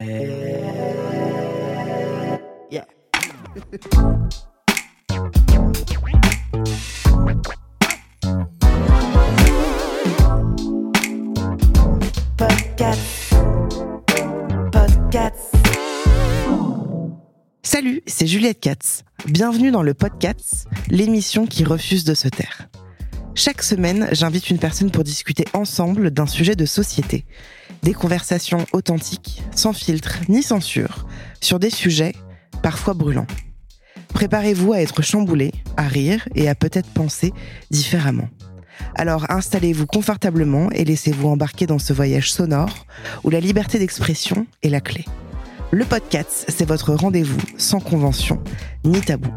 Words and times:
Yeah. 0.00 0.10
Podcast. 12.36 13.34
Podcast. 14.72 15.54
Salut, 17.62 18.02
c'est 18.06 18.26
Juliette 18.26 18.58
Katz. 18.58 19.04
Bienvenue 19.26 19.70
dans 19.70 19.84
le 19.84 19.94
Podcast, 19.94 20.66
l'émission 20.88 21.46
qui 21.46 21.62
refuse 21.62 22.02
de 22.02 22.14
se 22.14 22.26
taire. 22.26 22.68
Chaque 23.36 23.62
semaine, 23.62 24.08
j'invite 24.10 24.50
une 24.50 24.58
personne 24.58 24.90
pour 24.90 25.04
discuter 25.04 25.44
ensemble 25.52 26.10
d'un 26.10 26.26
sujet 26.26 26.56
de 26.56 26.66
société. 26.66 27.26
Des 27.84 27.92
conversations 27.92 28.64
authentiques, 28.72 29.42
sans 29.54 29.74
filtre 29.74 30.20
ni 30.30 30.42
censure, 30.42 31.06
sur 31.42 31.58
des 31.58 31.68
sujets 31.68 32.14
parfois 32.62 32.94
brûlants. 32.94 33.26
Préparez-vous 34.14 34.72
à 34.72 34.80
être 34.80 35.02
chamboulé, 35.02 35.52
à 35.76 35.82
rire 35.82 36.26
et 36.34 36.48
à 36.48 36.54
peut-être 36.54 36.88
penser 36.88 37.34
différemment. 37.70 38.30
Alors 38.94 39.30
installez-vous 39.30 39.86
confortablement 39.86 40.70
et 40.70 40.86
laissez-vous 40.86 41.28
embarquer 41.28 41.66
dans 41.66 41.78
ce 41.78 41.92
voyage 41.92 42.32
sonore 42.32 42.86
où 43.22 43.28
la 43.28 43.40
liberté 43.40 43.78
d'expression 43.78 44.46
est 44.62 44.70
la 44.70 44.80
clé. 44.80 45.04
Le 45.70 45.84
podcast, 45.84 46.46
c'est 46.48 46.66
votre 46.66 46.94
rendez-vous 46.94 47.40
sans 47.58 47.80
convention 47.80 48.42
ni 48.84 49.02
tabou. 49.02 49.30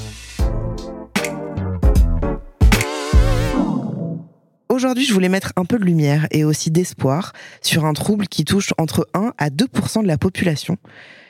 Aujourd'hui, 4.78 5.06
je 5.06 5.14
voulais 5.14 5.28
mettre 5.28 5.54
un 5.56 5.66
peu 5.66 5.80
de 5.80 5.84
lumière 5.84 6.28
et 6.30 6.44
aussi 6.44 6.70
d'espoir 6.70 7.34
sur 7.64 7.86
un 7.86 7.94
trouble 7.94 8.28
qui 8.28 8.46
touche 8.46 8.76
entre 8.78 9.10
1 9.16 9.34
à 9.40 9.50
2% 9.50 10.04
de 10.04 10.08
la 10.08 10.20
population, 10.20 10.78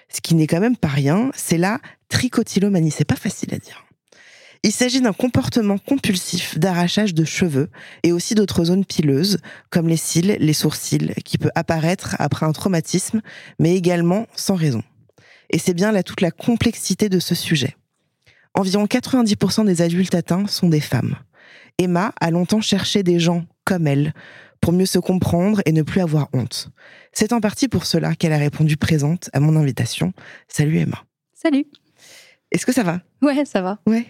ce 0.09 0.19
qui 0.19 0.35
n'est 0.35 0.47
quand 0.47 0.59
même 0.59 0.75
pas 0.75 0.89
rien, 0.89 1.31
c'est 1.33 1.57
la 1.57 1.79
trichotillomanie. 2.09 2.91
C'est 2.91 3.05
pas 3.05 3.15
facile 3.15 3.53
à 3.53 3.57
dire. 3.57 3.85
Il 4.63 4.73
s'agit 4.73 4.99
d'un 4.99 5.13
comportement 5.13 5.77
compulsif 5.77 6.59
d'arrachage 6.59 7.13
de 7.13 7.23
cheveux 7.23 7.69
et 8.03 8.11
aussi 8.11 8.35
d'autres 8.35 8.65
zones 8.65 8.83
pileuses, 8.83 9.37
comme 9.69 9.87
les 9.87 9.95
cils, 9.95 10.35
les 10.41 10.51
sourcils, 10.51 11.13
qui 11.23 11.37
peut 11.37 11.51
apparaître 11.55 12.17
après 12.19 12.45
un 12.45 12.51
traumatisme, 12.51 13.21
mais 13.59 13.77
également 13.77 14.27
sans 14.35 14.55
raison. 14.55 14.83
Et 15.51 15.57
c'est 15.57 15.73
bien 15.73 15.93
là 15.93 16.03
toute 16.03 16.19
la 16.19 16.31
complexité 16.31 17.07
de 17.07 17.19
ce 17.19 17.33
sujet. 17.33 17.77
Environ 18.55 18.87
90% 18.87 19.65
des 19.65 19.81
adultes 19.81 20.15
atteints 20.15 20.47
sont 20.47 20.67
des 20.67 20.81
femmes. 20.81 21.15
Emma 21.77 22.11
a 22.19 22.31
longtemps 22.31 22.61
cherché 22.61 23.03
des 23.03 23.19
gens 23.19 23.45
comme 23.65 23.87
elle, 23.87 24.13
pour 24.61 24.73
mieux 24.73 24.85
se 24.87 24.97
comprendre 24.99 25.61
et 25.65 25.71
ne 25.71 25.83
plus 25.83 26.01
avoir 26.01 26.27
honte. 26.33 26.69
C'est 27.13 27.33
en 27.33 27.39
partie 27.41 27.67
pour 27.67 27.85
cela 27.85 28.15
qu'elle 28.15 28.33
a 28.33 28.37
répondu 28.37 28.77
présente 28.77 29.29
à 29.33 29.39
mon 29.39 29.55
invitation. 29.55 30.13
Salut 30.47 30.79
Emma. 30.79 31.03
Salut. 31.33 31.65
Est-ce 32.51 32.65
que 32.65 32.73
ça 32.73 32.83
va? 32.83 33.01
Ouais, 33.21 33.45
ça 33.45 33.61
va. 33.61 33.79
Ouais. 33.85 34.05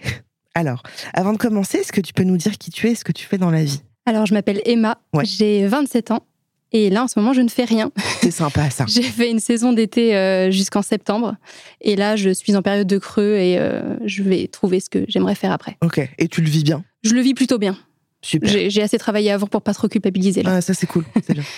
Alors, 0.54 0.82
avant 1.12 1.32
de 1.32 1.38
commencer, 1.38 1.78
est-ce 1.78 1.92
que 1.92 2.00
tu 2.00 2.12
peux 2.14 2.22
nous 2.22 2.36
dire 2.38 2.56
qui 2.56 2.70
tu 2.70 2.86
es 2.88 2.92
et 2.92 2.94
ce 2.94 3.04
que 3.04 3.12
tu 3.12 3.26
fais 3.26 3.36
dans 3.38 3.50
la 3.50 3.62
vie? 3.64 3.82
Alors, 4.06 4.24
je 4.24 4.32
m'appelle 4.32 4.62
Emma, 4.64 4.98
Ouais. 5.12 5.24
j'ai 5.26 5.66
27 5.66 6.12
ans. 6.12 6.24
Et 6.72 6.90
là, 6.90 7.04
en 7.04 7.08
ce 7.08 7.18
moment, 7.18 7.32
je 7.32 7.40
ne 7.40 7.48
fais 7.48 7.64
rien. 7.64 7.90
C'est 8.20 8.30
sympa 8.30 8.68
ça. 8.70 8.84
J'ai 8.88 9.02
fait 9.02 9.30
une 9.30 9.38
saison 9.40 9.72
d'été 9.72 10.14
euh, 10.16 10.50
jusqu'en 10.50 10.82
septembre. 10.82 11.36
Et 11.80 11.96
là, 11.96 12.16
je 12.16 12.30
suis 12.30 12.54
en 12.56 12.62
période 12.62 12.86
de 12.86 12.98
creux 12.98 13.34
et 13.36 13.58
euh, 13.58 13.96
je 14.04 14.22
vais 14.22 14.46
trouver 14.48 14.80
ce 14.80 14.90
que 14.90 15.04
j'aimerais 15.08 15.34
faire 15.34 15.52
après. 15.52 15.76
Ok. 15.82 16.00
Et 16.18 16.28
tu 16.28 16.42
le 16.42 16.48
vis 16.48 16.64
bien? 16.64 16.84
Je 17.02 17.14
le 17.14 17.20
vis 17.22 17.34
plutôt 17.34 17.58
bien. 17.58 17.76
Super. 18.20 18.68
J'ai 18.68 18.82
assez 18.82 18.98
travaillé 18.98 19.30
avant 19.30 19.46
pour 19.46 19.62
pas 19.62 19.72
trop 19.72 19.88
culpabiliser. 19.88 20.42
Là. 20.42 20.56
Ah, 20.56 20.60
ça 20.60 20.74
c'est 20.74 20.86
cool. 20.86 21.04
Bien. 21.28 21.42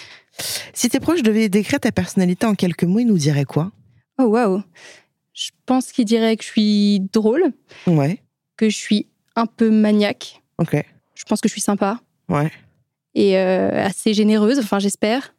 Si 0.72 0.88
tes 0.88 1.00
proches 1.00 1.22
devaient 1.22 1.48
décrire 1.48 1.80
ta 1.80 1.90
personnalité 1.92 2.46
en 2.46 2.54
quelques 2.54 2.84
mots, 2.84 3.00
ils 3.00 3.04
nous 3.06 3.18
diraient 3.18 3.44
quoi? 3.44 3.72
Oh, 4.18 4.24
waouh. 4.26 4.62
Je 5.34 5.50
pense 5.66 5.90
qu'il 5.92 6.04
dirait 6.04 6.36
que 6.36 6.44
je 6.44 6.48
suis 6.48 7.00
drôle, 7.12 7.52
Ouais. 7.86 8.22
que 8.56 8.70
je 8.70 8.76
suis 8.76 9.08
un 9.36 9.46
peu 9.46 9.70
maniaque. 9.70 10.40
Ok. 10.58 10.82
Je 11.14 11.24
pense 11.24 11.40
que 11.40 11.48
je 11.48 11.52
suis 11.52 11.60
sympa 11.60 12.00
Ouais. 12.28 12.50
Et 13.14 13.36
euh, 13.38 13.84
assez 13.84 14.14
généreuse, 14.14 14.58
enfin, 14.58 14.78
j'espère. 14.78 15.34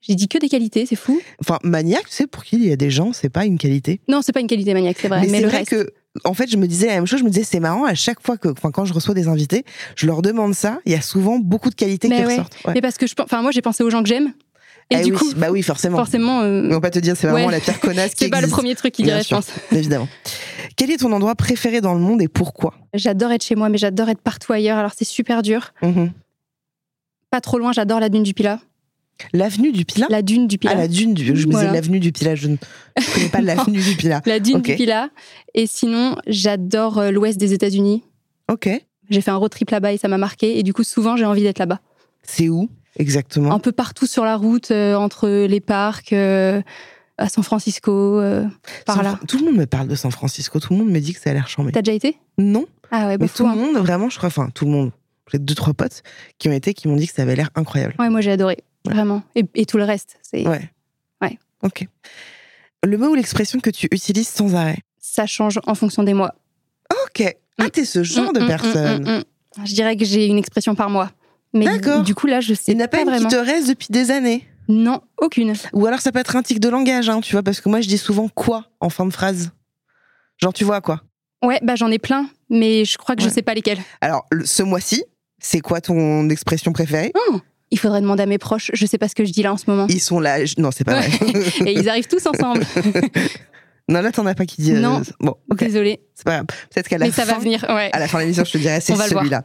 J'ai 0.00 0.16
dit 0.16 0.26
que 0.26 0.36
des 0.38 0.48
qualités, 0.48 0.84
c'est 0.84 0.96
fou. 0.96 1.20
Enfin, 1.40 1.58
maniaque, 1.62 2.08
tu 2.08 2.14
sais, 2.14 2.26
pour 2.26 2.42
qui 2.42 2.56
il 2.56 2.66
y 2.66 2.72
a 2.72 2.76
des 2.76 2.90
gens, 2.90 3.12
c'est 3.12 3.28
pas 3.28 3.44
une 3.44 3.56
qualité. 3.56 4.00
Non, 4.08 4.20
c'est 4.20 4.32
pas 4.32 4.40
une 4.40 4.48
qualité 4.48 4.74
maniaque, 4.74 4.96
c'est 5.00 5.06
vrai. 5.08 5.20
mais 5.20 5.26
mais 5.28 5.36
c'est 5.38 5.42
le 5.44 5.48
vrai 5.48 5.58
reste. 5.58 5.70
que, 5.70 5.92
en 6.24 6.34
fait, 6.34 6.50
je 6.50 6.56
me 6.56 6.66
disais 6.66 6.88
la 6.88 6.94
même 6.94 7.06
chose. 7.06 7.20
Je 7.20 7.24
me 7.24 7.30
disais, 7.30 7.44
c'est 7.44 7.60
marrant, 7.60 7.84
à 7.84 7.94
chaque 7.94 8.20
fois 8.20 8.36
que, 8.36 8.48
enfin, 8.48 8.72
quand 8.72 8.84
je 8.84 8.92
reçois 8.92 9.14
des 9.14 9.28
invités, 9.28 9.64
je 9.94 10.06
leur 10.06 10.20
demande 10.22 10.54
ça. 10.54 10.80
Il 10.86 10.92
y 10.92 10.96
a 10.96 11.00
souvent 11.00 11.38
beaucoup 11.38 11.70
de 11.70 11.76
qualités 11.76 12.08
Mais 12.08 12.16
qui 12.16 12.22
ouais. 12.24 12.30
ressortent. 12.32 12.56
Ouais. 12.66 12.72
Mais 12.74 12.80
parce 12.80 12.98
que 12.98 13.06
je 13.06 13.14
enfin 13.20 13.42
moi 13.42 13.52
j'ai 13.52 13.62
pensé 13.62 13.84
aux 13.84 13.90
gens 13.90 14.02
que 14.02 14.08
j'aime 14.08 14.32
et 14.90 14.96
Eh 14.98 15.04
du 15.04 15.12
oui, 15.12 15.18
coup 15.18 15.32
bah 15.36 15.52
oui, 15.52 15.62
forcément. 15.62 15.96
forcément 15.98 16.40
euh, 16.42 16.64
On 16.66 16.70
va 16.70 16.80
pas 16.80 16.90
te 16.90 16.98
dire, 16.98 17.16
c'est 17.16 17.28
vraiment 17.28 17.46
Ouais. 17.46 17.52
la 17.52 17.60
pire 17.60 17.78
connasse 17.78 18.14
qui 18.16 18.24
c'est 18.24 18.30
pas 18.30 18.40
le 18.40 18.48
premier 18.48 18.74
truc 18.74 18.92
qu'il 18.92 19.04
dirait 19.04 19.22
je 19.22 19.28
pense. 19.28 19.46
Évidemment. 19.70 20.08
Quel 20.76 20.90
est 20.90 20.96
ton 20.98 21.12
endroit 21.12 21.36
préféré 21.36 21.80
dans 21.80 21.94
le 21.94 22.00
monde 22.00 22.20
et 22.20 22.28
pourquoi? 22.28 22.74
J'adore 22.92 23.30
être 23.30 23.44
chez 23.44 23.54
moi 23.54 23.68
mais 23.68 23.78
j'adore 23.78 24.08
être 24.08 24.20
partout 24.20 24.52
ailleurs 24.52 24.78
alors 24.78 24.90
c'est 24.96 25.04
super 25.06 25.42
dur. 25.42 25.72
Mhm. 25.82 26.10
Pas 27.32 27.40
trop 27.40 27.58
loin 27.58 27.72
j'adore 27.72 27.98
la 27.98 28.10
dune 28.10 28.22
du 28.22 28.34
Pilat. 28.34 28.60
L'avenue 29.32 29.72
du 29.72 29.84
Pilat? 29.84 30.06
La 30.10 30.20
dune 30.20 30.46
du 30.46 30.58
Pilat. 30.58 30.74
Ah, 30.74 30.78
la 30.80 30.88
dune 30.88 31.14
du. 31.14 31.24
Je 31.24 31.46
me 31.46 31.52
disais 31.52 31.72
l'avenue 31.72 31.98
du 31.98 32.12
Pilat. 32.12 32.34
Je 32.34 32.48
ne 32.48 32.56
je 32.98 33.14
connais 33.14 33.28
pas 33.28 33.40
l'avenue 33.42 33.80
du 33.80 33.96
Pilat. 33.96 34.20
La 34.26 34.38
dune 34.38 34.60
du 34.60 34.74
Pilat. 34.76 35.08
Et 35.54 35.66
sinon 35.66 36.16
j'adore 36.26 36.98
euh, 36.98 37.10
l'ouest 37.10 37.38
des 37.38 37.54
États-Unis. 37.54 38.04
Ok. 38.50 38.68
J'ai 39.10 39.20
fait 39.22 39.30
un 39.30 39.36
road 39.36 39.50
trip 39.50 39.70
là-bas 39.70 39.92
et 39.94 39.96
ça 39.96 40.08
m'a 40.08 40.18
marqué 40.18 40.58
et 40.58 40.62
du 40.62 40.72
coup 40.74 40.84
souvent 40.84 41.16
j'ai 41.16 41.24
envie 41.24 41.42
d'être 41.42 41.58
là-bas. 41.58 41.80
C'est 42.22 42.48
où 42.50 42.68
exactement? 42.98 43.50
Un 43.52 43.58
peu 43.58 43.72
partout 43.72 44.06
sur 44.06 44.24
la 44.24 44.36
route 44.36 44.70
euh, 44.70 44.94
entre 44.94 45.28
les 45.46 45.60
parcs 45.60 46.12
euh, 46.12 46.60
à 47.16 47.28
San 47.30 47.42
Francisco 47.44 48.20
euh, 48.20 48.44
par 48.84 48.96
San 48.96 49.04
là. 49.04 49.18
Tout 49.26 49.38
le 49.38 49.46
monde 49.46 49.56
me 49.56 49.66
parle 49.66 49.88
de 49.88 49.94
San 49.94 50.10
Francisco. 50.10 50.60
Tout 50.60 50.74
le 50.74 50.78
monde 50.80 50.90
me 50.90 51.00
dit 51.00 51.14
que 51.14 51.20
ça 51.20 51.30
a 51.30 51.32
l'air 51.32 51.48
charmé. 51.48 51.72
T'as 51.72 51.80
déjà 51.82 51.94
été? 51.94 52.16
Non, 52.38 52.66
Ah 52.90 53.06
ouais, 53.06 53.16
bah 53.18 53.24
mais 53.24 53.28
tout 53.28 53.46
le 53.46 53.54
monde, 53.54 53.76
vraiment, 53.76 54.10
je 54.10 54.16
crois, 54.18 54.26
enfin, 54.28 54.50
tout 54.54 54.64
le 54.66 54.70
monde. 54.72 54.90
J'ai 55.30 55.38
deux, 55.38 55.54
trois 55.54 55.72
potes 55.74 56.02
qui 56.38 56.48
ont 56.48 56.52
été, 56.52 56.74
qui 56.74 56.88
m'ont 56.88 56.96
dit 56.96 57.06
que 57.06 57.14
ça 57.14 57.22
avait 57.22 57.36
l'air 57.36 57.50
incroyable. 57.54 57.94
Ouais, 57.98 58.08
moi 58.10 58.20
j'ai 58.20 58.32
adoré, 58.32 58.58
Ouais. 58.86 58.94
vraiment. 58.94 59.22
Et, 59.34 59.44
et 59.54 59.64
tout 59.66 59.76
le 59.78 59.84
reste, 59.84 60.18
c'est 60.22 60.46
Ouais. 60.46 60.70
Ouais. 61.20 61.38
Ok. 61.62 61.86
Le 62.84 62.98
mot 62.98 63.08
ou 63.10 63.14
l'expression 63.14 63.60
que 63.60 63.70
tu 63.70 63.86
utilises 63.92 64.28
sans 64.28 64.54
arrêt? 64.54 64.78
Ça 64.98 65.26
change 65.26 65.60
en 65.66 65.74
fonction 65.74 66.02
des 66.02 66.14
mois. 66.14 66.34
Ok. 67.06 67.24
Ah, 67.58 67.70
t'es 67.70 67.84
ce 67.84 68.02
genre 68.02 68.30
Mm, 68.30 68.32
de 68.34 68.40
mm, 68.40 68.46
personne. 68.46 69.02
mm, 69.04 69.08
mm, 69.10 69.18
mm. 69.62 69.66
Je 69.66 69.74
dirais 69.74 69.96
que 69.96 70.04
j'ai 70.04 70.26
une 70.26 70.38
expression 70.38 70.74
par 70.74 70.90
mois. 70.90 71.10
Mais 71.54 71.66
D'accord. 71.66 72.02
du 72.02 72.14
coup, 72.14 72.26
là, 72.26 72.40
je 72.40 72.54
sais 72.54 72.72
Il 72.72 72.76
n'y 72.76 72.82
en 72.82 72.86
a 72.86 72.88
pas, 72.88 72.96
pas 72.98 73.02
une 73.04 73.10
vraiment. 73.10 73.28
qui 73.28 73.34
te 73.36 73.40
reste 73.40 73.68
depuis 73.68 73.88
des 73.90 74.10
années? 74.10 74.48
Non, 74.68 75.00
aucune. 75.18 75.52
Ou 75.74 75.86
alors 75.86 76.00
ça 76.00 76.10
peut 76.12 76.18
être 76.18 76.34
un 76.34 76.42
tic 76.42 76.58
de 76.60 76.68
langage, 76.68 77.08
hein, 77.10 77.20
tu 77.20 77.32
vois, 77.32 77.42
parce 77.42 77.60
que 77.60 77.68
moi 77.68 77.80
je 77.80 77.88
dis 77.88 77.98
souvent 77.98 78.28
quoi 78.28 78.66
en 78.80 78.88
fin 78.90 79.04
de 79.04 79.12
phrase. 79.12 79.50
Genre, 80.38 80.52
tu 80.52 80.64
vois 80.64 80.80
quoi? 80.80 81.02
Ouais, 81.44 81.58
bah 81.62 81.74
j'en 81.76 81.90
ai 81.90 81.98
plein, 81.98 82.28
mais 82.48 82.84
je 82.84 82.96
crois 82.96 83.16
que 83.16 83.22
Ouais. 83.22 83.28
je 83.28 83.34
sais 83.34 83.42
pas 83.42 83.54
lesquels. 83.54 83.78
Alors, 84.00 84.24
ce 84.44 84.62
mois-ci, 84.62 85.04
c'est 85.42 85.60
quoi 85.60 85.80
ton 85.82 86.28
expression 86.30 86.72
préférée? 86.72 87.12
Il 87.70 87.78
faudrait 87.78 88.00
demander 88.00 88.22
à 88.22 88.26
mes 88.26 88.38
proches. 88.38 88.70
Je 88.74 88.86
sais 88.86 88.98
pas 88.98 89.08
ce 89.08 89.14
que 89.14 89.24
je 89.24 89.32
dis 89.32 89.42
là 89.42 89.52
en 89.52 89.56
ce 89.56 89.64
moment. 89.68 89.86
Ils 89.88 90.00
sont 90.00 90.20
là. 90.20 90.44
je- 90.44 90.54
Non, 90.58 90.70
c'est 90.70 90.84
pas 90.84 90.98
Ouais. 91.00 91.08
vrai. 91.08 91.42
Et 91.66 91.72
ils 91.72 91.88
arrivent 91.88 92.06
tous 92.06 92.24
ensemble. 92.26 92.64
non, 93.88 94.00
là, 94.00 94.12
t'en 94.12 94.24
as 94.26 94.34
pas 94.34 94.46
qui 94.46 94.60
dit. 94.62 94.72
euh, 94.72 94.80
Non. 94.80 95.02
Bon, 95.20 95.34
ok. 95.50 95.58
Désolée. 95.58 96.00
C'est 96.14 96.24
pas 96.24 96.32
grave. 96.34 96.46
Peut-être 96.72 96.88
qu'à 96.88 96.98
la 96.98 97.06
Mais 97.06 97.12
ça 97.12 97.24
fin. 97.24 97.32
va 97.32 97.38
venir. 97.38 97.64
Ouais. 97.68 97.90
À 97.92 97.98
la 97.98 98.08
fin 98.08 98.18
de 98.18 98.22
l'émission, 98.24 98.44
je 98.44 98.52
te 98.52 98.58
dirai, 98.58 98.80
c'est 98.82 98.94
celui-là. 98.94 99.44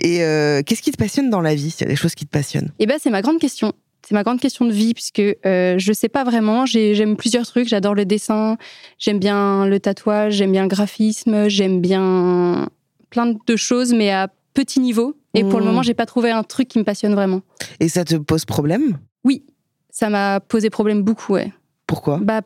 Et 0.00 0.22
euh, 0.24 0.62
qu'est-ce 0.64 0.82
qui 0.82 0.90
te 0.90 0.96
passionne 0.96 1.30
dans 1.30 1.40
la 1.40 1.54
vie? 1.54 1.70
S'il 1.70 1.82
y 1.82 1.84
a 1.84 1.88
des 1.90 1.96
choses 1.96 2.14
qui 2.14 2.24
te 2.26 2.30
passionnent. 2.30 2.70
Et 2.78 2.86
ben 2.86 2.96
c'est 3.00 3.10
ma 3.10 3.22
grande 3.22 3.38
question. 3.38 3.72
C'est 4.08 4.14
ma 4.14 4.22
grande 4.22 4.40
question 4.40 4.64
de 4.64 4.72
vie 4.72 4.94
puisque 4.94 5.20
euh, 5.20 5.74
je 5.78 5.92
sais 5.92 6.08
pas 6.08 6.24
vraiment. 6.24 6.64
J'ai- 6.64 6.94
J'aime 6.94 7.16
plusieurs 7.16 7.44
trucs. 7.46 7.68
J'adore 7.68 7.94
le 7.94 8.04
dessin. 8.04 8.56
J'aime 8.98 9.18
bien 9.18 9.66
le 9.66 9.80
tatouage. 9.80 10.34
J'aime 10.34 10.52
bien 10.52 10.62
le 10.62 10.68
graphisme. 10.68 11.48
J'aime 11.48 11.80
bien 11.80 12.68
plein 13.10 13.34
de 13.46 13.56
choses, 13.56 13.92
mais 13.92 14.10
à 14.10 14.28
petit 14.56 14.80
niveau. 14.80 15.14
Et 15.34 15.42
pour 15.42 15.58
le 15.58 15.64
Mmh. 15.64 15.68
moment, 15.68 15.82
j'ai 15.82 15.94
pas 15.94 16.06
trouvé 16.06 16.30
un 16.30 16.42
truc 16.42 16.66
qui 16.68 16.78
me 16.78 16.84
passionne 16.84 17.14
vraiment. 17.14 17.42
Et 17.78 17.88
ça 17.88 18.04
te 18.04 18.16
pose 18.16 18.46
problème? 18.46 18.98
Oui, 19.22 19.44
ça 19.90 20.08
m'a 20.08 20.40
posé 20.40 20.70
problème 20.70 21.02
beaucoup. 21.02 21.34
Ouais. 21.34 21.52
Pourquoi? 21.86 22.18
Bah, 22.22 22.40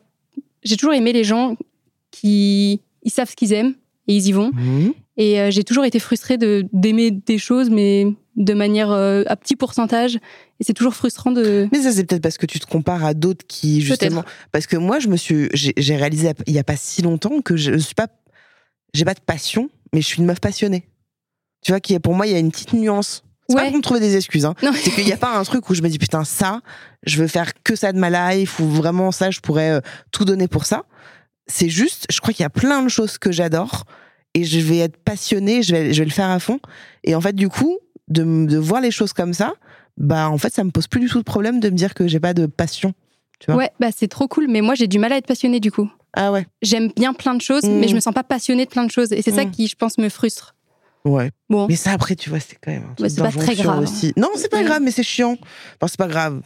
j'ai 0.63 0.75
toujours 0.75 0.93
aimé 0.93 1.13
les 1.13 1.23
gens 1.23 1.55
qui 2.11 2.81
ils 3.03 3.11
savent 3.11 3.29
ce 3.29 3.35
qu'ils 3.35 3.53
aiment 3.53 3.73
et 4.07 4.15
ils 4.15 4.27
y 4.27 4.31
vont. 4.33 4.51
Mhm. 4.53 4.93
Et 5.17 5.39
euh, 5.39 5.51
j'ai 5.51 5.63
toujours 5.63 5.85
été 5.85 5.99
frustrée 5.99 6.37
de 6.37 6.65
d'aimer 6.73 7.11
des 7.11 7.37
choses, 7.37 7.69
mais 7.69 8.07
de 8.35 8.53
manière 8.53 8.91
euh, 8.91 9.23
à 9.27 9.35
petit 9.35 9.55
pourcentage. 9.55 10.15
Et 10.59 10.63
c'est 10.63 10.73
toujours 10.73 10.93
frustrant 10.93 11.31
de. 11.31 11.67
Mais 11.71 11.81
ça, 11.81 11.91
c'est 11.91 12.03
peut-être 12.03 12.21
parce 12.21 12.37
que 12.37 12.45
tu 12.45 12.59
te 12.59 12.65
compares 12.65 13.05
à 13.05 13.13
d'autres 13.13 13.45
qui, 13.47 13.81
justement. 13.81 14.23
Parce 14.51 14.67
que 14.67 14.77
moi, 14.77 14.99
je 14.99 15.07
me 15.07 15.17
suis. 15.17 15.49
J'ai 15.53 15.95
réalisé 15.95 16.31
il 16.45 16.53
y 16.53 16.59
a 16.59 16.63
pas 16.63 16.75
si 16.75 17.01
longtemps 17.01 17.41
que 17.41 17.55
je, 17.55 17.71
ne 17.71 17.77
suis 17.77 17.95
pas. 17.95 18.07
J'ai 18.93 19.05
pas 19.05 19.13
de 19.13 19.21
passion, 19.21 19.69
mais 19.93 20.01
je 20.01 20.07
suis 20.07 20.19
une 20.19 20.25
meuf 20.25 20.39
passionnée. 20.39 20.83
Tu 21.61 21.71
vois, 21.71 21.79
qui 21.79 21.97
pour 21.99 22.15
moi, 22.15 22.27
il 22.27 22.33
y 22.33 22.35
a 22.35 22.39
une 22.39 22.51
petite 22.51 22.73
nuance. 22.73 23.23
C'est 23.49 23.55
pas 23.55 23.65
pour 23.65 23.77
me 23.77 23.81
trouver 23.81 23.99
des 23.99 24.15
excuses. 24.15 24.45
Hein. 24.45 24.55
C'est 24.75 24.91
qu'il 24.91 25.05
n'y 25.05 25.11
a 25.11 25.17
pas 25.17 25.37
un 25.37 25.43
truc 25.43 25.69
où 25.69 25.73
je 25.73 25.81
me 25.81 25.89
dis 25.89 25.97
putain, 25.97 26.23
ça, 26.23 26.61
je 27.03 27.17
veux 27.21 27.27
faire 27.27 27.51
que 27.63 27.75
ça 27.75 27.91
de 27.91 27.99
ma 27.99 28.33
life, 28.33 28.59
ou 28.59 28.67
vraiment 28.67 29.11
ça, 29.11 29.29
je 29.29 29.41
pourrais 29.41 29.71
euh, 29.71 29.81
tout 30.11 30.23
donner 30.23 30.47
pour 30.47 30.65
ça. 30.65 30.85
C'est 31.47 31.69
juste, 31.69 32.05
je 32.09 32.21
crois 32.21 32.33
qu'il 32.33 32.43
y 32.43 32.45
a 32.45 32.49
plein 32.49 32.81
de 32.81 32.87
choses 32.87 33.17
que 33.17 33.31
j'adore 33.31 33.83
et 34.33 34.45
je 34.45 34.59
vais 34.59 34.77
être 34.77 34.95
passionnée, 34.95 35.63
je 35.63 35.73
vais, 35.73 35.93
je 35.93 35.99
vais 35.99 36.05
le 36.05 36.11
faire 36.11 36.29
à 36.29 36.39
fond. 36.39 36.59
Et 37.03 37.13
en 37.13 37.19
fait, 37.19 37.33
du 37.33 37.49
coup, 37.49 37.77
de, 38.07 38.45
de 38.45 38.57
voir 38.57 38.79
les 38.79 38.91
choses 38.91 39.11
comme 39.11 39.33
ça, 39.33 39.53
bah 39.97 40.29
en 40.29 40.37
fait, 40.37 40.53
ça 40.53 40.63
me 40.63 40.71
pose 40.71 40.87
plus 40.87 41.01
du 41.01 41.09
tout 41.09 41.19
de 41.19 41.23
problème 41.23 41.59
de 41.59 41.69
me 41.69 41.75
dire 41.75 41.93
que 41.93 42.07
j'ai 42.07 42.19
pas 42.19 42.33
de 42.33 42.45
passion. 42.45 42.93
Tu 43.39 43.47
vois 43.47 43.55
ouais, 43.55 43.71
bah 43.79 43.89
c'est 43.95 44.07
trop 44.07 44.27
cool, 44.27 44.47
mais 44.47 44.61
moi 44.61 44.75
j'ai 44.75 44.87
du 44.87 44.99
mal 44.99 45.11
à 45.11 45.17
être 45.17 45.25
passionnée 45.25 45.59
du 45.59 45.71
coup. 45.71 45.89
Ah 46.13 46.31
ouais. 46.31 46.45
J'aime 46.61 46.91
bien 46.95 47.13
plein 47.13 47.33
de 47.33 47.41
choses, 47.41 47.63
mais 47.63 47.87
je 47.87 47.95
me 47.95 47.99
sens 47.99 48.13
pas 48.13 48.23
passionnée 48.23 48.65
de 48.65 48.69
plein 48.69 48.85
de 48.85 48.91
choses. 48.91 49.11
Et 49.13 49.21
c'est 49.21 49.31
ça 49.31 49.45
mm. 49.45 49.51
qui, 49.51 49.67
je 49.67 49.75
pense, 49.75 49.97
me 49.97 50.09
frustre. 50.09 50.55
Ouais. 51.03 51.31
Bon. 51.49 51.67
Mais 51.67 51.75
ça, 51.75 51.91
après, 51.91 52.15
tu 52.15 52.29
vois, 52.29 52.39
c'est 52.39 52.57
quand 52.61 52.71
même 52.71 52.83
un 52.83 53.09
c'est 53.09 53.17
pas 53.17 53.31
très 53.31 53.55
grave. 53.55 53.83
Aussi. 53.83 54.13
Non, 54.17 54.29
c'est 54.35 54.51
pas 54.51 54.63
grave, 54.63 54.81
mais 54.83 54.91
c'est 54.91 55.03
chiant. 55.03 55.37
Enfin, 55.75 55.87
c'est 55.87 55.97
pas 55.97 56.07
grave. 56.07 56.41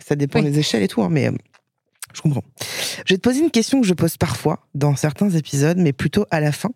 ça 0.00 0.16
dépend 0.16 0.42
des 0.42 0.58
échelles 0.58 0.82
et 0.82 0.88
tout, 0.88 1.02
hein, 1.02 1.08
mais 1.10 1.28
euh, 1.28 1.32
je 2.12 2.20
comprends. 2.20 2.44
Je 3.06 3.14
vais 3.14 3.16
te 3.16 3.22
poser 3.22 3.40
une 3.40 3.50
question 3.50 3.80
que 3.80 3.86
je 3.86 3.94
pose 3.94 4.16
parfois 4.16 4.66
dans 4.74 4.96
certains 4.96 5.30
épisodes, 5.30 5.78
mais 5.78 5.92
plutôt 5.92 6.26
à 6.30 6.40
la 6.40 6.52
fin, 6.52 6.70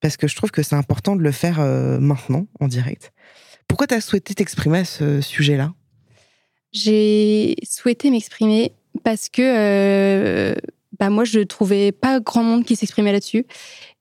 parce 0.00 0.16
que 0.16 0.28
je 0.28 0.36
trouve 0.36 0.50
que 0.50 0.62
c'est 0.62 0.76
important 0.76 1.16
de 1.16 1.22
le 1.22 1.32
faire 1.32 1.60
euh, 1.60 1.98
maintenant, 1.98 2.46
en 2.60 2.68
direct. 2.68 3.12
Pourquoi 3.68 3.86
tu 3.86 3.94
as 3.94 4.00
souhaité 4.00 4.34
t'exprimer 4.34 4.80
à 4.80 4.84
ce 4.84 5.20
sujet-là? 5.20 5.72
J'ai 6.72 7.56
souhaité 7.64 8.10
m'exprimer 8.10 8.72
parce 9.04 9.28
que 9.28 9.42
euh, 9.42 10.54
bah 10.98 11.10
moi, 11.10 11.24
je 11.24 11.40
trouvais 11.40 11.92
pas 11.92 12.20
grand 12.20 12.42
monde 12.42 12.64
qui 12.64 12.76
s'exprimait 12.76 13.12
là-dessus. 13.12 13.46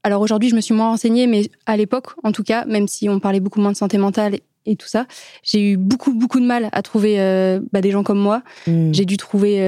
Alors 0.03 0.21
aujourd'hui, 0.21 0.49
je 0.49 0.55
me 0.55 0.61
suis 0.61 0.73
moins 0.73 0.89
renseignée, 0.89 1.27
mais 1.27 1.49
à 1.65 1.77
l'époque, 1.77 2.07
en 2.23 2.31
tout 2.31 2.43
cas, 2.43 2.65
même 2.65 2.87
si 2.87 3.07
on 3.09 3.19
parlait 3.19 3.39
beaucoup 3.39 3.61
moins 3.61 3.71
de 3.71 3.77
santé 3.77 3.97
mentale 3.97 4.39
et 4.65 4.75
tout 4.75 4.87
ça, 4.87 5.05
j'ai 5.43 5.71
eu 5.71 5.77
beaucoup, 5.77 6.13
beaucoup 6.13 6.39
de 6.39 6.45
mal 6.45 6.69
à 6.71 6.81
trouver 6.81 7.19
euh, 7.19 7.59
bah, 7.71 7.81
des 7.81 7.91
gens 7.91 8.03
comme 8.03 8.19
moi. 8.19 8.41
Hmm. 8.67 8.91
J'ai 8.93 9.05
dû 9.05 9.17
trouver 9.17 9.59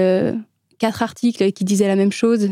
quatre 0.84 1.02
articles 1.02 1.54
qui 1.54 1.64
disaient 1.64 1.88
la 1.88 1.96
même 1.96 2.12
chose, 2.12 2.50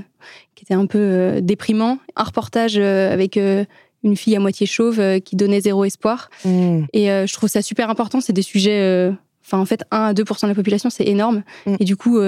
qui 0.56 0.64
étaient 0.64 0.74
un 0.74 0.86
peu 0.86 1.00
euh, 1.00 1.42
déprimants. 1.42 1.98
Un 2.16 2.24
reportage 2.24 2.78
euh, 2.78 3.12
avec 3.12 3.36
euh, 3.36 3.66
une 4.04 4.16
fille 4.16 4.38
à 4.38 4.40
moitié 4.40 4.66
chauve 4.66 5.20
qui 5.20 5.36
donnait 5.36 5.60
zéro 5.60 5.84
espoir. 5.84 6.30
Mm. 6.46 6.84
Et 6.94 7.08
je 7.08 7.34
trouve 7.34 7.50
ça 7.50 7.62
super 7.62 7.90
important. 7.90 8.22
C'est 8.22 8.34
des 8.34 8.42
sujets. 8.42 9.12
Enfin, 9.46 9.60
en 9.60 9.66
fait, 9.66 9.84
1 9.92 9.98
à 9.98 10.14
2 10.14 10.24
de 10.24 10.48
la 10.48 10.56
population, 10.56 10.90
c'est 10.90 11.06
énorme. 11.06 11.44
Mm. 11.66 11.76
Et 11.82 11.84
du 11.84 11.98
coup, 11.98 12.20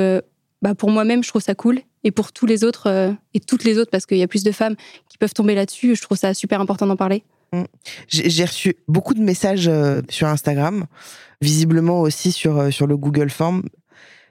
bah, 0.62 0.76
pour 0.76 0.92
moi-même, 0.92 1.24
je 1.24 1.30
trouve 1.30 1.42
ça 1.42 1.56
cool. 1.56 1.80
Et 2.04 2.12
pour 2.12 2.32
tous 2.34 2.46
les 2.46 2.64
autres, 2.64 3.16
et 3.34 3.40
toutes 3.40 3.64
les 3.64 3.78
autres, 3.78 3.92
parce 3.92 4.06
qu'il 4.06 4.18
y 4.18 4.24
a 4.24 4.28
plus 4.28 4.44
de 4.44 4.52
femmes 4.52 4.76
qui 5.10 5.18
peuvent 5.18 5.34
tomber 5.34 5.56
là-dessus, 5.56 5.96
je 5.96 6.02
trouve 6.02 6.18
ça 6.18 6.34
super 6.34 6.60
important 6.60 6.86
d'en 6.86 6.98
parler. 6.98 7.24
Mm. 7.54 7.64
J'ai 8.08 8.46
reçu 8.46 8.76
beaucoup 8.88 9.14
de 9.14 9.22
messages 9.22 9.72
sur 10.10 10.28
Instagram, 10.28 10.86
visiblement 11.42 12.02
aussi 12.02 12.32
sur, 12.32 12.74
sur 12.74 12.88
le 12.88 12.98
Google 12.98 13.30
Form, 13.30 13.64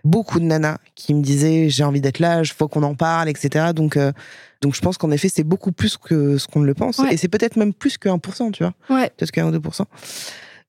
beaucoup 0.04 0.40
de 0.40 0.44
nanas 0.44 0.78
qui 0.94 1.14
me 1.14 1.22
disaient 1.22 1.68
j'ai 1.68 1.84
envie 1.84 2.00
d'être 2.00 2.18
là, 2.18 2.40
il 2.40 2.46
faut 2.46 2.68
qu'on 2.68 2.82
en 2.82 2.94
parle, 2.94 3.28
etc. 3.28 3.66
Donc, 3.74 3.96
euh, 3.96 4.12
donc 4.60 4.74
je 4.74 4.80
pense 4.80 4.98
qu'en 4.98 5.10
effet, 5.10 5.28
c'est 5.28 5.44
beaucoup 5.44 5.72
plus 5.72 5.96
que 5.96 6.38
ce 6.38 6.46
qu'on 6.46 6.60
ne 6.60 6.66
le 6.66 6.74
pense. 6.74 7.00
Et 7.10 7.16
c'est 7.16 7.28
peut-être 7.28 7.56
même 7.56 7.72
plus 7.72 7.98
que 7.98 8.08
1%, 8.08 8.52
tu 8.52 8.64
vois. 8.64 8.74
Ouais. 8.90 9.10
Peut-être 9.16 9.32
que 9.32 9.40
1 9.40 9.52
ou 9.52 9.58
2%. 9.58 9.84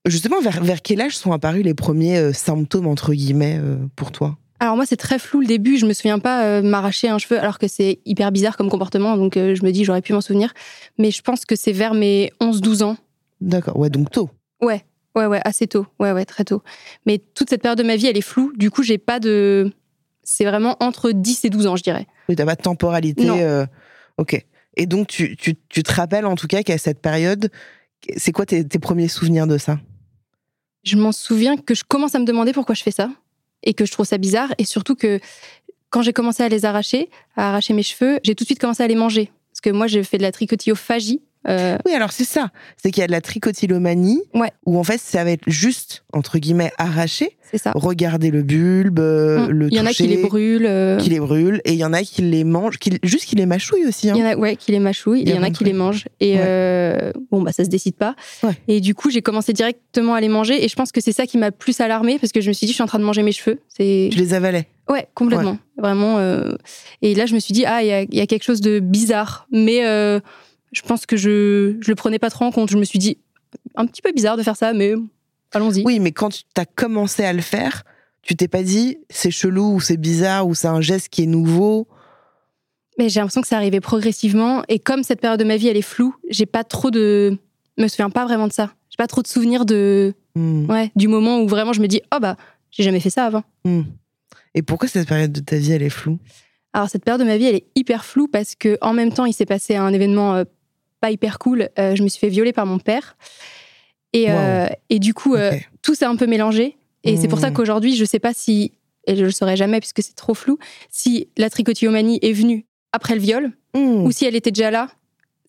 Justement, 0.05 0.41
vers, 0.41 0.63
vers 0.63 0.81
quel 0.81 1.01
âge 1.01 1.15
sont 1.15 1.31
apparus 1.31 1.63
les 1.63 1.73
premiers 1.73 2.17
euh, 2.17 2.33
symptômes, 2.33 2.87
entre 2.87 3.13
guillemets, 3.13 3.57
euh, 3.61 3.77
pour 3.95 4.11
toi? 4.11 4.37
Alors 4.63 4.75
moi 4.77 4.85
c'est 4.85 4.97
très 4.97 5.19
flou 5.19 5.41
le 5.41 5.45
début, 5.45 5.77
je 5.77 5.85
me 5.85 5.93
souviens 5.93 6.19
pas 6.19 6.61
m'arracher 6.61 7.09
un 7.09 7.17
cheveu 7.17 7.37
alors 7.37 7.59
que 7.59 7.67
c'est 7.67 7.99
hyper 8.05 8.31
bizarre 8.31 8.55
comme 8.55 8.69
comportement 8.69 9.17
donc 9.17 9.33
je 9.35 9.65
me 9.65 9.71
dis 9.71 9.83
j'aurais 9.83 10.01
pu 10.01 10.13
m'en 10.13 10.21
souvenir 10.21 10.53
mais 10.97 11.11
je 11.11 11.21
pense 11.21 11.43
que 11.45 11.55
c'est 11.55 11.73
vers 11.73 11.93
mes 11.93 12.31
11-12 12.39 12.83
ans. 12.83 12.97
D'accord, 13.41 13.77
ouais 13.77 13.89
donc 13.89 14.09
tôt. 14.09 14.29
Ouais, 14.61 14.85
Ouais, 15.15 15.27
ouais, 15.27 15.41
assez 15.45 15.67
tôt. 15.67 15.85
Ouais, 15.99 16.11
ouais, 16.11 16.25
très 16.25 16.43
tôt. 16.43 16.63
Mais 17.05 17.19
toute 17.19 17.49
cette 17.49 17.61
période 17.61 17.77
de 17.77 17.83
ma 17.83 17.95
vie, 17.95 18.07
elle 18.07 18.17
est 18.17 18.21
floue. 18.21 18.51
Du 18.55 18.71
coup, 18.71 18.83
j'ai 18.83 18.97
pas 18.97 19.19
de. 19.19 19.71
C'est 20.23 20.45
vraiment 20.45 20.77
entre 20.79 21.11
10 21.11 21.45
et 21.45 21.49
12 21.49 21.67
ans, 21.67 21.75
je 21.75 21.83
dirais. 21.83 22.07
Oui, 22.29 22.35
t'as 22.35 22.45
pas 22.45 22.55
de 22.55 22.61
temporalité. 22.61 23.29
Euh, 23.29 23.65
ok. 24.17 24.43
Et 24.75 24.85
donc, 24.85 25.07
tu, 25.07 25.35
tu, 25.35 25.55
tu, 25.69 25.83
te 25.83 25.93
rappelles 25.93 26.25
en 26.25 26.35
tout 26.35 26.47
cas 26.47 26.63
qu'à 26.63 26.77
cette 26.77 26.99
période, 26.99 27.51
c'est 28.17 28.31
quoi 28.31 28.45
tes, 28.45 28.65
tes, 28.67 28.79
premiers 28.79 29.07
souvenirs 29.07 29.45
de 29.45 29.57
ça? 29.57 29.79
Je 30.83 30.97
m'en 30.97 31.11
souviens 31.11 31.57
que 31.57 31.75
je 31.75 31.83
commence 31.83 32.15
à 32.15 32.19
me 32.19 32.25
demander 32.25 32.53
pourquoi 32.53 32.73
je 32.73 32.81
fais 32.81 32.91
ça 32.91 33.09
et 33.63 33.73
que 33.73 33.85
je 33.85 33.91
trouve 33.91 34.05
ça 34.05 34.17
bizarre. 34.17 34.53
Et 34.57 34.65
surtout 34.65 34.95
que 34.95 35.19
quand 35.89 36.01
j'ai 36.01 36.13
commencé 36.13 36.43
à 36.43 36.49
les 36.49 36.65
arracher, 36.65 37.09
à 37.35 37.49
arracher 37.49 37.73
mes 37.73 37.83
cheveux, 37.83 38.19
j'ai 38.23 38.35
tout 38.35 38.43
de 38.43 38.47
suite 38.47 38.59
commencé 38.59 38.83
à 38.83 38.87
les 38.87 38.95
manger. 38.95 39.31
Parce 39.51 39.61
que 39.61 39.69
moi, 39.69 39.87
j'ai 39.87 40.03
fait 40.03 40.17
de 40.17 40.23
la 40.23 40.31
tricotillophagie, 40.31 41.21
euh, 41.47 41.77
oui, 41.85 41.93
alors 41.93 42.11
c'est 42.11 42.25
ça. 42.25 42.49
C'est 42.77 42.91
qu'il 42.91 43.01
y 43.01 43.03
a 43.03 43.07
de 43.07 43.11
la 43.11 43.21
tricotylomanie, 43.21 44.21
ouais. 44.33 44.51
où 44.65 44.77
en 44.77 44.83
fait, 44.83 44.99
ça 44.99 45.23
va 45.23 45.31
être 45.31 45.43
juste, 45.47 46.03
entre 46.13 46.37
guillemets, 46.37 46.71
arraché. 46.77 47.37
C'est 47.51 47.57
ça. 47.57 47.71
Regarder 47.75 48.31
le 48.31 48.41
bulbe, 48.41 48.99
euh, 48.99 49.47
mm. 49.47 49.51
le 49.51 49.67
Il 49.69 49.75
y 49.75 49.79
en 49.79 49.85
a 49.85 49.91
qui 49.91 50.07
les 50.07 50.17
brûlent. 50.17 50.65
Euh. 50.65 50.97
Qui 50.97 51.09
les 51.09 51.19
brûlent, 51.19 51.61
et 51.65 51.73
il 51.73 51.77
y 51.77 51.85
en 51.85 51.93
a 51.93 52.01
qui 52.01 52.21
les 52.21 52.43
mangent, 52.43 52.77
qui, 52.77 52.97
juste 53.03 53.25
qui 53.25 53.35
les 53.35 53.45
mâchouillent 53.45 53.85
aussi. 53.85 54.09
Hein. 54.09 54.13
Il 54.15 54.21
y 54.21 54.23
en 54.23 54.31
a, 54.31 54.35
ouais, 54.35 54.55
qui 54.55 54.71
les 54.71 54.79
mâchouillent, 54.79 55.21
et 55.21 55.29
il 55.29 55.35
y, 55.35 55.37
en 55.37 55.43
a 55.43 55.49
qui 55.49 55.63
les 55.63 55.73
mangent. 55.73 56.05
Et 56.19 56.37
bon, 57.31 57.41
bah, 57.41 57.51
ça 57.51 57.63
se 57.63 57.69
décide 57.69 57.95
pas. 57.95 58.15
Et 58.67 58.79
du 58.79 58.95
coup, 58.95 59.11
j'ai 59.11 59.21
commencé 59.21 59.53
directement 59.53 60.15
à 60.15 60.21
les 60.21 60.29
manger, 60.29 60.63
et 60.63 60.67
je 60.67 60.75
pense 60.75 60.91
que 60.91 61.01
c'est 61.01 61.11
ça 61.11 61.25
qui 61.25 61.37
m'a 61.37 61.51
plus 61.51 61.79
alarmée, 61.81 62.17
parce 62.19 62.31
que 62.31 62.41
je 62.41 62.47
me 62.47 62.53
suis 62.53 62.65
dit, 62.65 62.71
je 62.71 62.75
suis 62.75 62.83
en 62.83 62.87
train 62.87 62.99
de 62.99 63.03
manger 63.03 63.23
mes 63.23 63.31
cheveux. 63.31 63.59
Tu 63.75 63.83
les 63.83 64.33
avalais? 64.33 64.67
Ouais, 64.89 65.07
complètement. 65.13 65.57
Vraiment. 65.77 66.19
Et 67.01 67.13
là, 67.13 67.25
je 67.25 67.35
me 67.35 67.39
suis 67.39 67.53
dit, 67.53 67.65
ah, 67.65 67.83
il 67.83 68.07
y, 68.11 68.17
y, 68.17 68.21
a 68.21 68.27
quelque 68.27 68.43
chose 68.43 68.61
de 68.61 68.79
bizarre. 68.79 69.47
Mais 69.51 69.83
je 70.73 70.81
pense 70.81 71.05
que 71.05 71.15
je 71.15 71.77
je 71.79 71.89
le 71.89 71.95
prenais 71.95 72.19
pas 72.19 72.29
trop 72.29 72.45
en 72.45 72.51
compte. 72.51 72.69
Je 72.69 72.77
me 72.77 72.83
suis 72.83 72.99
dit 72.99 73.17
un 73.75 73.85
petit 73.85 74.01
peu 74.01 74.11
bizarre 74.11 74.37
de 74.37 74.43
faire 74.43 74.57
ça, 74.57 74.73
mais 74.73 74.93
allons-y. 75.51 75.83
Oui, 75.85 75.99
mais 75.99 76.11
quand 76.11 76.29
tu 76.29 76.43
as 76.57 76.65
commencé 76.65 77.23
à 77.23 77.33
le 77.33 77.41
faire, 77.41 77.83
tu 78.21 78.35
t'es 78.35 78.47
pas 78.47 78.63
dit 78.63 78.97
c'est 79.09 79.31
chelou 79.31 79.75
ou 79.75 79.79
c'est 79.79 79.97
bizarre 79.97 80.47
ou 80.47 80.55
c'est 80.55 80.67
un 80.67 80.81
geste 80.81 81.09
qui 81.09 81.23
est 81.23 81.27
nouveau. 81.27 81.87
Mais 82.97 83.09
j'ai 83.09 83.19
l'impression 83.19 83.41
que 83.41 83.47
ça 83.47 83.57
arrivait 83.57 83.81
progressivement 83.81 84.63
et 84.67 84.79
comme 84.79 85.03
cette 85.03 85.19
période 85.19 85.39
de 85.39 85.45
ma 85.45 85.57
vie 85.57 85.67
elle 85.67 85.77
est 85.77 85.81
floue, 85.81 86.15
j'ai 86.29 86.45
pas 86.45 86.63
trop 86.63 86.91
de 86.91 87.37
me 87.77 87.87
souviens 87.87 88.09
pas 88.09 88.25
vraiment 88.25 88.47
de 88.47 88.53
ça. 88.53 88.73
J'ai 88.89 88.97
pas 88.97 89.07
trop 89.07 89.21
de 89.21 89.27
souvenirs 89.27 89.65
de 89.65 90.13
hmm. 90.35 90.69
ouais, 90.69 90.91
du 90.95 91.07
moment 91.07 91.41
où 91.41 91.47
vraiment 91.47 91.73
je 91.73 91.81
me 91.81 91.87
dis 91.87 92.01
oh 92.13 92.19
bah 92.21 92.37
j'ai 92.71 92.83
jamais 92.83 92.99
fait 92.99 93.09
ça 93.09 93.25
avant. 93.25 93.43
Hmm. 93.65 93.81
Et 94.53 94.61
pourquoi 94.61 94.87
cette 94.87 95.07
période 95.07 95.31
de 95.31 95.39
ta 95.39 95.57
vie 95.57 95.71
elle 95.71 95.83
est 95.83 95.89
floue? 95.89 96.19
Alors 96.73 96.89
cette 96.89 97.03
période 97.03 97.21
de 97.21 97.25
ma 97.25 97.37
vie 97.37 97.45
elle 97.45 97.55
est 97.55 97.67
hyper 97.75 98.05
floue 98.05 98.27
parce 98.27 98.55
que 98.55 98.77
en 98.81 98.93
même 98.93 99.11
temps 99.11 99.25
il 99.25 99.33
s'est 99.33 99.45
passé 99.45 99.75
un 99.75 99.91
événement 99.91 100.35
euh, 100.35 100.43
pas 101.03 101.11
hyper 101.11 101.37
cool. 101.37 101.67
Euh, 101.77 101.97
je 101.97 102.03
me 102.03 102.07
suis 102.07 102.17
fait 102.17 102.29
violer 102.29 102.53
par 102.53 102.65
mon 102.65 102.79
père. 102.79 103.17
Et, 104.13 104.27
euh, 104.29 104.67
et 104.89 104.99
du 104.99 105.13
coup, 105.13 105.35
euh, 105.35 105.51
tout 105.81 105.95
s'est 105.95 106.05
un 106.05 106.15
peu 106.15 106.27
mélangé. 106.27 106.77
Et 107.03 107.17
c'est 107.17 107.27
pour 107.27 107.39
ça 107.39 107.49
mmh. 107.49 107.53
qu'aujourd'hui, 107.55 107.93
je 107.97 108.05
sais 108.05 108.19
pas 108.19 108.33
si, 108.33 108.71
et 109.05 109.17
je 109.17 109.25
le 109.25 109.31
saurai 109.31 109.57
jamais 109.57 109.81
puisque 109.81 110.01
c'est 110.01 110.15
trop 110.15 110.33
flou, 110.33 110.57
si 110.89 111.27
la 111.35 111.49
tricotillomanie 111.49 112.19
est 112.21 112.31
venue 112.31 112.65
après 112.93 113.15
le 113.15 113.19
viol 113.19 113.51
mmh. 113.75 114.05
ou 114.05 114.11
si 114.13 114.23
elle 114.23 114.37
était 114.37 114.51
déjà 114.51 114.71
là, 114.71 114.87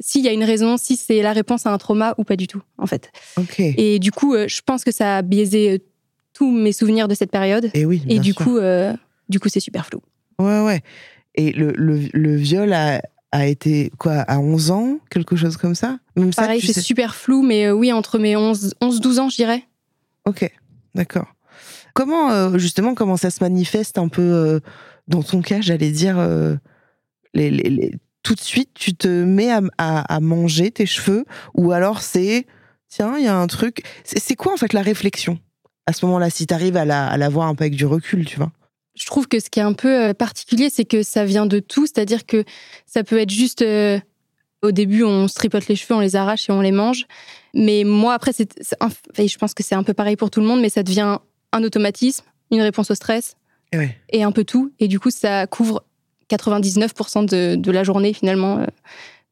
s'il 0.01 0.25
y 0.25 0.29
a 0.29 0.33
une 0.33 0.43
raison, 0.43 0.77
si 0.77 0.97
c'est 0.97 1.23
la 1.23 1.33
réponse 1.33 1.67
à 1.67 1.71
un 1.71 1.79
trauma 1.79 2.17
ou 2.19 2.25
pas 2.25 2.35
du 2.35 2.49
tout, 2.49 2.63
en 2.77 2.87
fait. 2.87 3.13
Et 3.59 4.01
du 4.01 4.11
coup, 4.11 4.35
je 4.35 4.61
pense 4.67 4.83
que 4.83 4.91
ça 4.91 5.19
a 5.19 5.23
biaisé 5.23 5.85
tous 6.33 6.51
mes 6.51 6.73
souvenirs 6.73 7.07
de 7.07 7.15
cette 7.15 7.31
période. 7.31 7.71
Et 7.75 7.85
oui. 7.85 8.03
Et 8.09 8.19
du 8.19 8.35
coup, 8.35 8.59
du 9.29 9.39
coup, 9.39 9.49
c'est 9.49 9.61
super 9.61 9.87
flou. 9.87 10.01
Ouais, 10.41 10.65
ouais. 10.65 10.81
Et 11.37 11.53
le, 11.53 11.73
le, 11.77 12.09
le 12.13 12.35
viol 12.35 12.73
a, 12.73 13.01
a 13.35 13.47
été 13.47 13.91
quoi 13.99 14.21
à 14.21 14.39
11 14.39 14.71
ans, 14.71 14.99
quelque 15.11 15.35
chose 15.35 15.57
comme 15.57 15.75
ça? 15.75 15.99
Même 16.17 16.33
Pareil, 16.33 16.61
c'est 16.61 16.81
super 16.81 17.17
flou, 17.17 17.43
mais 17.43 17.67
euh, 17.67 17.73
oui, 17.73 17.93
entre 17.93 18.19
mes 18.19 18.35
11-12 18.35 19.19
ans, 19.19 19.29
je 19.29 19.37
dirais. 19.37 19.65
Ok, 20.25 20.49
d'accord. 20.95 21.27
Comment, 21.95 22.31
euh, 22.31 22.59
justement, 22.59 22.95
comment 22.95 23.17
ça 23.17 23.31
se 23.31 23.43
manifeste 23.43 23.99
un 23.99 24.09
peu 24.09 24.23
euh, 24.23 24.61
dans 25.09 25.23
ton 25.23 25.43
cas, 25.43 25.61
j'allais 25.61 25.91
dire, 25.91 26.17
les, 27.35 27.51
les, 27.51 27.93
tout 28.23 28.35
de 28.35 28.41
suite, 28.41 28.71
tu 28.73 28.95
te 28.95 29.09
mets 29.25 29.51
à, 29.51 29.61
à, 29.79 30.21
manger 30.21 30.71
tes 30.71 30.87
cheveux 30.87 31.25
ou 31.55 31.73
alors 31.73 32.01
c'est, 32.01 32.47
tiens, 32.89 33.19
il 33.19 33.25
y 33.25 33.29
a 33.29 33.37
un 33.37 33.47
truc. 33.49 33.83
C'est 34.05 34.37
quoi 34.37 34.55
en 34.55 34.57
fait 34.57 34.73
la 34.73 34.83
réflexion 34.83 35.39
à 35.87 35.93
ce 35.93 36.07
moment-là, 36.07 36.31
si 36.31 36.47
tu 36.47 36.55
arrives 36.55 36.77
à 36.77 36.85
la, 36.85 37.07
à 37.07 37.17
la 37.17 37.29
voir 37.29 37.49
un 37.49 37.55
peu 37.55 37.65
avec 37.65 37.75
du 37.75 37.85
recul, 37.85 38.25
tu 38.25 38.39
vois? 38.39 38.51
Je 38.95 39.07
trouve 39.07 39.27
que 39.29 39.41
ce 39.41 39.51
qui 39.51 39.61
est 39.61 39.63
un 39.63 39.73
peu 39.73 40.03
euh, 40.03 40.15
particulier, 40.15 40.71
c'est 40.71 40.85
que 40.85 41.03
ça 41.03 41.25
vient 41.25 41.47
de 41.47 41.59
tout. 41.59 41.87
C'est-à-dire 41.87 42.27
que 42.27 42.45
ça 42.87 43.05
peut 43.05 43.19
être 43.19 43.31
juste. 43.31 43.63
Euh, 43.63 43.99
au 44.63 44.73
début, 44.73 45.03
on 45.03 45.29
se 45.29 45.35
tripote 45.35 45.69
les 45.69 45.77
cheveux, 45.77 45.95
on 45.95 46.01
les 46.01 46.17
arrache 46.17 46.49
et 46.49 46.53
on 46.53 46.63
les 46.63 46.73
mange. 46.73 47.07
Mais 47.53 47.85
moi, 47.85 48.15
après, 48.15 48.33
c'est, 48.33 48.49
je 48.59 49.37
pense 49.37 49.53
que 49.53 49.63
c'est 49.63 49.75
un 49.75 49.83
peu 49.83 49.93
pareil 49.93 50.17
pour 50.17 50.31
tout 50.31 50.41
le 50.41 50.47
monde, 50.47 50.63
mais 50.63 50.71
ça 50.71 50.83
devient 50.83 51.19
un 51.53 51.63
automatisme, 51.63 52.25
une 52.51 52.63
réponse 52.63 52.91
au 52.91 52.95
stress 52.95 53.37
et 54.11 54.23
un 54.23 54.33
peu 54.33 54.45
tout. 54.45 54.73
Et 54.81 54.89
du 54.89 55.01
coup, 55.01 55.11
ça 55.11 55.47
couvre 55.47 55.85
99% 56.31 57.27
de, 57.29 57.57
de, 57.57 57.71
la 57.71 57.85
journée 57.85 58.13
finalement. 58.13 58.59
Euh, 58.59 58.67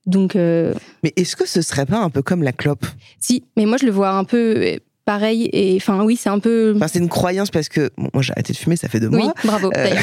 Donc, 0.07 0.37
euh, 0.37 0.75
Mais 1.03 1.13
est-ce 1.17 1.37
que 1.37 1.47
ce 1.47 1.63
serait 1.63 1.87
pas 1.87 1.99
un 1.99 2.11
peu 2.11 2.23
comme 2.23 2.43
la 2.43 2.53
clope? 2.53 2.87
Si, 3.19 3.45
mais 3.57 3.67
moi 3.67 3.77
je 3.79 3.87
le 3.87 3.93
vois 3.93 4.11
un 4.11 4.25
peu 4.25 4.79
pareil. 5.05 5.49
Et 5.53 5.77
enfin, 5.77 6.05
oui, 6.05 6.17
c'est 6.17 6.29
un 6.29 6.39
peu. 6.39 6.75
Enfin, 6.77 6.89
c'est 6.89 6.99
une 6.99 7.09
croyance 7.09 7.51
parce 7.51 7.69
que 7.69 7.91
bon, 7.97 8.09
moi 8.13 8.23
j'ai 8.23 8.33
arrêté 8.33 8.53
de 8.53 8.59
fumer, 8.59 8.77
ça 8.77 8.89
fait 8.89 9.01
deux 9.01 9.09
oui, 9.09 9.25
mois. 9.25 9.35
bravo. 9.45 9.71
Euh, 9.77 9.95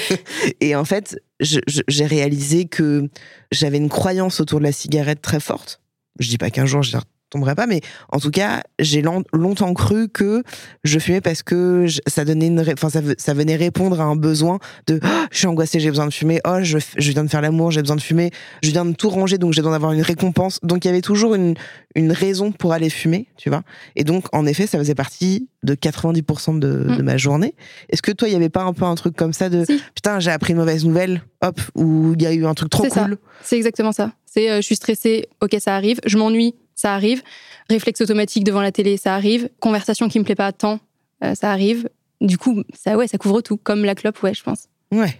et 0.60 0.74
en 0.74 0.84
fait, 0.84 1.18
j'ai 1.40 2.06
réalisé 2.06 2.66
que 2.66 3.08
j'avais 3.52 3.78
une 3.78 3.88
croyance 3.88 4.40
autour 4.40 4.58
de 4.58 4.64
la 4.64 4.72
cigarette 4.72 5.22
très 5.22 5.40
forte. 5.40 5.80
Je 6.18 6.28
dis 6.28 6.38
pas 6.38 6.50
qu'un 6.50 6.66
jour 6.66 6.82
je 6.82 6.96
n'y 7.38 7.42
retomberai 7.44 7.54
pas, 7.54 7.66
mais 7.66 7.80
en 8.10 8.18
tout 8.18 8.30
cas, 8.30 8.62
j'ai 8.78 9.02
long- 9.02 9.24
longtemps 9.32 9.72
cru 9.74 10.08
que 10.08 10.42
je 10.84 10.98
fumais 10.98 11.20
parce 11.20 11.42
que 11.42 11.84
je- 11.86 12.00
ça 12.06 12.24
donnait 12.24 12.48
une, 12.48 12.60
enfin 12.72 12.90
ça, 12.90 13.00
ve- 13.00 13.14
ça 13.18 13.34
venait 13.34 13.56
répondre 13.56 14.00
à 14.00 14.04
un 14.04 14.16
besoin 14.16 14.58
de 14.86 14.98
Ah, 15.02 15.26
je 15.30 15.38
suis 15.38 15.46
angoissée, 15.46 15.80
j'ai 15.80 15.88
besoin 15.90 16.06
de 16.06 16.12
fumer. 16.12 16.40
Oh, 16.46 16.58
je, 16.62 16.78
viens 16.98 17.24
de 17.24 17.30
faire 17.30 17.40
l'amour, 17.42 17.70
j'ai 17.70 17.80
besoin 17.82 17.96
de 17.96 18.00
fumer. 18.02 18.30
Je 18.62 18.70
viens 18.70 18.84
de 18.84 18.92
tout 18.94 19.08
ranger, 19.10 19.38
donc 19.38 19.52
j'ai 19.52 19.60
besoin 19.60 19.72
d'avoir 19.72 19.92
une 19.92 20.02
récompense. 20.02 20.58
Donc 20.62 20.84
il 20.84 20.88
y 20.88 20.90
avait 20.90 21.00
toujours 21.00 21.34
une, 21.34 21.54
une 21.94 22.12
raison 22.12 22.52
pour 22.52 22.72
aller 22.72 22.90
fumer, 22.90 23.28
tu 23.36 23.48
vois. 23.50 23.62
Et 23.96 24.04
donc 24.04 24.26
en 24.32 24.46
effet, 24.46 24.66
ça 24.66 24.78
faisait 24.78 24.94
partie 24.94 25.48
de 25.62 25.74
90% 25.74 26.58
de, 26.58 26.96
de 26.96 27.02
ma 27.02 27.16
journée. 27.16 27.54
Est-ce 27.90 28.02
que 28.02 28.12
toi, 28.12 28.28
il 28.28 28.32
y 28.32 28.36
avait 28.36 28.48
pas 28.48 28.62
un 28.62 28.72
peu 28.72 28.84
un 28.84 28.94
truc 28.94 29.14
comme 29.16 29.32
ça 29.32 29.48
de 29.48 29.64
Si. 29.64 29.80
putain, 29.94 30.18
j'ai 30.20 30.30
appris 30.30 30.52
une 30.52 30.58
mauvaise 30.58 30.84
nouvelle, 30.84 31.22
hop, 31.42 31.60
ou 31.74 32.14
il 32.16 32.22
y 32.22 32.26
a 32.26 32.32
eu 32.32 32.46
un 32.46 32.54
truc 32.54 32.70
trop 32.70 32.84
cool? 32.86 33.18
C'est 33.42 33.56
exactement 33.56 33.92
ça. 33.92 34.12
C'est 34.26 34.50
euh, 34.50 34.56
je 34.56 34.62
suis 34.62 34.76
stressée, 34.76 35.28
ok, 35.42 35.56
ça 35.58 35.74
arrive. 35.74 35.98
Je 36.06 36.16
m'ennuie, 36.16 36.54
ça 36.80 36.94
arrive. 36.94 37.22
Réflexe 37.68 38.00
automatique 38.00 38.44
devant 38.44 38.62
la 38.62 38.72
télé, 38.72 38.96
ça 38.96 39.14
arrive. 39.14 39.48
Conversation 39.60 40.08
qui 40.08 40.18
me 40.18 40.24
plaît 40.24 40.34
pas 40.34 40.52
tant, 40.52 40.80
euh, 41.22 41.34
ça 41.34 41.50
arrive. 41.52 41.88
Du 42.20 42.38
coup, 42.38 42.62
ça, 42.74 42.96
ouais, 42.96 43.06
ça 43.06 43.18
couvre 43.18 43.40
tout. 43.42 43.56
Comme 43.56 43.84
la 43.84 43.94
clope, 43.94 44.22
ouais, 44.22 44.34
je 44.34 44.42
pense. 44.42 44.64
Ouais. 44.92 45.14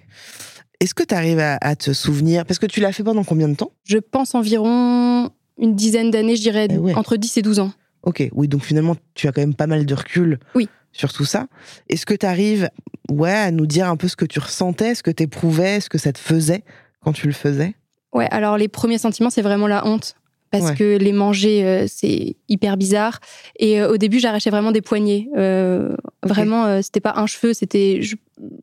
Est-ce 0.80 0.94
que 0.94 1.02
tu 1.02 1.14
arrives 1.14 1.38
à, 1.38 1.58
à 1.60 1.76
te 1.76 1.92
souvenir 1.92 2.44
Parce 2.46 2.58
que 2.58 2.66
tu 2.66 2.80
l'as 2.80 2.92
fait 2.92 3.04
pendant 3.04 3.24
combien 3.24 3.48
de 3.48 3.54
temps? 3.54 3.70
Je 3.84 3.98
pense 3.98 4.34
environ 4.34 5.30
une 5.58 5.74
dizaine 5.74 6.10
d'années, 6.10 6.36
je 6.36 6.42
dirais 6.42 6.68
Eh 6.70 6.78
ouais. 6.78 6.94
entre 6.94 7.16
10 7.16 7.36
et 7.36 7.42
12 7.42 7.58
ans. 7.60 7.72
Ok, 8.02 8.26
oui, 8.32 8.48
donc 8.48 8.64
finalement, 8.64 8.96
tu 9.14 9.28
as 9.28 9.32
quand 9.32 9.42
même 9.42 9.54
pas 9.54 9.66
mal 9.66 9.84
de 9.84 9.94
recul 9.94 10.38
Oui. 10.54 10.68
sur 10.92 11.12
tout 11.12 11.26
ça. 11.26 11.48
Est-ce 11.90 12.06
que 12.06 12.14
tu 12.14 12.24
arrives 12.24 12.70
ouais, 13.10 13.30
à 13.30 13.50
nous 13.50 13.66
dire 13.66 13.86
un 13.88 13.96
peu 13.96 14.08
ce 14.08 14.16
que 14.16 14.24
tu 14.24 14.38
ressentais, 14.40 14.94
ce 14.94 15.02
que 15.02 15.10
tu 15.10 15.24
éprouvais, 15.24 15.80
ce 15.80 15.90
que 15.90 15.98
ça 15.98 16.12
te 16.12 16.18
faisait 16.18 16.64
quand 17.04 17.12
tu 17.12 17.26
le 17.26 17.34
faisais? 17.34 17.74
Ouais, 18.14 18.26
alors 18.30 18.56
les 18.56 18.68
premiers 18.68 18.96
sentiments, 18.98 19.28
c'est 19.30 19.42
vraiment 19.42 19.66
la 19.68 19.86
honte. 19.86 20.14
Parce 20.50 20.70
Ouais. 20.70 20.74
que 20.74 20.96
les 20.96 21.12
manger, 21.12 21.64
euh, 21.64 21.84
c'est 21.88 22.34
hyper 22.48 22.76
bizarre. 22.76 23.20
Et 23.58 23.80
euh, 23.80 23.92
au 23.92 23.96
début, 23.98 24.18
j'arrachais 24.18 24.50
vraiment 24.50 24.72
des 24.72 24.80
poignets. 24.80 25.28
Euh, 25.36 25.94
Vraiment, 26.24 26.82
c'était 26.82 27.00
pas 27.00 27.14
un 27.16 27.26
cheveu, 27.26 27.54
c'était. 27.54 28.00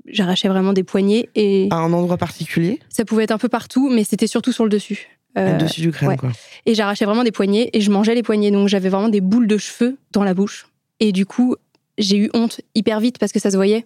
J'arrachais 0.06 0.48
vraiment 0.50 0.74
des 0.74 0.84
poignets. 0.84 1.29
Et 1.36 1.67
À 1.72 1.77
un 1.77 1.94
endroit 1.94 2.17
particulier? 2.17 2.79
ça 2.89 3.06
pouvait 3.06 3.24
être 3.24 3.32
un 3.32 3.38
peu 3.38 3.50
partout, 3.50 3.89
mais 3.89 4.03
c'était 4.03 4.27
surtout 4.27 4.51
sur 4.51 4.63
le 4.63 4.70
dessus. 4.70 5.08
Le 5.36 5.58
dessus 5.60 5.82
du 5.82 5.91
crâne, 5.91 6.10
ouais. 6.10 6.17
quoi. 6.17 6.32
Et 6.65 6.74
j'arrachais 6.74 7.06
vraiment 7.06 7.24
des 7.24 7.32
poignets 7.32 7.70
et 7.72 7.79
je 7.79 7.91
mangeais 7.91 8.15
les 8.15 8.24
poignets. 8.24 8.50
Donc 8.50 8.67
j'avais 8.70 8.89
vraiment 8.89 9.08
des 9.10 9.22
boules 9.22 9.46
de 9.48 9.58
cheveux 9.58 9.96
dans 10.12 10.24
la 10.24 10.34
bouche. 10.34 10.67
Et 11.00 11.12
du 11.12 11.27
coup, 11.27 11.56
j'ai 12.00 12.17
eu 12.17 12.29
honte 12.34 12.60
hyper 12.74 13.00
vite 13.00 13.20
parce 13.20 13.32
que 13.32 13.39
ça 13.39 13.51
se 13.51 13.56
voyait. 13.56 13.86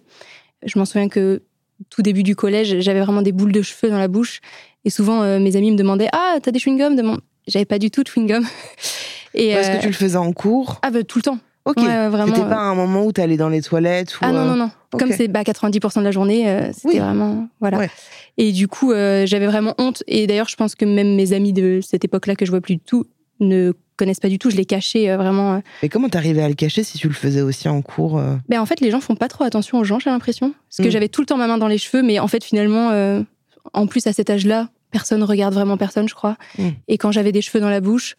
Je 0.64 0.78
m'en 0.78 0.86
souviens 0.86 1.08
que 1.10 1.42
tout 1.90 2.00
début 2.00 2.22
du 2.22 2.34
collège, 2.36 2.80
j'avais 2.80 3.00
vraiment 3.00 3.20
des 3.20 3.32
boules 3.32 3.52
de 3.52 3.60
cheveux 3.60 3.90
dans 3.90 3.98
la 3.98 4.08
bouche. 4.08 4.40
Et 4.86 4.90
souvent, 4.90 5.22
euh, 5.22 5.38
mes 5.38 5.54
amis 5.56 5.70
me 5.72 5.76
demandaient 5.76 6.08
Ah, 6.12 6.38
t'as 6.42 6.52
des 6.52 6.58
chewing-gums 6.58 7.18
J'avais 7.48 7.64
pas 7.64 7.78
du 7.78 7.90
tout 7.90 8.02
de 8.02 8.08
chewing-gum. 8.08 8.44
Et, 9.34 9.48
Est-ce 9.48 9.70
euh, 9.70 9.76
que 9.76 9.80
tu 9.82 9.86
le 9.88 9.92
faisais 9.94 10.16
en 10.18 10.32
cours 10.32 10.78
Ah, 10.82 10.90
bah, 10.90 11.02
tout 11.04 11.18
le 11.18 11.22
temps. 11.22 11.38
Ok. 11.64 11.76
Ouais, 11.78 12.08
vraiment. 12.08 12.26
C'était 12.34 12.46
euh, 12.46 12.50
pas 12.50 12.58
un 12.58 12.74
moment 12.74 13.04
où 13.04 13.12
t'allais 13.12 13.36
dans 13.36 13.48
les 13.48 13.62
toilettes 13.62 14.14
ou, 14.16 14.18
Ah 14.22 14.32
non, 14.32 14.40
euh, 14.40 14.46
non, 14.46 14.56
non. 14.56 14.70
ok. 14.92 15.00
Comme 15.00 15.12
c'est 15.12 15.28
bah, 15.28 15.42
90% 15.42 16.00
de 16.00 16.04
la 16.04 16.10
journée, 16.10 16.48
euh, 16.48 16.70
c'était 16.72 16.88
Oui. 16.88 16.98
vraiment. 16.98 17.48
Voilà. 17.60 17.78
Ouais. 17.78 17.90
Et 18.36 18.52
du 18.52 18.68
coup, 18.68 18.92
euh, 18.92 19.24
j'avais 19.26 19.46
vraiment 19.46 19.74
honte. 19.78 20.02
Et 20.06 20.26
d'ailleurs, 20.26 20.48
je 20.48 20.56
pense 20.56 20.74
que 20.74 20.84
même 20.84 21.14
mes 21.14 21.32
amis 21.32 21.52
de 21.52 21.80
cette 21.82 22.04
époque-là 22.04 22.34
que 22.36 22.44
je 22.44 22.50
vois 22.50 22.60
plus 22.60 22.74
du 22.76 22.80
tout 22.82 23.06
ne 23.40 23.72
connaissent 23.96 24.20
pas 24.20 24.28
du 24.28 24.38
tout. 24.38 24.50
Je 24.50 24.60
cachais 24.62 25.08
euh, 25.08 25.16
vraiment. 25.16 25.54
euh. 25.54 25.58
Mais 25.82 25.88
comment 25.88 26.08
t'arrivais 26.08 26.42
à 26.42 26.48
le 26.48 26.54
cacher 26.54 26.82
si 26.82 26.98
tu 26.98 27.06
le 27.08 27.14
faisais 27.14 27.40
aussi 27.42 27.68
en 27.68 27.80
cours 27.80 28.18
euh? 28.18 28.34
Ben, 28.48 28.60
en 28.60 28.66
fait, 28.66 28.80
les 28.80 28.90
gens 28.90 29.00
font 29.00 29.14
pas 29.16 29.28
trop 29.28 29.44
attention 29.44 29.78
aux 29.78 29.84
gens, 29.84 29.98
j'ai 30.00 30.10
l'impression. 30.10 30.52
Parce 30.68 30.78
que 30.86 30.88
Mm. 30.88 30.90
j'avais 30.90 31.08
tout 31.08 31.22
le 31.22 31.26
temps 31.26 31.36
ma 31.38 31.46
main 31.46 31.58
dans 31.58 31.68
les 31.68 31.78
cheveux, 31.78 32.02
mais 32.02 32.18
en 32.18 32.26
fait, 32.28 32.42
finalement, 32.44 32.90
euh, 32.90 33.22
en 33.72 33.86
plus, 33.86 34.06
à 34.08 34.12
cet 34.12 34.30
âge-là, 34.30 34.68
personne 34.92 35.24
regarde 35.24 35.54
vraiment 35.54 35.76
personne, 35.76 36.08
je 36.08 36.14
crois. 36.14 36.36
Mm. 36.58 36.68
Et 36.88 36.98
quand 36.98 37.10
j'avais 37.10 37.32
des 37.32 37.42
cheveux 37.42 37.60
dans 37.60 37.68
la 37.70 37.80
bouche, 37.80 38.14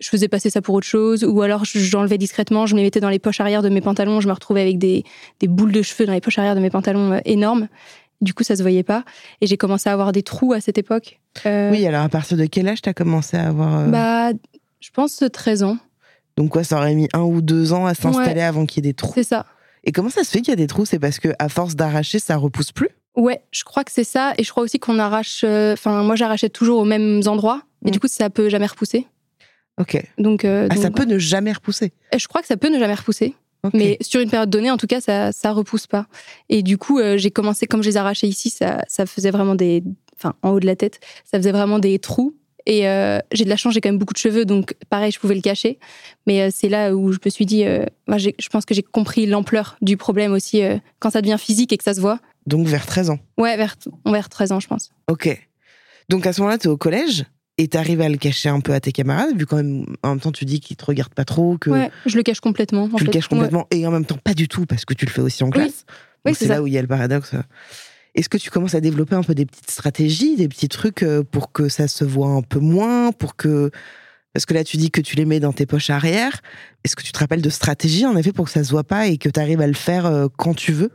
je 0.00 0.08
faisais 0.10 0.28
passer 0.28 0.50
ça 0.50 0.60
pour 0.62 0.74
autre 0.74 0.86
chose, 0.86 1.24
ou 1.24 1.40
alors 1.42 1.64
je- 1.64 1.78
j'enlevais 1.78 2.18
discrètement, 2.18 2.66
je 2.66 2.74
me 2.74 2.78
les 2.80 2.84
mettais 2.84 3.00
dans 3.00 3.08
les 3.08 3.18
poches 3.18 3.40
arrière 3.40 3.62
de 3.62 3.68
mes 3.68 3.80
pantalons, 3.80 4.20
je 4.20 4.28
me 4.28 4.32
retrouvais 4.32 4.60
avec 4.60 4.78
des, 4.78 5.04
des 5.40 5.48
boules 5.48 5.72
de 5.72 5.82
cheveux 5.82 6.06
dans 6.06 6.12
les 6.12 6.20
poches 6.20 6.38
arrière 6.38 6.54
de 6.54 6.60
mes 6.60 6.70
pantalons 6.70 7.12
euh, 7.14 7.18
énormes. 7.24 7.68
Du 8.20 8.34
coup, 8.34 8.42
ça 8.44 8.56
se 8.56 8.62
voyait 8.62 8.82
pas. 8.82 9.04
Et 9.40 9.46
j'ai 9.46 9.56
commencé 9.56 9.88
à 9.88 9.92
avoir 9.92 10.10
des 10.12 10.22
trous 10.22 10.52
à 10.52 10.60
cette 10.60 10.76
époque. 10.78 11.20
Euh, 11.46 11.70
Oui, 11.70 11.86
alors 11.86 12.02
à 12.02 12.08
partir 12.08 12.36
de 12.36 12.46
quel 12.46 12.68
âge 12.68 12.82
t'as 12.82 12.92
commencé 12.92 13.36
à 13.36 13.48
avoir. 13.48 13.78
euh, 13.80 13.86
Bah, 13.88 14.30
je 14.80 14.90
pense 14.90 15.22
13 15.32 15.62
ans. 15.62 15.78
Donc 16.36 16.50
quoi, 16.50 16.62
ça 16.64 16.76
aurait 16.78 16.94
mis 16.94 17.08
un 17.12 17.22
ou 17.22 17.40
deux 17.42 17.72
ans 17.72 17.86
à 17.86 17.94
s'installer 17.94 18.40
Ouais. 18.40 18.42
avant 18.42 18.66
qu'il 18.66 18.84
y 18.84 18.88
ait 18.88 18.90
des 18.92 18.94
trous. 18.94 19.12
C'est 19.14 19.22
ça. 19.24 19.46
Et 19.84 19.92
comment 19.92 20.10
ça 20.10 20.22
se 20.24 20.30
fait 20.30 20.40
qu'il 20.40 20.48
y 20.50 20.52
a 20.52 20.56
des 20.56 20.66
trous? 20.66 20.84
C'est 20.84 20.98
parce 20.98 21.18
que 21.18 21.28
à 21.38 21.48
force 21.48 21.74
d'arracher, 21.76 22.18
ça 22.18 22.36
repousse 22.36 22.72
plus? 22.72 22.88
Ouais, 23.18 23.40
je 23.50 23.64
crois 23.64 23.84
que 23.84 23.92
c'est 23.92 24.04
ça. 24.04 24.32
Et 24.38 24.44
je 24.44 24.50
crois 24.50 24.62
aussi 24.62 24.78
qu'on 24.78 24.98
arrache. 24.98 25.42
euh, 25.44 25.72
Enfin, 25.74 26.02
moi, 26.02 26.16
j'arrachais 26.16 26.48
toujours 26.48 26.78
aux 26.80 26.84
mêmes 26.84 27.20
endroits. 27.26 27.62
Et 27.84 27.88
Mm. 27.88 27.90
du 27.92 28.00
coup, 28.00 28.08
ça 28.08 28.30
peut 28.30 28.48
jamais 28.48 28.66
repousser. 28.66 29.06
Ok. 29.80 30.02
Donc, 30.18 30.44
euh, 30.44 30.68
Ah, 30.70 30.76
ça 30.76 30.88
donc, 30.88 30.96
peut 30.96 31.04
ne 31.04 31.18
jamais 31.18 31.52
repousser. 31.52 31.92
je 32.16 32.26
crois 32.28 32.40
que 32.40 32.46
ça 32.46 32.56
peut 32.56 32.68
ne 32.68 32.78
jamais 32.78 32.94
repousser. 32.94 33.34
Mais 33.74 33.98
sur 34.00 34.20
une 34.20 34.30
période 34.30 34.48
donnée, 34.50 34.70
en 34.70 34.76
tout 34.76 34.86
cas, 34.86 35.00
ça, 35.00 35.32
ça 35.32 35.50
repousse 35.52 35.86
pas. 35.88 36.06
Et 36.48 36.62
du 36.62 36.78
coup, 36.78 37.00
euh, 37.00 37.16
j'ai 37.18 37.30
commencé, 37.32 37.66
comme 37.66 37.82
je 37.82 37.88
les 37.88 37.96
arrachais 37.96 38.28
ici, 38.28 38.50
ça, 38.50 38.82
ça 38.88 39.04
faisait 39.04 39.32
vraiment 39.32 39.56
des. 39.56 39.82
Enfin, 40.16 40.34
en 40.42 40.50
haut 40.50 40.60
de 40.60 40.66
la 40.66 40.76
tête, 40.76 41.00
ça 41.24 41.38
faisait 41.38 41.52
vraiment 41.52 41.78
des 41.80 41.98
trous. 41.98 42.34
Et 42.66 42.88
euh, 42.88 43.18
j'ai 43.32 43.44
de 43.44 43.48
la 43.48 43.56
chance, 43.56 43.72
j'ai 43.74 43.80
quand 43.80 43.88
même 43.88 43.98
beaucoup 43.98 44.12
de 44.14 44.18
cheveux, 44.18 44.44
donc 44.44 44.74
pareil, 44.90 45.10
je 45.10 45.18
pouvais 45.18 45.34
le 45.34 45.40
cacher. 45.40 45.78
Mais 46.26 46.42
euh, 46.42 46.48
c'est 46.52 46.68
là 46.68 46.94
où 46.94 47.12
je 47.12 47.18
me 47.24 47.30
suis 47.30 47.46
dit, 47.46 47.64
euh, 47.64 47.84
je 48.08 48.48
pense 48.50 48.64
que 48.64 48.74
j'ai 48.74 48.82
compris 48.82 49.26
l'ampleur 49.26 49.76
du 49.80 49.96
problème 49.96 50.32
aussi 50.32 50.62
euh, 50.62 50.76
quand 50.98 51.10
ça 51.10 51.20
devient 51.22 51.36
physique 51.38 51.72
et 51.72 51.78
que 51.78 51.84
ça 51.84 51.94
se 51.94 52.00
voit. 52.00 52.20
Donc 52.48 52.66
vers 52.66 52.86
13 52.86 53.10
ans. 53.10 53.18
Ouais, 53.36 53.56
vers, 53.56 53.76
vers 54.06 54.28
13 54.28 54.52
ans, 54.52 54.60
je 54.60 54.66
pense. 54.68 54.90
Ok. 55.08 55.28
Donc 56.08 56.26
à 56.26 56.32
ce 56.32 56.40
moment-là, 56.40 56.58
t'es 56.58 56.68
au 56.68 56.76
collège 56.76 57.24
et 57.58 57.68
t'arrives 57.68 58.00
à 58.00 58.08
le 58.08 58.16
cacher 58.16 58.48
un 58.48 58.60
peu 58.60 58.72
à 58.72 58.80
tes 58.80 58.92
camarades, 58.92 59.36
vu 59.36 59.44
quand 59.44 59.56
même, 59.56 59.84
en 60.02 60.10
même 60.10 60.20
temps, 60.20 60.32
tu 60.32 60.44
dis 60.44 60.60
qu'ils 60.60 60.76
te 60.76 60.84
regardent 60.84 61.14
pas 61.14 61.24
trop, 61.24 61.58
que 61.58 61.70
Ouais, 61.70 61.90
je 62.06 62.16
le 62.16 62.22
cache 62.22 62.40
complètement. 62.40 62.84
en 62.84 62.96
tu 62.96 63.04
le 63.04 63.10
caches 63.10 63.26
complètement, 63.28 63.66
et 63.72 63.86
en 63.86 63.90
même 63.90 64.04
temps, 64.04 64.16
pas 64.22 64.32
du 64.34 64.46
tout, 64.48 64.64
parce 64.64 64.84
que 64.84 64.94
tu 64.94 65.04
le 65.06 65.10
fais 65.10 65.20
aussi 65.20 65.42
en 65.42 65.50
classe. 65.50 65.84
Oui, 66.24 66.34
c'est 66.34 66.46
là 66.46 66.56
ça. 66.56 66.62
où 66.62 66.66
il 66.68 66.72
y 66.72 66.78
a 66.78 66.82
le 66.82 66.88
paradoxe. 66.88 67.34
Est-ce 68.14 68.28
que 68.28 68.38
tu 68.38 68.50
commences 68.50 68.74
à 68.74 68.80
développer 68.80 69.16
un 69.16 69.22
peu 69.22 69.34
des 69.34 69.44
petites 69.44 69.70
stratégies, 69.70 70.36
des 70.36 70.48
petits 70.48 70.68
trucs 70.68 71.02
euh, 71.02 71.22
pour 71.24 71.52
que 71.52 71.68
ça 71.68 71.88
se 71.88 72.04
voit 72.04 72.30
un 72.30 72.42
peu 72.42 72.58
moins, 72.60 73.12
pour 73.12 73.36
que 73.36 73.70
parce 74.32 74.46
que 74.46 74.54
là 74.54 74.62
tu 74.64 74.76
dis 74.76 74.90
que 74.90 75.00
tu 75.00 75.16
les 75.16 75.24
mets 75.24 75.40
dans 75.40 75.52
tes 75.52 75.66
poches 75.66 75.90
arrière. 75.90 76.40
Est-ce 76.84 76.94
que 76.96 77.02
tu 77.02 77.12
te 77.12 77.18
rappelles 77.18 77.42
de 77.42 77.50
stratégies 77.50 78.06
en 78.06 78.16
effet 78.16 78.32
pour 78.32 78.44
que 78.46 78.50
ça 78.52 78.62
se 78.64 78.70
voit 78.70 78.84
pas 78.84 79.06
et 79.08 79.18
que 79.18 79.28
tu 79.28 79.38
arrives 79.40 79.60
à 79.60 79.66
le 79.66 79.72
faire 79.74 80.06
euh, 80.06 80.26
quand 80.36 80.54
tu 80.54 80.72
veux? 80.72 80.90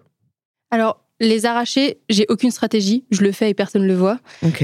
Alors, 0.72 1.03
les 1.24 1.46
arracher, 1.46 1.98
j'ai 2.10 2.26
aucune 2.30 2.52
stratégie. 2.52 3.06
Je 3.10 3.22
le 3.22 3.32
fais 3.32 3.50
et 3.50 3.54
personne 3.54 3.84
ne 3.84 3.88
le 3.88 3.96
voit. 3.96 4.20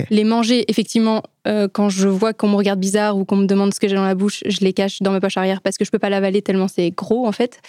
Les 0.09 0.23
manger, 0.23 0.65
effectivement, 0.67 1.23
euh, 1.47 1.67
quand 1.71 1.89
je 1.89 2.07
vois 2.07 2.33
qu'on 2.33 2.49
me 2.49 2.55
regarde 2.55 2.79
bizarre 2.79 3.17
ou 3.17 3.25
qu'on 3.25 3.37
me 3.37 3.45
demande 3.45 3.73
ce 3.73 3.79
que 3.79 3.87
j'ai 3.87 3.95
dans 3.95 4.05
la 4.05 4.15
bouche, 4.15 4.43
je 4.45 4.59
les 4.61 4.73
cache 4.73 5.01
dans 5.01 5.11
ma 5.11 5.21
poche 5.21 5.37
arrière 5.37 5.61
parce 5.61 5.77
que 5.77 5.85
je 5.85 5.91
peux 5.91 5.99
pas 5.99 6.09
l'avaler 6.09 6.41
tellement 6.41 6.67
c'est 6.67 6.91
gros, 6.91 7.25
en 7.25 7.31
fait. 7.31 7.61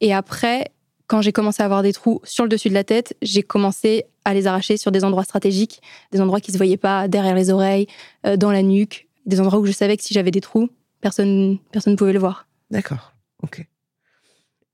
Et 0.00 0.12
après, 0.12 0.70
quand 1.06 1.22
j'ai 1.22 1.32
commencé 1.32 1.62
à 1.62 1.64
avoir 1.64 1.82
des 1.82 1.92
trous 1.92 2.20
sur 2.24 2.44
le 2.44 2.50
dessus 2.50 2.68
de 2.68 2.74
la 2.74 2.84
tête, 2.84 3.16
j'ai 3.22 3.42
commencé 3.42 4.04
à 4.24 4.34
les 4.34 4.46
arracher 4.46 4.76
sur 4.76 4.92
des 4.92 5.04
endroits 5.04 5.24
stratégiques, 5.24 5.80
des 6.12 6.20
endroits 6.20 6.40
qui 6.40 6.52
se 6.52 6.58
voyaient 6.58 6.76
pas 6.76 7.08
derrière 7.08 7.34
les 7.34 7.50
oreilles, 7.50 7.86
euh, 8.26 8.36
dans 8.36 8.52
la 8.52 8.62
nuque, 8.62 9.08
des 9.24 9.40
endroits 9.40 9.58
où 9.58 9.66
je 9.66 9.72
savais 9.72 9.96
que 9.96 10.04
si 10.04 10.12
j'avais 10.12 10.30
des 10.30 10.42
trous, 10.42 10.68
personne 11.00 11.58
personne 11.72 11.94
ne 11.94 11.98
pouvait 11.98 12.12
le 12.12 12.18
voir. 12.18 12.46
D'accord. 12.70 13.14
Ok. 13.42 13.66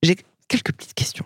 J'ai 0.02 0.16
quelques 0.49 0.73
petites 0.73 0.94
questions. 0.94 1.25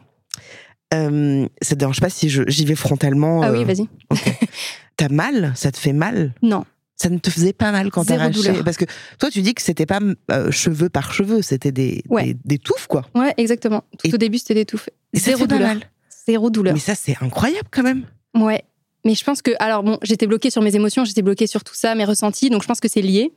Euh, 0.95 1.47
ça 1.61 1.75
te 1.75 1.81
dérange 1.81 2.01
pas 2.01 2.09
si 2.11 2.29
j'y 2.31 2.65
vais 2.65 2.75
frontalement 2.75 3.43
Ah 3.43 3.49
euh, 3.51 3.59
oui, 3.59 3.65
vas-y. 3.65 3.87
T'as 4.97 5.09
mal? 5.09 5.53
Ça 5.55 5.71
te 5.71 5.77
fait 5.79 5.93
mal? 5.93 6.33
Non. 6.43 6.65
Ça 6.97 7.09
ne 7.11 7.19
te 7.19 7.31
faisait 7.31 7.53
pas 7.53 7.71
mal 7.71 7.91
quand 7.91 8.05
t'arrachais? 8.07 8.63
Parce 8.65 8.77
que 8.77 8.85
toi, 9.19 9.31
tu 9.31 9.41
dis 9.43 9.55
que 9.55 9.63
c'était 9.63 9.87
pas 9.87 10.01
euh, 10.33 10.51
cheveux 10.51 10.89
par 10.89 11.13
cheveux, 11.13 11.43
c'était 11.43 11.71
des, 11.71 12.03
Ouais. 12.09 12.25
des, 12.25 12.37
des 12.45 12.59
touffes, 12.59 12.87
quoi. 12.89 13.05
Ouais, 13.15 13.33
exactement. 13.37 13.85
Tout 13.99 14.09
Et- 14.09 14.15
au 14.15 14.17
début, 14.17 14.39
c'était 14.39 14.55
des 14.55 14.65
touffes. 14.65 14.89
Et 15.13 15.19
ça 15.21 15.27
Zéro 15.27 15.47
pas 15.47 15.55
douleur. 15.55 15.69
mal? 15.69 15.81
Zéro 16.27 16.51
douleur. 16.51 16.75
Mais 16.75 16.81
ça, 16.81 16.95
c'est 16.97 17.17
incroyable 17.21 17.69
quand 17.71 17.83
même. 17.85 18.05
Ouais. 18.35 18.63
Mais 19.05 19.15
je 19.15 19.23
pense 19.25 19.43
que, 19.43 19.53
alors 19.61 19.85
bon, 19.85 19.99
j'étais 20.03 20.27
bloquée 20.27 20.51
sur 20.51 20.61
mes 20.61 20.75
émotions, 20.75 21.05
j'étais 21.05 21.23
bloquée 21.23 21.47
sur 21.47 21.63
tout 21.63 21.75
ça, 21.75 21.95
mes 21.95 22.05
ressentis, 22.05 22.51
donc 22.51 22.63
je 22.63 22.67
pense 22.67 22.81
que 22.81 22.89
c'est 22.89 23.01
lié. 23.01 23.33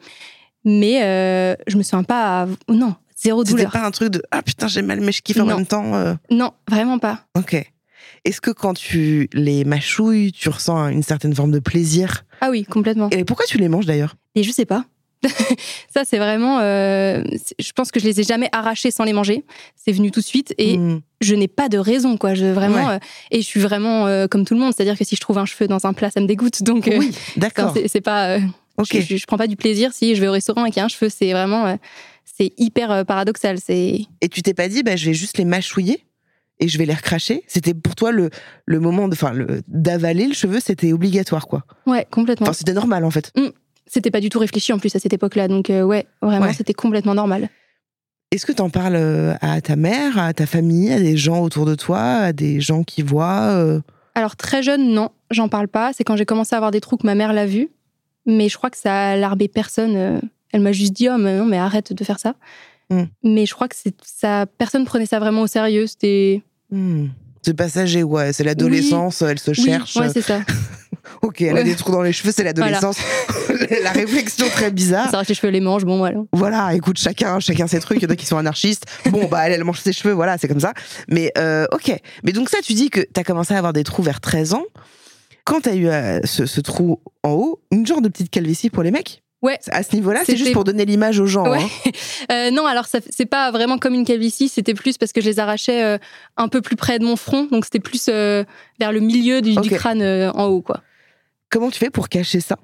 Mais 0.65 1.03
euh, 1.03 1.55
je 1.67 1.77
me 1.77 1.83
souviens 1.83 2.03
pas. 2.03 2.43
À... 2.43 2.47
Non, 2.67 2.95
zéro 3.21 3.45
C'était 3.45 3.67
pas 3.67 3.85
un 3.85 3.91
truc 3.91 4.09
de 4.09 4.21
ah 4.31 4.41
putain 4.41 4.67
j'ai 4.67 4.81
mal 4.81 4.99
mais 5.01 5.11
je 5.11 5.21
kiffe 5.21 5.37
en 5.39 5.45
Non. 5.45 5.57
même 5.57 5.65
temps. 5.65 5.93
euh. 5.95 6.13
Non, 6.29 6.51
vraiment 6.69 6.99
pas. 6.99 7.25
Ok. 7.37 7.55
Est-ce 8.25 8.41
que 8.41 8.51
quand 8.51 8.73
tu 8.73 9.29
les 9.33 9.63
mâchouilles, 9.65 10.31
tu 10.31 10.49
ressens 10.49 10.89
une 10.89 11.03
certaine 11.03 11.33
forme 11.33 11.51
de 11.51 11.59
plaisir? 11.59 12.25
Ah 12.41 12.49
oui, 12.51 12.65
complètement. 12.65 13.09
Et 13.11 13.23
pourquoi 13.25 13.45
tu 13.45 13.57
les 13.57 13.67
manges 13.69 13.85
d'ailleurs? 13.85 14.15
Et 14.35 14.43
je 14.43 14.51
sais 14.51 14.65
pas. 14.65 14.85
ça, 15.93 16.03
c'est 16.03 16.17
vraiment. 16.17 16.59
euh, 16.61 17.23
je 17.59 17.71
pense 17.73 17.91
que 17.91 17.99
je 17.99 18.05
les 18.05 18.19
ai 18.19 18.23
jamais 18.23 18.49
arrachés 18.51 18.89
sans 18.91 19.03
les 19.03 19.13
manger. 19.13 19.45
C'est 19.75 19.91
venu 19.91 20.09
tout 20.11 20.19
de 20.19 20.25
suite 20.25 20.53
et 20.57 20.77
Hmm. 20.77 21.01
je 21.21 21.35
n'ai 21.35 21.47
pas 21.47 21.69
de 21.69 21.77
raison, 21.77 22.17
quoi. 22.17 22.33
Je 22.33 22.45
vraiment. 22.45 22.87
Ouais. 22.87 22.95
euh, 22.95 22.99
et 23.31 23.41
je 23.41 23.45
suis 23.45 23.59
vraiment 23.59 24.07
euh, 24.07 24.27
comme 24.27 24.45
tout 24.45 24.53
le 24.55 24.59
monde, 24.59 24.73
c'est-à-dire 24.75 24.97
que 24.97 25.03
si 25.05 25.15
je 25.15 25.21
trouve 25.21 25.37
un 25.37 25.45
cheveu 25.45 25.67
dans 25.67 25.85
un 25.85 25.93
plat, 25.93 26.09
ça 26.09 26.21
me 26.21 26.25
dégoûte. 26.27 26.63
Donc, 26.63 26.89
Oui, 26.97 27.11
d'accord. 27.37 27.73
c'est 27.87 28.01
pas. 28.01 28.29
euh, 28.37 28.39
Ok. 28.77 28.89
Je, 28.93 29.01
je, 29.01 29.17
je 29.17 29.25
prends 29.27 29.37
pas 29.37 29.47
du 29.47 29.55
plaisir 29.57 29.91
si 29.93 30.15
je 30.15 30.21
vais 30.21 30.27
au 30.27 30.31
restaurant 30.31 30.65
et 30.65 30.69
qu'il 30.71 30.77
y 30.77 30.81
a 30.81 30.85
un 30.85 30.89
cheveu. 30.89 31.09
C'est 31.15 31.31
vraiment, 31.33 31.77
c'est 32.41 32.53
hyper 32.57 32.91
euh, 32.91 33.03
paradoxal. 33.03 33.57
C'est 33.59 34.01
Et 34.21 34.29
tu 34.29 34.41
t'es 34.41 34.53
pas 34.53 34.67
dit, 34.67 34.83
bah, 34.83 34.95
je 34.95 35.05
vais 35.05 35.13
juste 35.13 35.37
les 35.37 35.45
mâchouiller 35.45 36.05
et 36.59 36.67
je 36.67 36.77
vais 36.77 36.85
les 36.85 36.93
recracher 36.93 37.43
C'était 37.47 37.73
pour 37.73 37.95
toi 37.95 38.11
le, 38.11 38.29
le 38.65 38.79
moment 38.79 39.07
de- 39.07 39.13
enfin, 39.13 39.31
le- 39.33 39.61
d'avaler 39.67 40.27
le 40.27 40.33
cheveu, 40.33 40.59
c'était 40.59 40.91
obligatoire, 40.93 41.47
quoi. 41.47 41.63
ouais, 41.87 42.07
complètement. 42.11 42.45
Enfin, 42.45 42.53
c'était 42.53 42.73
normal, 42.73 43.05
en 43.05 43.11
fait. 43.11 43.31
C'était 43.87 44.11
pas 44.11 44.21
du 44.21 44.29
tout 44.29 44.39
réfléchi 44.39 44.71
en 44.73 44.79
plus 44.79 44.95
à 44.95 44.99
cette 44.99 45.13
époque-là. 45.13 45.47
Donc 45.47 45.69
euh, 45.69 45.83
ouais, 45.83 46.05
vraiment, 46.21 46.45
Ouais. 46.47 46.53
c'était 46.53 46.73
complètement 46.73 47.13
normal. 47.13 47.49
Est-ce 48.31 48.45
que 48.45 48.53
tu 48.53 48.61
en 48.61 48.69
parles 48.69 48.95
euh, 48.95 49.33
à 49.41 49.59
ta 49.59 49.75
mère, 49.75 50.17
à 50.17 50.33
ta 50.33 50.45
famille, 50.45 50.91
à 50.93 50.99
des 50.99 51.17
gens 51.17 51.41
autour 51.43 51.65
de 51.65 51.75
toi, 51.75 51.99
à 51.99 52.31
des 52.33 52.61
gens 52.61 52.83
qui 52.83 53.01
voient 53.01 53.49
euh, 53.51 53.81
Alors 54.15 54.37
très 54.37 54.63
jeune, 54.63 54.93
non, 54.93 55.09
j'en 55.31 55.49
parle 55.49 55.67
pas. 55.67 55.91
C'est 55.93 56.05
quand 56.05 56.15
j'ai 56.15 56.25
commencé 56.25 56.55
à 56.55 56.57
avoir 56.57 56.71
des 56.71 56.79
trous 56.79 56.95
que 56.97 57.05
ma 57.05 57.15
mère 57.15 57.33
l'a 57.33 57.45
vu. 57.45 57.69
Mais 58.25 58.47
je 58.47 58.55
crois 58.55 58.69
que 58.69 58.77
ça 58.77 58.93
a 58.93 59.11
alarmé 59.13 59.47
personne. 59.49 59.95
euh, 59.97 60.19
Elle 60.51 60.61
m'a 60.61 60.71
juste 60.71 60.93
dit 60.93 61.09
oh 61.09 61.17
mais 61.17 61.37
non 61.37 61.45
mais 61.45 61.57
arrête 61.57 61.93
de 61.93 62.03
faire 62.03 62.19
ça. 62.19 62.35
Hmm. 62.89 63.05
Mais 63.23 63.45
je 63.45 63.53
crois 63.53 63.67
que 63.67 63.75
ça. 64.03 64.45
Personne 64.57 64.85
prenait 64.85 65.05
ça 65.05 65.19
vraiment 65.19 65.41
au 65.41 65.47
sérieux. 65.47 65.87
C'était 65.87 66.41
hmm, 66.71 67.07
C'est 67.41 67.53
passager, 67.53 68.03
ouais. 68.03 68.33
C'est 68.33 68.43
l'adolescence, 68.43 69.21
elle 69.21 69.39
se 69.39 69.51
oui, 69.51 69.63
cherche. 69.63 69.95
ouais 69.95 70.09
c'est 70.09 70.21
ça. 70.21 70.41
ok, 71.21 71.41
elle 71.41 71.57
a 71.57 71.63
des 71.63 71.75
trous 71.75 71.91
dans 71.91 72.01
les 72.01 72.11
cheveux, 72.11 72.33
c'est 72.35 72.43
l'adolescence. 72.43 72.97
La 73.83 73.91
réflexion 73.91 74.47
très 74.49 74.71
bizarre. 74.71 75.09
Ça 75.09 75.21
les 75.27 75.33
cheveux, 75.33 75.51
les 75.51 75.61
manches, 75.61 75.83
bon 75.83 75.97
voilà. 75.97 76.19
Voilà, 76.33 76.73
écoute, 76.73 76.97
chacun, 76.97 77.39
chacun 77.39 77.67
ses 77.67 77.79
trucs. 77.79 77.99
Il 77.99 78.03
y 78.03 78.07
en 78.07 78.09
a 78.09 78.15
qui 78.15 78.25
sont 78.25 78.37
anarchistes. 78.37 78.85
Bon, 79.09 79.25
bah, 79.27 79.47
elle, 79.47 79.53
elle 79.53 79.63
mange 79.63 79.79
ses 79.79 79.93
cheveux, 79.93 80.13
voilà, 80.13 80.37
c'est 80.37 80.47
comme 80.47 80.59
ça. 80.59 80.73
Mais, 81.07 81.31
euh, 81.37 81.65
ok. 81.71 81.95
Mais 82.23 82.33
donc, 82.33 82.49
ça, 82.49 82.57
tu 82.63 82.73
dis 82.73 82.89
que 82.89 83.01
t'as 83.01 83.23
commencé 83.23 83.53
à 83.53 83.57
avoir 83.57 83.73
des 83.73 83.83
trous 83.83 84.03
vers 84.03 84.19
13 84.19 84.53
ans. 84.53 84.65
Quand 85.45 85.61
t'as 85.61 85.75
eu 85.75 85.87
euh, 85.87 86.19
ce, 86.23 86.45
ce 86.45 86.61
trou 86.61 87.01
en 87.23 87.31
haut, 87.31 87.61
une 87.71 87.85
genre 87.85 88.01
de 88.01 88.09
petite 88.09 88.29
calvitie 88.29 88.69
pour 88.69 88.83
les 88.83 88.91
mecs? 88.91 89.23
Ouais. 89.41 89.57
À 89.71 89.81
ce 89.83 89.95
niveau-là, 89.95 90.21
c'est 90.25 90.37
juste 90.37 90.53
pour 90.53 90.63
donner 90.63 90.85
l'image 90.85 91.19
aux 91.19 91.25
gens. 91.25 91.49
Ouais. 91.49 91.63
hein. 91.63 91.91
Euh, 92.31 92.51
non, 92.51 92.65
alors 92.65 92.85
c'est 92.85 93.25
pas 93.25 93.51
vraiment 93.51 93.77
comme 93.77 93.93
une 93.93 94.05
calvitie, 94.05 94.47
c'était 94.47 94.75
plus 94.75 94.97
parce 94.97 95.11
que 95.11 95.21
je 95.21 95.25
les 95.25 95.39
arrachais 95.39 95.83
euh, 95.83 95.97
un 96.37 96.47
peu 96.47 96.61
plus 96.61 96.75
près 96.75 96.99
de 96.99 97.03
mon 97.03 97.15
front, 97.15 97.45
donc 97.45 97.65
c'était 97.65 97.79
plus 97.79 98.05
euh, 98.09 98.43
vers 98.79 98.91
le 98.91 98.99
milieu 98.99 99.41
du, 99.41 99.55
crâne 99.71 100.01
en 100.35 100.45
haut, 100.45 100.61
quoi. 100.61 100.81
Comment 101.49 101.71
tu 101.71 101.79
fais 101.79 101.89
pour 101.89 102.07
cacher 102.07 102.39
ça 102.39 102.57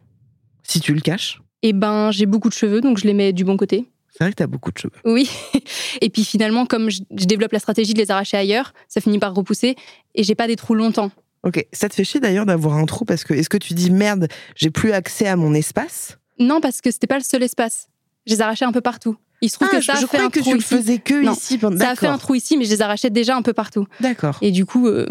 Si 0.63 0.79
tu 0.79 0.93
le 0.93 1.01
caches? 1.01 1.41
Et 1.63 1.73
ben, 1.73 2.11
j'ai 2.11 2.27
beaucoup 2.27 2.49
de 2.49 2.53
cheveux, 2.53 2.79
donc 2.81 2.97
je 2.97 3.05
les 3.05 3.13
mets 3.13 3.33
du 3.33 3.43
bon 3.43 3.57
côté. 3.57 3.89
C'est 4.09 4.23
vrai 4.23 4.31
que 4.31 4.37
t'as 4.37 4.47
beaucoup 4.47 4.71
de 4.71 4.77
cheveux. 4.77 4.93
Oui. 5.03 5.29
Et 6.01 6.09
puis 6.09 6.23
finalement, 6.23 6.65
comme 6.65 6.89
je, 6.89 7.01
je 7.15 7.25
développe 7.25 7.51
la 7.51 7.59
stratégie 7.59 7.93
de 7.93 7.99
les 7.99 8.09
arracher 8.09 8.37
ailleurs, 8.37 8.73
ça 8.87 9.01
finit 9.01 9.19
par 9.19 9.33
repousser 9.33 9.75
et 10.15 10.23
j'ai 10.23 10.35
pas 10.35 10.47
des 10.47 10.55
trous 10.55 10.75
longtemps. 10.75 11.11
Ok. 11.43 11.65
Ça 11.71 11.89
te 11.89 11.93
fait 11.93 12.03
chier 12.03 12.19
d'ailleurs 12.19 12.45
d'avoir 12.45 12.75
un 12.75 12.85
trou 12.85 13.05
parce 13.05 13.23
que 13.23 13.33
est-ce 13.33 13.49
que 13.49 13.57
tu 13.57 13.73
dis 13.73 13.91
merde, 13.91 14.27
j'ai 14.55 14.69
plus 14.69 14.91
accès 14.91 15.27
à 15.27 15.35
mon 15.35 15.53
espace? 15.53 16.17
Non, 16.39 16.61
parce 16.61 16.81
que 16.81 16.91
c'était 16.91 17.07
pas 17.07 17.17
le 17.17 17.23
seul 17.23 17.43
espace. 17.43 17.87
Je 18.25 18.33
les 18.33 18.41
arrachais 18.41 18.65
un 18.65 18.71
peu 18.71 18.81
partout. 18.81 19.17
Il 19.41 19.49
se 19.49 19.55
trouve 19.55 19.69
Ah, 19.71 19.77
que 19.77 19.81
ça 19.83 19.93
je, 19.93 19.97
a 19.97 20.01
je 20.01 20.05
fait 20.07 20.17
un 20.17 20.29
que 20.29 20.39
trou 20.39 20.49
tu 20.49 20.55
le 20.55 20.61
ici. 20.61 20.75
faisais 20.75 20.97
que 20.97 21.23
Non. 21.23 21.33
ici. 21.33 21.59
Ça 21.79 21.89
a 21.91 21.95
fait 21.95 22.07
un 22.07 22.17
trou 22.17 22.35
ici, 22.35 22.57
mais 22.57 22.65
je 22.65 22.71
les 22.71 22.81
arrachais 22.81 23.09
déjà 23.09 23.35
un 23.35 23.41
peu 23.43 23.53
partout. 23.53 23.85
D'accord. 23.99 24.37
Et 24.41 24.51
du 24.51 24.65
coup, 24.65 24.87
euh, 24.87 25.05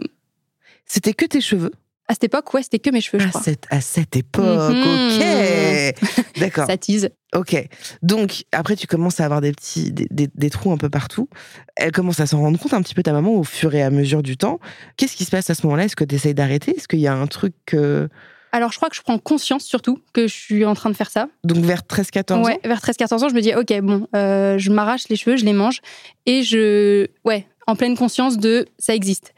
C'était 0.85 1.15
que 1.15 1.25
tes 1.25 1.41
cheveux 1.41 1.73
à 2.09 2.15
cette 2.15 2.23
époque, 2.25 2.55
ouais, 2.55 2.63
c'était 2.63 2.79
que 2.79 2.91
mes 2.91 3.01
cheveux, 3.01 3.19
je 3.21 3.27
à 3.27 3.31
crois. 3.31 3.43
cette, 3.43 3.65
à 3.69 3.81
cette 3.81 4.15
époque, 4.15 4.45
Mhm. 4.45 4.83
ok. 4.83 5.95
D'accord. 6.41 6.67
Ça 6.69 6.77
tease. 6.77 7.09
Ok. 7.35 7.57
Donc, 8.03 8.45
après, 8.53 8.77
tu 8.77 8.87
commences 8.87 9.19
à 9.19 9.25
avoir 9.25 9.41
des 9.41 9.51
petits, 9.51 9.91
des, 9.91 10.07
des- 10.13 10.31
des 10.33 10.51
trous 10.51 10.71
un 10.71 10.77
peu 10.77 10.89
partout. 10.89 11.29
Elle 11.75 11.91
commence 11.91 12.21
à 12.21 12.27
s'en 12.27 12.39
rendre 12.39 12.61
compte 12.61 12.75
un 12.75 12.83
petit 12.83 12.95
peu, 12.95 13.03
ta 13.03 13.13
maman, 13.13 13.33
au 13.35 13.43
fur 13.43 13.75
et 13.75 13.83
à 13.83 13.91
mesure 13.91 14.23
du 14.23 14.37
temps. 14.37 14.61
Qu'est-ce 14.97 15.17
qui 15.17 15.25
se 15.25 15.31
passe 15.33 15.51
à 15.51 15.55
ce 15.55 15.67
moment-là? 15.67 15.85
Est-ce 15.87 15.97
que 15.97 16.05
tu 16.05 16.15
essayes 16.15 16.35
d'arrêter? 16.35 16.77
Est-ce 16.77 16.87
qu'il 16.87 17.01
y 17.01 17.09
a 17.09 17.15
un 17.15 17.27
truc. 17.27 17.55
que- 17.67 18.09
Alors, 18.53 18.73
je 18.73 18.77
crois 18.79 18.89
que 18.89 18.97
je 18.97 19.03
prends 19.03 19.19
conscience 19.19 19.65
surtout 19.65 19.99
que 20.13 20.27
je 20.27 20.35
suis 20.35 20.65
en 20.65 20.75
train 20.75 20.89
de 20.91 20.95
faire 20.97 21.11
ça. 21.11 21.29
Donc, 21.45 21.59
vers 21.65 21.83
13-14 21.83 22.43
Ouais, 22.45 22.55
ans 22.55 22.59
vers 22.65 22.81
13-14 22.81 23.25
ans, 23.25 23.29
je 23.29 23.35
me 23.35 23.41
dis, 23.41 23.55
ok, 23.55 23.81
bon, 23.83 24.07
euh, 24.15 24.57
je 24.59 24.71
m'arrache 24.71 25.09
les 25.09 25.17
cheveux, 25.17 25.37
je 25.37 25.45
les 25.45 25.53
mange, 25.53 25.81
et 26.25 26.43
je, 26.43 27.07
ouais, 27.25 27.47
en 27.67 27.77
pleine 27.77 27.97
conscience 27.97 28.39
de 28.39 28.67
ça 28.79 28.95
existe. 28.95 29.35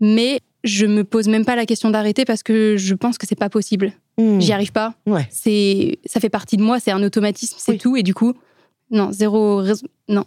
Mais 0.00 0.40
je 0.64 0.86
me 0.86 1.04
pose 1.04 1.28
même 1.28 1.44
pas 1.44 1.56
la 1.56 1.66
question 1.66 1.90
d'arrêter 1.90 2.24
parce 2.24 2.42
que 2.42 2.76
je 2.76 2.94
pense 2.94 3.18
que 3.18 3.26
c'est 3.26 3.38
pas 3.38 3.48
possible. 3.48 3.92
Hmm. 4.18 4.40
J'y 4.40 4.52
arrive 4.52 4.72
pas. 4.72 4.94
Ouais. 5.06 5.26
C'est, 5.30 5.98
ça 6.04 6.20
fait 6.20 6.28
partie 6.28 6.56
de 6.56 6.62
moi, 6.62 6.80
c'est 6.80 6.90
un 6.90 7.02
automatisme, 7.02 7.56
c'est 7.58 7.72
Oui. 7.72 7.78
tout, 7.78 7.96
et 7.96 8.02
du 8.02 8.14
coup, 8.14 8.34
non, 8.90 9.10
zéro 9.12 9.56
raison, 9.58 9.86
non. 10.08 10.24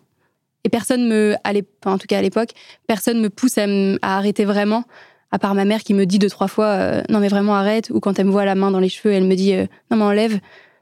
Et 0.66 0.70
personne 0.70 1.08
me, 1.08 1.36
à 1.46 1.52
enfin, 1.52 1.94
en 1.94 1.98
tout 1.98 2.08
cas 2.08 2.18
à 2.18 2.22
l'époque, 2.22 2.50
personne 2.88 3.22
me 3.22 3.30
pousse 3.30 3.58
à 3.58 3.66
arrêter 4.02 4.44
vraiment, 4.44 4.84
à 5.32 5.40
part 5.40 5.54
ma 5.56 5.66
mère 5.66 5.82
qui 5.84 5.94
me 5.94 6.06
dit 6.06 6.20
deux 6.20 6.30
trois 6.30 6.48
fois, 6.48 6.66
euh, 6.68 7.02
non 7.10 7.20
mais 7.20 7.28
vraiment 7.28 7.56
arrête, 7.56 7.90
ou 7.92 8.00
quand 8.00 8.18
elle 8.20 8.26
me 8.28 8.32
voit 8.32 8.46
la 8.46 8.56
main 8.56 8.72
dans 8.72 8.80
les 8.80 8.90
cheveux, 8.90 9.14
elle 9.14 9.26
me 9.26 9.36
dit, 9.36 9.54
euh, 9.54 9.66
non 9.92 9.98
mais 9.98 10.04
enlève. 10.04 10.40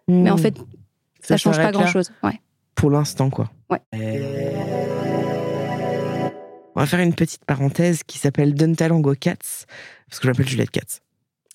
Mais 0.08 0.30
en 0.30 0.36
Hmm. 0.36 0.40
fait, 0.40 0.56
ça, 1.22 1.36
change 1.38 1.58
pas 1.58 1.64
là 1.64 1.72
grand 1.72 1.88
chose. 1.88 2.12
Ouais. 2.24 2.40
Pour 2.76 2.90
l'instant, 2.92 3.30
quoi. 3.30 3.50
Ouais. 3.70 3.80
On 6.76 6.80
va 6.80 6.86
faire 6.86 7.00
une 7.00 7.14
petite 7.16 7.44
parenthèse 7.46 8.04
qui 8.06 8.20
s'appelle 8.20 8.54
Duntalango 8.54 9.16
Cats, 9.20 9.34
parce 10.08 10.20
que 10.20 10.24
je 10.24 10.28
m'appelle 10.28 10.48
Juliette 10.48 10.70
Cats. 10.72 11.00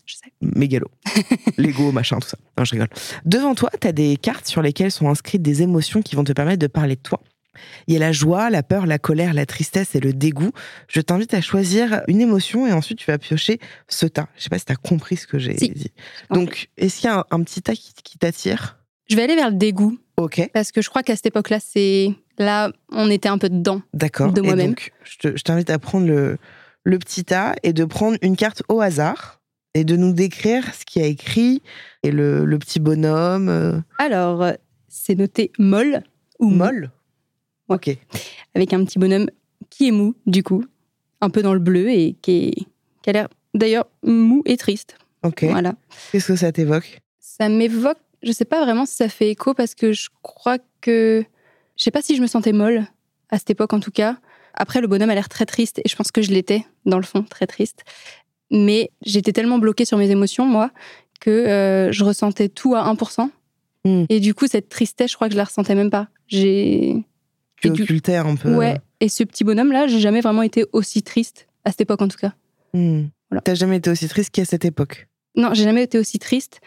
Je 0.04 0.16
sais. 0.16 0.32
Mégalo. 0.40 0.88
Lego, 1.58 1.92
machin, 1.92 2.18
tout 2.18 2.28
ça. 2.28 2.36
Non, 2.58 2.64
je 2.64 2.72
rigole. 2.72 2.88
Devant 3.24 3.54
toi, 3.54 3.70
tu 3.80 3.86
as 3.86 3.92
des 3.92 4.16
cartes 4.16 4.46
sur 4.46 4.60
lesquelles 4.60 4.90
sont 4.90 5.08
inscrites 5.08 5.40
des 5.42 5.62
émotions 5.62 6.02
qui 6.02 6.16
vont 6.16 6.24
te 6.24 6.32
permettre 6.32 6.58
de 6.58 6.66
parler 6.66 6.96
de 6.96 7.00
toi. 7.00 7.20
Il 7.86 7.94
y 7.94 7.96
a 7.96 8.00
la 8.00 8.12
joie, 8.12 8.50
la 8.50 8.62
peur, 8.62 8.86
la 8.86 8.98
colère, 8.98 9.34
la 9.34 9.46
tristesse 9.46 9.94
et 9.94 10.00
le 10.00 10.12
dégoût. 10.12 10.52
Je 10.88 11.00
t'invite 11.00 11.34
à 11.34 11.40
choisir 11.40 12.02
une 12.08 12.20
émotion 12.20 12.66
et 12.66 12.72
ensuite 12.72 12.98
tu 12.98 13.10
vas 13.10 13.18
piocher 13.18 13.58
ce 13.88 14.06
tas. 14.06 14.28
Je 14.36 14.44
sais 14.44 14.48
pas 14.50 14.58
si 14.58 14.64
tu 14.64 14.72
as 14.72 14.76
compris 14.76 15.16
ce 15.16 15.26
que 15.26 15.38
j'ai 15.38 15.56
Si. 15.58 15.70
dit. 15.70 15.92
Donc, 16.30 16.68
est-ce 16.78 17.00
qu'il 17.00 17.10
y 17.10 17.12
a 17.12 17.18
un, 17.18 17.24
un 17.30 17.42
petit 17.42 17.62
tas 17.62 17.74
qui, 17.74 17.92
qui 18.02 18.18
t'attire? 18.18 18.78
Je 19.10 19.16
vais 19.16 19.22
aller 19.24 19.34
vers 19.36 19.50
le 19.50 19.56
dégoût 19.56 19.98
Ok, 20.16 20.48
parce 20.54 20.72
que 20.72 20.82
je 20.82 20.88
crois 20.88 21.02
qu'à 21.02 21.16
cette 21.16 21.26
époque-là, 21.26 21.58
c'est 21.60 22.10
là, 22.38 22.70
on 22.90 23.10
était 23.10 23.28
un 23.28 23.38
peu 23.38 23.48
dedans. 23.48 23.82
d'accord. 23.94 24.32
De 24.32 24.40
moi-même. 24.40 24.68
donc, 24.68 24.92
je 25.04 25.16
te- 25.16 25.36
je 25.36 25.42
t'invite 25.42 25.70
à 25.70 25.78
prendre 25.78 26.06
le, 26.06 26.38
le 26.84 26.98
petit 26.98 27.24
tas 27.24 27.54
et 27.62 27.72
de 27.72 27.84
prendre 27.84 28.16
une 28.22 28.36
carte 28.36 28.62
au 28.68 28.80
hasard 28.80 29.40
et 29.74 29.84
de 29.84 29.96
nous 29.96 30.12
décrire 30.12 30.74
ce 30.74 30.84
qu'il 30.84 31.02
y 31.02 31.04
a 31.04 31.08
écrit 31.08 31.62
et 32.02 32.10
le, 32.10 32.44
le 32.44 32.58
petit 32.58 32.78
bonhomme. 32.78 33.48
euh, 33.48 33.80
Alors, 33.98 34.42
euh, 34.42 34.52
c'est 34.88 35.14
noté 35.14 35.50
molle 35.58 36.02
ou 36.38 36.50
molle? 36.50 36.90
Ok. 37.74 37.96
avec 38.54 38.72
un 38.72 38.84
petit 38.84 38.98
bonhomme 38.98 39.28
qui 39.70 39.88
est 39.88 39.92
mou 39.92 40.14
du 40.26 40.42
coup, 40.42 40.64
un 41.20 41.30
peu 41.30 41.42
dans 41.42 41.54
le 41.54 41.60
bleu 41.60 41.90
et 41.90 42.16
qui, 42.20 42.48
est, 42.48 42.54
qui 43.02 43.10
a 43.10 43.12
l'air 43.12 43.28
d'ailleurs 43.54 43.86
mou 44.02 44.42
et 44.44 44.56
triste. 44.56 44.96
Ok. 45.22 45.44
Voilà. 45.44 45.74
Qu'est-ce 46.10 46.28
que 46.28 46.36
ça 46.36 46.52
t'évoque? 46.52 47.00
Ça 47.20 47.48
m'évoque, 47.48 47.98
je 48.22 48.32
sais 48.32 48.44
pas 48.44 48.64
vraiment 48.64 48.86
si 48.86 48.94
ça 48.94 49.08
fait 49.08 49.30
écho 49.30 49.54
parce 49.54 49.74
que 49.74 49.92
je 49.92 50.08
crois 50.22 50.58
que, 50.80 51.24
je 51.76 51.82
sais 51.82 51.90
pas 51.90 52.02
si 52.02 52.16
je 52.16 52.22
me 52.22 52.26
sentais 52.26 52.52
molle 52.52 52.86
à 53.30 53.38
cette 53.38 53.50
époque 53.50 53.72
en 53.72 53.80
tout 53.80 53.90
cas. 53.90 54.16
Après, 54.54 54.80
le 54.80 54.86
bonhomme 54.86 55.10
a 55.10 55.14
l'air 55.14 55.28
très 55.28 55.46
triste 55.46 55.80
et 55.84 55.88
je 55.88 55.96
pense 55.96 56.10
que 56.10 56.20
je 56.22 56.30
l'étais 56.30 56.66
dans 56.84 56.98
le 56.98 57.04
fond, 57.04 57.22
très 57.22 57.46
triste. 57.46 57.84
Mais 58.50 58.90
j'étais 59.04 59.32
tellement 59.32 59.58
bloquée 59.58 59.86
sur 59.86 59.96
mes 59.96 60.10
émotions, 60.10 60.44
moi, 60.44 60.70
que 61.20 61.30
euh, 61.30 61.92
je 61.92 62.04
ressentais 62.04 62.48
tout 62.48 62.74
à 62.74 62.92
1%. 62.92 63.30
Hmm. 63.84 64.04
Et 64.08 64.20
du 64.20 64.34
coup, 64.34 64.46
cette 64.46 64.68
tristesse, 64.68 65.10
je 65.10 65.16
crois 65.16 65.28
que 65.28 65.32
je 65.32 65.38
la 65.38 65.44
ressentais 65.44 65.74
même 65.74 65.90
pas. 65.90 66.08
J'ai. 66.28 67.02
Du- 67.70 68.00
un 68.08 68.36
peu. 68.36 68.54
Ouais. 68.56 68.78
Et 69.00 69.08
ce 69.08 69.24
petit 69.24 69.44
bonhomme-là, 69.44 69.86
j'ai 69.86 70.00
jamais 70.00 70.20
vraiment 70.20 70.42
été 70.42 70.64
aussi 70.72 71.02
triste, 71.02 71.46
à 71.64 71.70
cette 71.70 71.82
époque 71.82 72.02
en 72.02 72.08
tout 72.08 72.18
cas. 72.18 72.32
Hmm. 72.74 73.04
Voilà. 73.30 73.40
T'as 73.42 73.54
jamais 73.54 73.76
été 73.76 73.90
aussi 73.90 74.08
triste 74.08 74.30
qu'à 74.30 74.44
cette 74.44 74.64
époque? 74.64 75.08
Non, 75.36 75.54
j'ai 75.54 75.64
jamais 75.64 75.82
été 75.84 75.98
aussi 75.98 76.18
triste 76.18 76.60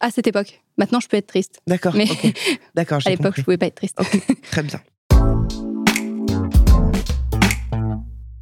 à 0.00 0.10
cette 0.10 0.26
époque. 0.26 0.62
Maintenant, 0.76 1.00
je 1.00 1.08
peux 1.08 1.16
être 1.16 1.26
triste. 1.26 1.60
D'accord. 1.66 1.94
Mais 1.96 2.10
ok. 2.10 2.32
D'accord, 2.74 2.98
à 3.04 3.10
l'époque, 3.10 3.34
je 3.36 3.42
pouvais 3.42 3.56
pas 3.58 3.66
être 3.66 3.74
triste. 3.76 3.98
Très 4.50 4.62
bien. 4.62 4.80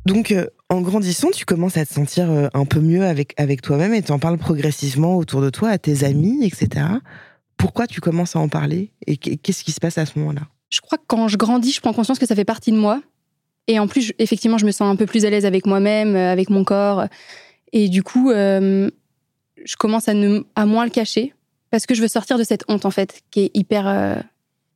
Donc, 0.06 0.30
euh, 0.30 0.46
en 0.70 0.80
grandissant, 0.82 1.30
tu 1.30 1.44
commences 1.44 1.76
à 1.76 1.84
te 1.84 1.92
sentir 1.92 2.30
euh, 2.30 2.48
un 2.54 2.64
peu 2.64 2.80
mieux 2.80 3.04
avec, 3.04 3.34
avec 3.38 3.60
toi-même 3.60 3.92
et 3.92 4.02
tu 4.02 4.12
en 4.12 4.18
parles 4.18 4.38
progressivement 4.38 5.16
autour 5.16 5.40
de 5.42 5.50
toi, 5.50 5.70
à 5.70 5.78
tes 5.78 6.04
amis, 6.04 6.44
etc. 6.46 6.86
Pourquoi 7.56 7.86
tu 7.86 8.00
commences 8.00 8.36
à 8.36 8.38
en 8.38 8.48
parler 8.48 8.92
et 9.06 9.16
qu- 9.16 9.36
qu'est-ce 9.36 9.64
qui 9.64 9.72
se 9.72 9.80
passe 9.80 9.98
à 9.98 10.06
ce 10.06 10.18
moment-là? 10.18 10.42
Je 10.70 10.80
crois 10.80 10.98
que 10.98 11.04
quand 11.06 11.28
je 11.28 11.36
grandis, 11.36 11.72
je 11.72 11.80
prends 11.80 11.92
conscience 11.92 12.18
que 12.18 12.26
ça 12.26 12.34
fait 12.34 12.44
partie 12.44 12.72
de 12.72 12.76
moi. 12.76 13.02
Et 13.68 13.78
en 13.78 13.88
plus, 13.88 14.12
effectivement, 14.18 14.58
je 14.58 14.66
me 14.66 14.70
sens 14.70 14.92
un 14.92 14.96
peu 14.96 15.06
plus 15.06 15.24
à 15.24 15.30
l'aise 15.30 15.44
avec 15.44 15.66
moi-même, 15.66 16.14
euh, 16.14 16.32
avec 16.32 16.50
mon 16.50 16.64
corps. 16.64 17.06
Et 17.72 17.88
du 17.88 18.02
coup, 18.02 18.30
euh, 18.30 18.90
je 19.64 19.76
commence 19.76 20.08
à, 20.08 20.14
moins 20.66 20.84
le 20.84 20.90
cacher 20.90 21.34
parce 21.70 21.86
que 21.86 21.94
je 21.94 22.02
veux 22.02 22.08
sortir 22.08 22.38
de 22.38 22.44
cette 22.44 22.64
honte, 22.68 22.84
en 22.84 22.90
fait, 22.90 23.22
qui 23.30 23.40
est 23.40 23.50
hyper, 23.54 23.88
euh, 23.88 24.16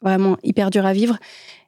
vraiment 0.02 0.36
hyper 0.42 0.70
dure 0.70 0.86
à 0.86 0.92
vivre. 0.92 1.18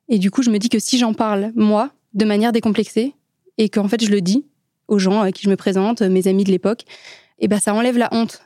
Et 0.08 0.18
du 0.18 0.30
coup, 0.30 0.42
je 0.42 0.50
me 0.50 0.58
dis 0.58 0.68
que 0.68 0.78
si 0.78 0.98
j'en 0.98 1.14
parle, 1.14 1.52
moi, 1.54 1.90
de 2.14 2.24
manière 2.24 2.52
décomplexée, 2.52 3.14
et 3.58 3.68
qu'en 3.68 3.86
fait, 3.86 4.04
je 4.04 4.10
le 4.10 4.20
dis 4.20 4.44
aux 4.88 4.98
gens 4.98 5.20
à 5.20 5.30
qui 5.30 5.44
je 5.44 5.50
me 5.50 5.56
présente, 5.56 6.02
mes 6.02 6.26
amis 6.26 6.44
de 6.44 6.50
l'époque, 6.50 6.82
et 7.38 7.48
ben 7.48 7.60
ça 7.60 7.72
enlève 7.72 7.96
la 7.96 8.08
honte. 8.12 8.42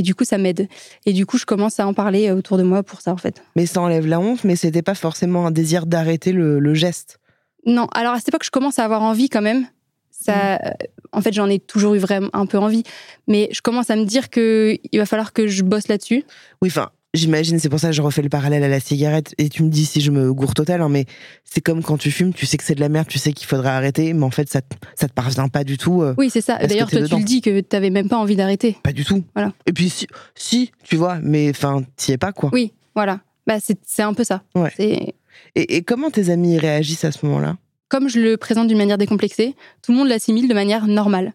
Et 0.00 0.02
du 0.02 0.14
coup, 0.14 0.24
ça 0.24 0.38
m'aide. 0.38 0.66
Et 1.04 1.12
du 1.12 1.26
coup, 1.26 1.36
je 1.36 1.44
commence 1.44 1.78
à 1.78 1.86
en 1.86 1.92
parler 1.92 2.30
autour 2.30 2.56
de 2.56 2.62
moi 2.62 2.82
pour 2.82 3.02
ça, 3.02 3.12
en 3.12 3.18
fait. 3.18 3.42
Mais 3.54 3.66
ça 3.66 3.82
enlève 3.82 4.06
la 4.06 4.18
honte, 4.18 4.44
mais 4.44 4.56
c'était 4.56 4.80
pas 4.80 4.94
forcément 4.94 5.46
un 5.46 5.50
désir 5.50 5.84
d'arrêter 5.84 6.32
le, 6.32 6.58
le 6.58 6.72
geste. 6.72 7.20
Non, 7.66 7.86
alors 7.92 8.14
à 8.14 8.18
cette 8.18 8.30
époque, 8.30 8.44
je 8.44 8.50
commence 8.50 8.78
à 8.78 8.84
avoir 8.86 9.02
envie 9.02 9.28
quand 9.28 9.42
même. 9.42 9.66
Ça, 10.10 10.54
euh, 10.54 10.70
en 11.12 11.20
fait, 11.20 11.34
j'en 11.34 11.50
ai 11.50 11.58
toujours 11.58 11.96
eu 11.96 11.98
vraiment 11.98 12.30
un 12.32 12.46
peu 12.46 12.56
envie, 12.56 12.82
mais 13.28 13.50
je 13.52 13.60
commence 13.60 13.90
à 13.90 13.96
me 13.96 14.06
dire 14.06 14.30
que 14.30 14.78
il 14.90 14.98
va 14.98 15.04
falloir 15.04 15.34
que 15.34 15.46
je 15.46 15.62
bosse 15.62 15.88
là-dessus. 15.88 16.24
Oui, 16.62 16.70
enfin, 16.70 16.88
j'imagine, 17.14 17.58
c'est 17.58 17.68
pour 17.68 17.80
ça 17.80 17.88
que 17.88 17.94
je 17.94 18.02
refais 18.02 18.22
le 18.22 18.28
parallèle 18.28 18.62
à 18.62 18.68
la 18.68 18.80
cigarette, 18.80 19.34
et 19.38 19.48
tu 19.48 19.62
me 19.62 19.68
dis 19.68 19.84
si 19.86 20.00
je 20.00 20.10
me 20.10 20.32
gourre 20.32 20.54
total, 20.54 20.80
hein, 20.82 20.88
mais 20.88 21.06
c'est 21.44 21.60
comme 21.60 21.82
quand 21.82 21.96
tu 21.98 22.10
fumes, 22.10 22.32
tu 22.32 22.46
sais 22.46 22.56
que 22.56 22.64
c'est 22.64 22.74
de 22.74 22.80
la 22.80 22.88
merde, 22.88 23.06
tu 23.08 23.18
sais 23.18 23.32
qu'il 23.32 23.46
faudrait 23.46 23.70
arrêter, 23.70 24.12
mais 24.12 24.24
en 24.24 24.30
fait, 24.30 24.48
ça, 24.48 24.60
ça 24.94 25.08
te 25.08 25.12
parvient 25.12 25.48
pas 25.48 25.64
du 25.64 25.76
tout. 25.78 26.02
euh, 26.02 26.14
Oui, 26.18 26.30
c'est 26.30 26.40
ça. 26.40 26.58
D'ailleurs, 26.58 26.88
toi, 26.90 27.02
tu 27.02 27.16
le 27.16 27.24
dis 27.24 27.40
que 27.40 27.60
t'avais 27.60 27.90
même 27.90 28.08
pas 28.08 28.16
envie 28.18 28.36
d'arrêter. 28.36 28.76
Pas 28.82 28.92
du 28.92 29.04
tout. 29.04 29.22
Voilà. 29.34 29.52
Et 29.66 29.72
puis, 29.72 29.90
si, 29.90 30.06
si 30.34 30.70
tu 30.84 30.96
vois, 30.96 31.18
mais 31.22 31.50
enfin, 31.50 31.82
t'y 31.96 32.12
es 32.12 32.18
pas, 32.18 32.32
quoi. 32.32 32.50
Oui, 32.52 32.72
voilà. 32.94 33.20
Bah, 33.46 33.56
c'est 33.60 34.02
un 34.02 34.14
peu 34.14 34.24
ça. 34.24 34.42
Ouais. 34.54 34.70
Et, 34.78 35.14
et 35.54 35.82
comment 35.82 36.10
tes 36.10 36.30
amis 36.30 36.58
réagissent 36.58 37.04
à 37.04 37.12
ce 37.12 37.24
moment-là? 37.26 37.56
Comme 37.88 38.08
je 38.08 38.20
le 38.20 38.36
présente 38.36 38.68
d'une 38.68 38.78
manière 38.78 38.98
décomplexée, 38.98 39.56
tout 39.82 39.90
le 39.90 39.98
monde 39.98 40.08
l'assimile 40.08 40.46
de 40.48 40.54
manière 40.54 40.86
normale. 40.86 41.32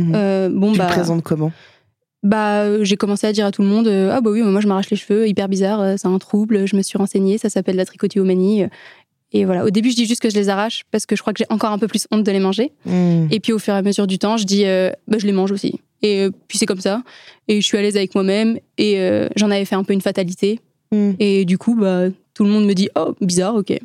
Euh, 0.00 0.50
bon 0.52 0.72
Tu 0.72 0.78
bah, 0.78 0.88
le 0.88 0.92
présentes 0.92 1.22
comment? 1.22 1.52
Bah, 2.22 2.62
euh, 2.62 2.84
j'ai 2.84 2.96
commencé 2.96 3.26
à 3.26 3.32
dire 3.32 3.46
à 3.46 3.52
tout 3.52 3.62
le 3.62 3.68
monde, 3.68 3.86
euh, 3.86 4.10
ah 4.12 4.20
bah 4.20 4.30
oui, 4.30 4.42
moi 4.42 4.60
je 4.60 4.66
m'arrache 4.68 4.90
les 4.90 4.96
cheveux, 4.96 5.28
hyper 5.28 5.48
bizarre, 5.48 5.80
euh, 5.80 5.94
c'est 5.96 6.08
un 6.08 6.18
trouble. 6.18 6.66
Je 6.66 6.76
me 6.76 6.82
suis 6.82 6.98
renseignée, 6.98 7.38
ça 7.38 7.48
s'appelle 7.48 7.76
la 7.76 7.84
trichotillomanie. 7.84 8.64
euh, 8.64 8.68
Et 9.32 9.44
voilà. 9.44 9.64
Au 9.64 9.70
début, 9.70 9.90
je 9.90 9.96
dis 9.96 10.06
juste 10.06 10.22
que 10.22 10.30
je 10.30 10.34
les 10.34 10.48
arrache 10.48 10.84
parce 10.90 11.06
que 11.06 11.14
je 11.16 11.20
crois 11.20 11.32
que 11.32 11.38
j'ai 11.38 11.46
encore 11.50 11.70
un 11.72 11.78
peu 11.78 11.88
plus 11.88 12.06
honte 12.10 12.24
de 12.24 12.32
les 12.32 12.40
manger. 12.40 12.72
Hmm. 12.84 13.26
Et 13.30 13.40
puis 13.40 13.52
au 13.52 13.58
fur 13.58 13.74
et 13.74 13.76
à 13.76 13.82
mesure 13.82 14.06
du 14.06 14.18
temps, 14.18 14.36
je 14.36 14.44
dis, 14.44 14.64
euh, 14.64 14.90
bah, 15.08 15.18
je 15.18 15.26
les 15.26 15.32
mange 15.32 15.52
aussi. 15.52 15.80
Et 16.02 16.22
euh, 16.22 16.30
puis 16.48 16.58
c'est 16.58 16.66
comme 16.66 16.80
ça. 16.80 17.02
Et 17.48 17.60
je 17.60 17.66
suis 17.66 17.76
à 17.76 17.82
l'aise 17.82 17.96
avec 17.96 18.14
moi-même. 18.14 18.58
Et 18.78 19.00
euh, 19.00 19.28
j'en 19.36 19.50
avais 19.50 19.64
fait 19.64 19.74
un 19.76 19.84
peu 19.84 19.92
une 19.92 20.00
fatalité. 20.00 20.60
Hmm. 20.92 21.12
Et 21.18 21.44
du 21.44 21.58
coup, 21.58 21.74
bah, 21.74 22.08
tout 22.34 22.44
le 22.44 22.50
monde 22.50 22.66
me 22.66 22.74
dit, 22.74 22.88
oh, 22.96 23.14
bizarre, 23.20 23.54
ok. 23.56 23.78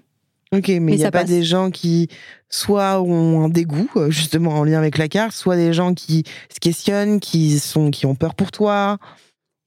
Ok, 0.53 0.67
mais 0.67 0.93
il 0.93 0.97
n'y 0.97 1.05
a 1.05 1.11
pas 1.11 1.19
passe. 1.19 1.29
des 1.29 1.43
gens 1.43 1.71
qui 1.71 2.09
soit 2.49 3.01
ont 3.01 3.43
un 3.45 3.49
dégoût, 3.49 3.89
euh, 3.95 4.09
justement 4.11 4.51
en 4.51 4.63
lien 4.65 4.77
avec 4.77 4.97
la 4.97 5.07
carte, 5.07 5.31
soit 5.31 5.55
des 5.55 5.71
gens 5.71 5.93
qui 5.93 6.25
se 6.53 6.59
questionnent, 6.59 7.19
qui, 7.21 7.57
sont, 7.59 7.89
qui 7.89 8.05
ont 8.05 8.15
peur 8.15 8.35
pour 8.35 8.51
toi. 8.51 8.97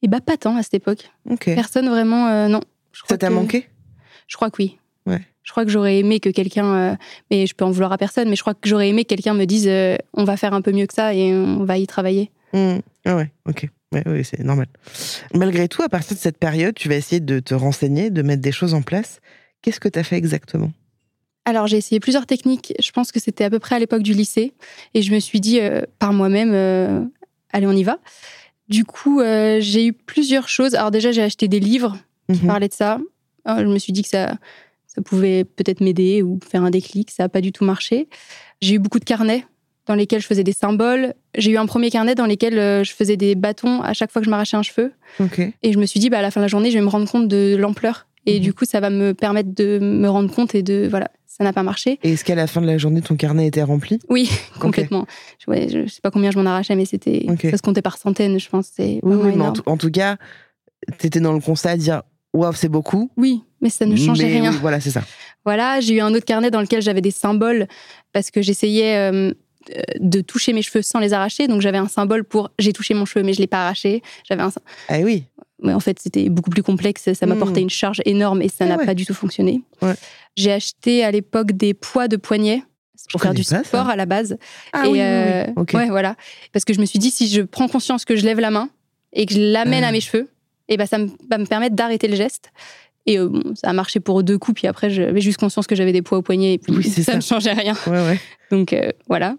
Et 0.03 0.09
bah, 0.09 0.21
pas 0.21 0.37
tant 0.37 0.57
à 0.57 0.63
cette 0.63 0.75
époque. 0.75 1.11
Ok. 1.31 1.47
Personne 1.55 1.89
vraiment, 1.89 2.29
euh, 2.29 2.49
non. 2.49 2.61
Je 2.93 3.01
crois 3.03 3.15
Ça 3.15 3.19
t'a 3.19 3.29
que- 3.29 3.33
manqué? 3.33 3.67
Je 4.29 4.37
crois 4.37 4.51
que 4.51 4.57
oui. 4.63 4.79
Ouais. 5.07 5.21
Je 5.43 5.51
crois 5.53 5.65
que 5.65 5.71
j'aurais 5.71 5.99
aimé 5.99 6.21
que 6.21 6.29
quelqu'un, 6.29 6.67
euh, 6.75 6.97
mais 7.31 7.47
je 7.47 7.55
peux 7.55 7.65
en 7.65 7.71
vouloir 7.71 7.93
à 7.93 7.99
personne, 7.99 8.29
mais 8.29 8.37
je 8.37 8.43
crois 8.43 8.55
que 8.55 8.69
j'aurais 8.69 8.89
aimé 8.89 9.05
que 9.05 9.09
quelqu'un 9.09 9.35
me 9.35 9.45
dise 9.47 9.67
euh, 9.69 9.97
on 10.13 10.25
va 10.25 10.37
faire 10.37 10.53
un 10.55 10.61
peu 10.63 10.73
mieux 10.73 10.87
que 10.87 10.95
ça 10.95 11.15
et 11.15 11.33
on 11.35 11.65
va 11.65 11.79
y 11.79 11.87
travailler. 11.87 12.31
Hmm. 12.53 12.79
Ah 13.07 13.17
ouais, 13.17 13.31
ok. 13.49 13.69
Ouais, 13.93 14.03
ouais, 14.07 14.23
c'est 14.25 14.41
normal. 14.41 14.67
Malgré 15.35 15.69
tout, 15.69 15.83
à 15.83 15.89
partir 15.89 16.15
de 16.17 16.21
cette 16.21 16.39
période, 16.39 16.75
tu 16.75 16.89
vas 16.89 16.97
essayer 16.97 17.21
de 17.21 17.41
te 17.41 17.55
renseigner, 17.55 18.11
de 18.11 18.23
mettre 18.23 18.43
des 18.43 18.53
choses 18.53 18.75
en 18.75 18.83
place. 18.83 19.21
Qu'est-ce 19.65 19.81
que 19.81 19.89
tu 19.89 19.99
as 19.99 20.05
fait 20.05 20.17
exactement? 20.17 20.71
Alors 21.47 21.67
j'ai 21.67 21.79
essayé 21.79 22.01
plusieurs 22.01 22.27
techniques, 22.27 22.73
je 22.79 22.91
pense 22.91 23.11
que 23.13 23.19
c'était 23.19 23.45
à 23.45 23.51
peu 23.51 23.59
près 23.59 23.75
à 23.77 23.79
l'époque 23.79 24.03
du 24.03 24.13
lycée, 24.13 24.53
et 24.95 25.01
je 25.03 25.11
me 25.13 25.19
suis 25.21 25.41
dit 25.41 25.59
euh, 25.61 25.83
par 25.99 26.13
moi-même, 26.13 26.53
euh, 26.53 27.03
allez 27.53 27.67
on 27.67 27.73
y 27.73 27.83
va. 27.83 27.99
Du 28.69 28.85
coup, 28.85 29.21
euh, 29.21 29.59
j'ai 29.61 29.87
eu 29.87 29.93
plusieurs 29.93 30.49
choses. 30.49 30.75
Alors 30.75 30.91
déjà, 30.91 31.13
j'ai 31.13 31.23
acheté 31.23 31.49
des 31.49 31.61
livres 31.61 31.97
qui 32.33 32.41
Mhm. 32.43 32.47
parlaient 32.47 32.69
de 32.69 32.73
ça. 32.75 32.99
Alors, 33.45 33.61
je 33.61 33.71
me 33.71 33.79
suis 33.79 33.93
dit 33.93 34.03
que 34.03 34.09
ça, 34.09 34.39
ça 34.87 35.03
pouvait 35.03 35.45
peut-être 35.45 35.81
m'aider 35.83 36.23
ou 36.23 36.39
faire 36.47 36.63
un 36.63 36.71
déclic. 36.71 37.11
Ça 37.11 37.25
n'a 37.25 37.29
pas 37.29 37.43
du 37.43 37.53
tout 37.53 37.65
marché. 37.65 38.09
J'ai 38.63 38.77
eu 38.77 38.79
beaucoup 38.79 38.99
de 38.99 39.05
carnets 39.05 39.45
dans 39.87 39.95
lesquels 39.95 40.23
je 40.23 40.27
faisais 40.27 40.45
des 40.45 40.55
symboles. 40.55 41.13
J'ai 41.37 41.51
eu 41.51 41.59
un 41.59 41.67
premier 41.67 41.91
carnet 41.91 42.15
dans 42.15 42.27
lequel 42.27 42.55
je 42.87 42.93
faisais 42.95 43.19
des 43.19 43.35
bâtons 43.35 43.83
à 43.83 43.93
chaque 43.93 44.11
fois 44.11 44.23
que 44.23 44.25
je 44.25 44.31
m'arrachais 44.31 44.57
un 44.57 44.63
cheveu. 44.63 44.93
Et 45.63 45.73
je 45.75 45.79
me 45.79 45.85
suis 45.85 46.01
dit, 46.01 46.09
bah, 46.09 46.21
à 46.21 46.23
la 46.23 46.31
fin 46.31 46.41
de 46.41 46.45
la 46.45 46.49
journée, 46.49 46.71
je 46.71 46.79
vais 46.79 46.85
me 46.85 46.89
rendre 46.89 47.07
compte 47.11 47.29
de 47.29 47.55
l'ampleur. 47.59 48.07
Et 48.27 48.37
Mhm. 48.37 48.41
du 48.41 48.55
coup, 48.55 48.65
ça 48.65 48.81
va 48.81 48.91
me 48.91 49.13
permettre 49.15 49.55
de 49.55 49.79
me 49.81 50.09
rendre 50.09 50.33
compte 50.35 50.55
et 50.55 50.63
de. 50.63 50.87
Voilà, 50.91 51.11
ça 51.27 51.45
n'a 51.45 51.53
pas 51.53 51.63
marché. 51.63 51.99
Et 52.03 52.13
est-ce 52.13 52.25
qu'à 52.25 52.35
la 52.35 52.47
fin 52.47 52.61
de 52.61 52.67
la 52.67 52.79
journée, 52.79 53.03
ton 53.03 53.17
carnet 53.17 53.47
était 53.47 53.63
rempli? 53.63 53.99
Oui, 54.09 54.31
complètement. 54.61 55.07
Je, 55.45 55.51
ouais, 55.51 55.69
je 55.69 55.87
sais 55.89 56.01
pas 56.01 56.11
combien 56.11 56.31
je 56.31 56.39
m'en 56.39 56.47
arrachais, 56.49 56.75
mais 56.77 56.85
c'était. 56.85 57.27
Ok. 57.29 57.47
Ça 57.51 57.57
se 57.57 57.63
comptait 57.63 57.83
par 57.83 57.97
centaines, 57.99 58.39
je 58.41 58.49
pense. 58.49 58.71
Oui, 58.79 58.99
mais 59.03 59.41
en 59.45 59.53
tout, 59.53 59.63
en 59.67 59.77
tout 59.77 59.91
cas, 59.91 60.17
tu 60.99 61.07
étais 61.07 61.21
dans 61.21 61.33
le 61.33 61.41
constat 61.41 61.71
à 61.71 61.77
dire 61.77 62.03
Waouh, 62.33 62.53
c'est 62.55 62.69
beaucoup. 62.69 63.11
Oui, 63.17 63.43
mais 63.61 63.71
ça 63.71 63.87
ne 63.87 63.95
changeait 63.97 64.25
mais 64.27 64.41
rien. 64.41 64.51
oui, 64.51 64.59
voilà, 64.61 64.81
c'est 64.81 64.91
ça. 64.91 65.03
Voilà, 65.45 65.79
j'ai 65.81 65.95
eu 65.95 66.01
un 66.01 66.13
autre 66.15 66.25
carnet 66.25 66.51
dans 66.51 66.61
lequel 66.61 66.83
j'avais 66.83 67.01
des 67.03 67.11
symboles 67.13 67.69
parce 68.13 68.31
que 68.33 68.43
j'essayais 68.43 68.97
euh, 68.97 69.31
euh, 69.71 69.83
de 70.01 70.21
toucher 70.21 70.53
mes 70.53 70.63
cheveux 70.63 70.83
sans 70.83 70.99
les 70.99 71.13
arracher. 71.13 71.47
Donc 71.47 71.61
j'avais 71.61 71.79
un 71.79 71.87
symbole 71.87 72.25
pour 72.25 72.51
j'ai 72.59 72.73
touché 72.73 72.93
mon 72.95 73.05
cheveu 73.05 73.25
mais 73.25 73.35
je 73.35 73.41
l'ai 73.41 73.47
pas 73.47 73.63
arraché. 73.65 74.03
J'avais 74.29 74.43
un, 74.43 74.51
Ah 74.89 74.99
oui. 75.05 75.25
Mais 75.65 75.73
en 75.75 75.81
fait 75.81 75.99
c'était 76.01 76.29
beaucoup 76.29 76.51
plus 76.51 76.63
complexe. 76.63 77.13
Ça 77.13 77.27
m'apportait 77.27 77.61
une 77.63 77.71
charge 77.71 78.01
énorme 78.05 78.43
et 78.43 78.49
ça 78.49 78.57
Ah 78.61 78.67
n'a 78.67 78.77
ouais. 78.77 78.87
pas 78.87 78.95
du 78.95 79.05
tout 79.07 79.15
fonctionné. 79.15 79.63
Ouais. 79.83 79.95
J'ai 80.37 80.53
acheté 80.53 81.05
à 81.05 81.11
l'époque 81.11 81.53
des 81.53 81.75
poids 81.75 82.07
de 82.09 82.17
poignet 82.17 82.63
pour 83.11 83.21
faire 83.21 83.35
du 83.35 83.43
ça. 83.45 83.63
sport 83.65 83.89
à 83.89 83.97
la 83.97 84.07
base. 84.07 84.37
Ah 84.73 84.87
et 84.87 84.89
oui, 84.89 84.93
oui, 84.93 84.99
oui. 84.99 85.01
euh, 85.03 85.45
Ok. 85.57 85.71
ouais, 85.75 85.89
voilà, 85.89 86.17
parce 86.53 86.65
que 86.65 86.73
je 86.73 86.81
me 86.81 86.87
suis 86.87 86.99
dit 86.99 87.11
si 87.11 87.29
je 87.29 87.43
prends 87.43 87.69
conscience 87.69 88.05
que 88.05 88.17
je 88.17 88.25
lève 88.25 88.41
la 88.41 88.51
main 88.51 88.69
et 89.13 89.27
que 89.27 89.35
je 89.35 89.41
l'amène 89.41 89.85
Ah. 89.85 89.89
à 89.89 89.93
mes 89.93 90.01
cheveux, 90.01 90.29
et 90.69 90.77
ben 90.79 90.87
ça 90.87 90.97
me- 90.99 91.11
va 91.31 91.37
me 91.39 91.45
permettre 91.47 91.77
d'arrêter 91.77 92.09
le 92.09 92.17
geste. 92.17 92.51
Et 93.07 93.19
euh, 93.19 93.29
bon, 93.29 93.55
ça 93.55 93.69
a 93.69 93.73
marché 93.73 94.01
pour 94.01 94.23
deux 94.23 94.39
coups, 94.39 94.61
puis 94.61 94.67
après 94.67 94.89
j'avais 94.89 95.21
juste 95.21 95.39
conscience 95.39 95.67
que 95.67 95.75
j'avais 95.75 95.93
des 95.93 96.01
poids 96.01 96.19
au 96.19 96.23
poignet 96.23 96.55
et 96.55 96.59
puis 96.59 96.73
Oui, 96.73 96.85
ça 96.89 97.17
ne 97.17 97.21
changeait 97.21 97.53
rien. 97.53 97.75
Ouais, 97.87 97.93
ouais. 98.07 98.21
Donc 98.51 98.73
euh, 98.73 98.91
voilà. 99.09 99.37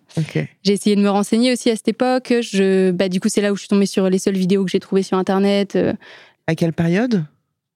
J'ai 0.63 0.73
essayé 0.73 0.95
de 0.95 1.01
me 1.01 1.09
renseigner 1.09 1.51
aussi 1.51 1.69
à 1.69 1.75
cette 1.75 1.87
époque. 1.87 2.33
Je, 2.41 2.91
bah, 2.91 3.09
du 3.09 3.19
coup, 3.19 3.29
c'est 3.29 3.41
là 3.41 3.51
où 3.51 3.55
je 3.55 3.61
suis 3.61 3.67
tombée 3.69 3.85
sur 3.87 4.09
les 4.09 4.19
seules 4.19 4.37
vidéos 4.37 4.63
que 4.65 4.69
j'ai 4.71 4.79
trouvées 4.79 5.03
sur 5.03 5.17
Internet. 5.17 5.75
Euh, 5.75 5.93
À 6.47 6.55
quelle 6.55 6.73
période? 6.73 7.25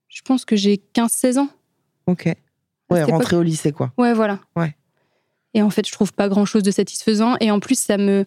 Je 0.08 0.22
pense 0.22 0.44
que 0.44 0.54
j'ai 0.56 0.80
15-16 0.94 1.38
ans. 1.38 1.48
Ok. 2.06 2.28
Ouais, 2.90 3.02
rentrer 3.04 3.36
au 3.36 3.42
lycée, 3.42 3.70
quoi. 3.72 3.92
Ouais, 3.98 4.12
voilà. 4.12 4.40
Ouais. 4.56 4.74
Et 5.54 5.62
en 5.62 5.70
fait, 5.70 5.86
je 5.86 5.92
trouve 5.92 6.12
pas 6.12 6.28
grand-chose 6.28 6.62
de 6.62 6.70
satisfaisant. 6.70 7.36
Et 7.40 7.50
en 7.50 7.60
plus, 7.60 7.78
ça 7.78 7.96
me, 7.96 8.24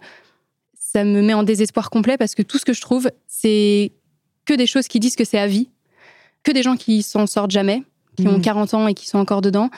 ça 0.74 1.04
me 1.04 1.22
met 1.22 1.34
en 1.34 1.44
désespoir 1.44 1.90
complet 1.90 2.18
parce 2.18 2.36
que 2.36 2.42
tout 2.42 2.58
ce 2.58 2.66
que 2.66 2.74
je 2.74 2.82
trouve, 2.82 3.10
c'est 3.28 3.92
que 4.46 4.54
des 4.54 4.68
choses 4.68 4.88
qui 4.88 5.00
disent 5.00 5.16
que 5.16 5.26
c'est 5.26 5.40
à 5.40 5.48
vie, 5.48 5.70
que 6.44 6.52
des 6.52 6.64
gens 6.64 6.76
qui 6.76 7.04
s'en 7.04 7.26
sortent 7.28 7.52
jamais, 7.52 7.84
qui 8.18 8.28
ont 8.28 8.34
Mhm. 8.34 8.42
40 8.42 8.74
ans 8.74 8.88
et 8.88 8.94
qui 8.94 9.08
sont 9.08 9.18
encore 9.18 9.42
dedans. 9.42 9.70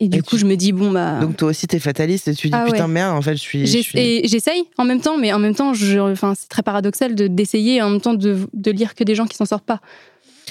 Et 0.00 0.08
du 0.08 0.18
Et 0.18 0.20
coup, 0.22 0.30
tu- 0.36 0.38
je 0.38 0.46
me 0.46 0.56
dis, 0.56 0.72
bon, 0.72 0.90
bah. 0.90 1.20
Donc 1.20 1.36
toi 1.36 1.50
aussi, 1.50 1.66
t'es 1.68 1.78
fataliste 1.78 2.26
et 2.26 2.34
tu 2.34 2.48
dis 2.48 2.54
Ah 2.56 2.64
putain, 2.64 2.88
merde, 2.88 3.16
en 3.16 3.22
fait, 3.22 3.34
je 3.34 3.40
suis. 3.40 3.66
je 3.66 4.22
J'essaye 4.24 4.64
en 4.78 4.84
même 4.84 5.00
temps, 5.00 5.16
mais 5.18 5.32
en 5.32 5.38
même 5.38 5.54
temps, 5.54 5.74
je, 5.74 5.98
enfin, 5.98 6.34
c'est 6.36 6.48
très 6.48 6.62
paradoxal 6.62 7.14
de- 7.14 7.28
d'essayer 7.28 7.76
et 7.76 7.82
en 7.82 7.90
même 7.90 8.00
temps 8.00 8.14
de, 8.14 8.38
de 8.52 8.70
lire 8.72 8.94
que 8.94 9.04
des 9.04 9.14
gens 9.14 9.26
qui 9.26 9.36
s'en 9.36 9.44
sortent 9.46 9.66
pas. 9.66 9.80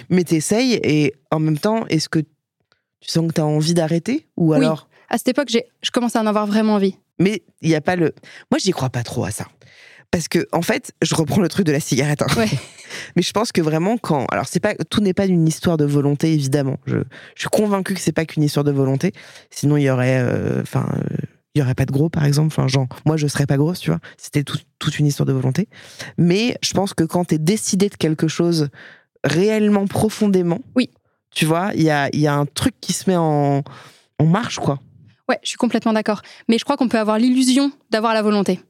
Mais 0.09 0.23
t'essayes 0.23 0.79
et 0.83 1.13
en 1.31 1.39
même 1.39 1.57
temps, 1.57 1.85
est-ce 1.87 2.07
que 2.07 2.19
tu 2.19 3.09
sens 3.09 3.27
que 3.27 3.33
t'as 3.33 3.43
envie 3.43 3.73
d'arrêter 3.73 4.25
Ou 4.37 4.51
Oui. 4.51 4.57
alors. 4.57 4.87
À 5.09 5.17
cette 5.17 5.27
époque, 5.29 5.49
j'ai- 5.49 5.65
je 5.81 5.91
commence 5.91 6.15
à 6.15 6.21
en 6.21 6.27
avoir 6.27 6.47
vraiment 6.47 6.75
envie. 6.75 6.95
Mais 7.19 7.41
il 7.61 7.67
n'y 7.69 7.75
a 7.75 7.81
pas 7.81 7.97
le. 7.97 8.13
Moi, 8.51 8.57
j'y 8.59 8.71
crois 8.71 8.89
pas 8.89 9.03
trop 9.03 9.25
à 9.25 9.31
ça. 9.31 9.47
Parce 10.11 10.27
que, 10.27 10.45
en 10.51 10.61
fait, 10.61 10.91
je 11.01 11.15
reprends 11.15 11.41
le 11.41 11.47
truc 11.47 11.65
de 11.65 11.71
la 11.71 11.79
cigarette. 11.79 12.21
hein. 12.21 12.27
Ouais. 12.37 12.49
Mais 13.15 13.21
je 13.21 13.31
pense 13.31 13.51
que 13.53 13.61
vraiment, 13.61 13.97
quand. 13.97 14.25
Alors, 14.31 14.45
c'est 14.47 14.59
pas 14.59 14.75
tout 14.75 14.99
n'est 15.01 15.13
pas 15.13 15.25
une 15.25 15.47
histoire 15.47 15.77
de 15.77 15.85
volonté, 15.85 16.33
évidemment. 16.33 16.77
Je, 16.85 16.97
je 17.35 17.39
suis 17.41 17.49
convaincue 17.49 17.93
que 17.93 18.01
c'est 18.01 18.11
pas 18.11 18.25
qu'une 18.25 18.43
histoire 18.43 18.65
de 18.65 18.71
volonté. 18.71 19.13
Sinon, 19.49 19.77
il 19.77 19.83
y 19.83 19.89
aurait. 19.89 20.19
euh, 20.19 20.61
Enfin. 20.61 20.85
euh, 20.97 21.17
il 21.53 21.59
y 21.59 21.61
aurait 21.61 21.75
pas 21.75 21.85
de 21.85 21.91
gros, 21.91 22.07
par 22.09 22.23
exemple. 22.23 22.47
Enfin, 22.47 22.67
genre, 22.69 22.87
moi, 23.05 23.17
je 23.17 23.27
serais 23.27 23.45
pas 23.45 23.57
grosse, 23.57 23.79
tu 23.81 23.89
vois. 23.89 23.99
C'était 24.17 24.43
tout- 24.43 24.57
toute 24.79 24.99
une 24.99 25.05
histoire 25.07 25.25
de 25.27 25.33
volonté. 25.33 25.67
Mais 26.17 26.57
je 26.63 26.71
pense 26.73 26.93
que 26.93 27.03
quand 27.03 27.25
t'es 27.25 27.37
décidé 27.39 27.89
de 27.89 27.95
quelque 27.95 28.29
chose 28.29 28.69
réellement, 29.25 29.85
profondément. 29.85 30.59
Oui. 30.75 30.89
Tu 31.33 31.45
vois, 31.45 31.71
il 31.75 31.83
y 31.83 31.89
a, 31.89 32.09
il 32.13 32.19
y 32.21 32.27
a 32.27 32.33
un 32.33 32.45
truc 32.45 32.75
qui 32.81 32.93
se 32.93 33.09
met 33.09 33.17
en, 33.17 33.63
en 34.19 34.25
marche, 34.25 34.59
quoi. 34.59 34.79
Ouais, 35.29 35.39
je 35.43 35.49
suis 35.49 35.57
complètement 35.57 35.93
d'accord. 35.93 36.21
Mais 36.49 36.57
je 36.57 36.63
crois 36.63 36.77
qu'on 36.77 36.87
peut 36.89 36.99
avoir 36.99 37.17
l'illusion 37.19 37.71
d'avoir 37.89 38.13
la 38.13 38.21
volonté. 38.21 38.61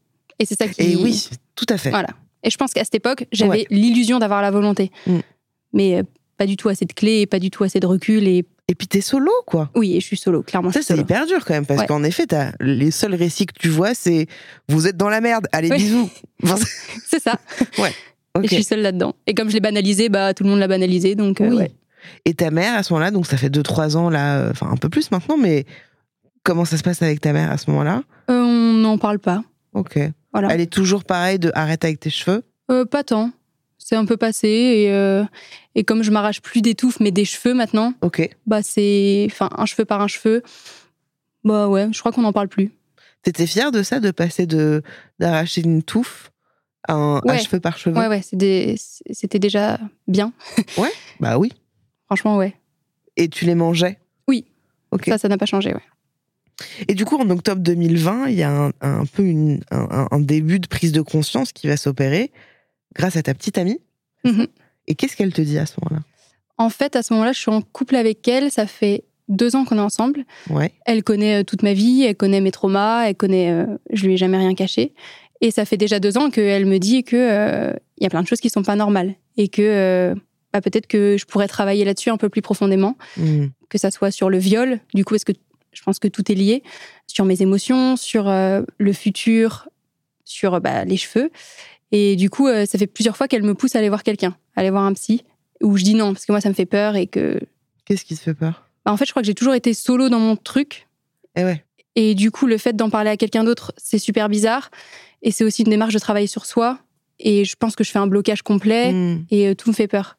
Et 0.41 0.45
c'est 0.45 0.57
ça 0.57 0.67
qui. 0.67 0.81
Et 0.81 0.95
oui, 0.95 1.29
tout 1.55 1.65
à 1.69 1.77
fait. 1.77 1.89
Voilà. 1.91 2.09
Et 2.43 2.49
je 2.49 2.57
pense 2.57 2.73
qu'à 2.73 2.83
cette 2.83 2.95
époque, 2.95 3.25
j'avais 3.31 3.49
Ouais. 3.51 3.67
l'illusion 3.69 4.17
d'avoir 4.19 4.41
la 4.41 4.49
volonté. 4.51 4.91
Mm. 5.05 5.19
Mais 5.73 5.99
euh, 5.99 6.03
pas 6.37 6.47
du 6.47 6.57
tout 6.57 6.69
assez 6.69 6.85
de 6.85 6.93
clés, 6.93 7.25
pas 7.27 7.37
du 7.39 7.51
tout 7.51 7.63
assez 7.63 7.79
de 7.79 7.85
recul. 7.85 8.27
Et 8.27 8.43
Et 8.67 8.75
puis 8.75 8.87
t'es 8.87 9.01
solo, 9.01 9.31
quoi. 9.45 9.69
oui, 9.75 9.95
et 9.95 9.99
je 9.99 10.05
suis 10.05 10.17
solo, 10.17 10.41
clairement. 10.43 10.71
Ça, 10.71 10.81
c'est 10.81 10.97
hyper 10.97 11.27
dur 11.27 11.45
quand 11.45 11.53
même, 11.53 11.65
parce 11.65 11.81
Ouais. 11.81 11.87
qu'en 11.87 12.03
effet, 12.03 12.25
t'as 12.25 12.51
les 12.59 12.89
seuls 12.89 13.13
récits 13.15 13.45
que 13.45 13.53
tu 13.59 13.69
vois, 13.69 13.93
c'est 13.93 14.27
vous 14.69 14.87
êtes 14.87 14.97
dans 14.97 15.09
la 15.09 15.21
merde, 15.21 15.47
allez, 15.51 15.69
Oui. 15.69 15.77
bisous. 15.77 16.09
C'est 17.07 17.21
ça. 17.21 17.37
ok. 17.77 18.43
Et 18.43 18.47
je 18.47 18.53
suis 18.55 18.63
seule 18.63 18.81
là-dedans. 18.81 19.13
Et 19.27 19.33
comme 19.35 19.49
je 19.49 19.53
l'ai 19.53 19.59
banalisé, 19.59 20.09
bah, 20.09 20.33
tout 20.33 20.43
le 20.43 20.49
monde 20.49 20.59
l'a 20.59 20.67
banalisé. 20.67 21.13
Donc, 21.15 21.41
euh, 21.41 21.49
Oui. 21.49 21.55
ouais. 21.57 21.71
Et 22.25 22.33
ta 22.33 22.49
mère, 22.49 22.75
à 22.75 22.81
ce 22.81 22.91
moment-là, 22.93 23.11
donc 23.11 23.27
ça 23.27 23.37
fait 23.37 23.49
2-3 23.49 23.95
ans, 23.95 24.09
là, 24.09 24.37
euh, 24.39 24.51
enfin 24.51 24.67
un 24.71 24.77
peu 24.77 24.89
plus 24.89 25.11
maintenant, 25.11 25.37
mais 25.37 25.65
comment 26.43 26.65
ça 26.65 26.77
se 26.77 26.81
passe 26.83 27.01
avec 27.03 27.21
ta 27.21 27.33
mère 27.33 27.51
à 27.51 27.57
ce 27.57 27.69
moment-là? 27.69 28.03
Euh, 28.31 28.41
on 28.41 28.73
n'en 28.73 28.97
parle 28.97 29.19
pas. 29.19 29.43
Ok. 29.73 29.99
Voilà. 30.33 30.49
Elle 30.53 30.61
est 30.61 30.71
toujours 30.71 31.03
pareille 31.03 31.39
de 31.39 31.51
arrête 31.55 31.83
avec 31.83 31.99
tes 31.99 32.09
cheveux? 32.09 32.43
Euh, 32.69 32.85
pas 32.85 33.03
tant. 33.03 33.31
C'est 33.77 33.95
un 33.95 34.05
peu 34.05 34.15
passé. 34.17 34.47
Et, 34.47 34.91
euh, 34.91 35.23
et 35.75 35.83
comme 35.83 36.03
je 36.03 36.11
m'arrache 36.11 36.41
plus 36.41 36.61
des 36.61 36.75
touffes, 36.75 36.99
mais 36.99 37.11
des 37.11 37.25
cheveux 37.25 37.53
maintenant, 37.53 37.93
Ok. 38.01 38.29
bah, 38.45 38.61
c'est. 38.63 39.27
Enfin, 39.29 39.49
un 39.57 39.65
cheveu 39.65 39.85
par 39.85 40.01
un 40.01 40.07
cheveu. 40.07 40.43
Bah 41.43 41.67
ouais, 41.67 41.87
je 41.91 41.99
crois 41.99 42.11
qu'on 42.11 42.21
n'en 42.21 42.33
parle 42.33 42.47
plus. 42.47 42.71
T'étais 43.23 43.47
fière 43.47 43.71
de 43.71 43.83
ça, 43.83 43.99
de 43.99 44.11
passer 44.11 44.45
de 44.45 44.83
d'arracher 45.19 45.61
une 45.61 45.83
touffe 45.83 46.31
à 46.87 46.93
un, 46.93 47.17
un 47.17 47.21
Ouais. 47.21 47.39
cheveu 47.39 47.59
par 47.59 47.77
cheveu? 47.77 47.97
Ouais, 47.97 48.07
ouais, 48.07 48.21
c'était 48.21 49.39
déjà 49.39 49.79
bien. 50.07 50.31
Bah 51.19 51.37
oui. 51.37 51.51
Franchement, 52.05 52.37
ouais. 52.37 52.55
Et 53.17 53.27
tu 53.29 53.45
les 53.45 53.55
mangeais? 53.55 53.99
Oui. 54.27 54.45
Ok. 54.91 55.05
Ça, 55.07 55.17
ça 55.17 55.27
n'a 55.27 55.37
pas 55.37 55.45
changé, 55.45 55.73
ouais. 55.73 55.81
Et 56.87 56.93
du 56.95 57.05
coup, 57.05 57.17
en 57.17 57.29
octobre 57.29 57.61
2020, 57.61 58.27
il 58.29 58.35
y 58.35 58.43
a 58.43 58.51
un, 58.51 58.71
un 58.81 59.05
peu 59.05 59.23
une- 59.23 59.61
un, 59.71 60.07
un 60.11 60.19
début 60.19 60.59
de 60.59 60.67
prise 60.67 60.91
de 60.91 61.01
conscience 61.01 61.51
qui 61.51 61.67
va 61.67 61.77
s'opérer 61.77 62.31
grâce 62.95 63.15
à 63.17 63.23
ta 63.23 63.33
petite 63.33 63.57
amie. 63.57 63.79
Mhm. 64.23 64.47
Et 64.87 64.95
qu'est-ce 64.95 65.15
qu'elle 65.15 65.33
te 65.33 65.41
dit 65.41 65.57
à 65.57 65.65
ce 65.65 65.73
moment-là? 65.81 66.03
En 66.57 66.69
fait, 66.69 66.95
à 66.95 67.03
ce 67.03 67.13
moment-là, 67.13 67.31
je 67.33 67.39
suis 67.39 67.51
en 67.51 67.61
couple 67.61 67.95
avec 67.95 68.27
elle. 68.27 68.51
Ça 68.51 68.67
fait 68.67 69.03
deux 69.29 69.55
ans 69.55 69.63
qu'on 69.65 69.77
est 69.77 69.81
ensemble. 69.81 70.25
Ouais. 70.49 70.71
Elle 70.85 71.03
connaît 71.03 71.41
euh, 71.41 71.43
toute 71.43 71.63
ma 71.63 71.73
vie, 71.73 72.03
elle 72.03 72.15
connaît 72.15 72.41
mes 72.41 72.51
traumas, 72.51 73.05
elle 73.07 73.15
connaît. 73.15 73.51
euh, 73.51 73.65
je 73.91 74.05
lui 74.05 74.13
ai 74.13 74.17
jamais 74.17 74.37
rien 74.37 74.53
caché. 74.55 74.93
Et 75.39 75.49
ça 75.51 75.65
fait 75.65 75.77
déjà 75.77 75.99
deux 75.99 76.17
ans 76.17 76.29
qu'elle 76.29 76.65
me 76.65 76.77
dit 76.77 77.03
que 77.03 77.15
euh, 77.15 77.73
il 77.97 78.03
y 78.03 78.05
a 78.05 78.09
plein 78.09 78.21
de 78.21 78.27
choses 78.27 78.39
qui 78.41 78.49
sont 78.49 78.61
pas 78.63 78.75
normales 78.75 79.15
et 79.37 79.47
que 79.47 79.61
euh, 79.63 80.13
bah, 80.53 80.61
peut-être 80.61 80.85
que 80.85 81.15
je 81.17 81.25
pourrais 81.25 81.47
travailler 81.47 81.83
là-dessus 81.85 82.09
un 82.09 82.17
peu 82.17 82.29
plus 82.29 82.41
profondément, 82.43 82.95
Hmm. 83.17 83.47
que 83.69 83.77
ça 83.79 83.89
soit 83.89 84.11
sur 84.11 84.29
le 84.29 84.37
viol. 84.37 84.79
Du 84.93 85.03
coup, 85.05 85.15
est-ce 85.15 85.25
que 85.25 85.31
je 85.71 85.81
pense 85.83 85.99
que 85.99 86.07
tout 86.07 86.31
est 86.31 86.35
lié 86.35 86.63
sur 87.07 87.25
mes 87.25 87.41
émotions, 87.41 87.95
sur 87.97 88.27
euh, 88.27 88.61
le 88.77 88.93
futur, 88.93 89.69
sur 90.25 90.59
bah, 90.61 90.85
les 90.85 90.97
cheveux. 90.97 91.31
Et 91.91 92.15
du 92.15 92.29
coup, 92.29 92.47
euh, 92.47 92.65
ça 92.65 92.77
fait 92.77 92.87
plusieurs 92.87 93.17
fois 93.17 93.27
qu'elle 93.27 93.43
me 93.43 93.53
pousse 93.53 93.75
à 93.75 93.79
aller 93.79 93.89
voir 93.89 94.03
quelqu'un, 94.03 94.35
à 94.55 94.61
aller 94.61 94.69
voir 94.69 94.83
un 94.83 94.93
psy, 94.93 95.23
où 95.61 95.77
je 95.77 95.83
dis 95.83 95.93
non 95.93 96.13
parce 96.13 96.25
que 96.25 96.31
moi 96.31 96.41
ça 96.41 96.49
me 96.49 96.53
fait 96.53 96.65
peur 96.65 96.95
et 96.95 97.07
que 97.07 97.39
Qu'est-ce 97.85 98.05
qui 98.05 98.15
te 98.15 98.21
fait 98.21 98.33
peur? 98.33 98.63
Bah, 98.85 98.91
en 98.91 98.97
fait, 98.97 99.05
je 99.05 99.11
crois 99.11 99.21
que 99.21 99.25
j'ai 99.27 99.33
toujours 99.35 99.53
été 99.53 99.73
solo 99.73 100.09
dans 100.09 100.19
mon 100.19 100.35
truc. 100.35 100.87
Eh 101.35 101.43
ouais. 101.43 101.63
Et 101.95 102.15
du 102.15 102.31
coup, 102.31 102.47
le 102.47 102.57
fait 102.57 102.73
d'en 102.73 102.89
parler 102.89 103.09
à 103.09 103.17
quelqu'un 103.17 103.43
d'autre, 103.43 103.73
c'est 103.77 103.97
super 103.99 104.29
bizarre. 104.29 104.71
Et 105.21 105.31
c'est 105.31 105.43
aussi 105.43 105.63
une 105.63 105.69
démarche 105.69 105.93
de 105.93 105.99
travailler 105.99 106.27
sur 106.27 106.45
soi. 106.45 106.79
Et 107.19 107.43
je 107.45 107.55
pense 107.55 107.75
que 107.75 107.83
je 107.83 107.91
fais 107.91 107.99
un 107.99 108.07
blocage 108.07 108.41
complet 108.41 108.93
Hmm. 108.93 109.25
et 109.29 109.49
euh, 109.49 109.55
tout 109.55 109.69
me 109.69 109.75
fait 109.75 109.87
peur. 109.87 110.17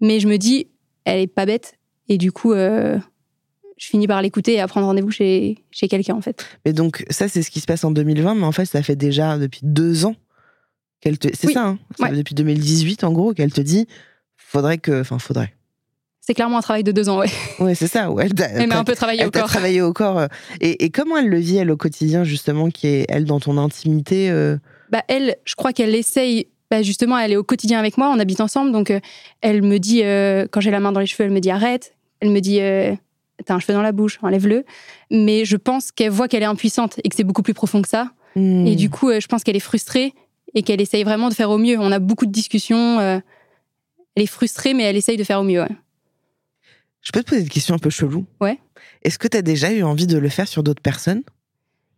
Mais 0.00 0.20
je 0.20 0.28
me 0.28 0.36
dis, 0.36 0.66
elle 1.04 1.20
est 1.20 1.26
pas 1.26 1.46
bête. 1.46 1.78
Et 2.08 2.18
du 2.18 2.32
coup, 2.32 2.52
euh, 2.52 2.98
je 3.78 3.86
finis 3.86 4.06
par 4.06 4.20
l'écouter 4.22 4.54
et 4.54 4.60
à 4.60 4.66
prendre 4.68 4.86
rendez-vous 4.86 5.10
chez, 5.10 5.64
chez 5.70 5.88
quelqu'un, 5.88 6.14
en 6.16 6.20
fait. 6.20 6.44
Mais 6.66 6.72
donc, 6.72 7.04
ça, 7.10 7.28
c'est 7.28 7.42
ce 7.42 7.50
qui 7.50 7.60
se 7.60 7.66
passe 7.66 7.84
en 7.84 7.90
2020, 7.90 8.34
mais 8.34 8.44
en 8.44 8.52
fait, 8.52 8.66
ça 8.66 8.82
fait 8.82 8.96
déjà 8.96 9.38
depuis 9.38 9.60
deux 9.62 10.04
ans 10.04 10.16
qu'elle 11.00 11.18
te. 11.18 11.28
C'est 11.34 11.46
Oui. 11.46 11.54
ça, 11.54 11.64
hein 11.66 11.78
Ça 11.98 12.04
Ouais. 12.10 12.16
depuis 12.16 12.34
2018, 12.34 13.04
en 13.04 13.12
gros, 13.12 13.32
qu'elle 13.32 13.52
te 13.52 13.60
dit 13.60 13.86
faudrait 14.36 14.78
que. 14.78 15.00
Enfin, 15.00 15.18
faudrait. 15.18 15.54
C'est 16.20 16.34
clairement 16.34 16.58
un 16.58 16.62
travail 16.62 16.84
de 16.84 16.92
deux 16.92 17.08
ans, 17.08 17.18
ouais. 17.20 17.28
Ouais, 17.58 17.74
c'est 17.74 17.86
ça. 17.86 18.10
Ouais, 18.10 18.28
elle 18.54 18.68
m'a 18.68 18.78
un 18.78 18.84
peu 18.84 18.94
travaillé 18.94 19.22
elle 19.22 19.28
au 19.28 19.30
corps. 19.30 19.46
travaillé 19.48 19.80
au 19.80 19.92
corps. 19.94 20.18
euh, 20.18 20.26
Et, 20.60 20.84
et 20.84 20.90
comment 20.90 21.16
elle 21.16 21.28
le 21.28 21.38
vit, 21.38 21.56
elle, 21.56 21.70
au 21.70 21.76
quotidien, 21.78 22.22
justement, 22.24 22.68
qui 22.68 22.86
est, 22.86 23.06
elle, 23.08 23.24
dans 23.24 23.40
ton 23.40 23.56
intimité 23.56 24.28
euh, 24.30 24.58
bah, 24.90 25.02
elle, 25.08 25.36
je 25.46 25.54
crois 25.54 25.72
qu'elle 25.72 25.94
essaye. 25.94 26.48
Bah, 26.70 26.82
justement, 26.82 27.16
elle 27.18 27.32
est 27.32 27.36
au 27.36 27.44
quotidien 27.44 27.78
avec 27.78 27.96
moi, 27.96 28.10
on 28.14 28.18
habite 28.18 28.42
ensemble, 28.42 28.72
donc 28.72 28.90
euh, 28.90 29.00
elle 29.40 29.62
me 29.62 29.78
dit, 29.78 30.02
euh, 30.04 30.46
quand 30.50 30.60
j'ai 30.60 30.70
la 30.70 30.80
main 30.80 30.92
dans 30.92 31.00
les 31.00 31.06
cheveux, 31.06 31.24
elle 31.26 31.32
me 31.34 31.40
dit 31.40 31.50
arrête. 31.50 31.94
Elle 32.20 32.28
me 32.30 32.40
dit, 32.40 32.60
euh, 32.60 32.94
t'as 33.44 33.54
un 33.54 33.58
cheveu 33.58 33.72
dans 33.74 33.82
la 33.82 33.92
bouche, 33.92 34.18
enlève-le. 34.22 34.64
Mais 35.10 35.44
je 35.44 35.56
pense 35.56 35.92
qu'elle 35.92 36.10
voit 36.10 36.28
qu'elle 36.28 36.42
est 36.42 36.46
impuissante 36.46 36.98
et 37.04 37.08
que 37.08 37.16
c'est 37.16 37.24
beaucoup 37.24 37.42
plus 37.42 37.54
profond 37.54 37.82
que 37.82 37.88
ça. 37.88 38.10
hmm. 38.36 38.66
Et 38.66 38.76
du 38.76 38.90
coup, 38.90 39.08
euh, 39.10 39.20
je 39.20 39.26
pense 39.26 39.44
qu'elle 39.44 39.56
est 39.56 39.60
frustrée 39.60 40.14
et 40.54 40.62
qu'elle 40.62 40.80
essaye 40.80 41.04
vraiment 41.04 41.28
de 41.28 41.34
faire 41.34 41.50
au 41.50 41.58
mieux. 41.58 41.78
On 41.78 41.92
a 41.92 41.98
beaucoup 41.98 42.26
de 42.26 42.32
discussions. 42.32 42.98
euh, 43.00 43.18
elle 44.16 44.22
est 44.22 44.26
frustrée, 44.26 44.74
mais 44.74 44.82
elle 44.82 44.96
essaye 44.96 45.16
de 45.16 45.24
faire 45.24 45.40
au 45.40 45.44
mieux. 45.44 45.60
ouais. 45.60 45.68
Je 47.00 47.12
peux 47.12 47.22
te 47.22 47.28
poser 47.30 47.42
une 47.42 47.48
question 47.48 47.74
un 47.74 47.78
peu 47.78 47.90
chelou 47.90 48.26
Ouais. 48.40 48.58
Est-ce 49.02 49.18
que 49.18 49.28
tu 49.28 49.36
as 49.36 49.42
déjà 49.42 49.72
eu 49.72 49.82
envie 49.84 50.06
de 50.08 50.18
le 50.18 50.28
faire 50.28 50.48
sur 50.48 50.62
d'autres 50.64 50.82
personnes? 50.82 51.22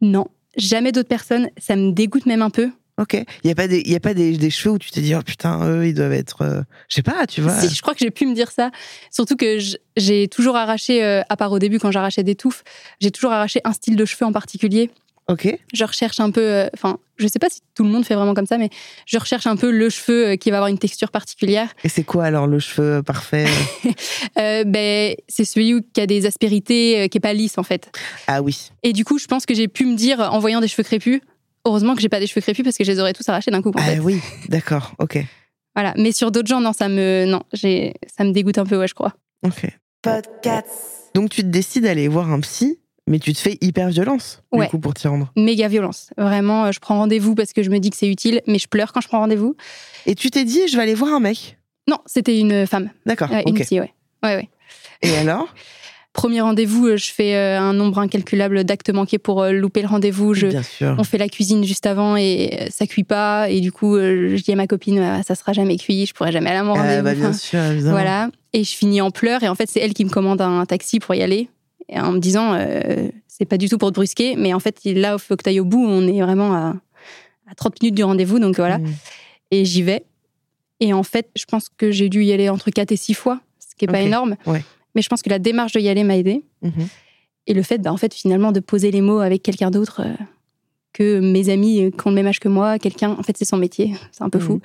Non, 0.03 0.27
jamais 0.57 0.93
d'autres 0.93 1.09
personnes. 1.09 1.49
Ça 1.57 1.75
me 1.77 1.93
dégoûte 1.93 2.27
même 2.27 2.43
un 2.43 2.51
peu. 2.51 2.71
Ok. 2.99 3.15
Il 3.15 3.25
n'y 3.47 3.51
a 3.51 3.55
pas, 3.55 3.67
des, 3.69 3.81
y 3.87 3.95
a 3.95 4.01
pas 4.01 4.13
des, 4.15 4.37
des 4.37 4.51
cheveux 4.51 4.75
où 4.75 4.79
tu 4.79 4.91
te 4.91 5.01
dis, 5.01 5.15
oh 5.15 5.23
putain, 5.23 5.65
eux, 5.69 5.87
ils 5.87 5.95
doivent 5.95 6.13
être. 6.13 6.43
euh, 6.43 6.61
Je 6.89 6.97
sais 6.97 7.03
pas, 7.03 7.27
tu 7.27 7.41
vois. 7.41 7.59
Si, 7.59 7.75
je 7.75 7.81
crois 7.83 7.95
que 7.95 8.01
j'ai 8.01 8.11
pu 8.11 8.27
me 8.27 8.35
dire 8.35 8.51
ça. 8.51 8.71
Surtout 9.11 9.37
que 9.37 9.59
j'ai 9.97 10.29
toujours 10.29 10.57
arraché, 10.57 11.03
euh, 11.03 11.23
à 11.29 11.37
part 11.37 11.51
au 11.53 11.59
début 11.59 11.79
quand 11.79 11.91
j'arrachais 11.91 12.23
des 12.25 12.35
touffes, 12.35 12.63
j'ai 13.01 13.11
toujours 13.11 13.33
arraché 13.33 13.61
un 13.65 13.73
style 13.73 13.97
de 13.97 14.05
cheveux 14.05 14.27
en 14.27 14.33
particulier. 14.33 14.91
Ok. 15.29 15.47
Je 15.73 15.85
recherche 15.85 16.19
un 16.19 16.33
peu, 16.33 16.41
euh, 16.41 16.69
enfin, 16.75 16.99
je 17.17 17.29
sais 17.29 17.39
pas 17.39 17.49
si 17.49 17.61
tout 17.77 17.85
le 17.85 17.89
monde 17.91 18.05
fait 18.05 18.17
vraiment 18.17 18.35
comme 18.35 18.47
ça, 18.47 18.59
mais 18.59 18.69
je 19.07 19.17
recherche 19.17 19.47
un 19.47 19.55
peu 19.55 19.71
le 19.71 19.89
cheveu 19.89 20.31
euh, 20.31 20.37
qui 20.37 20.51
va 20.51 20.57
avoir 20.57 20.69
une 20.69 20.79
texture 20.79 21.13
particulière. 21.13 21.69
Et 21.85 21.89
c'est 21.89 22.03
quoi 22.03 22.25
alors 22.25 22.49
le 22.49 22.59
cheveu 22.59 23.03
parfait? 23.03 23.47
Euh, 24.39 24.65
ben, 24.65 25.15
c'est 25.29 25.45
celui 25.45 25.75
où- 25.75 25.81
qui 25.93 26.01
a 26.01 26.07
des 26.07 26.25
aspérités, 26.27 27.01
euh, 27.03 27.09
qui 27.09 27.19
est 27.19 27.21
pas 27.21 27.33
lisse 27.33 27.59
en 27.59 27.63
fait. 27.63 27.91
Ah 28.27 28.43
oui. 28.43 28.71
Et 28.83 28.93
du 28.93 29.05
coup, 29.05 29.19
je 29.19 29.27
pense 29.27 29.45
que 29.47 29.55
j'ai 29.55 29.67
pu 29.69 29.85
me 29.87 29.97
dire, 29.97 30.21
en 30.21 30.39
voyant 30.39 30.61
des 30.61 30.69
cheveux 30.69 30.83
crépus, 30.85 31.21
heureusement 31.65 31.95
que 31.95 32.01
j'ai 32.01 32.09
pas 32.09 32.21
des 32.21 32.27
cheveux 32.27 32.41
crépus 32.41 32.65
parce 32.65 32.77
que 32.77 32.85
je 32.85 32.91
les 32.93 33.01
aurais 33.01 33.13
tous 33.13 33.29
arrachés 33.29 33.51
d'un 33.51 33.63
coup. 33.63 33.71
En 33.71 33.79
Ah 33.79 33.83
fait. 33.83 33.99
oui, 34.01 34.21
d'accord, 34.49 34.95
ok. 34.99 35.19
Voilà. 35.75 35.95
Mais 35.97 36.13
sur 36.13 36.31
d'autres 36.33 36.49
gens, 36.49 36.61
non, 36.61 36.73
ça 36.73 36.89
me, 36.89 37.25
non, 37.27 37.43
j'ai, 37.53 37.95
ça 38.17 38.25
me 38.25 38.33
dégoûte 38.33 38.59
un 38.59 38.65
peu, 38.67 38.77
ouais, 38.79 38.89
je 38.89 38.95
crois. 38.95 39.15
Ok. 39.45 39.67
Donc 41.15 41.31
tu 41.31 41.43
te 41.43 41.47
décides 41.49 41.85
d'aller 41.85 42.09
voir 42.09 42.31
un 42.31 42.41
psy, 42.41 42.79
mais 43.07 43.19
tu 43.19 43.33
te 43.33 43.39
fais 43.39 43.59
hyper 43.61 43.89
violence, 43.91 44.43
Ouais. 44.53 44.65
du 44.67 44.71
coup, 44.71 44.79
pour 44.79 44.95
t'y 44.95 45.09
rendre. 45.09 45.33
Méga 45.37 45.69
violence. 45.69 46.11
Vraiment, 46.17 46.67
euh, 46.67 46.73
je 46.73 46.81
prends 46.81 46.97
rendez-vous 46.99 47.35
parce 47.35 47.53
que 47.53 47.63
je 47.63 47.71
me 47.71 47.79
dis 47.79 47.91
que 47.91 47.97
c'est 47.97 48.09
utile, 48.09 48.41
mais 48.47 48.59
je 48.59 48.69
pleure 48.69 48.93
quand 48.93 49.01
je 49.01 49.09
prends 49.09 49.19
rendez-vous. 49.21 49.57
Et 50.07 50.15
tu 50.15 50.31
t'es 50.31 50.45
dit, 50.45 50.69
je 50.69 50.77
vais 50.77 50.83
aller 50.83 50.95
voir 50.95 51.13
un 51.15 51.21
mec? 51.21 51.59
Non, 51.89 51.99
c'était 52.07 52.39
une 52.39 52.67
femme, 52.67 52.91
D'accord, 53.07 53.29
euh, 53.33 53.43
une 53.47 53.59
psy, 53.59 53.81
ouais. 53.81 53.93
Ouais, 54.23 54.37
ouais. 54.37 54.49
Et 55.03 55.17
alors? 55.17 55.53
Premier 56.13 56.41
rendez-vous, 56.41 56.89
euh, 56.89 56.97
je 56.97 57.13
fais 57.13 57.37
euh, 57.37 57.59
un 57.61 57.73
nombre 57.73 57.99
incalculable 58.01 58.65
d'actes 58.65 58.91
manqués 58.91 59.19
pour 59.19 59.43
euh, 59.43 59.53
louper 59.53 59.81
le 59.81 59.87
rendez-vous. 59.89 60.35
Je, 60.35 60.49
Bien 60.49 60.63
on 60.99 61.05
fait 61.05 61.19
la 61.19 61.29
cuisine 61.29 61.63
juste 61.65 61.87
avant 61.87 62.17
et 62.17 62.67
ça 62.71 62.87
cuit 62.89 63.05
pas. 63.05 63.49
Et 63.49 63.61
du 63.61 63.71
coup, 63.71 63.97
je 63.97 64.43
dis 64.43 64.51
à 64.53 64.57
ma 64.57 64.67
copine, 64.67 64.99
Ah, 64.99 65.23
ça 65.23 65.37
sera 65.37 65.53
jamais 65.53 65.77
cuit, 65.77 66.07
je 66.07 66.13
pourrai 66.15 66.33
jamais 66.33 66.51
aller 66.51 66.59
à 66.59 66.65
mon 66.65 66.75
rendez-vous. 66.75 67.05
bah, 67.05 67.15
bien 67.15 67.29
Enfin, 67.29 67.33
sûr, 67.39 67.61
évidemment. 67.61 67.93
Voilà. 67.93 68.31
Et 68.53 68.65
je 68.65 68.75
finis 68.75 69.01
en 69.01 69.13
pleurs. 69.13 69.45
Et 69.45 69.49
en 69.49 69.55
fait, 69.55 69.71
c'est 69.71 69.79
elle 69.81 69.95
qui 69.95 70.05
me 70.05 70.11
commande 70.11 70.41
un 70.41 70.67
taxi 70.67 70.99
pour 70.99 71.15
y 71.15 71.23
aller. 71.23 71.49
Et 71.89 72.01
en 72.01 72.11
me 72.13 72.19
disant, 72.19 72.55
euh, 72.55 73.09
c'est 73.29 73.45
pas 73.45 73.57
du 73.57 73.69
tout 73.69 73.79
pour 73.79 73.91
te 73.91 73.95
brusquer. 73.95 74.35
Mais 74.37 74.53
en 74.53 74.59
fait, 74.61 74.81
là, 74.85 75.13
il 75.17 75.19
faut 75.21 75.37
que 75.37 75.49
ailles 75.49 75.61
au 75.61 75.65
bout. 75.65 75.85
On 75.87 76.09
est 76.09 76.21
vraiment 76.23 76.53
à, 76.55 76.75
à 77.49 77.55
30 77.57 77.81
minutes 77.83 77.95
du 77.95 78.03
rendez-vous. 78.03 78.41
Donc 78.41 78.57
voilà. 78.57 78.79
Mm. 78.79 78.87
Et 79.53 79.65
j'y 79.65 79.83
vais. 79.83 80.05
Et 80.81 80.93
en 80.93 81.05
fait, 81.05 81.29
je 81.37 81.45
pense 81.45 81.69
que 81.69 81.93
j'ai 81.93 82.09
dû 82.09 82.25
y 82.25 82.33
aller 82.33 82.49
entre 82.49 82.71
4 82.71 82.91
et 82.91 82.97
6 82.97 83.15
fois, 83.15 83.41
ce 83.61 83.77
qui 83.77 83.85
est 83.85 83.89
pas 83.89 84.01
Ok. 84.01 84.07
énorme. 84.07 84.37
Ouais. 84.47 84.65
Mais 84.95 85.03
je 85.03 85.09
pense 85.09 85.23
que 85.23 85.31
la 85.31 85.39
démarche 85.39 85.73
de 85.73 85.81
y 85.81 85.89
aller 85.89 86.05
m'a 86.05 86.17
aidé. 86.17 86.45
Mhm. 86.63 86.89
Et 87.47 87.55
le 87.55 87.63
fait, 87.63 87.79
bah, 87.79 87.93
en 87.93 87.97
fait, 87.97 88.15
finalement, 88.15 88.53
de 88.53 88.61
poser 88.61 88.91
les 88.91 89.01
mots 89.01 89.21
avec 89.21 89.43
quelqu'un 89.43 89.71
d'autre 89.71 90.03
euh, 90.05 90.15
que 90.93 91.21
mes 91.21 91.49
amis 91.49 91.83
euh, 91.83 91.91
qui 91.91 92.07
ont 92.07 92.11
le 92.11 92.17
même 92.17 92.27
âge 92.27 92.41
que 92.41 92.49
moi, 92.49 92.79
quelqu'un, 92.79 93.11
en 93.11 93.23
fait, 93.23 93.37
c'est 93.37 93.45
son 93.45 93.57
métier. 93.57 93.95
C'est 94.13 94.23
un 94.23 94.31
peu 94.31 94.39
fou. 94.39 94.55
Mhm. 94.55 94.61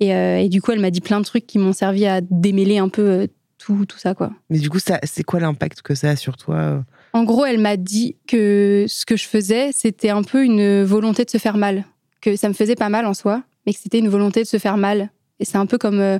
Et, 0.00 0.14
euh, 0.14 0.38
et 0.38 0.48
du 0.48 0.60
coup, 0.60 0.72
elle 0.72 0.80
m'a 0.80 0.90
dit 0.90 1.00
plein 1.00 1.20
de 1.20 1.24
trucs 1.24 1.46
qui 1.46 1.58
m'ont 1.58 1.72
servi 1.72 2.06
à 2.06 2.20
démêler 2.20 2.78
un 2.78 2.88
peu 2.88 3.28
tout, 3.58 3.86
tout 3.86 3.98
ça, 3.98 4.14
quoi. 4.14 4.30
Mais 4.50 4.58
du 4.58 4.68
coup, 4.68 4.78
ça, 4.78 5.00
c'est 5.04 5.22
quoi 5.22 5.40
l'impact 5.40 5.80
que 5.80 5.94
ça 5.94 6.10
a 6.10 6.16
sur 6.16 6.36
toi 6.36 6.84
En 7.14 7.24
gros, 7.24 7.46
elle 7.46 7.58
m'a 7.58 7.78
dit 7.78 8.16
que 8.28 8.84
ce 8.88 9.06
que 9.06 9.16
je 9.16 9.26
faisais, 9.26 9.70
c'était 9.72 10.10
un 10.10 10.22
peu 10.22 10.44
une 10.44 10.84
volonté 10.84 11.24
de 11.24 11.30
se 11.30 11.38
faire 11.38 11.56
mal. 11.56 11.86
Que 12.20 12.36
ça 12.36 12.48
me 12.48 12.54
faisait 12.54 12.74
pas 12.74 12.90
mal 12.90 13.06
en 13.06 13.14
soi, 13.14 13.42
mais 13.64 13.72
que 13.72 13.80
c'était 13.80 13.98
une 13.98 14.08
volonté 14.08 14.42
de 14.42 14.46
se 14.46 14.58
faire 14.58 14.76
mal. 14.76 15.10
Et 15.40 15.44
c'est 15.44 15.58
un 15.58 15.66
peu 15.66 15.78
comme, 15.78 16.00
euh, 16.00 16.18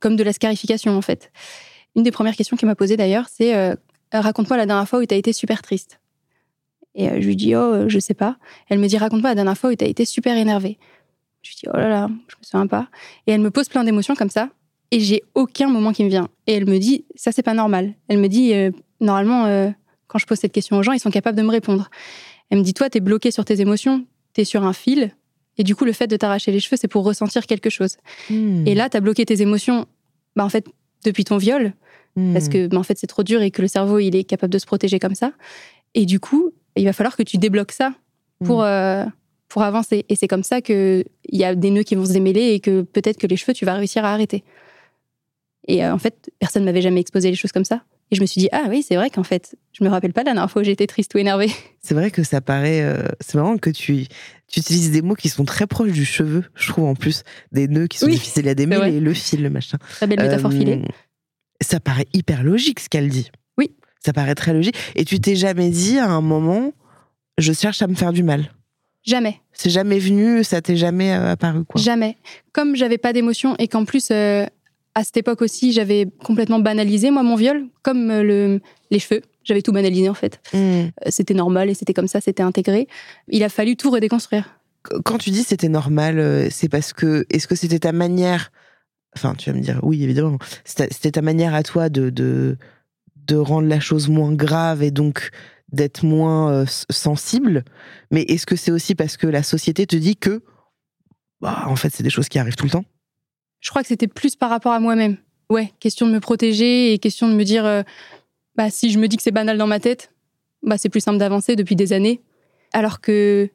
comme 0.00 0.16
de 0.16 0.22
la 0.22 0.32
scarification, 0.32 0.96
en 0.96 1.02
fait. 1.02 1.30
Une 1.98 2.04
des 2.04 2.12
premières 2.12 2.36
questions 2.36 2.56
qu'elle 2.56 2.68
m'a 2.68 2.76
posées 2.76 2.96
d'ailleurs, 2.96 3.26
c'est 3.28 3.56
euh, 3.56 3.74
Raconte-moi 4.12 4.56
la 4.56 4.66
dernière 4.66 4.88
fois 4.88 5.00
où 5.00 5.04
tu 5.04 5.12
as 5.12 5.16
été 5.16 5.32
super 5.32 5.62
triste. 5.62 5.98
Et 6.94 7.08
euh, 7.08 7.20
je 7.20 7.26
lui 7.26 7.34
dis 7.34 7.56
Oh, 7.56 7.58
euh, 7.58 7.88
je 7.88 7.98
sais 7.98 8.14
pas. 8.14 8.36
Elle 8.68 8.78
me 8.78 8.86
dit 8.86 8.96
Raconte-moi 8.96 9.30
la 9.30 9.34
dernière 9.34 9.58
fois 9.58 9.70
où 9.70 9.74
tu 9.74 9.84
as 9.84 9.88
été 9.88 10.04
super 10.04 10.36
énervée. 10.36 10.78
Je 11.42 11.50
lui 11.50 11.56
dis 11.56 11.66
Oh 11.66 11.76
là 11.76 11.88
là, 11.88 12.08
je 12.28 12.36
me 12.36 12.42
souviens 12.42 12.68
pas. 12.68 12.88
Et 13.26 13.32
elle 13.32 13.40
me 13.40 13.50
pose 13.50 13.68
plein 13.68 13.82
d'émotions 13.82 14.14
comme 14.14 14.30
ça. 14.30 14.48
Et 14.92 15.00
j'ai 15.00 15.24
aucun 15.34 15.68
moment 15.68 15.92
qui 15.92 16.04
me 16.04 16.08
vient. 16.08 16.28
Et 16.46 16.52
elle 16.52 16.66
me 16.66 16.78
dit 16.78 17.04
Ça, 17.16 17.32
c'est 17.32 17.42
pas 17.42 17.52
normal. 17.52 17.94
Elle 18.06 18.18
me 18.18 18.28
dit 18.28 18.54
euh, 18.54 18.70
Normalement, 19.00 19.72
quand 20.06 20.20
je 20.20 20.26
pose 20.26 20.38
cette 20.38 20.52
question 20.52 20.76
aux 20.76 20.84
gens, 20.84 20.92
ils 20.92 21.00
sont 21.00 21.10
capables 21.10 21.36
de 21.36 21.42
me 21.42 21.50
répondre. 21.50 21.90
Elle 22.50 22.58
me 22.58 22.62
dit 22.62 22.74
Toi, 22.74 22.88
t'es 22.90 23.00
bloqué 23.00 23.32
sur 23.32 23.44
tes 23.44 23.60
émotions, 23.60 24.06
t'es 24.34 24.44
sur 24.44 24.64
un 24.64 24.72
fil. 24.72 25.16
Et 25.56 25.64
du 25.64 25.74
coup, 25.74 25.84
le 25.84 25.92
fait 25.92 26.06
de 26.06 26.16
t'arracher 26.16 26.52
les 26.52 26.60
cheveux, 26.60 26.76
c'est 26.80 26.86
pour 26.86 27.02
ressentir 27.02 27.44
quelque 27.46 27.70
chose. 27.70 27.96
Mm. 28.30 28.68
Et 28.68 28.76
là, 28.76 28.88
t'as 28.88 29.00
bloqué 29.00 29.26
tes 29.26 29.42
émotions, 29.42 29.86
bah, 30.36 30.44
en 30.44 30.48
fait, 30.48 30.64
depuis 31.04 31.24
ton 31.24 31.36
viol, 31.36 31.74
Parce 32.32 32.48
que 32.48 32.66
bah, 32.66 32.78
en 32.78 32.82
fait, 32.82 32.98
c'est 32.98 33.06
trop 33.06 33.22
dur 33.22 33.42
et 33.42 33.50
que 33.50 33.62
le 33.62 33.68
cerveau, 33.68 33.98
il 33.98 34.14
est 34.16 34.24
capable 34.24 34.52
de 34.52 34.58
se 34.58 34.66
protéger 34.66 34.98
comme 34.98 35.14
ça. 35.14 35.32
Et 35.94 36.04
du 36.06 36.20
coup, 36.20 36.52
il 36.76 36.84
va 36.84 36.92
falloir 36.92 37.16
que 37.16 37.22
tu 37.22 37.38
débloques 37.38 37.72
ça 37.72 37.94
pour, 38.44 38.60
Mm. 38.60 38.64
euh, 38.64 39.04
pour 39.48 39.62
avancer. 39.62 40.04
Et 40.08 40.16
c'est 40.16 40.28
comme 40.28 40.42
ça 40.42 40.60
qu'il 40.60 41.04
y 41.30 41.44
a 41.44 41.54
des 41.54 41.70
nœuds 41.70 41.82
qui 41.82 41.94
vont 41.94 42.04
se 42.04 42.12
démêler 42.12 42.52
et 42.52 42.60
que 42.60 42.82
peut-être 42.82 43.18
que 43.18 43.26
les 43.26 43.36
cheveux, 43.36 43.52
tu 43.54 43.64
vas 43.64 43.74
réussir 43.74 44.04
à 44.04 44.12
arrêter. 44.12 44.44
Et 45.66 45.84
euh, 45.84 45.92
en 45.92 45.98
fait, 45.98 46.30
personne 46.38 46.64
m'avait 46.64 46.82
jamais 46.82 47.00
exposé 47.00 47.30
les 47.30 47.36
choses 47.36 47.52
comme 47.52 47.64
ça. 47.64 47.82
Et 48.10 48.16
je 48.16 48.22
me 48.22 48.26
suis 48.26 48.40
dit, 48.40 48.48
ah 48.52 48.64
oui, 48.70 48.82
c'est 48.82 48.96
vrai 48.96 49.10
qu'en 49.10 49.22
fait, 49.22 49.54
je 49.72 49.84
me 49.84 49.90
rappelle 49.90 50.14
pas 50.14 50.22
la 50.22 50.32
dernière 50.32 50.50
fois 50.50 50.62
où 50.62 50.64
j'étais 50.64 50.86
triste 50.86 51.14
ou 51.14 51.18
énervée. 51.18 51.50
C'est 51.82 51.92
vrai 51.94 52.10
que 52.10 52.22
ça 52.22 52.40
paraît. 52.40 52.80
euh, 52.82 53.02
c'est 53.20 53.34
marrant 53.36 53.56
que 53.58 53.68
tu, 53.70 54.06
tu 54.46 54.60
utilises 54.60 54.90
des 54.90 55.02
mots 55.02 55.14
qui 55.14 55.28
sont 55.28 55.44
très 55.44 55.66
proches 55.66 55.92
du 55.92 56.04
cheveu, 56.06 56.44
je 56.54 56.68
trouve 56.68 56.84
en 56.84 56.94
plus. 56.94 57.22
Des 57.52 57.68
nœuds 57.68 57.86
qui 57.86 57.98
sont 57.98 58.06
Oui, 58.06 58.12
difficiles 58.12 58.48
à 58.48 58.54
démêler, 58.54 58.98
le 59.00 59.12
fil, 59.14 59.42
le 59.42 59.50
machin. 59.50 59.76
Très 59.96 60.06
belle 60.06 60.20
métaphore 60.20 60.50
Euh, 60.50 60.54
filée. 60.58 60.82
Ça 61.60 61.80
paraît 61.80 62.06
hyper 62.12 62.42
logique 62.42 62.80
ce 62.80 62.88
qu'elle 62.88 63.08
dit. 63.08 63.30
Oui. 63.56 63.72
Ça 64.04 64.12
paraît 64.12 64.34
très 64.34 64.52
logique. 64.52 64.76
Et 64.94 65.04
tu 65.04 65.20
t'es 65.20 65.34
jamais 65.34 65.70
dit 65.70 65.98
à 65.98 66.08
un 66.08 66.20
moment, 66.20 66.72
je 67.36 67.52
cherche 67.52 67.82
à 67.82 67.86
me 67.86 67.94
faire 67.94 68.12
du 68.12 68.22
mal? 68.22 68.52
Jamais. 69.04 69.40
C'est 69.52 69.70
jamais 69.70 69.98
venu, 69.98 70.44
ça 70.44 70.60
t'est 70.60 70.76
jamais 70.76 71.12
euh, 71.12 71.32
apparu 71.32 71.64
quoi? 71.64 71.80
Jamais. 71.80 72.16
Comme 72.52 72.76
j'avais 72.76 72.98
pas 72.98 73.12
d'émotion 73.12 73.56
et 73.58 73.66
qu'en 73.66 73.84
plus, 73.84 74.08
euh, 74.10 74.44
à 74.94 75.04
cette 75.04 75.16
époque 75.16 75.42
aussi, 75.42 75.72
j'avais 75.72 76.06
complètement 76.24 76.58
banalisé, 76.58 77.10
moi, 77.10 77.22
mon 77.22 77.36
viol, 77.36 77.66
comme 77.82 78.10
euh, 78.10 78.22
le, 78.22 78.60
les 78.90 78.98
cheveux. 78.98 79.22
J'avais 79.44 79.62
tout 79.62 79.72
banalisé, 79.72 80.08
en 80.08 80.14
fait. 80.14 80.40
Mm. 80.52 80.58
Euh, 80.58 80.88
C'était 81.08 81.34
normal 81.34 81.70
et 81.70 81.74
c'était 81.74 81.94
comme 81.94 82.08
ça, 82.08 82.20
c'était 82.20 82.42
intégré. 82.42 82.86
Il 83.28 83.42
a 83.42 83.48
fallu 83.48 83.76
tout 83.76 83.90
redéconstruire. 83.90 84.60
Quand 85.04 85.18
tu 85.18 85.30
dis 85.30 85.42
c'était 85.42 85.68
normal, 85.68 86.48
c'est 86.50 86.68
parce 86.68 86.92
que 86.92 87.26
est-ce 87.30 87.46
que 87.48 87.54
c'était 87.56 87.80
ta 87.80 87.92
manière 87.92 88.52
Enfin, 89.18 89.34
tu 89.34 89.50
vas 89.50 89.56
me 89.56 89.62
dire, 89.62 89.80
oui, 89.82 90.02
évidemment. 90.04 90.38
C'était 90.64 91.10
ta 91.10 91.22
manière 91.22 91.54
à 91.54 91.62
toi 91.62 91.88
de, 91.88 92.10
de, 92.10 92.56
de 93.16 93.36
rendre 93.36 93.66
la 93.66 93.80
chose 93.80 94.08
moins 94.08 94.32
grave 94.32 94.82
et 94.82 94.92
donc 94.92 95.30
d'être 95.72 96.04
moins 96.04 96.52
euh, 96.52 96.66
sensible. 96.88 97.64
Mais 98.10 98.22
est-ce 98.22 98.46
que 98.46 98.56
c'est 98.56 98.70
aussi 98.70 98.94
parce 98.94 99.16
que 99.16 99.26
la 99.26 99.42
société 99.42 99.86
te 99.86 99.96
dit 99.96 100.16
que, 100.16 100.42
bah, 101.40 101.64
en 101.66 101.76
fait, 101.76 101.92
c'est 101.92 102.02
des 102.02 102.10
choses 102.10 102.28
qui 102.28 102.38
arrivent 102.38 102.56
tout 102.56 102.64
le 102.64 102.70
temps? 102.70 102.84
Je 103.60 103.70
crois 103.70 103.82
que 103.82 103.88
c'était 103.88 104.06
plus 104.06 104.36
par 104.36 104.50
rapport 104.50 104.72
à 104.72 104.80
moi-même. 104.80 105.16
Ouais, 105.50 105.72
question 105.80 106.06
de 106.06 106.12
me 106.12 106.20
protéger 106.20 106.92
et 106.92 106.98
question 106.98 107.28
de 107.28 107.34
me 107.34 107.44
dire, 107.44 107.66
euh, 107.66 107.82
bah, 108.56 108.70
si 108.70 108.90
je 108.90 108.98
me 108.98 109.08
dis 109.08 109.16
que 109.16 109.22
c'est 109.22 109.32
banal 109.32 109.58
dans 109.58 109.66
ma 109.66 109.80
tête, 109.80 110.12
bah, 110.62 110.78
c'est 110.78 110.88
plus 110.88 111.00
simple 111.00 111.18
d'avancer 111.18 111.56
depuis 111.56 111.76
des 111.76 111.92
années. 111.92 112.22
Alors 112.72 113.00
que, 113.00 113.50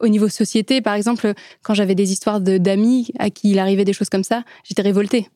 au 0.00 0.08
niveau 0.08 0.28
société, 0.28 0.80
par 0.80 0.94
exemple, 0.94 1.32
quand 1.62 1.74
j'avais 1.74 1.94
des 1.94 2.12
histoires 2.12 2.40
d'amis 2.40 3.10
à 3.18 3.30
qui 3.30 3.50
il 3.50 3.58
arrivait 3.58 3.84
des 3.84 3.92
choses 3.92 4.08
comme 4.08 4.24
ça, 4.24 4.42
j'étais 4.64 4.82
révoltée. 4.82 5.28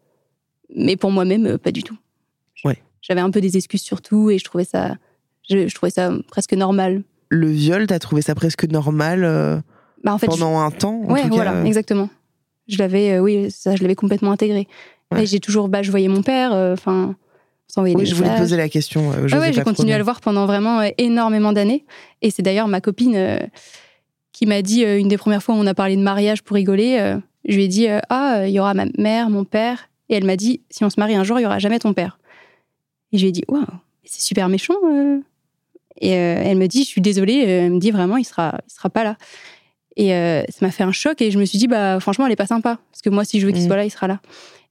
Mais 0.75 0.97
pour 0.97 1.11
moi-même, 1.11 1.47
euh, 1.47 1.59
pas 1.59 1.71
du 1.71 1.83
tout. 1.83 1.97
Ouais. 2.65 2.79
J'avais 3.01 3.21
un 3.21 3.31
peu 3.31 3.41
des 3.41 3.57
excuses 3.57 3.83
sur 3.83 4.03
tout 4.03 4.31
et 4.31 4.39
je 4.39 4.45
trouvais 4.45 4.65
ça, 4.65 4.97
je, 5.49 5.73
trouvais 5.75 5.91
ça 5.91 6.13
presque 6.29 6.53
normal. 6.53 7.03
Le 7.31 7.49
viol, 7.49 7.87
t'as 7.87 7.99
trouvé 7.99 8.23
ça 8.23 8.35
presque 8.35 8.65
normal 8.65 9.25
euh, 9.25 9.59
bah, 10.05 10.13
en 10.13 10.19
fait, 10.19 10.27
pendant 10.27 10.59
un 10.59 10.71
temps 10.71 11.03
en 11.03 11.13
Ouais, 11.13 11.29
voilà, 11.29 11.65
exactement. 11.65 12.11
Je 12.67 12.77
l'avais, 12.79 13.13
euh, 13.13 13.21
oui, 13.21 13.51
ça, 13.51 13.77
je 13.77 13.83
l'avais 13.83 13.95
complètement 13.95 14.33
intégré. 14.33 14.69
Et 15.17 15.25
j'ai 15.25 15.41
toujours, 15.41 15.69
bah, 15.69 15.83
je 15.83 15.91
voyais 15.91 16.09
mon 16.09 16.23
père, 16.23 16.53
enfin, 16.53 17.17
s'envoyer 17.67 17.97
oui, 17.97 18.05
je 18.05 18.15
voulais 18.15 18.35
te 18.35 18.41
poser 18.41 18.59
la 18.59 18.69
question. 18.69 19.11
ah 19.11 19.39
ouais, 19.39 19.55
j'ai 19.55 19.63
continué 19.63 19.95
à 19.95 19.99
le 19.99 20.05
voir 20.05 20.21
pendant 20.21 20.45
vraiment 20.45 20.83
énormément 20.99 21.55
d'années. 21.55 21.87
Et 22.21 22.31
c'est 22.31 22.43
d'ailleurs 22.43 22.69
ma 22.69 22.83
copine 22.83 23.49
qui 24.33 24.47
m'a 24.47 24.63
dit, 24.63 24.83
une 24.83 25.09
des 25.09 25.19
premières 25.19 25.43
fois 25.43 25.55
où 25.55 25.59
on 25.59 25.67
a 25.67 25.75
parlé 25.75 25.97
de 25.97 26.03
mariage 26.03 26.43
pour 26.43 26.55
rigoler, 26.55 27.17
je 27.47 27.55
lui 27.57 27.65
ai 27.65 27.69
dit, 27.69 27.87
ah, 28.09 28.47
il 28.47 28.53
y 28.53 28.61
aura 28.61 28.75
ma 28.75 28.87
mère, 28.99 29.31
mon 29.31 29.45
père. 29.45 29.89
Et 30.09 30.15
elle 30.15 30.25
m'a 30.25 30.37
dit, 30.37 30.63
si 30.71 30.85
on 30.85 30.91
se 30.91 30.99
marie 30.99 31.15
un 31.15 31.25
jour, 31.25 31.39
il 31.39 31.43
y 31.43 31.47
aura 31.47 31.59
jamais 31.59 31.79
ton 31.79 31.93
père. 31.93 32.19
Et 33.13 33.19
je 33.19 33.23
lui 33.23 33.29
ai 33.29 33.33
dit, 33.33 33.45
waouh, 33.49 33.65
c'est 34.05 34.23
super 34.23 34.49
méchant. 34.49 34.75
Euh. 34.85 35.21
Et 36.01 36.15
euh, 36.15 36.43
elle 36.45 36.57
me 36.57 36.67
dit, 36.67 36.85
je 36.85 36.89
suis 36.89 37.01
désolée. 37.01 37.45
Euh, 37.45 37.67
elle 37.67 37.73
me 37.73 37.81
dit 37.81 37.91
vraiment, 37.91 38.17
il 38.17 38.25
sera, 38.25 38.59
il 38.67 38.73
sera 38.73 38.91
pas 38.91 39.05
là. 39.05 39.17
Et 39.97 40.11
ça 40.11 40.65
m'a 40.65 40.71
fait 40.71 40.85
un 40.85 40.93
choc. 40.93 41.21
Et 41.21 41.33
je 41.33 41.41
me 41.41 41.45
suis 41.45 41.59
dit, 41.59 41.67
bah 41.67 41.99
franchement, 41.99 42.25
elle 42.27 42.33
est 42.33 42.37
pas 42.37 42.47
sympa. 42.47 42.79
Parce 42.93 43.03
que 43.03 43.11
moi, 43.11 43.25
si 43.25 43.41
je 43.41 43.47
veux 43.47 43.53
qu'il 43.53 43.65
mmh. 43.65 43.67
soit 43.67 43.77
là, 43.77 43.85
il 43.85 43.91
sera 43.91 44.07
là. 44.07 44.21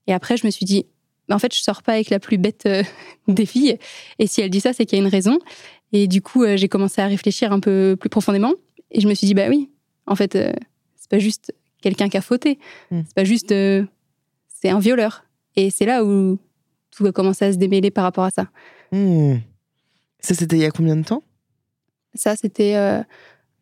Et 0.06 0.14
après, 0.14 0.38
je 0.38 0.46
me 0.46 0.50
suis 0.50 0.64
dit, 0.64 0.86
bah, 1.28 1.34
en 1.34 1.38
fait, 1.38 1.54
je 1.54 1.60
sors 1.60 1.82
pas 1.82 1.92
avec 1.92 2.08
la 2.08 2.18
plus 2.18 2.38
bête 2.38 2.66
des 3.28 3.44
filles. 3.44 3.76
Et 4.18 4.26
si 4.26 4.40
elle 4.40 4.48
dit 4.48 4.60
ça, 4.60 4.72
c'est 4.72 4.86
qu'il 4.86 4.98
y 4.98 5.02
a 5.02 5.04
une 5.04 5.10
raison. 5.10 5.38
Et 5.92 6.06
du 6.06 6.22
coup, 6.22 6.46
j'ai 6.56 6.68
commencé 6.68 7.02
à 7.02 7.06
réfléchir 7.06 7.52
un 7.52 7.60
peu 7.60 7.94
plus 8.00 8.08
profondément. 8.08 8.54
Et 8.90 9.00
je 9.00 9.08
me 9.08 9.14
suis 9.14 9.26
dit, 9.26 9.34
bah 9.34 9.48
oui, 9.48 9.70
en 10.06 10.16
fait, 10.16 10.32
c'est 10.34 11.08
pas 11.10 11.18
juste 11.18 11.54
quelqu'un 11.82 12.08
qui 12.08 12.16
a 12.16 12.22
fauté. 12.22 12.58
Mmh. 12.90 13.00
C'est 13.06 13.14
pas 13.14 13.24
juste. 13.24 13.48
c'est 13.48 14.68
un 14.68 14.78
violeur. 14.78 15.24
Et 15.56 15.70
c'est 15.70 15.86
là 15.86 16.04
où 16.04 16.38
tout 16.90 17.06
a 17.06 17.12
commencé 17.12 17.44
à 17.44 17.52
se 17.52 17.58
démêler 17.58 17.90
par 17.90 18.04
rapport 18.04 18.24
à 18.24 18.30
ça. 18.30 18.48
Hmm. 18.92 19.36
Ça, 20.20 20.34
c'était 20.34 20.56
il 20.56 20.62
y 20.62 20.64
a 20.64 20.70
combien 20.70 20.96
de 20.96 21.04
temps? 21.04 21.22
Ça, 22.14 22.34
c'était, 22.34 22.74
euh, 22.76 23.02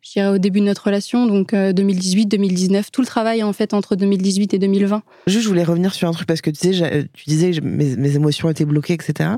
je 0.01 0.13
dirais, 0.13 0.27
au 0.27 0.37
début 0.37 0.59
de 0.59 0.65
notre 0.65 0.85
relation, 0.85 1.27
donc 1.27 1.53
2018-2019. 1.53 2.77
Euh, 2.77 2.81
tout 2.91 3.01
le 3.01 3.07
travail, 3.07 3.43
en 3.43 3.53
fait, 3.53 3.73
entre 3.73 3.95
2018 3.95 4.53
et 4.53 4.59
2020. 4.59 5.03
Juste, 5.27 5.43
je 5.43 5.47
voulais 5.47 5.63
revenir 5.63 5.93
sur 5.93 6.07
un 6.07 6.11
truc 6.11 6.27
parce 6.27 6.41
que 6.41 6.49
tu, 6.49 6.73
sais, 6.73 7.07
tu 7.13 7.25
disais 7.27 7.51
que 7.51 7.61
mes, 7.61 7.95
mes, 7.95 8.15
émotions 8.15 8.49
étaient 8.49 8.65
bloquées, 8.65 8.93
etc. 8.93 9.31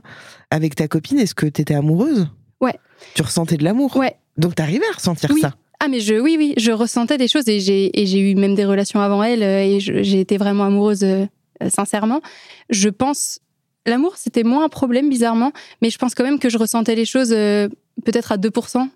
Avec 0.52 0.75
ta 0.75 0.88
copine, 0.88 1.19
est-ce 1.19 1.36
que 1.36 1.45
tu 1.45 1.62
étais 1.62 1.75
amoureuse? 1.75 2.28
Ouais. 2.62 2.78
Tu 3.15 3.21
ressentais 3.21 3.58
de 3.58 3.63
l'amour? 3.63 3.97
Ouais. 3.97 4.15
Donc, 4.38 4.56
tu 4.56 4.62
arrivais 4.62 4.88
à 4.91 4.95
ressentir 4.95 5.32
ça? 5.41 5.56
Ah 5.80 5.88
mais 5.88 6.00
je 6.00 6.15
oui 6.15 6.36
oui 6.38 6.54
je 6.58 6.72
ressentais 6.72 7.18
des 7.18 7.28
choses 7.28 7.48
et 7.48 7.60
j'ai 7.60 8.00
et 8.00 8.06
j'ai 8.06 8.20
eu 8.20 8.36
même 8.36 8.56
des 8.56 8.65
relations 8.65 9.00
avant 9.00 9.24
elle 9.24 9.44
euh, 9.44 9.63
et 9.63 9.80
j'ai 9.80 10.20
été 10.20 10.38
vraiment 10.38 10.65
amoureuse 10.65 11.06
sincèrement 11.70 12.22
je 12.70 12.89
pense 12.89 13.39
L'amour, 13.86 14.18
c'était 14.18 14.44
moins 14.44 14.65
un 14.65 14.70
problème, 14.70 15.10
bizarrement, 15.10 15.52
mais 15.82 15.89
je 15.89 15.98
pense 15.98 16.13
quand 16.13 16.24
même 16.24 16.39
que 16.39 16.50
je 16.50 16.58
ressentais 16.58 16.96
les 16.96 17.06
choses 17.06 17.34
euh, 17.34 17.68
peut-être 18.06 18.32
à 18.32 18.38
2% 18.38 18.88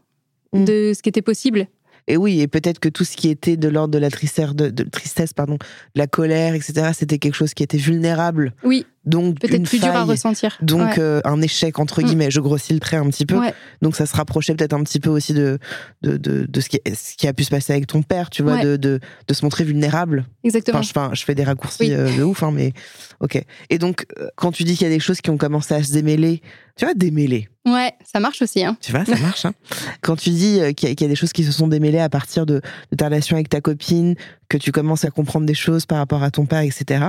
mm. 0.53 0.65
de 0.65 0.93
ce 0.95 1.01
qui 1.01 1.09
était 1.09 1.21
possible. 1.21 1.67
Et 2.07 2.17
oui, 2.17 2.41
et 2.41 2.47
peut-être 2.47 2.79
que 2.79 2.89
tout 2.89 3.05
ce 3.05 3.15
qui 3.15 3.29
était 3.29 3.55
de 3.55 3.69
l'ordre 3.69 3.93
de 3.93 3.97
la 3.97 4.11
tristesse, 4.11 4.53
de, 4.53 4.83
tristesse, 4.83 5.33
pardon, 5.33 5.53
de 5.53 5.59
la 5.95 6.05
colère, 6.05 6.53
etc., 6.53 6.91
c'était 6.93 7.17
quelque 7.17 7.35
chose 7.35 7.53
qui 7.53 7.63
était 7.63 7.77
vulnérable. 7.77 8.53
Oui. 8.63 8.85
Donc 9.05 9.39
peut-être 9.39 9.63
plus 9.63 9.79
dur 9.79 9.93
à 9.93 10.03
ressentir. 10.03 10.57
Donc 10.61 10.97
euh, 10.97 11.19
un 11.25 11.41
échec 11.41 11.77
entre 11.79 12.01
mm. 12.01 12.05
guillemets. 12.05 12.31
Je 12.31 12.39
grossis 12.39 12.73
le 12.73 12.79
trait 12.79 12.97
un 12.97 13.07
petit 13.09 13.25
peu. 13.25 13.37
Donc 13.81 13.95
ça 13.95 14.05
se 14.05 14.15
rapprochait 14.15 14.55
peut-être 14.55 14.73
un 14.73 14.83
petit 14.83 14.99
peu 14.99 15.09
aussi 15.09 15.33
de 15.33 15.59
de, 16.01 16.17
de, 16.17 16.61
ce, 16.61 16.69
qui, 16.69 16.79
ce 16.93 17.15
qui 17.15 17.27
a 17.27 17.33
pu 17.33 17.43
se 17.43 17.49
passer 17.49 17.73
avec 17.73 17.87
ton 17.87 18.01
père, 18.01 18.29
tu 18.29 18.43
vois, 18.43 18.63
de, 18.63 18.75
de, 18.75 18.99
de 19.27 19.33
se 19.33 19.43
montrer 19.43 19.63
vulnérable. 19.63 20.25
Exactement. 20.43 20.79
Enfin, 20.79 21.11
je, 21.13 21.23
fais 21.23 21.35
des 21.35 21.43
raccourcis 21.43 21.93
euh, 21.93 22.15
de 22.15 22.23
ouf, 22.23 22.43
hein, 22.43 22.51
mais 22.53 22.73
ok. 23.19 23.43
Et 23.69 23.77
donc 23.77 24.05
euh, 24.19 24.27
quand 24.35 24.51
tu 24.51 24.63
dis 24.63 24.75
qu'il 24.75 24.87
y 24.87 24.91
a 24.91 24.93
des 24.93 24.99
choses 24.99 25.21
qui 25.21 25.29
ont 25.29 25.37
commencé 25.37 25.73
à 25.73 25.83
se 25.83 25.91
démêler, 25.91 26.41
tu 26.75 26.85
vois, 26.85 26.93
démêler. 26.93 27.49
Ouais, 27.65 27.93
ça 28.03 28.19
marche 28.19 28.41
aussi. 28.41 28.63
Hein. 28.63 28.77
Tu 28.81 28.91
vois, 28.91 29.05
ça 29.05 29.17
marche. 29.17 29.45
Hein. 29.45 29.53
Quand 30.01 30.15
tu 30.15 30.29
dis 30.29 30.59
qu'il 30.75 30.89
y, 30.89 31.05
a 31.05 31.07
des 31.07 31.15
choses 31.15 31.33
qui 31.33 31.43
se 31.43 31.51
sont 31.51 31.67
démêlées 31.67 31.99
à 31.99 32.09
partir 32.09 32.45
de, 32.45 32.61
ta 32.97 33.05
relation 33.05 33.35
avec 33.35 33.49
ta 33.49 33.61
copine, 33.61 34.15
que 34.53 34.63
tu 34.63 34.71
commences 34.71 35.03
à 35.03 35.09
comprendre 35.09 35.45
des 35.45 35.55
choses 35.55 35.85
par 35.85 35.97
rapport 35.97 36.21
à 36.21 36.29
ton 36.29 36.45
père, 36.45 36.61
etc., 36.61 37.05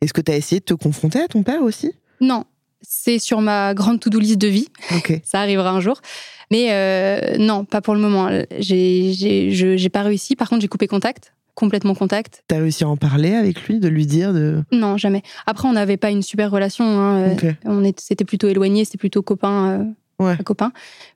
est-ce 0.00 0.12
que 0.12 0.20
tu 0.20 0.30
as 0.30 0.36
essayé 0.36 0.60
de 0.60 0.64
te 0.64 0.74
confronter 0.74 1.20
à 1.20 1.28
ton 1.28 1.42
père 1.42 1.62
aussi? 1.62 1.92
Non. 2.20 2.44
C'est 2.82 3.18
sur 3.18 3.40
ma 3.40 3.74
grande 3.74 4.00
to-do 4.00 4.18
list 4.18 4.38
de 4.38 4.48
vie. 4.48 4.68
ça 5.24 5.40
arrivera 5.40 5.70
un 5.70 5.80
jour. 5.80 6.00
Mais 6.50 6.68
euh, 6.72 7.38
non, 7.38 7.64
pas 7.64 7.80
pour 7.80 7.94
le 7.94 8.00
moment. 8.00 8.28
J'ai 8.58 9.88
pas 9.92 10.02
réussi. 10.02 10.36
Par 10.36 10.48
contre, 10.48 10.62
j'ai 10.62 10.68
coupé 10.68 10.86
contact 10.86 11.32
complètement 11.54 11.94
contact. 11.94 12.44
T'as 12.48 12.56
réussi 12.56 12.82
à 12.82 12.88
en 12.88 12.96
parler 12.96 13.34
avec 13.34 13.68
lui, 13.68 13.78
de 13.78 13.86
lui 13.86 14.06
dire 14.06 14.32
de... 14.32 14.64
Non, 14.72 14.96
jamais. 14.96 15.22
Après, 15.44 15.68
on 15.68 15.74
n'avait 15.74 15.98
pas 15.98 16.10
une 16.10 16.22
super 16.22 16.50
relation. 16.50 16.82
Hein. 16.82 17.36
On 17.66 17.82
c'était 17.98 18.24
plutôt 18.24 18.48
éloigné, 18.48 18.86
c'était 18.86 18.96
plutôt 18.96 19.20
copain. 19.20 19.94
Euh, 20.20 20.36
copain. 20.46 20.72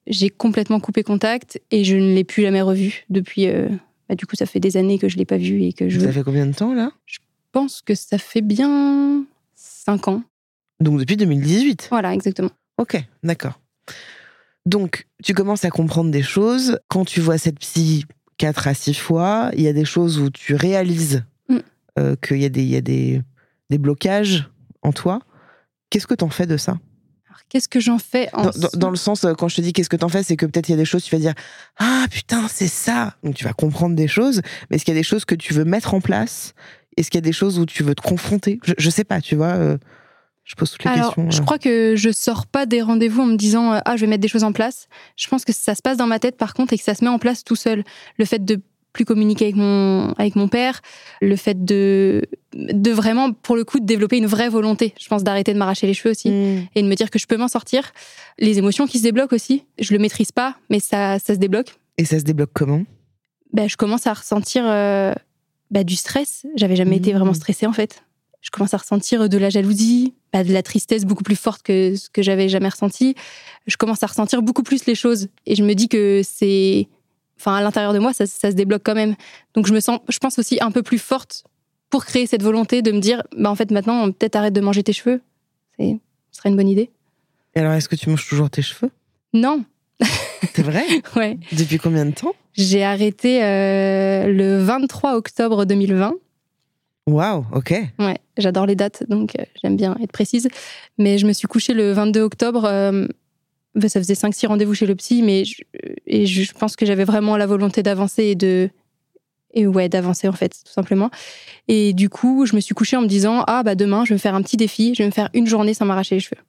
J'ai 0.07 0.29
complètement 0.29 0.79
coupé 0.79 1.03
contact 1.03 1.59
et 1.71 1.85
je 1.85 1.97
ne 1.97 2.13
l'ai 2.15 2.25
plus 2.25 2.43
jamais 2.43 2.61
revu 2.61 3.07
depuis. 3.09 3.47
Euh, 3.47 3.69
bah, 4.09 4.15
du 4.15 4.27
coup, 4.27 4.37
ça 4.37 4.47
fait 4.47 4.61
des 4.61 4.77
années 4.77 4.99
que 4.99 5.09
je 5.09 5.17
l'ai 5.17 5.25
pas 5.25 5.39
vu 5.39 5.63
et 5.63 5.73
que 5.73 5.89
je. 5.89 6.01
Ça 6.01 6.13
fait 6.13 6.23
combien 6.23 6.47
de 6.47 6.55
temps 6.55 6.75
là? 6.75 6.93
Je 7.07 7.19
pense 7.53 7.83
que 7.83 7.95
ça 7.95 8.19
fait 8.19 8.43
bien 8.43 9.25
5 9.55 10.09
ans. 10.09 10.23
Donc 10.81 10.99
depuis 10.99 11.17
2018. 11.17 11.89
Voilà, 11.91 12.15
exactement. 12.15 12.51
Ok, 12.79 13.03
d'accord. 13.23 13.59
Donc, 14.67 15.07
tu 15.25 15.33
commences 15.33 15.65
à 15.65 15.71
comprendre 15.71 16.11
des 16.11 16.23
choses. 16.23 16.79
Quand 16.89 17.05
tu 17.05 17.21
vois 17.21 17.39
cette 17.39 17.59
psy 17.61 18.05
4 18.39 18.69
à 18.69 18.75
6 18.75 18.95
fois, 18.95 19.51
il 19.55 19.63
y 19.63 19.69
a 19.69 19.73
des 19.73 19.85
choses 19.85 20.19
où 20.19 20.29
tu 20.29 20.55
réalises 20.55 21.25
mm. 21.49 21.59
euh, 21.99 22.17
qu'il 22.17 22.39
y 22.39 22.45
a, 22.45 22.49
des, 22.49 22.65
y 22.65 22.77
a 22.77 22.81
des, 22.81 23.23
des, 23.71 23.79
blocages 23.79 24.51
en 24.83 24.93
toi. 24.93 25.21
Qu'est-ce 25.89 26.07
que 26.07 26.15
tu 26.15 26.25
en 26.25 26.31
fais 26.31 26.47
de 26.47 26.57
ça? 26.57 26.79
Qu'est-ce 27.49 27.69
que 27.69 27.81
j'en 27.81 27.99
fais 27.99 28.29
en 28.33 28.45
dans, 28.45 28.69
dans, 28.75 28.91
le 28.91 28.97
sens, 28.97 29.25
euh, 29.25 29.35
quand 29.35 29.49
je 29.49 29.57
te 29.57 29.61
dis 29.61 29.73
qu'est-ce 29.73 29.89
que 29.89 29.97
t'en 29.97 30.09
fais, 30.09 30.23
c'est 30.23 30.37
que 30.37 30.47
peut-être 30.47 30.69
il 30.69 30.73
y 30.73 30.75
a 30.75 30.79
des 30.79 30.85
choses, 30.85 31.05
tu 31.05 31.15
vas 31.15 31.21
dire 31.21 31.35
Ah 31.79 32.07
putain, 32.11 32.47
c'est 32.49 32.69
ça 32.69 33.15
Donc 33.23 33.35
tu 33.35 33.45
vas 33.45 33.53
comprendre 33.53 33.95
des 33.95 34.09
choses, 34.09 34.43
mais 34.71 34.77
est-ce 34.77 34.85
qu'il 34.85 34.95
y 34.95 34.97
a 34.97 35.01
des 35.01 35.05
choses 35.05 35.25
que 35.25 35.35
tu 35.35 35.55
veux 35.55 35.65
mettre 35.65 35.95
en 35.95 36.01
place? 36.01 36.55
Est-ce 36.97 37.11
qu'il 37.11 37.19
y 37.19 37.25
a 37.25 37.27
des 37.27 37.33
choses 37.33 37.59
où 37.59 37.67
tu 37.67 37.83
veux 37.83 37.95
te 37.95 38.03
confronter? 38.03 38.59
Je, 38.65 38.73
je 38.79 38.91
sais 38.91 39.05
pas, 39.05 39.21
tu 39.21 39.37
vois. 39.37 39.49
Euh, 39.49 39.77
je 40.45 40.55
pose 40.55 40.71
toutes 40.71 40.85
les 40.85 40.91
Alors, 40.91 41.15
questions. 41.15 41.31
Je 41.31 41.43
crois 41.43 41.59
que 41.59 41.95
je 41.97 42.11
sors 42.11 42.47
pas 42.47 42.67
des 42.67 42.81
rendez-vous 42.81 43.23
en 43.23 43.27
me 43.27 43.37
disant 43.37 43.81
Ah, 43.85 43.97
je 43.97 44.03
vais 44.03 44.07
mettre 44.07 44.23
des 44.23 44.29
choses 44.29 44.45
en 44.45 44.53
place. 44.53 44.89
Je 45.17 45.27
pense 45.29 45.45
que 45.45 45.53
ça 45.53 45.75
se 45.75 45.83
passe 45.83 45.97
dans 45.97 46.07
ma 46.07 46.21
tête 46.21 46.37
par 46.37 46.55
contre 46.55 46.73
et 46.73 46.79
que 46.79 46.85
ça 46.85 46.95
se 46.95 47.05
met 47.05 47.11
en 47.11 47.19
place 47.19 47.43
tout 47.43 47.57
seul. 47.57 47.83
Le 48.19 48.25
fait 48.25 48.45
de 48.45 48.61
plus 48.97 49.05
communiquer 49.05 49.45
avec 49.45 49.57
mon, 49.57 50.13
avec 50.17 50.37
mon 50.37 50.49
père, 50.49 50.81
le 51.21 51.37
fait 51.37 51.67
de, 51.67 52.23
de 52.55 52.91
vraiment, 52.91 53.33
pour 53.33 53.55
le 53.55 53.63
coup, 53.63 53.79
de 53.79 53.85
développer 53.85 54.17
une 54.17 54.27
vraie 54.27 54.49
volonté. 54.49 54.95
Je 54.99 55.07
pense 55.09 55.23
d'arrêter 55.23 55.53
de 55.53 55.59
m'arracher 55.59 55.87
les 55.87 55.93
cheveux 55.93 56.13
aussi 56.13 56.31
mm. 56.31 56.69
et 56.75 56.83
de 56.83 56.89
me 56.89 56.95
dire 56.95 57.11
que 57.11 57.19
je 57.19 57.27
peux 57.27 57.37
m'en 57.37 57.49
sortir. 57.49 57.93
Les 58.39 58.57
émotions 58.57 58.87
qui 58.87 58.99
se 58.99 59.03
débloquent 59.03 59.37
aussi, 59.37 59.65
je 59.79 59.93
le 59.93 59.99
maîtrise 59.99 60.33
pas, 60.33 60.57
mais 60.71 60.81
ça, 60.81 61.19
ça 61.19 61.35
se 61.35 61.39
débloque. 61.39 61.75
Et 61.99 62.07
ça 62.07 62.19
se 62.19 62.25
débloque 62.25 62.51
comment? 62.55 62.85
Ben, 63.53 63.69
Je 63.69 63.77
commence 63.77 64.07
à 64.07 64.15
ressentir 64.15 64.65
euh, 64.67 65.13
ben, 65.71 65.85
du 65.85 65.95
stress. 65.95 66.47
J'avais 66.57 66.77
jamais 66.77 66.97
été 66.97 67.13
vraiment 67.13 67.33
mm. 67.33 67.35
stressée 67.35 67.67
en 67.67 67.75
fait. 67.75 68.03
Je 68.41 68.51
commence 68.51 68.73
à 68.73 68.79
ressentir 68.79 69.29
de 69.29 69.39
la 69.39 69.51
jalousie, 69.51 70.15
ben, 70.33 70.43
de 70.43 70.53
la 70.55 70.63
tristesse 70.63 71.05
beaucoup 71.05 71.25
plus 71.25 71.37
forte 71.37 71.63
que 71.63 71.97
ce 71.97 72.09
que 72.09 72.23
j'avais 72.23 72.49
jamais 72.49 72.71
ressenti. 72.71 73.15
Je 73.67 73.77
commence 73.77 74.03
à 74.03 74.07
ressentir 74.07 74.41
beaucoup 74.41 74.63
plus 74.63 74.87
les 74.87 74.95
choses 74.95 75.29
et 75.45 75.55
je 75.55 75.63
me 75.63 75.75
dis 75.75 75.89
que 75.89 76.23
c'est 76.25 76.89
enfin 77.39 77.57
à 77.57 77.63
l'intérieur 77.63 77.93
de 77.93 77.99
moi, 77.99 78.13
ça, 78.13 78.27
se 78.27 78.47
débloque 78.49 78.83
quand 78.85 78.95
même. 78.95 79.15
Donc 79.55 79.67
je 79.67 79.73
me 79.73 79.81
sens, 79.81 80.01
je 80.09 80.19
pense 80.19 80.39
aussi 80.39 80.59
un 80.61 80.71
peu 80.71 80.83
plus 80.83 80.99
forte 80.99 81.45
pour 81.91 82.05
créer 82.05 82.27
cette 82.27 82.43
volonté 82.43 82.83
de 82.83 82.93
me 82.93 83.01
dire, 83.01 83.23
bah 83.37 83.51
en 83.51 83.55
fait 83.55 83.71
maintenant 83.71 84.11
peut-être 84.11 84.37
arrête 84.37 84.55
de 84.55 84.61
manger 84.61 84.83
tes 84.83 84.93
cheveux, 84.93 85.21
c'est, 85.79 85.99
ce 86.33 86.39
serait 86.39 86.49
une 86.49 86.57
bonne 86.57 86.69
idée. 86.69 86.91
Et 87.55 87.61
alors 87.61 87.73
est-ce 87.73 87.89
que 87.89 87.97
tu 87.97 88.11
manges 88.11 88.29
toujours 88.29 88.51
tes 88.51 88.63
cheveux? 88.63 88.91
Non. 89.33 89.65
C'est 90.55 90.63
vrai? 90.63 90.85
Ouais. 91.17 91.39
Depuis 91.53 91.79
combien 91.79 92.05
de 92.05 92.13
temps? 92.13 92.35
J'ai 92.53 92.85
arrêté 92.85 93.43
euh, 93.43 94.27
le 94.27 94.59
23 94.59 95.15
octobre 95.15 95.65
2020. 95.65 96.15
Waouh, 97.07 97.45
ok. 97.53 97.75
Ouais, 97.99 98.19
j'adore 98.37 98.67
les 98.67 98.75
dates, 98.75 99.05
donc 99.09 99.39
euh, 99.39 99.45
j'aime 99.63 99.77
bien 99.77 99.97
être 100.03 100.11
précise. 100.11 100.49
Mais 100.99 101.19
je 101.19 101.27
me 101.27 101.33
suis 101.33 101.47
couchée 101.47 101.73
le 101.73 101.93
22 101.93 102.21
octobre. 102.21 102.65
Euh, 102.65 103.07
ça 103.83 104.01
faisait 104.01 104.15
5-6 104.15 104.47
rendez-vous 104.47 104.75
chez 104.75 104.87
le 104.87 104.95
psy, 104.95 105.23
mais 105.23 105.45
je, 105.45 105.63
et 106.07 106.27
je 106.27 106.53
pense 106.53 106.77
que 106.77 106.87
j'avais 106.87 107.05
vraiment 107.05 107.37
la 107.37 107.47
volonté 107.47 107.83
d'avancer 107.83 108.25
et 108.25 108.35
de, 108.35 108.71
Et 109.55 109.67
ouais, 109.67 109.89
d'avancer 109.89 110.29
en 110.29 110.33
fait, 110.33 110.51
tout 110.65 110.73
simplement. 110.73 111.11
Et 111.69 111.93
du 111.93 112.09
coup, 112.09 112.47
je 112.47 112.55
me 112.57 112.61
suis 112.61 112.75
couchée 112.75 112.97
en 112.97 113.03
me 113.03 113.07
disant 113.09 113.43
ah 113.47 113.63
bah 113.63 113.75
demain, 113.75 114.05
je 114.05 114.11
vais 114.11 114.15
me 114.15 114.21
faire 114.21 114.35
un 114.35 114.43
petit 114.43 114.57
défi, 114.57 114.95
je 114.95 115.03
vais 115.03 115.07
me 115.07 115.13
faire 115.13 115.29
une 115.35 115.47
journée 115.47 115.75
sans 115.75 115.85
m'arracher 115.87 116.15
les 116.17 116.21
cheveux. 116.21 116.41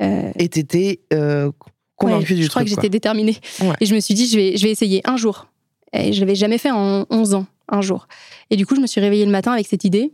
Euh, 0.00 0.30
Et 0.38 0.48
t'étais 0.48 1.00
euh, 1.12 1.50
convaincue 1.96 2.32
ouais, 2.34 2.38
du 2.38 2.44
Je 2.44 2.48
crois 2.48 2.62
truc. 2.62 2.70
que 2.70 2.74
quoi. 2.74 2.82
j'étais 2.82 2.90
déterminée. 2.90 3.36
Ouais. 3.60 3.74
Et 3.80 3.86
je 3.86 3.94
me 3.94 4.00
suis 4.00 4.14
dit 4.14 4.26
je 4.28 4.36
vais, 4.36 4.56
je 4.56 4.62
vais 4.64 4.70
essayer 4.70 5.00
un 5.04 5.16
jour. 5.16 5.48
Et 5.92 6.12
je 6.12 6.20
l'avais 6.20 6.34
jamais 6.34 6.58
fait 6.58 6.70
en 6.70 7.06
11 7.10 7.34
ans, 7.34 7.46
un 7.68 7.80
jour. 7.80 8.06
Et 8.50 8.56
du 8.56 8.66
coup, 8.66 8.76
je 8.76 8.80
me 8.80 8.86
suis 8.86 9.00
réveillée 9.00 9.24
le 9.24 9.30
matin 9.32 9.52
avec 9.52 9.66
cette 9.66 9.84
idée. 9.84 10.12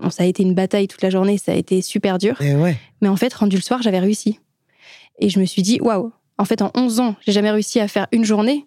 Bon, 0.00 0.10
ça 0.10 0.24
a 0.24 0.26
été 0.26 0.42
une 0.42 0.52
bataille 0.54 0.88
toute 0.88 1.00
la 1.02 1.08
journée, 1.10 1.38
ça 1.38 1.52
a 1.52 1.54
été 1.54 1.80
super 1.80 2.18
dur. 2.18 2.40
Et 2.42 2.54
ouais. 2.54 2.76
Mais 3.00 3.08
en 3.08 3.16
fait, 3.16 3.32
rendu 3.32 3.56
le 3.56 3.62
soir, 3.62 3.80
j'avais 3.82 3.98
réussi. 3.98 4.38
Et 5.18 5.28
je 5.30 5.38
me 5.40 5.44
suis 5.44 5.62
dit, 5.62 5.78
waouh, 5.80 6.12
en 6.38 6.44
fait, 6.44 6.62
en 6.62 6.70
11 6.74 7.00
ans, 7.00 7.16
j'ai 7.26 7.32
jamais 7.32 7.50
réussi 7.50 7.80
à 7.80 7.88
faire 7.88 8.06
une 8.12 8.24
journée. 8.24 8.66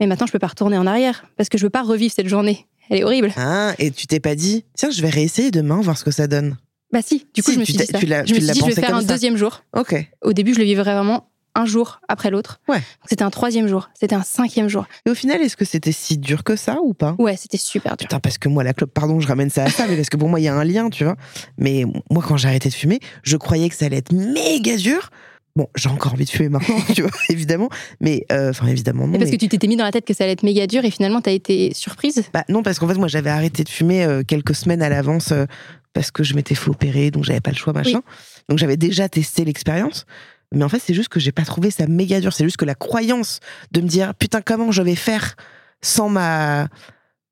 Mais 0.00 0.06
maintenant, 0.06 0.26
je 0.26 0.32
peux 0.32 0.38
pas 0.38 0.46
retourner 0.46 0.78
en 0.78 0.86
arrière 0.86 1.24
parce 1.36 1.48
que 1.48 1.58
je 1.58 1.64
veux 1.64 1.70
pas 1.70 1.82
revivre 1.82 2.12
cette 2.14 2.28
journée. 2.28 2.66
Elle 2.90 2.98
est 2.98 3.04
horrible. 3.04 3.32
Ah, 3.36 3.74
et 3.78 3.90
tu 3.90 4.06
t'es 4.06 4.20
pas 4.20 4.34
dit, 4.34 4.64
tiens, 4.76 4.90
je 4.90 5.02
vais 5.02 5.10
réessayer 5.10 5.50
demain, 5.50 5.80
voir 5.80 5.98
ce 5.98 6.04
que 6.04 6.10
ça 6.12 6.26
donne. 6.26 6.56
Bah 6.92 7.00
si, 7.02 7.26
du 7.34 7.42
coup, 7.42 7.50
Si, 7.50 7.54
je 7.56 7.60
me 7.60 7.64
suis 7.64 7.74
dit 7.74 7.84
ça. 7.84 7.98
tu 7.98 8.06
je 8.06 8.12
me 8.34 8.40
suis 8.40 8.52
dit, 8.52 8.60
je 8.60 8.64
vais 8.64 8.72
faire 8.72 8.94
un 8.94 9.00
ça. 9.02 9.06
deuxième 9.08 9.36
jour. 9.36 9.62
Ok. 9.76 9.94
Au 10.22 10.32
début, 10.32 10.54
je 10.54 10.58
le 10.58 10.64
vivais 10.64 10.82
vraiment 10.82 11.28
un 11.54 11.66
jour 11.66 12.00
après 12.08 12.30
l'autre. 12.30 12.60
Ouais. 12.68 12.80
C'était 13.06 13.24
un 13.24 13.30
troisième 13.30 13.66
jour. 13.66 13.90
C'était 13.98 14.14
un 14.14 14.22
cinquième 14.22 14.68
jour. 14.68 14.86
Et 15.04 15.10
au 15.10 15.14
final, 15.14 15.42
est-ce 15.42 15.56
que 15.56 15.64
c'était 15.66 15.92
si 15.92 16.16
dur 16.16 16.44
que 16.44 16.54
ça 16.56 16.78
ou 16.82 16.94
pas? 16.94 17.14
Ouais, 17.18 17.36
c'était 17.36 17.58
super 17.58 17.96
dur. 17.96 18.06
Putain, 18.06 18.20
parce 18.20 18.38
que 18.38 18.48
moi, 18.48 18.62
la 18.64 18.72
clope, 18.72 18.92
pardon, 18.94 19.18
je 19.20 19.26
ramène 19.26 19.50
ça 19.50 19.64
à 19.64 19.68
ça, 19.70 19.86
mais 19.88 19.96
parce 19.96 20.08
que 20.08 20.16
pour 20.16 20.28
moi, 20.28 20.38
il 20.40 20.44
y 20.44 20.48
a 20.48 20.54
un 20.54 20.64
lien, 20.64 20.88
tu 20.88 21.04
vois. 21.04 21.16
Mais 21.58 21.84
moi, 22.10 22.24
quand 22.26 22.36
j'ai 22.36 22.48
arrêté 22.48 22.68
de 22.70 22.74
fumer, 22.74 23.00
je 23.24 23.36
croyais 23.36 23.68
que 23.68 23.74
ça 23.74 23.86
allait 23.86 23.96
être 23.98 24.12
méga 24.12 24.76
dur. 24.76 25.10
Bon, 25.58 25.68
j'ai 25.74 25.88
encore 25.88 26.12
envie 26.12 26.24
de 26.24 26.30
fumer 26.30 26.50
maintenant, 26.50 26.76
tu 26.94 27.02
vois, 27.02 27.10
évidemment. 27.28 27.68
Mais, 28.00 28.24
euh, 28.30 28.50
enfin, 28.50 28.68
évidemment, 28.68 29.08
non. 29.08 29.14
Et 29.14 29.18
parce 29.18 29.32
mais- 29.32 29.36
que 29.36 29.40
tu 29.40 29.48
t'étais 29.48 29.66
mis 29.66 29.74
dans 29.74 29.82
la 29.82 29.90
tête 29.90 30.04
que 30.04 30.14
ça 30.14 30.22
allait 30.22 30.34
être 30.34 30.44
méga 30.44 30.68
dur 30.68 30.84
et 30.84 30.90
finalement, 30.92 31.20
t'as 31.20 31.32
été 31.32 31.74
surprise? 31.74 32.22
Bah, 32.32 32.44
non, 32.48 32.62
parce 32.62 32.78
qu'en 32.78 32.86
fait, 32.86 32.94
moi, 32.94 33.08
j'avais 33.08 33.30
arrêté 33.30 33.64
de 33.64 33.68
fumer 33.68 34.04
euh, 34.04 34.22
quelques 34.22 34.54
semaines 34.54 34.82
à 34.82 34.88
l'avance 34.88 35.32
euh, 35.32 35.46
parce 35.94 36.12
que 36.12 36.22
je 36.22 36.34
m'étais 36.34 36.54
fait 36.54 36.70
opérer, 36.70 37.10
donc 37.10 37.24
j'avais 37.24 37.40
pas 37.40 37.50
le 37.50 37.56
choix, 37.56 37.72
machin. 37.72 38.02
Donc 38.48 38.58
j'avais 38.58 38.76
déjà 38.76 39.08
testé 39.08 39.44
l'expérience. 39.44 40.06
Mais 40.52 40.62
en 40.62 40.68
fait, 40.68 40.78
c'est 40.78 40.94
juste 40.94 41.08
que 41.08 41.18
j'ai 41.18 41.32
pas 41.32 41.44
trouvé 41.44 41.72
ça 41.72 41.88
méga 41.88 42.20
dur. 42.20 42.32
C'est 42.32 42.44
juste 42.44 42.56
que 42.56 42.64
la 42.64 42.76
croyance 42.76 43.40
de 43.72 43.80
me 43.80 43.88
dire, 43.88 44.14
putain, 44.14 44.40
comment 44.42 44.70
je 44.70 44.82
vais 44.82 44.94
faire 44.94 45.34
sans 45.82 46.08
ma 46.08 46.68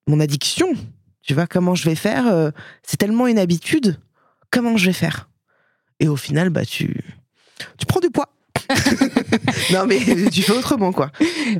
mon 0.08 0.18
addiction, 0.18 0.72
tu 1.22 1.32
vois, 1.32 1.46
comment 1.46 1.76
je 1.76 1.88
vais 1.88 1.94
faire, 1.94 2.52
c'est 2.82 2.96
tellement 2.96 3.28
une 3.28 3.38
habitude, 3.38 4.00
comment 4.50 4.76
je 4.76 4.86
vais 4.86 4.92
faire? 4.92 5.28
Et 6.00 6.08
au 6.08 6.16
final, 6.16 6.50
bah, 6.50 6.64
tu, 6.64 7.02
tu 7.78 7.86
prends 7.86 8.00
du 8.00 8.10
poids. 8.10 8.28
non, 9.72 9.86
mais 9.86 9.98
tu 10.32 10.42
fais 10.42 10.52
autrement, 10.52 10.92
quoi. 10.92 11.10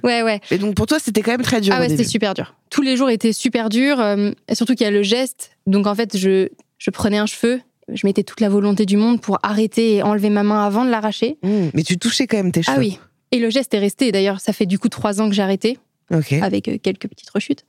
Ouais, 0.03 0.23
ouais. 0.23 0.41
Et 0.51 0.59
donc, 0.59 0.75
pour 0.75 0.87
toi, 0.87 0.99
c'était 0.99 1.23
quand 1.23 1.31
même 1.33 1.43
très 1.43 1.61
dur. 1.61 1.73
Ah 1.77 1.81
ouais, 1.81 1.89
c'était 1.89 2.05
super 2.05 2.35
dur. 2.35 2.55
Tous 2.71 2.83
les 2.83 2.97
jours 2.97 3.11
étaient 3.11 3.33
super 3.33 3.69
durs. 3.69 4.01
euh, 4.01 4.31
surtout 4.53 4.75
qu'il 4.75 4.85
y 4.85 4.89
a 4.89 4.91
le 4.91 5.03
geste. 5.03 5.51
Donc 5.67 5.87
en 5.87 5.95
fait, 5.95 6.17
je, 6.17 6.49
je 6.79 6.91
prenais 6.91 7.19
un 7.19 7.27
cheveu, 7.27 7.61
je 7.93 8.07
mettais 8.07 8.23
toute 8.25 8.41
la 8.41 8.49
volonté 8.49 8.87
du 8.87 8.97
monde 8.97 9.21
pour 9.21 9.39
arrêter 9.43 9.97
et 9.97 10.03
enlever 10.03 10.31
ma 10.31 10.43
main 10.43 10.65
avant 10.67 10.85
de 10.85 10.91
l'arracher. 10.91 11.39
Mmh, 11.43 11.69
mais 11.75 11.83
tu 11.83 11.99
touchais 11.99 12.27
quand 12.27 12.37
même 12.39 12.53
tes 12.53 12.63
cheveux. 12.63 12.77
Ah 12.77 12.81
oui. 12.81 12.99
Et 13.33 13.39
le 13.39 13.51
geste 13.51 13.75
est 13.75 13.79
resté. 13.79 14.11
D'ailleurs, 14.13 14.41
ça 14.41 14.53
fait 14.53 14.67
du 14.67 14.79
coup 14.79 14.89
trois 14.89 15.21
ans 15.21 15.29
que 15.29 15.35
j'ai 15.35 15.43
arrêté, 15.43 15.79
Ok. 16.13 16.33
avec 16.35 16.69
euh, 16.69 16.79
quelques 16.83 17.09
petites 17.09 17.31
rechutes. 17.31 17.65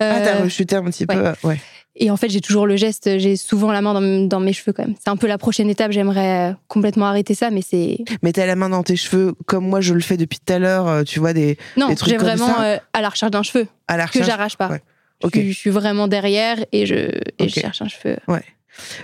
Ah, 0.00 0.20
t'as 0.24 0.36
Euh, 0.40 0.44
rechuté 0.44 0.74
un 0.76 0.84
petit 0.84 1.06
peu. 1.06 1.32
Ouais. 1.44 1.60
Et 1.94 2.10
en 2.10 2.16
fait, 2.16 2.28
j'ai 2.30 2.40
toujours 2.40 2.66
le 2.66 2.76
geste. 2.76 3.18
J'ai 3.18 3.36
souvent 3.36 3.70
la 3.72 3.82
main 3.82 3.92
dans, 3.94 4.26
dans 4.28 4.40
mes 4.40 4.52
cheveux 4.52 4.72
quand 4.72 4.84
même. 4.84 4.94
C'est 5.02 5.10
un 5.10 5.16
peu 5.16 5.26
la 5.26 5.38
prochaine 5.38 5.68
étape. 5.68 5.92
J'aimerais 5.92 6.50
euh, 6.50 6.54
complètement 6.68 7.06
arrêter 7.06 7.34
ça, 7.34 7.50
mais 7.50 7.60
c'est 7.62 7.98
Mais 8.22 8.32
t'as 8.32 8.46
la 8.46 8.56
main 8.56 8.68
dans 8.70 8.82
tes 8.82 8.96
cheveux, 8.96 9.34
comme 9.46 9.68
moi 9.68 9.80
je 9.80 9.92
le 9.94 10.00
fais 10.00 10.16
depuis 10.16 10.38
tout 10.44 10.52
à 10.52 10.58
l'heure, 10.58 10.88
euh, 10.88 11.02
tu 11.02 11.20
vois, 11.20 11.32
des, 11.32 11.58
non. 11.76 11.88
Des 11.88 11.96
trucs 11.96 12.10
J'ai 12.10 12.16
comme 12.16 12.26
vraiment 12.28 12.46
ça 12.46 12.64
euh, 12.64 12.78
à 12.92 13.00
la 13.02 13.08
recherche 13.10 13.30
d'un 13.30 13.42
cheveu 13.42 13.66
à 13.88 13.96
la 13.96 14.04
que 14.04 14.10
recherche. 14.10 14.26
j'arrache 14.26 14.56
pas. 14.56 14.68
Ouais. 14.70 14.82
Je 15.22 15.26
Ok. 15.26 15.34
suis- 15.34 15.52
Je, 15.52 15.58
suis 15.58 15.70
vraiment 15.70 16.08
derrière 16.08 16.56
et 16.72 16.86
je, 16.86 16.94
et 16.94 17.20
Ok. 17.40 17.48
je 17.48 17.60
cherche 17.60 17.82
un 17.82 17.88
cheveu. 17.88 18.16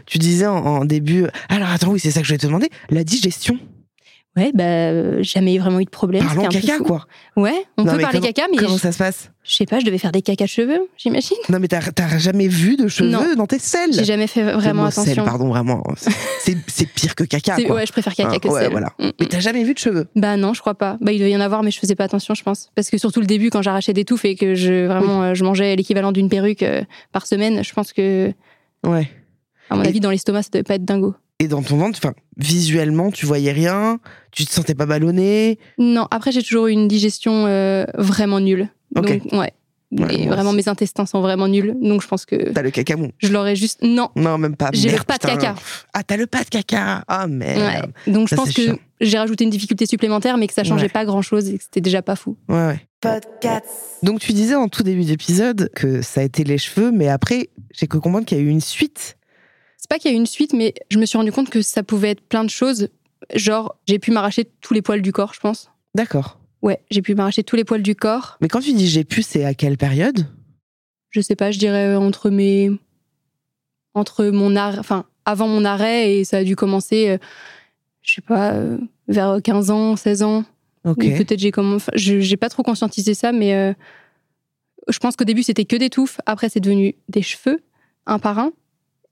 Tu 0.06 0.18
disais 0.18 0.46
en, 0.46 0.56
en 0.64 0.84
début. 0.84 1.26
Alors 1.50 1.68
attends, 1.70 1.90
oui, 1.92 2.00
c'est 2.00 2.10
ça 2.10 2.20
que 2.22 2.26
je 2.26 2.32
vais 2.32 2.38
te 2.38 2.46
demander. 2.46 2.70
La 2.90 3.04
digestion. 3.04 3.58
Ouais, 4.36 4.50
bah, 4.54 5.20
jamais 5.22 5.58
vraiment 5.58 5.80
eu 5.80 5.84
de 5.84 5.90
problème. 5.90 6.24
Parlons 6.24 6.48
caca, 6.48 6.78
quoi. 6.78 7.06
Ouais, 7.36 7.52
on 7.76 7.82
Non, 7.84 7.92
peut 7.94 7.98
parler 8.00 8.18
comment- 8.20 8.32
caca, 8.32 8.46
mais 8.50 8.56
Comment 8.56 8.76
je, 8.76 8.80
ça 8.82 8.92
se 8.92 8.98
passe? 8.98 9.30
Je 9.48 9.54
sais 9.56 9.64
pas, 9.66 9.80
je 9.80 9.86
devais 9.86 9.96
faire 9.98 10.12
des 10.12 10.20
caca 10.22 10.44
de 10.44 10.48
cheveux, 10.48 10.88
j'imagine. 10.98 11.36
Non, 11.48 11.58
mais 11.58 11.68
t'as 11.68 12.18
jamais 12.18 12.46
vu 12.48 12.76
de 12.76 12.86
cheveux 12.86 13.08
Non. 13.10 13.34
dans 13.34 13.46
tes 13.46 13.58
selles 13.58 13.92
J'ai 13.94 14.04
jamais 14.04 14.26
fait 14.26 14.42
vraiment 14.52 14.84
attention. 14.84 15.14
sel, 15.14 15.24
pardon, 15.24 15.48
vraiment. 15.48 15.82
C'est- 15.96 16.86
pire 16.94 17.14
que 17.14 17.24
caca, 17.24 17.56
quoi. 17.62 17.76
ouais, 17.76 17.86
je 17.86 17.92
préfère 17.92 18.14
caca 18.14 18.30
Ah, 18.34 18.38
que 18.38 18.48
ouais, 18.48 18.60
sel. 18.62 18.70
voilà. 18.70 18.92
Mm. 18.98 19.08
Mais 19.20 19.26
t'as 19.26 19.40
jamais 19.40 19.64
vu 19.64 19.72
de 19.74 19.78
cheveux 19.78 20.06
Bah 20.16 20.36
non, 20.36 20.52
je 20.54 20.60
crois 20.60 20.74
pas. 20.74 20.98
Bah 21.00 21.12
il 21.12 21.18
devait 21.18 21.30
y 21.30 21.36
en 21.36 21.40
avoir, 21.40 21.62
mais 21.62 21.70
je 21.70 21.78
faisais 21.78 21.94
pas 21.94 22.04
attention, 22.04 22.34
je 22.34 22.42
pense. 22.42 22.70
Parce 22.74 22.90
que 22.90 22.98
surtout 22.98 23.20
le 23.20 23.26
début, 23.26 23.50
quand 23.50 23.62
j'arrachais 23.62 23.92
des 23.94 24.04
touffes 24.04 24.24
et 24.26 24.34
que 24.36 24.54
je 24.54 24.86
vraiment 24.86 25.22
euh, 25.22 25.34
je 25.34 25.44
mangeais 25.44 25.74
l'équivalent 25.76 26.12
d'une 26.12 26.28
perruque 26.28 26.62
euh, 26.62 26.82
par 27.12 27.26
semaine, 27.26 27.64
je 27.64 27.72
pense 27.72 27.92
que 27.92 28.32
Ouais. 28.86 29.08
à 29.70 29.76
mon 29.76 29.82
Et- 29.82 29.88
avis 29.88 30.00
dans 30.00 30.10
l'estomac 30.10 30.42
ça 30.42 30.48
devait 30.52 30.62
pas 30.62 30.74
être 30.74 30.84
dingo. 30.84 31.14
Et 31.40 31.46
dans 31.48 31.62
ton 31.62 31.76
ventre, 31.76 32.00
enfin, 32.02 32.14
visuellement, 32.36 33.10
tu 33.12 33.24
voyais 33.24 33.52
rien, 33.52 34.00
tu 34.32 34.44
te 34.44 34.50
sentais 34.52 34.74
pas 34.74 34.86
ballonné? 34.86 35.58
Non, 35.78 36.06
après 36.10 36.32
j'ai 36.32 36.42
toujours 36.42 36.66
eu 36.66 36.72
une 36.72 36.88
digestion 36.88 37.46
euh, 37.46 37.84
vraiment 37.96 38.40
nulle. 38.40 38.68
Donc 38.92 39.06
ouais. 39.06 39.52
Ouais, 39.90 40.14
et 40.14 40.26
vraiment 40.28 40.52
mes 40.52 40.68
intestins 40.68 41.06
sont 41.06 41.22
vraiment 41.22 41.48
nuls, 41.48 41.74
donc 41.80 42.02
je 42.02 42.06
pense 42.08 42.26
que 42.26 42.52
T'as 42.52 42.60
le 42.60 42.70
caca 42.70 42.94
mou. 42.96 43.08
je 43.16 43.28
l'aurais 43.32 43.56
juste 43.56 43.78
non. 43.82 44.10
Non, 44.16 44.36
même 44.36 44.54
pas. 44.54 44.68
J'ai 44.74 44.90
le 44.90 45.02
pas 45.02 45.16
de 45.16 45.22
caca. 45.22 45.54
Ah, 45.94 46.02
t'as 46.02 46.18
le 46.18 46.26
pas 46.26 46.44
de 46.44 46.50
caca. 46.50 47.04
Ah, 47.08 47.26
merde. 47.26 47.90
Ouais. 48.06 48.12
Donc 48.12 48.28
je 48.28 48.34
pense 48.34 48.52
que 48.52 48.60
chiant. 48.64 48.78
j'ai 49.00 49.16
rajouté 49.16 49.44
une 49.44 49.50
difficulté 49.50 49.86
supplémentaire, 49.86 50.36
mais 50.36 50.46
que 50.46 50.52
ça 50.52 50.62
changeait 50.62 50.82
Ouais. 50.84 50.88
pas 50.90 51.06
grand 51.06 51.22
chose 51.22 51.48
et 51.48 51.56
que 51.56 51.64
c'était 51.64 51.80
déjà 51.80 52.02
pas 52.02 52.16
fou. 52.16 52.36
Ouais, 52.50 52.66
ouais. 52.66 52.80
Donc, 54.02 54.20
tu 54.20 54.32
disais 54.34 54.56
en 54.56 54.68
tout 54.68 54.82
début 54.82 55.04
d'épisode 55.04 55.70
que 55.74 56.02
ça 56.02 56.20
a 56.20 56.24
été 56.24 56.44
les 56.44 56.58
cheveux, 56.58 56.90
mais 56.90 57.08
après, 57.08 57.48
j'ai 57.72 57.86
cru 57.86 58.00
comprendre 58.00 58.26
qu'il 58.26 58.36
y 58.36 58.40
a 58.40 58.44
eu 58.44 58.48
une 58.48 58.60
suite. 58.60 59.16
C'est 59.78 59.88
pas 59.88 59.98
qu'il 59.98 60.10
y 60.10 60.14
a 60.14 60.16
eu 60.16 60.20
une 60.20 60.26
suite, 60.26 60.52
mais 60.52 60.74
je 60.90 60.98
me 60.98 61.06
suis 61.06 61.16
rendu 61.16 61.32
compte 61.32 61.48
que 61.48 61.62
ça 61.62 61.82
pouvait 61.82 62.10
être 62.10 62.20
plein 62.28 62.44
de 62.44 62.50
choses. 62.50 62.88
Genre, 63.34 63.74
j'ai 63.86 63.98
pu 63.98 64.10
m'arracher 64.10 64.50
tous 64.60 64.74
les 64.74 64.82
poils 64.82 65.00
du 65.00 65.12
corps, 65.12 65.32
je 65.32 65.40
pense. 65.40 65.70
D'accord. 65.94 66.37
Ouais, 66.62 66.80
j'ai 66.90 67.02
pu 67.02 67.14
m'arracher 67.14 67.44
tous 67.44 67.56
les 67.56 67.64
poils 67.64 67.82
du 67.82 67.94
corps. 67.94 68.36
Mais 68.40 68.48
quand 68.48 68.60
tu 68.60 68.72
dis 68.72 68.88
j'ai 68.88 69.04
pu, 69.04 69.22
c'est 69.22 69.44
à 69.44 69.54
quelle 69.54 69.76
période? 69.76 70.26
Je 71.10 71.20
sais 71.20 71.36
pas, 71.36 71.50
je 71.50 71.58
dirais 71.58 71.94
entre 71.96 72.30
mes. 72.30 72.70
Entre 73.94 74.26
mon 74.26 74.54
arrêt. 74.56 74.78
Enfin, 74.78 75.04
avant 75.24 75.48
mon 75.48 75.64
arrêt, 75.64 76.16
et 76.16 76.24
ça 76.24 76.38
a 76.38 76.44
dû 76.44 76.56
commencer, 76.56 77.08
euh, 77.10 77.18
je 78.02 78.14
sais 78.14 78.20
pas, 78.20 78.52
euh, 78.52 78.78
vers 79.08 79.38
15 79.42 79.70
ans, 79.70 79.96
16 79.96 80.22
ans. 80.22 80.44
Ok. 80.84 80.98
Ou 81.04 81.16
Peut-être 81.16 81.38
j'ai 81.38 81.50
comment. 81.50 81.76
enfin, 81.76 81.92
je- 81.94 82.20
J'ai 82.20 82.36
pas 82.36 82.48
trop 82.48 82.62
conscientisé 82.62 83.14
ça, 83.14 83.32
mais 83.32 83.54
euh, 83.54 83.72
je 84.88 84.98
pense 84.98 85.16
qu'au 85.16 85.24
début 85.24 85.42
c'était 85.42 85.64
que 85.64 85.76
des 85.76 85.90
touffes. 85.90 86.20
Après 86.26 86.48
c'est 86.48 86.60
devenu 86.60 86.94
des 87.08 87.22
cheveux, 87.22 87.62
un 88.06 88.18
par 88.18 88.38
un. 88.38 88.52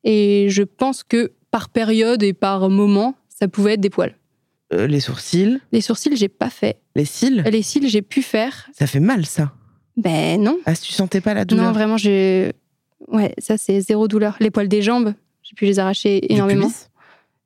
Et 0.05 0.47
je 0.51 0.63
pense 0.63 1.03
que 1.03 1.33
par 1.51 1.69
période 1.69 2.23
et 2.23 2.33
par 2.33 2.69
moment, 2.71 3.15
ça 3.29 3.49
pouvait 3.49 3.75
être 3.75 3.81
des 3.81 3.91
poils. 3.91 4.15
Euh, 4.73 4.87
les 4.89 5.01
sourcils, 5.01 5.61
Les 5.73 5.81
sourcils, 5.81 6.17
j'ai 6.17 6.29
pas 6.29 6.51
fait. 6.51 6.81
les 6.97 7.05
cils, 7.05 7.43
Les 7.51 7.63
cils, 7.63 7.89
j'ai 7.89 8.03
pu 8.03 8.21
faire. 8.23 8.69
ça 8.77 8.87
fait 8.87 9.01
mal, 9.01 9.25
ça. 9.25 9.53
Ben 9.97 10.43
non. 10.43 10.59
Ah, 10.67 10.75
tu 10.75 10.93
sentais 10.93 11.21
pas 11.21 11.35
la 11.35 11.45
douleur 11.45 11.67
Non, 11.67 11.73
vraiment, 11.73 11.97
j'ai. 11.97 12.53
Ouais, 13.09 13.33
ça 13.39 13.57
c'est 13.57 13.81
zéro 13.81 14.09
douleur. 14.09 14.37
Les 14.41 14.51
poils 14.51 14.69
des 14.69 14.83
jambes, 14.83 15.15
j'ai 15.43 15.55
pu 15.55 15.65
les 15.67 15.79
arracher 15.79 16.33
énormément. 16.33 16.71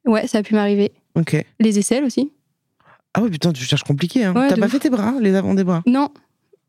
Ouais, 0.06 0.26
ça 0.26 0.38
a 0.38 0.42
pu 0.42 0.54
m'arriver. 0.54 0.92
Ok. 1.14 1.36
Les 1.60 1.78
aisselles 1.78 2.04
aussi. 2.04 2.32
Ah 3.12 3.20
ouais, 3.22 3.28
putain, 3.30 3.52
tu 3.52 3.62
cherches 3.64 3.82
compliqué. 3.84 4.24
Hein. 4.24 4.34
Ouais, 4.34 4.48
T'as 4.48 4.56
pas 4.56 4.66
ouf. 4.66 4.72
fait 4.72 4.78
tes 4.78 4.90
bras, 4.90 5.14
les 5.20 5.34
avant 5.34 5.52
des 5.54 5.64
bras? 5.64 5.82
Non. 5.86 6.08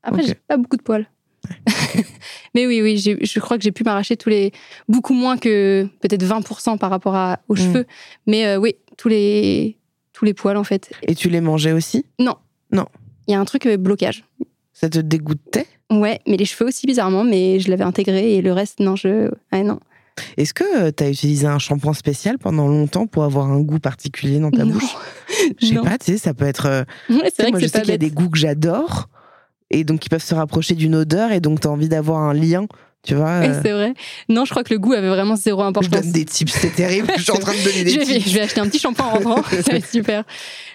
Après, 0.04 0.24
j'ai 0.24 0.34
pas 0.36 0.58
beaucoup 0.58 0.76
de 0.78 0.82
poils. 0.82 1.08
Mais 2.56 2.68
oui, 2.68 2.82
oui, 2.82 2.98
je 2.98 3.40
crois 3.40 3.58
que 3.58 3.64
j'ai 3.64 3.72
pu 3.72 3.84
m'arracher 3.84 4.18
tous 4.18 4.30
les. 4.30 4.52
Beaucoup 4.90 5.14
moins 5.14 5.38
que 5.38 5.88
peut-être 6.02 6.24
20% 6.24 6.78
par 6.78 6.90
rapport 6.90 7.16
à, 7.16 7.40
aux 7.48 7.54
Mm. 7.54 7.58
cheveux. 7.58 7.86
Mais 8.28 8.46
euh, 8.46 8.58
oui, 8.58 8.76
tous 8.98 9.08
les, 9.08 9.78
tous 10.22 10.26
les 10.26 10.36
poils 10.36 10.58
en 10.58 10.64
fait. 10.64 10.92
Et 11.08 11.16
tu 11.16 11.30
les 11.30 11.42
mangeais 11.42 11.72
aussi? 11.72 12.06
Il 12.20 12.28
y 13.28 13.34
a 13.34 13.40
un 13.40 13.46
truc 13.46 13.66
euh, 13.66 13.76
blocage. 13.78 14.24
Ça 14.72 14.88
te 14.88 15.00
dégoûtait? 15.00 15.66
Ouais, 15.92 16.20
mais 16.28 16.38
les 16.38 16.46
cheveux 16.46 16.68
aussi 16.68 16.86
bizarrement, 16.86 17.24
mais 17.24 17.60
je 17.60 17.70
l'avais 17.72 17.84
intégré 17.84 18.36
et 18.36 18.42
le 18.44 18.54
reste, 18.54 18.80
non, 18.82 18.96
je. 18.96 19.32
Ouais, 19.52 19.64
non. 19.64 19.80
Est-ce 20.38 20.54
que 20.54 20.92
tu 20.92 21.04
as 21.04 21.10
utilisé 21.10 21.48
un 21.48 21.58
shampoing 21.58 21.94
spécial 21.94 22.38
pendant 22.38 22.68
longtemps 22.68 23.08
pour 23.08 23.24
avoir 23.24 23.50
un 23.50 23.60
goût 23.62 23.80
particulier 23.80 24.40
dans 24.40 24.52
ta 24.52 24.64
Non. 24.64 24.74
bouche? 24.74 24.96
Je 25.60 25.66
sais 25.68 25.74
Non. 25.74 25.84
pas, 25.84 25.98
tu 25.98 26.12
sais, 26.12 26.18
ça 26.20 26.34
peut 26.36 26.46
être. 26.46 26.68
euh, 26.68 26.84
Ouais, 27.10 27.32
c'est 27.36 27.42
vrai 27.44 27.52
moi, 27.52 27.60
que 27.60 27.66
je 27.66 27.72
sais 27.72 27.82
qu'il 27.82 27.90
y 27.90 27.94
a 27.94 27.98
des 27.98 28.12
goûts 28.12 28.30
que 28.30 28.38
j'adore 28.38 29.08
et 29.72 29.84
donc 29.84 30.02
qui 30.02 30.10
peuvent 30.10 30.22
se 30.24 30.36
rapprocher 30.36 30.76
d'une 30.76 30.94
odeur 30.94 31.32
et 31.32 31.40
donc 31.40 31.62
tu 31.62 31.68
as 31.68 31.72
envie 31.72 31.90
d'avoir 31.90 32.20
un 32.20 32.34
lien, 32.34 32.68
tu 33.04 33.16
vois. 33.16 33.30
Euh, 33.30 33.60
c'est 33.64 33.72
vrai. 33.72 33.94
Non, 34.30 34.46
je 34.46 34.52
crois 34.52 34.64
que 34.64 34.74
le 34.74 34.80
goût 34.80 34.94
avait 34.94 35.10
vraiment 35.10 35.36
zéro 35.36 35.64
je 35.64 35.68
importance. 35.68 35.90
donne 35.90 36.12
des 36.12 36.26
tips, 36.26 36.52
c'est 36.54 36.76
terrible. 36.76 37.08
je 37.18 37.24
suis 37.24 37.32
en 37.32 37.40
train 37.40 37.54
de 37.54 37.64
donner 37.64 37.84
des 37.84 37.92
je, 37.92 38.00
vais, 38.00 38.06
tips. 38.06 38.30
je 38.30 38.34
vais 38.36 38.42
acheter 38.42 38.60
un 38.62 38.68
petit 38.68 38.80
shampoing 38.80 39.06
en 39.06 39.10
rentrant, 39.12 39.44
ça 39.50 39.72
va 39.72 39.78
être 39.78 39.90
super. 39.90 40.24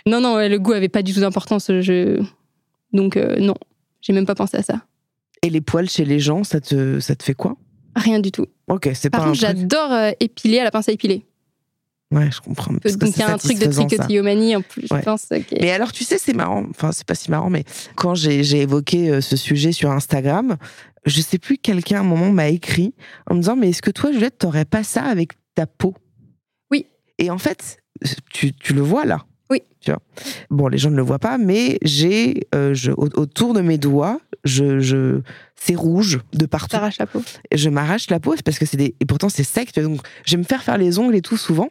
Non, 0.06 0.20
non, 0.20 0.34
ouais, 0.36 0.48
le 0.48 0.58
goût 0.58 0.72
avait 0.72 0.88
pas 0.88 1.02
du 1.02 1.14
tout 1.14 1.20
d'importance. 1.20 1.66
Je... 1.68 2.20
Donc, 2.92 3.16
euh, 3.16 3.36
non, 3.38 3.54
j'ai 4.00 4.12
même 4.12 4.26
pas 4.26 4.34
pensé 4.34 4.56
à 4.56 4.62
ça. 4.62 4.80
Et 5.42 5.50
les 5.50 5.60
poils 5.60 5.88
chez 5.88 6.04
les 6.04 6.18
gens, 6.18 6.42
ça 6.44 6.60
te, 6.60 6.98
ça 7.00 7.14
te 7.14 7.22
fait 7.22 7.34
quoi? 7.34 7.56
Rien 7.94 8.18
du 8.20 8.32
tout. 8.32 8.46
Ok, 8.68 8.90
c'est 8.94 9.10
pas 9.10 9.18
Par 9.18 9.26
contre, 9.28 9.38
j'adore 9.38 9.92
euh, 9.92 10.10
épiler 10.20 10.58
à 10.58 10.64
la 10.64 10.70
pince 10.70 10.88
à 10.88 10.92
épiler. 10.92 11.24
Ouais, 12.12 12.30
je 12.30 12.40
comprends. 12.40 12.72
parce 12.80 12.96
Donc, 12.96 13.16
il 13.16 13.20
y 13.20 13.22
a 13.22 13.32
un 13.32 13.38
truc 13.38 13.58
de 13.58 13.66
tricotillomanie 13.66 14.54
en 14.54 14.62
plus, 14.62 14.86
Ouais. 14.92 15.00
je 15.00 15.04
pense. 15.04 15.26
Mais 15.60 15.72
alors, 15.72 15.90
tu 15.92 16.04
sais, 16.04 16.18
c'est 16.18 16.34
marrant. 16.34 16.64
Enfin, 16.70 16.92
c'est 16.92 17.06
pas 17.06 17.16
si 17.16 17.30
marrant, 17.32 17.50
mais 17.50 17.64
quand 17.96 18.14
j'ai 18.14 18.44
j'ai 18.44 18.60
évoqué 18.60 19.10
euh, 19.10 19.20
ce 19.20 19.36
sujet 19.36 19.72
sur 19.72 19.90
Instagram, 19.90 20.56
je 21.06 21.20
sais 21.20 21.38
plus, 21.38 21.56
quelqu'un 21.56 21.98
à 21.98 22.00
un 22.00 22.04
moment 22.04 22.30
m'a 22.30 22.48
écrit 22.48 22.94
en 23.30 23.34
me 23.34 23.40
disant, 23.40 23.56
mais 23.56 23.70
est-ce 23.70 23.82
que 23.82 23.90
toi, 23.90 24.12
Juliette, 24.12 24.38
t'aurais 24.38 24.64
pas 24.64 24.82
ça 24.82 25.04
avec 25.04 25.32
ta 25.54 25.66
peau? 25.66 25.94
Oui. 26.70 26.86
Et 27.18 27.30
en 27.30 27.38
fait, 27.38 27.78
tu, 28.32 28.52
tu 28.52 28.74
le 28.74 28.82
vois 28.82 29.04
là. 29.04 29.24
Oui. 29.48 29.62
Tu 29.80 29.90
vois? 29.90 30.02
Bon, 30.50 30.68
les 30.68 30.78
gens 30.78 30.90
ne 30.90 30.96
le 30.96 31.02
voient 31.02 31.20
pas, 31.20 31.38
mais 31.38 31.78
j'ai 31.82 32.48
euh, 32.54 32.74
autour 32.96 33.54
de 33.54 33.60
mes 33.60 33.78
doigts, 33.78 34.20
je, 34.44 34.80
je 34.80 35.20
c'est 35.58 35.74
rouge 35.74 36.20
de 36.34 36.46
partout. 36.46 36.68
T'arraches 36.76 36.98
la 36.98 37.06
peau. 37.06 37.22
Et 37.50 37.56
je 37.56 37.68
m'arrache 37.70 38.08
la 38.10 38.20
peau 38.20 38.34
parce 38.44 38.58
que 38.58 38.66
c'est 38.66 38.76
des 38.76 38.94
et 39.00 39.06
pourtant 39.06 39.28
c'est 39.28 39.42
sec. 39.44 39.74
Donc 39.74 40.00
je 40.24 40.32
vais 40.32 40.36
me 40.38 40.42
faire 40.44 40.62
faire 40.62 40.78
les 40.78 40.98
ongles 40.98 41.14
et 41.16 41.22
tout 41.22 41.36
souvent. 41.36 41.70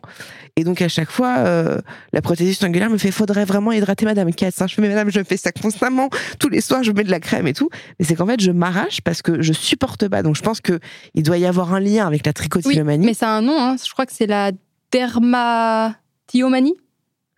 Et 0.58 0.64
donc 0.64 0.82
à 0.82 0.88
chaque 0.88 1.12
fois, 1.12 1.36
euh, 1.40 1.80
la 2.14 2.22
prothésiste 2.22 2.64
angulaire 2.64 2.90
me 2.90 2.98
fait 2.98 3.12
faudrait 3.12 3.46
vraiment 3.46 3.72
hydrater 3.72 4.06
Madame 4.06 4.34
Katz. 4.34 4.62
hein. 4.62 4.68
Je 4.68 4.76
fais 4.76 4.82
mais 4.82 4.90
Madame, 4.90 5.10
je 5.12 5.22
fais 5.24 5.38
ça 5.38 5.52
constamment 5.52 6.10
tous 6.40 6.50
les 6.50 6.62
soirs. 6.62 6.84
Je 6.84 6.92
mets 6.92 7.04
de 7.04 7.12
la 7.12 7.20
crème 7.20 7.48
et 7.48 7.54
tout. 7.54 7.70
Mais 8.00 8.06
c'est 8.06 8.16
qu'en 8.16 8.26
fait 8.26 8.40
je 8.42 8.52
m'arrache 8.52 9.02
parce 9.02 9.22
que 9.22 9.42
je 9.42 9.54
supporte 9.54 10.08
pas. 10.08 10.24
Donc 10.24 10.36
je 10.36 10.42
pense 10.42 10.62
que 10.62 10.80
il 11.14 11.24
doit 11.24 11.38
y 11.38 11.46
avoir 11.46 11.74
un 11.74 11.80
lien 11.80 12.06
avec 12.08 12.26
la 12.26 12.32
Oui, 12.32 12.34
tricotillomanie. 12.34 13.06
mais 13.06 13.14
ça 13.14 13.30
a 13.30 13.32
un 13.38 13.42
nom. 13.42 13.58
hein. 13.62 13.76
Je 13.86 13.92
crois 13.92 14.06
que 14.06 14.14
c'est 14.14 14.28
la 14.28 14.52
dermatillomanie. 14.92 16.76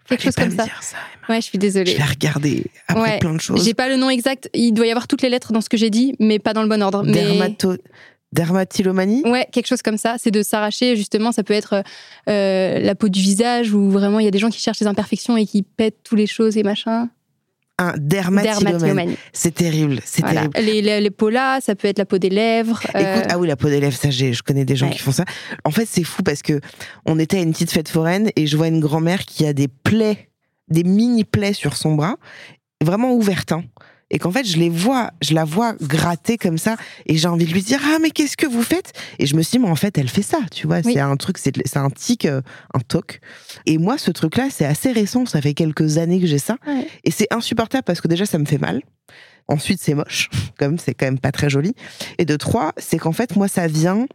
Quelque 0.09 0.23
chose 0.23 0.35
pas 0.35 0.43
comme 0.43 0.51
me 0.53 0.57
ça. 0.57 0.63
dire 0.63 0.81
ça, 0.81 0.97
Emma. 0.97 1.35
Ouais, 1.35 1.41
je 1.41 1.47
suis 1.47 1.57
désolée. 1.57 1.91
Je 1.91 1.97
l'ai 1.97 2.03
regardé 2.03 2.65
après 2.87 3.01
Ouais. 3.01 3.19
plein 3.19 3.33
de 3.33 3.41
choses. 3.41 3.63
J'ai 3.65 3.73
pas 3.73 3.89
le 3.89 3.97
nom 3.97 4.09
exact. 4.09 4.49
Il 4.53 4.71
doit 4.73 4.85
y 4.87 4.91
avoir 4.91 5.07
toutes 5.07 5.21
les 5.21 5.29
lettres 5.29 5.51
dans 5.53 5.61
ce 5.61 5.69
que 5.69 5.77
j'ai 5.77 5.89
dit, 5.89 6.15
mais 6.19 6.39
pas 6.39 6.53
dans 6.53 6.63
le 6.63 6.69
bon 6.69 6.81
ordre. 6.81 7.03
Mais 7.05 7.13
Dermato... 7.13 7.73
Dermatillomanie 8.33 9.23
ouais, 9.25 9.47
quelque 9.51 9.67
chose 9.67 9.81
comme 9.81 9.97
ça. 9.97 10.15
C'est 10.19 10.31
de 10.31 10.41
s'arracher. 10.43 10.95
Justement, 10.95 11.31
ça 11.31 11.43
peut 11.43 11.53
être 11.53 11.81
euh, 12.29 12.79
la 12.79 12.93
peau 12.93 13.07
du 13.09 13.21
visage 13.21 13.73
ou 13.73 13.89
vraiment 13.89 14.19
il 14.19 14.25
y 14.25 14.27
a 14.27 14.31
des 14.31 14.37
gens 14.37 14.49
qui 14.49 14.59
cherchent 14.59 14.79
des 14.79 14.87
imperfections 14.87 15.37
et 15.37 15.45
qui 15.45 15.63
pètent 15.63 16.03
toutes 16.03 16.19
les 16.19 16.27
choses 16.27 16.57
et 16.57 16.63
machin. 16.63 17.09
Un. 17.79 17.93
Dermatillomanie. 17.97 19.17
C'est 19.33 19.53
terrible, 19.53 19.99
c'est 20.03 20.21
Voilà. 20.23 20.47
terrible. 20.47 20.71
Les, 20.71 20.81
les, 20.81 21.01
les 21.01 21.11
peaux 21.11 21.29
là, 21.29 21.59
ça 21.61 21.75
peut 21.75 21.87
être 21.87 21.99
la 21.99 22.05
peau 22.05 22.17
des 22.17 22.29
lèvres. 22.29 22.79
euh, 22.95 23.17
Écoute, 23.17 23.27
ah 23.31 23.37
oui, 23.37 23.47
la 23.47 23.55
peau 23.55 23.67
des 23.69 23.79
lèvres, 23.79 23.95
ça, 23.95 24.09
j'ai- 24.09 24.33
je 24.33 24.41
connais 24.41 24.65
des 24.65 24.75
gens 24.75 24.87
Ouais. 24.87 24.93
qui 24.93 24.99
font 24.99 25.11
ça. 25.11 25.25
En 25.63 25.69
fait, 25.71 25.85
c'est 25.89 26.03
fou 26.03 26.23
parce 26.23 26.41
que 26.41 26.59
on 27.05 27.19
était 27.19 27.37
à 27.37 27.41
une 27.41 27.51
petite 27.51 27.71
fête 27.71 27.89
foraine 27.89 28.31
et 28.35 28.47
je 28.47 28.57
vois 28.57 28.67
une 28.67 28.79
grand-mère 28.79 29.25
qui 29.25 29.45
a 29.45 29.53
des 29.53 29.67
plaies, 29.67 30.29
des 30.69 30.83
mini 30.83 31.23
plaies 31.23 31.53
sur 31.53 31.77
son 31.77 31.93
bras, 31.95 32.15
vraiment 32.83 33.11
ouvertes. 33.13 33.51
hein. 33.51 33.63
Et 34.09 34.19
qu'en 34.19 34.31
fait, 34.31 34.45
je 34.45 34.57
les 34.57 34.69
vois, 34.69 35.11
je 35.21 35.33
la 35.33 35.43
vois 35.43 35.73
gratter 35.81 36.37
comme 36.37 36.57
ça, 36.57 36.77
et 37.07 37.17
j'ai 37.17 37.27
envie 37.27 37.45
de 37.45 37.51
lui 37.51 37.61
dire 37.61 37.79
ah 37.83 37.97
mais 38.01 38.09
qu'est-ce 38.11 38.37
que 38.37 38.47
vous 38.47 38.63
faites? 38.63 38.93
Et 39.19 39.25
je 39.25 39.35
me 39.35 39.41
suis 39.41 39.57
dit 39.57 39.63
mais 39.65 39.69
en 39.69 39.75
fait 39.75 39.97
elle 39.97 40.07
fait 40.07 40.21
ça, 40.21 40.39
tu 40.51 40.65
vois, 40.65 40.79
Oui. 40.85 40.93
c'est 40.93 40.99
un 41.01 41.17
truc, 41.17 41.37
c'est 41.39 41.77
un 41.77 41.89
tic, 41.89 42.25
euh, 42.25 42.41
un 42.73 42.79
toc. 42.79 43.19
Et 43.65 43.77
moi 43.77 43.97
ce 43.97 44.11
truc-là 44.11 44.47
c'est 44.49 44.65
assez 44.65 44.91
récent, 44.91 45.25
ça 45.25 45.41
fait 45.41 45.53
quelques 45.53 45.97
années 45.97 46.21
que 46.21 46.27
j'ai 46.27 46.37
ça, 46.39 46.57
Ouais. 46.65 46.87
et 47.03 47.11
c'est 47.11 47.27
insupportable 47.31 47.83
parce 47.83 47.99
que 47.99 48.07
déjà 48.07 48.25
ça 48.25 48.37
me 48.37 48.45
fait 48.45 48.57
mal. 48.59 48.81
Ensuite, 49.47 49.79
c'est 49.81 49.93
moche, 49.93 50.29
comme 50.57 50.77
c'est 50.77 50.93
quand 50.93 51.05
même 51.05 51.19
pas 51.19 51.31
très 51.31 51.49
joli. 51.49 51.73
Et 52.17 52.25
de 52.25 52.35
trois, 52.35 52.73
c'est 52.77 52.97
qu'en 52.97 53.13
fait, 53.13 53.35
moi, 53.35 53.47
ça 53.47 53.67
vient. 53.67 54.07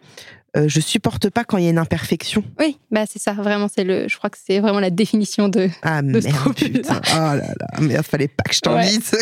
euh, 0.55 0.65
je 0.69 0.81
supporte 0.81 1.31
pas 1.31 1.45
quand 1.45 1.57
il 1.57 1.65
y 1.65 1.67
a 1.69 1.71
une 1.71 1.79
imperfection. 1.79 2.45
Oui, 2.61 2.77
bah 2.91 3.05
c'est 3.11 3.19
ça. 3.19 3.33
Vraiment, 3.33 3.69
c'est 3.75 3.85
le. 3.85 4.07
Je 4.09 4.19
crois 4.19 4.29
que 4.29 4.37
c'est 4.45 4.61
vraiment 4.61 4.81
la 4.81 4.91
définition 4.91 5.49
de. 5.49 5.71
Ah 5.83 6.03
De 6.03 6.21
merde, 6.21 6.55
putain. 6.55 7.01
Oh 7.07 7.17
là 7.17 7.37
là, 7.37 7.81
merde, 7.81 8.05
fallait 8.05 8.29
pas 8.29 8.43
que 8.45 8.55
je 8.55 8.61
t'invite. 8.61 9.17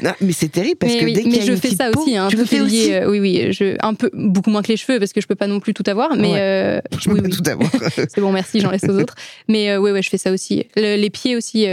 Mais 0.20 0.32
c'est 0.32 0.48
terrible 0.50 0.76
parce 0.78 0.92
mais 0.92 1.00
que 1.00 1.04
oui, 1.06 1.12
dès 1.14 1.22
qu'il 1.22 1.32
y 1.34 1.36
mais 1.38 1.42
a 1.42 1.46
je 1.46 1.52
une 1.52 1.58
fais 1.58 1.74
ça 1.74 1.90
peau, 1.90 2.00
aussi. 2.02 2.16
Hein, 2.16 2.28
tu 2.30 2.36
le 2.36 2.44
fais 2.44 2.60
aussi. 2.60 2.92
euh, 2.92 3.10
oui, 3.10 3.18
oui. 3.18 3.52
Je, 3.52 3.76
un 3.84 3.94
peu, 3.94 4.10
beaucoup 4.14 4.50
moins 4.50 4.62
que 4.62 4.68
les 4.68 4.76
cheveux 4.76 5.00
parce 5.00 5.12
que 5.12 5.20
je 5.20 5.26
peux 5.26 5.34
pas 5.34 5.48
non 5.48 5.58
plus 5.58 5.74
tout 5.74 5.82
avoir. 5.88 6.14
Mais 6.16 6.30
Ouais. 6.32 6.38
euh, 6.38 6.80
Je 7.00 7.10
oui, 7.10 7.20
peux 7.20 7.26
oui. 7.26 7.32
tout 7.32 7.50
avoir. 7.50 7.68
C'est 7.96 8.20
bon, 8.20 8.30
merci, 8.30 8.60
j'en 8.60 8.70
laisse 8.70 8.84
aux 8.84 8.96
autres. 9.00 9.16
Mais 9.48 9.70
euh, 9.70 9.80
ouais, 9.80 9.90
ouais, 9.90 10.02
je 10.02 10.08
fais 10.08 10.18
ça 10.18 10.30
aussi. 10.30 10.66
Le- 10.76 10.94
les 10.96 11.10
pieds 11.10 11.34
aussi, 11.36 11.66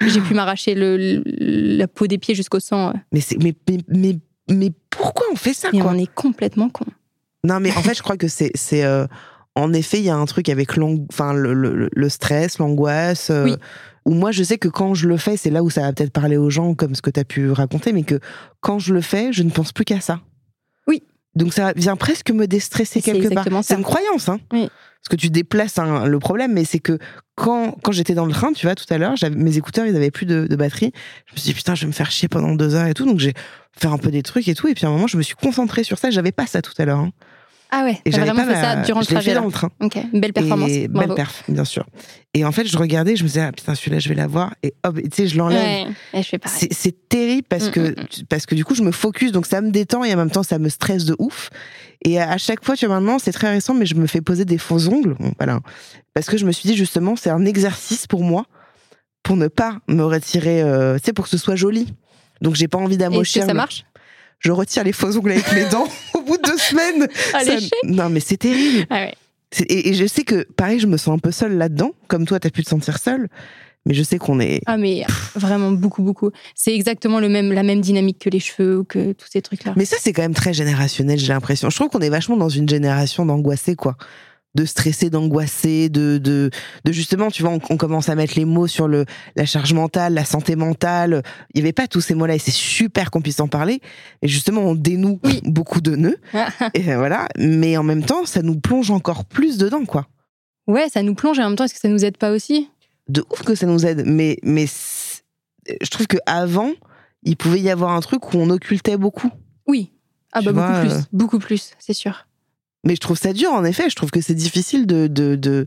j'ai 0.00 0.20
pu 0.20 0.34
m'arracher 0.34 0.74
le, 0.74 0.96
le- 0.96 1.22
la 1.76 1.88
peau 1.88 2.06
des 2.06 2.18
pieds 2.18 2.34
jusqu'au 2.34 2.60
sang. 2.60 2.90
euh. 2.90 2.92
mais, 3.12 3.20
c'est- 3.20 3.42
mais, 3.42 3.54
mais, 3.68 3.78
mais, 3.88 4.18
mais 4.50 4.72
pourquoi 4.90 5.26
on 5.32 5.36
fait 5.36 5.54
ça, 5.54 5.68
Mais 5.72 5.80
quoi 5.80 5.92
on 5.92 5.98
est 5.98 6.12
complètement 6.12 6.68
con. 6.68 6.84
Non, 7.44 7.60
mais 7.60 7.70
en 7.76 7.82
fait, 7.82 7.94
je 7.94 8.02
crois 8.02 8.16
que 8.16 8.28
c'est. 8.28 8.50
c'est 8.54 8.84
euh, 8.84 9.06
en 9.54 9.72
effet, 9.72 9.98
il 9.98 10.04
y 10.04 10.10
a 10.10 10.16
un 10.16 10.24
truc 10.26 10.48
avec 10.48 10.72
enfin, 11.10 11.32
le, 11.32 11.54
le- 11.54 11.88
le 11.94 12.08
stress, 12.08 12.58
l'angoisse. 12.58 13.30
euh, 13.30 13.44
Oui. 13.44 13.56
Où 14.04 14.14
moi, 14.14 14.30
je 14.30 14.42
sais 14.44 14.56
que 14.58 14.68
quand 14.68 14.94
je 14.94 15.08
le 15.08 15.16
fais, 15.16 15.36
c'est 15.36 15.50
là 15.50 15.64
où 15.64 15.70
ça 15.70 15.80
va 15.80 15.92
peut-être 15.92 16.12
parler 16.12 16.36
aux 16.36 16.48
gens, 16.50 16.74
comme 16.74 16.94
ce 16.94 17.02
que 17.02 17.10
tu 17.10 17.18
as 17.18 17.24
pu 17.24 17.50
raconter, 17.50 17.92
mais 17.92 18.04
que 18.04 18.20
quand 18.60 18.78
je 18.78 18.94
le 18.94 19.00
fais, 19.00 19.32
je 19.32 19.42
ne 19.42 19.50
pense 19.50 19.72
plus 19.72 19.84
qu'à 19.84 20.00
ça. 20.00 20.20
Oui. 20.86 21.02
Donc 21.34 21.52
ça 21.52 21.72
vient 21.74 21.96
presque 21.96 22.30
me 22.30 22.46
déstresser 22.46 23.02
quelque 23.02 23.34
part. 23.34 23.44
C'est 23.64 23.74
une 23.74 23.82
croyance, 23.82 24.28
hein. 24.28 24.38
Oui. 24.52 24.68
Parce 25.06 25.20
que 25.20 25.20
tu 25.24 25.30
déplaces 25.30 25.78
le 25.78 26.18
problème, 26.18 26.52
mais 26.52 26.64
c'est 26.64 26.80
que 26.80 26.98
quand, 27.36 27.76
j'étais 27.90 28.14
dans 28.14 28.26
le 28.26 28.32
train, 28.32 28.52
tu 28.52 28.66
vois, 28.66 28.74
tout 28.74 28.92
à 28.92 28.98
l'heure, 28.98 29.14
mes 29.30 29.56
écouteurs, 29.56 29.86
ils 29.86 29.94
avaient 29.94 30.10
plus 30.10 30.26
de, 30.26 30.48
de 30.48 30.56
batterie. 30.56 30.90
Je 31.26 31.32
me 31.34 31.38
suis 31.38 31.46
dit, 31.50 31.54
putain, 31.54 31.76
je 31.76 31.82
vais 31.82 31.86
me 31.86 31.92
faire 31.92 32.10
chier 32.10 32.26
pendant 32.26 32.56
deux 32.56 32.74
heures 32.74 32.88
et 32.88 32.94
tout. 32.94 33.06
Donc 33.06 33.20
j'ai 33.20 33.32
fait 33.78 33.86
un 33.86 33.98
peu 33.98 34.10
des 34.10 34.24
trucs 34.24 34.48
et 34.48 34.56
tout. 34.56 34.66
Et 34.66 34.74
puis 34.74 34.84
à 34.84 34.88
un 34.88 34.92
moment, 34.92 35.06
je 35.06 35.16
me 35.16 35.22
suis 35.22 35.36
concentrée 35.36 35.84
sur 35.84 35.96
ça. 35.96 36.10
J'avais 36.10 36.32
pas 36.32 36.48
ça 36.48 36.60
tout 36.60 36.72
à 36.78 36.84
l'heure. 36.84 36.98
hein. 36.98 37.12
Ah 37.70 37.82
ouais, 37.84 38.00
Et 38.04 38.12
j'avais 38.12 38.30
vraiment 38.30 38.46
pas 38.46 38.54
fait 38.54 38.60
ça 38.60 38.76
durant 38.82 39.00
le 39.00 39.04
je 39.06 39.10
trajet. 39.10 39.34
dans 39.34 39.44
le 39.44 39.50
train. 39.50 39.70
Ok, 39.80 39.98
belle 40.12 40.32
performance. 40.32 40.70
Et 40.70 40.86
Bravo. 40.86 41.08
belle 41.08 41.16
perf, 41.16 41.42
bien 41.48 41.64
sûr. 41.64 41.84
Et 42.32 42.44
en 42.44 42.52
fait, 42.52 42.64
je 42.66 42.78
regardais, 42.78 43.16
je 43.16 43.24
me 43.24 43.28
disais, 43.28 43.40
ah 43.40 43.50
putain, 43.52 43.74
celui-là, 43.74 43.98
je 43.98 44.08
vais 44.08 44.14
l'avoir. 44.14 44.54
Et 44.62 44.72
hop, 44.84 44.96
tu 45.02 45.08
sais, 45.12 45.26
je 45.26 45.36
l'enlève. 45.36 45.58
Ouais, 45.88 45.92
et 46.14 46.22
je 46.22 46.28
fais 46.28 46.38
pareil. 46.38 46.68
C'est- 46.70 47.08
terrible 47.08 47.44
parce 47.48 47.68
Mm, 47.68 47.70
que, 47.70 47.80
mm, 47.80 47.94
tu- 48.10 48.24
parce 48.26 48.46
que 48.46 48.54
du 48.54 48.64
coup, 48.64 48.74
je 48.74 48.82
me 48.82 48.90
focus, 48.92 49.32
donc 49.32 49.46
ça 49.46 49.60
me 49.60 49.70
détend 49.70 50.04
et 50.04 50.12
en 50.12 50.16
même 50.16 50.30
temps, 50.30 50.42
ça 50.42 50.58
me 50.58 50.68
stresse 50.68 51.04
de 51.06 51.16
ouf. 51.18 51.50
Et 52.04 52.20
à 52.20 52.36
chaque 52.38 52.64
fois, 52.64 52.76
tu 52.76 52.86
vois, 52.86 52.96
maintenant, 53.00 53.18
c'est 53.18 53.32
très 53.32 53.48
récent, 53.50 53.72
mais 53.74 53.86
je 53.86 53.94
me 53.94 54.06
fais 54.06 54.20
poser 54.20 54.44
des 54.44 54.58
faux 54.58 54.88
ongles. 54.88 55.16
Voilà. 55.38 55.60
Parce 56.14 56.26
que 56.28 56.36
je 56.36 56.44
me 56.46 56.52
suis 56.52 56.68
dit, 56.68 56.76
justement, 56.76 57.16
c'est 57.16 57.30
un 57.30 57.44
exercice 57.44 58.06
pour 58.06 58.22
moi, 58.22 58.44
pour 59.22 59.36
ne 59.36 59.48
pas 59.48 59.78
me 59.88 60.02
retirer, 60.04 60.62
euh, 60.62 60.98
tu 60.98 61.06
sais, 61.06 61.12
pour 61.12 61.24
que 61.24 61.30
ce 61.30 61.38
soit 61.38 61.56
joli. 61.56 61.92
Donc, 62.42 62.54
j'ai 62.54 62.68
pas 62.68 62.78
envie 62.78 62.92
Et 62.92 62.94
est-ce 62.96 62.98
d'amocher. 62.98 63.40
que 63.40 63.46
ça 63.46 63.54
marche? 63.54 63.84
Je 64.40 64.52
retire 64.52 64.84
les 64.84 64.92
faux 64.92 65.16
ongles 65.16 65.32
avec 65.32 65.50
les 65.52 65.64
dents 65.70 65.88
au 66.14 66.20
bout 66.22 66.36
de 66.36 66.42
deux 66.42 66.58
semaines. 66.58 67.08
Ça- 67.32 67.40
Non, 67.84 68.08
mais 68.10 68.20
c'est 68.20 68.36
terrible. 68.36 68.86
Ah 68.90 68.96
ouais. 68.96 69.14
Et, 69.68 69.90
et 69.90 69.94
je 69.94 70.06
sais 70.06 70.24
que, 70.24 70.42
pareil, 70.56 70.78
je 70.80 70.86
me 70.86 70.96
sens 70.96 71.14
un 71.14 71.18
peu 71.18 71.30
seule 71.30 71.56
là-dedans. 71.56 71.92
Comme 72.08 72.26
toi, 72.26 72.38
t'as 72.40 72.50
pu 72.50 72.62
te 72.62 72.68
sentir 72.68 72.98
seule. 72.98 73.28
Mais 73.86 73.94
je 73.94 74.02
sais 74.02 74.18
qu'on 74.18 74.40
est. 74.40 74.62
Ah 74.66 74.76
mais 74.76 75.04
vraiment 75.36 75.70
beaucoup 75.70 76.02
beaucoup. 76.02 76.32
C'est 76.56 76.74
exactement 76.74 77.20
le 77.20 77.28
même 77.28 77.52
la 77.52 77.62
même 77.62 77.80
dynamique 77.80 78.18
que 78.18 78.28
les 78.28 78.40
cheveux 78.40 78.78
ou 78.78 78.84
que 78.84 79.12
tous 79.12 79.28
ces 79.30 79.40
trucs 79.42 79.62
là. 79.62 79.74
Mais 79.76 79.84
ça, 79.84 79.96
c'est 80.00 80.12
quand 80.12 80.22
même 80.22 80.34
très 80.34 80.52
générationnel, 80.52 81.20
j'ai 81.20 81.28
l'impression. 81.32 81.70
Je 81.70 81.76
trouve 81.76 81.88
qu'on 81.90 82.00
est 82.00 82.10
vachement 82.10 82.36
dans 82.36 82.48
une 82.48 82.68
génération 82.68 83.24
d'angoissés, 83.24 83.76
quoi. 83.76 83.96
De 84.56 84.64
stressés, 84.64 85.10
d'angoissés, 85.10 85.90
de, 85.90 86.16
de, 86.18 86.50
de 86.84 86.92
justement, 86.92 87.30
tu 87.30 87.42
vois, 87.42 87.52
on, 87.52 87.60
on 87.68 87.76
commence 87.76 88.08
à 88.08 88.14
mettre 88.14 88.34
les 88.36 88.46
mots 88.46 88.66
sur 88.66 88.88
le, 88.88 89.04
la 89.36 89.44
charge 89.44 89.74
mentale, 89.74 90.14
la 90.14 90.24
santé 90.24 90.56
mentale. 90.56 91.22
Il 91.54 91.58
n'y 91.58 91.66
avait 91.66 91.74
pas 91.74 91.86
tous 91.86 92.00
ces 92.00 92.14
mots-là 92.14 92.34
et 92.36 92.38
c'est 92.38 92.50
super 92.50 93.10
qu'on 93.10 93.20
puisse 93.20 93.38
en 93.40 93.48
parler. 93.48 93.80
Et 94.22 94.28
justement, 94.28 94.62
on 94.62 94.74
dénoue 94.74 95.20
Oui. 95.24 95.40
beaucoup 95.44 95.80
de 95.82 95.94
nœuds. 95.94 96.16
et 96.74 96.90
euh, 96.90 96.96
voilà. 96.96 97.28
Mais 97.38 97.76
en 97.76 97.82
même 97.82 98.02
temps, 98.04 98.24
ça 98.24 98.40
nous 98.42 98.58
plonge 98.58 98.90
encore 98.90 99.26
plus 99.26 99.58
dedans, 99.58 99.84
quoi. 99.84 100.06
ouais, 100.66 100.88
ça 100.88 101.02
nous 101.02 101.14
plonge 101.14 101.38
et 101.38 101.42
en 101.42 101.48
même 101.50 101.56
temps 101.56 101.64
est-ce 101.64 101.74
que 101.74 101.80
ça 101.80 101.88
nous 101.88 102.04
aide 102.04 102.16
pas 102.16 102.30
aussi? 102.32 102.68
De 103.08 103.22
ouf 103.30 103.42
que 103.42 103.54
ça 103.54 103.66
nous 103.66 103.84
aide. 103.86 104.04
Mais, 104.06 104.38
mais 104.42 104.66
je 104.66 105.90
trouve 105.90 106.06
qu'avant, 106.06 106.70
il 107.22 107.36
pouvait 107.36 107.60
y 107.60 107.70
avoir 107.70 107.90
un 107.92 108.00
truc 108.00 108.32
où 108.32 108.38
on 108.38 108.50
occultait 108.50 108.96
beaucoup. 108.96 109.30
Oui. 109.66 109.92
Ah 110.32 110.40
bah 110.42 110.52
beaucoup 110.52 110.66
vois, 110.66 110.80
plus, 110.80 110.92
euh, 110.92 111.00
beaucoup 111.12 111.38
plus, 111.38 111.72
c'est 111.78 111.92
sûr. 111.92 112.26
Mais 112.84 112.94
je 112.94 113.00
trouve 113.00 113.18
ça 113.18 113.32
dur, 113.32 113.52
en 113.52 113.64
effet. 113.64 113.90
Je 113.90 113.94
trouve 113.96 114.10
que 114.10 114.20
c'est 114.20 114.34
difficile 114.34 114.86
de, 114.86 115.06
de, 115.06 115.34
de- 115.36 115.66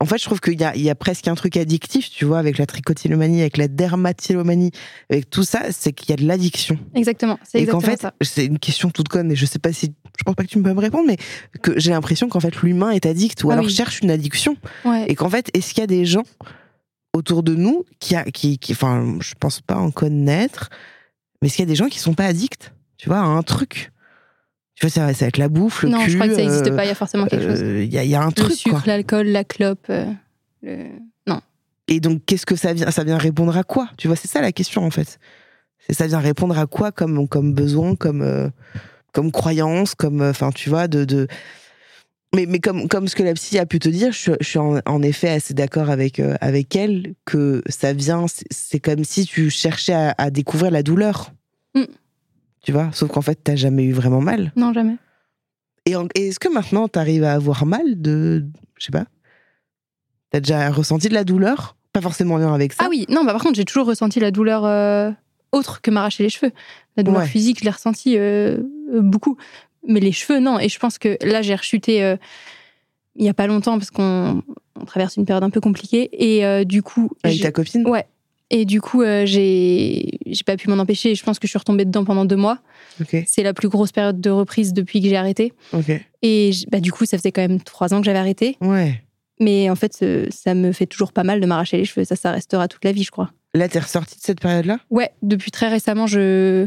En 0.00 0.06
fait, 0.06 0.18
je 0.18 0.24
trouve 0.24 0.40
qu'il 0.40 0.58
y 0.58 0.64
a, 0.64 0.74
il 0.74 0.82
y 0.82 0.90
a 0.90 0.94
presque 0.94 1.28
un 1.28 1.34
truc 1.34 1.56
addictif, 1.56 2.10
tu 2.10 2.24
vois, 2.24 2.38
avec 2.38 2.56
la 2.58 2.66
tricotillomanie, 2.66 3.42
avec 3.42 3.56
la 3.58 3.68
dermatillomanie, 3.68 4.70
avec 5.10 5.28
tout 5.30 5.44
ça, 5.44 5.64
c'est 5.72 5.92
qu'il 5.92 6.10
y 6.10 6.12
a 6.12 6.16
de 6.16 6.26
l'addiction. 6.26 6.78
Exactement, 6.94 7.38
c'est 7.44 7.60
Et 7.60 7.66
qu'en 7.66 7.80
fait, 7.80 8.00
ça. 8.00 8.14
c'est 8.22 8.46
une 8.46 8.58
question 8.58 8.90
toute 8.90 9.08
conne, 9.08 9.30
et 9.30 9.36
je 9.36 9.44
sais 9.46 9.58
pas 9.58 9.72
si. 9.72 9.92
Je 10.18 10.24
pense 10.24 10.34
pas 10.34 10.42
que 10.42 10.48
tu 10.48 10.60
peux 10.60 10.72
me 10.72 10.80
répondre, 10.80 11.04
mais 11.06 11.16
que 11.62 11.78
j'ai 11.78 11.90
l'impression 11.92 12.28
qu'en 12.28 12.40
fait, 12.40 12.56
l'humain 12.62 12.90
est 12.90 13.06
addict, 13.06 13.44
ou 13.44 13.50
Ah 13.50 13.54
alors 13.54 13.66
oui. 13.66 13.72
cherche 13.72 14.00
une 14.00 14.10
addiction. 14.10 14.56
Ouais. 14.84 15.04
Et 15.08 15.14
qu'en 15.14 15.28
fait, 15.30 15.50
est-ce 15.54 15.72
qu'il 15.74 15.80
y 15.80 15.84
a 15.84 15.86
des 15.86 16.04
gens 16.06 16.24
autour 17.14 17.42
de 17.42 17.54
nous 17.54 17.84
qui, 18.00 18.16
a, 18.16 18.24
qui, 18.24 18.58
qui. 18.58 18.72
Enfin, 18.72 19.18
je 19.20 19.34
pense 19.38 19.60
pas 19.60 19.76
en 19.76 19.90
connaître, 19.90 20.70
mais 21.42 21.46
est-ce 21.48 21.56
qu'il 21.56 21.62
y 21.64 21.68
a 21.68 21.70
des 21.70 21.74
gens 21.76 21.88
qui 21.88 21.98
sont 21.98 22.14
pas 22.14 22.24
addicts, 22.26 22.72
tu 22.96 23.08
vois, 23.08 23.18
à 23.18 23.24
un 23.24 23.42
truc? 23.42 23.92
Tu 24.80 24.86
vois, 24.88 25.12
ça 25.14 25.26
être 25.26 25.36
la 25.36 25.48
bouffe, 25.50 25.82
le 25.82 25.90
non, 25.90 25.98
cul. 26.04 26.10
je 26.10 26.14
crois 26.16 26.26
que 26.28 26.34
ça 26.34 26.40
n'existe 26.40 26.66
euh, 26.68 26.74
pas, 26.76 26.84
il 26.84 26.88
y 26.88 26.90
a 26.90 26.94
forcément 26.94 27.26
quelque 27.26 27.46
chose. 27.48 27.62
euh, 27.62 27.84
Il 27.84 27.92
y, 27.92 27.98
a- 27.98 28.04
il 28.04 28.08
y 28.10 28.14
a 28.14 28.22
un 28.22 28.28
Le 28.28 28.32
truc, 28.32 28.52
sucre, 28.52 28.76
quoi. 28.76 28.82
l'alcool, 28.86 29.26
la 29.26 29.44
clope. 29.44 29.86
euh, 29.90 30.06
le... 30.62 30.86
Non. 31.26 31.40
Et 31.86 32.00
donc, 32.00 32.22
qu'est-ce 32.24 32.46
que 32.46 32.56
ça 32.56 32.72
vient 32.72 32.90
Ça 32.90 33.04
vient 33.04 33.18
répondre 33.18 33.54
à 33.56 33.62
quoi? 33.62 33.90
Tu 33.98 34.06
vois, 34.08 34.16
c'est 34.16 34.26
ça 34.28 34.40
la 34.40 34.52
question, 34.52 34.82
en 34.84 34.90
fait. 34.90 35.18
Ça 35.90 36.06
vient 36.06 36.18
répondre 36.18 36.58
à 36.58 36.66
quoi 36.66 36.92
comme, 36.92 37.28
comme 37.28 37.52
besoin, 37.52 37.94
comme, 37.94 38.22
euh, 38.22 38.48
comme 39.12 39.30
croyance, 39.32 39.94
comme. 39.94 40.22
euh, 40.22 40.30
Enfin, 40.30 40.50
tu 40.50 40.70
vois, 40.70 40.88
de. 40.88 41.04
de... 41.04 41.26
Mais, 42.34 42.46
mais 42.46 42.60
comme, 42.60 42.88
comme 42.88 43.06
ce 43.08 43.16
que 43.16 43.22
la 43.24 43.34
psy 43.34 43.58
a 43.58 43.66
pu 43.66 43.80
te 43.80 43.88
dire, 43.88 44.12
je, 44.12 44.18
suis- 44.18 44.32
je 44.40 44.46
suis 44.48 44.58
en, 44.58 44.78
en 44.86 45.02
effet 45.02 45.28
assez 45.28 45.52
d'accord 45.52 45.90
avec, 45.90 46.20
euh, 46.20 46.36
avec 46.40 46.74
elle 46.76 47.14
que 47.26 47.62
ça 47.68 47.92
vient. 47.92 48.26
c'est- 48.28 48.46
C'est 48.50 48.80
comme 48.80 49.04
si 49.04 49.26
tu 49.26 49.50
cherchais 49.50 49.92
à, 49.92 50.14
à 50.16 50.30
découvrir 50.30 50.70
la 50.70 50.82
douleur. 50.82 51.32
Mm. 51.74 51.82
Tu 52.64 52.72
vois 52.72 52.90
Sauf 52.92 53.10
qu'en 53.10 53.22
fait, 53.22 53.38
t'as 53.42 53.56
jamais 53.56 53.84
eu 53.84 53.92
vraiment 53.92 54.20
mal. 54.20 54.52
Non, 54.56 54.72
jamais. 54.72 54.96
Et, 55.86 55.94
est-ce 56.14 56.38
que 56.38 56.48
maintenant, 56.48 56.88
t'arrives 56.88 57.24
à 57.24 57.32
avoir 57.32 57.66
mal 57.66 58.00
de. 58.00 58.44
Je 58.76 58.84
sais 58.86 58.92
pas. 58.92 59.06
T'as 60.30 60.40
déjà 60.40 60.70
ressenti 60.70 61.08
de 61.08 61.14
la 61.14 61.24
douleur? 61.24 61.76
Pas 61.92 62.00
forcément 62.00 62.34
en 62.34 62.38
lien 62.38 62.54
avec 62.54 62.72
ça. 62.72 62.84
Ah 62.84 62.88
oui, 62.88 63.06
non, 63.08 63.24
bah 63.24 63.32
par 63.32 63.42
contre, 63.42 63.56
j'ai 63.56 63.64
toujours 63.64 63.86
ressenti 63.86 64.20
la 64.20 64.30
douleur 64.30 64.64
euh, 64.64 65.10
autre 65.52 65.80
que 65.80 65.90
m'arracher 65.90 66.22
les 66.22 66.28
cheveux. 66.28 66.52
La 66.96 67.02
douleur 67.02 67.22
Ouais. 67.22 67.26
physique, 67.26 67.58
je 67.60 67.64
l'ai 67.64 67.70
ressentie 67.70 68.16
euh, 68.16 68.58
euh, 68.92 69.00
beaucoup. 69.00 69.36
Mais 69.88 69.98
les 70.00 70.12
cheveux, 70.12 70.38
non. 70.38 70.58
Et 70.60 70.68
je 70.68 70.78
pense 70.78 70.98
que 70.98 71.16
là, 71.22 71.42
j'ai 71.42 71.54
rechuté 71.54 72.04
euh, 72.04 72.16
il 73.16 73.24
y 73.24 73.28
a 73.28 73.34
pas 73.34 73.46
longtemps 73.46 73.78
parce 73.78 73.90
qu'on 73.90 74.42
on 74.78 74.84
traverse 74.84 75.16
une 75.16 75.24
période 75.24 75.42
un 75.42 75.50
peu 75.50 75.60
compliquée. 75.60 76.10
Et 76.12 76.64
du 76.64 76.82
coup. 76.82 77.10
Avec 77.24 77.40
ta 77.40 77.50
copine? 77.50 77.86
Ouais. 77.88 78.06
Et 78.52 78.64
du 78.64 78.80
coup, 78.80 79.02
euh, 79.02 79.24
j'ai 79.26 80.18
j'ai 80.26 80.42
pas 80.44 80.56
pu 80.56 80.68
m'en 80.68 80.78
empêcher. 80.78 81.14
Je 81.14 81.22
pense 81.22 81.38
que 81.38 81.46
je 81.46 81.50
suis 81.50 81.58
retombée 81.58 81.84
dedans 81.84 82.04
pendant 82.04 82.24
deux 82.24 82.36
mois. 82.36 82.58
Ok, 83.00 83.16
C'est 83.26 83.42
la 83.44 83.54
plus 83.54 83.68
grosse 83.68 83.92
période 83.92 84.20
de 84.20 84.30
reprise 84.30 84.72
depuis 84.72 85.00
que 85.00 85.08
j'ai 85.08 85.16
arrêté. 85.16 85.52
ok. 85.72 85.92
Et 86.22 86.50
bah, 86.70 86.80
du 86.80 86.92
coup, 86.92 87.06
ça 87.06 87.16
faisait 87.16 87.32
quand 87.32 87.42
même 87.42 87.60
trois 87.60 87.94
ans 87.94 88.00
que 88.00 88.04
j'avais 88.06 88.18
arrêté. 88.18 88.56
Ouais. 88.60 89.02
Mais 89.38 89.70
en 89.70 89.76
fait, 89.76 90.04
ça 90.30 90.54
me 90.54 90.72
fait 90.72 90.86
toujours 90.86 91.12
pas 91.12 91.24
mal 91.24 91.40
de 91.40 91.46
m'arracher 91.46 91.76
les 91.78 91.84
cheveux. 91.84 92.04
Ça, 92.04 92.16
ça 92.16 92.32
restera 92.32 92.68
toute 92.68 92.84
la 92.84 92.92
vie, 92.92 93.04
je 93.04 93.10
crois. 93.10 93.30
Là, 93.54 93.68
t'es 93.68 93.78
ressortie 93.78 94.16
de 94.16 94.22
cette 94.22 94.40
période-là? 94.40 94.78
Ouais, 94.90 95.10
depuis 95.22 95.50
très 95.50 95.68
récemment, 95.68 96.06
je, 96.06 96.66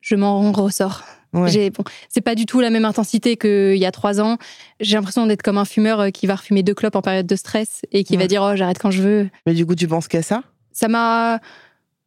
je 0.00 0.14
m'en 0.14 0.52
ressors. 0.52 1.02
Ouais. 1.32 1.50
J'ai- 1.50 1.70
Bon, 1.70 1.82
c'est 2.08 2.20
pas 2.20 2.34
du 2.34 2.46
tout 2.46 2.60
la 2.60 2.70
même 2.70 2.84
intensité 2.84 3.36
qu'il 3.36 3.76
y 3.76 3.84
a 3.86 3.90
trois 3.90 4.20
ans. 4.20 4.38
J'ai 4.80 4.96
l'impression 4.96 5.26
d'être 5.26 5.42
comme 5.42 5.58
un 5.58 5.64
fumeur 5.64 6.00
euh, 6.00 6.10
qui 6.10 6.26
va 6.26 6.36
refumer 6.36 6.62
deux 6.62 6.74
clopes 6.74 6.94
en 6.96 7.02
période 7.02 7.26
de 7.26 7.36
stress 7.36 7.82
et 7.92 8.04
qui 8.04 8.14
Ouais. 8.14 8.22
va 8.22 8.26
dire 8.28 8.42
oh 8.42 8.54
j'arrête 8.56 8.78
quand 8.78 8.90
je 8.92 9.02
veux. 9.02 9.28
Mais 9.46 9.52
du 9.54 9.66
coup, 9.66 9.74
tu 9.74 9.88
penses 9.88 10.08
qu'à 10.08 10.22
ça? 10.22 10.42
Ça 10.76 10.88
m'a, 10.88 11.40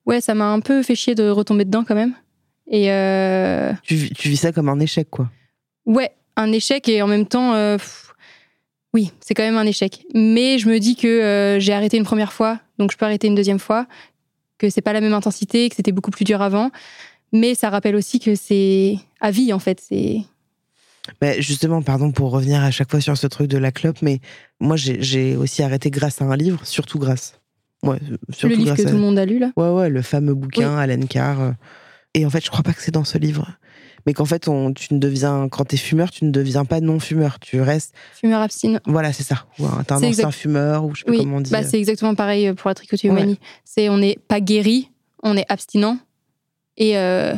ouais, 0.06 0.22
ça 0.22 0.36
m'a 0.36 0.46
un 0.52 0.60
peu 0.60 0.84
fait 0.84 0.94
chier 0.94 1.16
de 1.16 1.28
retomber 1.30 1.66
dedans 1.66 1.84
quand 1.84 1.96
même. 1.96 2.14
Et 2.68 2.92
euh, 2.92 3.74
tu, 3.82 3.96
vis- 3.96 4.14
tu 4.14 4.30
vis 4.30 4.38
ça 4.38 4.52
comme 4.52 4.70
un 4.70 4.80
échec, 4.80 5.10
quoi. 5.10 5.28
ouais, 5.88 6.12
un 6.36 6.52
échec 6.52 6.88
et 6.88 7.02
en 7.02 7.08
même 7.08 7.26
temps, 7.26 7.56
euh, 7.56 7.78
pff, 7.78 8.14
oui, 8.94 9.12
c'est 9.22 9.34
quand 9.34 9.42
même 9.42 9.58
un 9.58 9.66
échec. 9.66 10.04
Mais 10.14 10.60
je 10.60 10.70
me 10.70 10.78
dis 10.80 10.96
que 10.96 11.08
euh, 11.08 11.60
j'ai 11.60 11.74
arrêté 11.74 11.98
une 11.98 12.04
première 12.04 12.32
fois, 12.32 12.60
donc 12.78 12.92
je 12.92 12.98
peux 12.98 13.06
arrêter 13.06 13.26
une 13.26 13.34
deuxième 13.34 13.58
fois, 13.58 13.88
que 14.60 14.70
c'est 14.70 14.82
pas 14.82 14.94
la 14.94 15.02
même 15.02 15.16
intensité, 15.16 15.68
que 15.68 15.76
c'était 15.76 15.92
beaucoup 15.92 16.12
plus 16.12 16.26
dur 16.26 16.44
avant. 16.44 16.70
Mais 17.34 17.56
ça 17.56 17.72
rappelle 17.72 17.96
aussi 17.96 18.20
que 18.20 18.36
c'est 18.36 19.00
à 19.20 19.32
vie 19.32 19.52
en 19.52 19.60
fait. 19.60 19.80
C'est 19.82 20.22
Mais 21.24 21.42
justement, 21.42 21.82
pardon 21.82 22.12
pour 22.12 22.30
revenir 22.30 22.62
à 22.64 22.70
chaque 22.70 22.92
fois 22.92 23.02
sur 23.02 23.18
ce 23.18 23.26
truc 23.26 23.48
de 23.48 23.58
la 23.58 23.72
clope, 23.72 24.04
mais 24.04 24.20
moi, 24.60 24.76
j'ai 24.78 25.36
aussi 25.36 25.64
arrêté 25.64 25.90
grâce 25.90 26.22
à 26.22 26.26
un 26.26 26.36
livre, 26.36 26.60
surtout 26.68 27.00
grâce. 27.00 27.39
Ouais, 27.84 27.98
surtout 28.30 28.48
le 28.48 28.56
livre 28.56 28.76
que 28.76 28.82
à... 28.82 28.86
tout 28.86 28.96
le 28.96 29.02
monde 29.02 29.18
a 29.18 29.26
lu 29.26 29.40
là. 29.40 29.52
Ouais, 29.56 29.70
ouais, 29.70 29.90
le 29.90 30.02
fameux 30.02 30.34
bouquin, 30.34 30.78
Alan 30.78 31.00
Carr. 31.08 31.42
euh. 31.42 31.52
Et 32.14 32.26
en 32.26 32.30
fait, 32.30 32.44
je 32.44 32.50
crois 32.50 32.64
pas 32.64 32.74
que 32.74 32.82
c'est 32.82 32.92
dans 32.92 33.04
ce 33.06 33.18
livre. 33.18 33.48
Mais 34.06 34.14
qu'en 34.14 34.26
fait, 34.26 34.48
on, 34.48 34.74
tu 34.74 34.94
ne 34.94 35.00
deviens, 35.00 35.48
quand 35.50 35.66
t'es 35.66 35.78
fumeur, 35.78 36.10
tu 36.10 36.26
ne 36.26 36.32
deviens 36.32 36.66
pas 36.66 36.80
non-fumeur. 36.82 37.38
Tu 37.40 37.62
restes. 37.62 37.94
Fumeur 38.14 38.42
abstine. 38.42 38.80
Voilà, 38.86 39.14
c'est 39.14 39.24
ça. 39.24 39.46
Ou 39.60 39.66
un- 39.66 39.84
ancien 39.90 40.08
exact- 40.08 40.32
fumeur, 40.32 40.86
ou 40.86 40.96
je 40.96 41.00
sais 41.02 41.06
pas 41.06 41.12
Oui, 41.12 41.18
comment 41.20 41.38
on 41.38 41.42
dit. 41.42 41.52
bah, 41.52 41.64
c'est 41.64 41.78
exactement 41.78 42.16
pareil 42.16 42.54
pour 42.54 42.70
la 42.70 42.76
trichotillomanie. 42.76 43.40
C'est 43.66 43.90
on 43.90 43.98
n'est 43.98 44.18
pas 44.28 44.40
guéri, 44.42 44.90
on 45.24 45.36
est 45.38 45.46
abstinent. 45.50 45.98
Et 46.78 46.98
euh, 46.98 47.34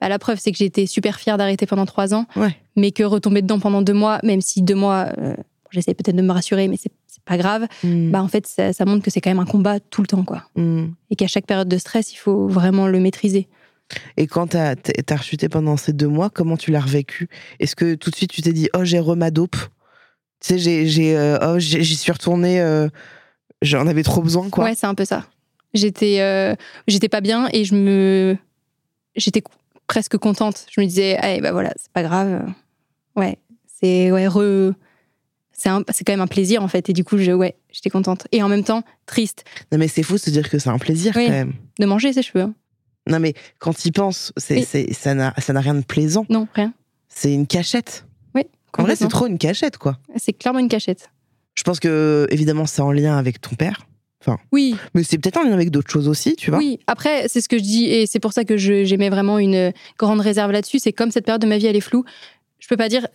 bah, 0.00 0.08
la 0.08 0.18
preuve, 0.20 0.38
c'est 0.40 0.52
que 0.52 0.62
été 0.62 0.86
super 0.86 1.18
fière 1.18 1.36
d'arrêter 1.36 1.66
pendant 1.66 1.84
trois 1.86 2.14
ans, 2.14 2.26
Ouais. 2.36 2.56
mais 2.76 2.92
que 2.92 3.02
retomber 3.02 3.42
dedans 3.42 3.58
pendant 3.58 3.82
deux 3.82 3.92
mois, 3.92 4.20
même 4.22 4.40
si 4.40 4.62
deux 4.62 4.76
mois, 4.76 5.08
euh, 5.18 5.34
j'essaie 5.70 5.94
peut-être 5.94 6.14
de 6.16 6.22
me 6.22 6.32
rassurer, 6.32 6.68
mais 6.68 6.76
c'est 6.80 6.92
pas 7.24 7.36
grave. 7.38 7.66
Hmm, 7.82 8.10
Bah 8.10 8.22
en 8.22 8.28
fait, 8.28 8.46
ça, 8.46 8.72
ça 8.72 8.84
montre 8.84 9.02
que 9.04 9.10
c'est 9.10 9.20
quand 9.20 9.30
même 9.30 9.38
un 9.40 9.44
combat 9.46 9.80
tout 9.80 10.00
le 10.02 10.06
temps, 10.06 10.24
quoi. 10.24 10.44
hmm. 10.56 10.86
Et 11.10 11.16
qu'à 11.16 11.26
chaque 11.26 11.46
période 11.46 11.68
de 11.68 11.78
stress, 11.78 12.12
il 12.12 12.16
faut 12.16 12.48
vraiment 12.48 12.86
le 12.86 13.00
maîtriser. 13.00 13.48
Et 14.16 14.26
quand 14.26 14.48
t'as 14.48 14.74
rechuté 15.16 15.48
pendant 15.48 15.76
ces 15.76 15.92
deux 15.92 16.08
mois, 16.08 16.30
comment 16.30 16.56
tu 16.56 16.70
l'as 16.70 16.80
revécu? 16.80 17.28
Est-ce 17.60 17.76
que 17.76 17.94
tout 17.94 18.10
de 18.10 18.16
suite 18.16 18.30
tu 18.32 18.40
t'es 18.42 18.52
dit 18.52 18.68
oh 18.74 18.82
j'ai 18.84 18.98
remadope 18.98 19.56
Tu 20.40 20.58
sais 20.58 20.86
j'ai 20.86 21.16
euh, 21.16 21.38
oh 21.42 21.58
j'y 21.58 21.96
suis 21.96 22.10
retournée, 22.12 22.60
euh, 22.60 22.88
j'en 23.62 23.86
avais 23.86 24.02
trop 24.02 24.22
besoin 24.22 24.48
quoi. 24.48 24.64
Ouais, 24.64 24.74
c'est 24.74 24.86
un 24.86 24.94
peu 24.94 25.04
ça. 25.04 25.26
J'étais, 25.74 26.20
euh, 26.20 26.54
j'étais 26.88 27.08
pas 27.08 27.20
bien 27.20 27.48
et 27.52 27.64
je 27.64 27.74
me, 27.74 28.36
j'étais 29.16 29.42
presque 29.86 30.16
contente. 30.16 30.66
Je 30.70 30.80
me 30.80 30.86
disais, 30.86 31.16
allez, 31.16 31.40
bah 31.40 31.52
voilà, 31.52 31.72
c'est 31.76 31.90
pas 31.92 32.02
grave. 32.02 32.46
Ouais, 33.16 33.38
c'est 33.66 34.10
ouais, 34.12 34.26
re- 34.28 34.72
c'est 35.56 36.04
quand 36.04 36.12
même 36.12 36.20
un 36.20 36.26
plaisir 36.26 36.62
en 36.62 36.68
fait. 36.68 36.88
Et 36.88 36.92
du 36.92 37.04
coup, 37.04 37.16
je, 37.18 37.32
ouais, 37.32 37.56
j'étais 37.72 37.90
contente. 37.90 38.26
Et 38.32 38.42
en 38.42 38.48
même 38.48 38.64
temps, 38.64 38.82
triste 39.06 39.44
Non 39.72 39.78
mais 39.78 39.88
c'est 39.88 40.02
fou 40.02 40.14
de 40.14 40.18
se 40.18 40.30
dire 40.30 40.48
que 40.50 40.58
c'est 40.58 40.68
un 40.70 40.78
plaisir 40.78 41.12
Oui. 41.16 41.26
quand 41.26 41.32
même. 41.32 41.52
de 41.78 41.86
manger 41.86 42.12
ses 42.12 42.22
cheveux. 42.22 42.44
hein. 42.44 42.54
Non 43.08 43.20
mais 43.20 43.34
quand 43.58 43.84
y 43.84 43.90
penses, 43.92 44.32
c'est 44.36 44.66
Oui. 44.74 44.94
ça 44.94 45.14
n'a 45.14 45.34
ça 45.38 45.52
n'a 45.52 45.60
rien 45.60 45.74
de 45.74 45.84
plaisant. 45.84 46.26
Non, 46.28 46.48
rien. 46.54 46.72
C'est 47.08 47.32
une 47.32 47.46
cachette. 47.46 48.06
Oui. 48.34 48.42
En 48.78 48.82
vrai 48.82 48.96
c'est 48.96 49.08
trop 49.08 49.26
une 49.26 49.38
cachette 49.38 49.78
quoi. 49.78 49.98
C'est 50.16 50.32
clairement 50.32 50.58
une 50.60 50.68
cachette. 50.68 51.10
Je 51.54 51.62
pense 51.62 51.78
que 51.80 52.26
évidemment 52.30 52.66
c'est 52.66 52.82
en 52.82 52.90
lien 52.92 53.16
avec 53.16 53.40
ton 53.40 53.54
père, 53.54 53.86
Oui, 54.50 54.74
mais 54.94 55.02
c'est 55.04 55.18
peut-être 55.18 55.36
en 55.36 55.42
lien 55.44 55.52
avec 55.52 55.70
d'autres 55.70 55.90
choses 55.90 56.08
aussi, 56.08 56.34
tu 56.34 56.50
vois. 56.50 56.58
oui. 56.58 56.80
Après, 56.88 57.28
c'est 57.28 57.40
ce 57.42 57.48
que 57.48 57.58
je 57.58 57.62
dis 57.62 57.84
et 57.84 58.06
c'est 58.06 58.18
pour 58.20 58.32
ça 58.32 58.44
que 58.44 58.56
j'émets 58.56 59.10
vraiment 59.10 59.38
une 59.38 59.72
grande 59.98 60.20
réserve 60.20 60.50
là-dessus. 60.50 60.78
C'est 60.80 60.92
comme 60.94 61.10
cette 61.12 61.26
période 61.26 61.42
de 61.42 61.46
ma 61.46 61.58
vie 61.58 61.66
elle 61.66 61.76
est 61.76 61.80
floue. 61.80 62.04
Je 62.58 62.66
peux 62.68 62.76
pas 62.78 62.88
dire, 62.88 63.06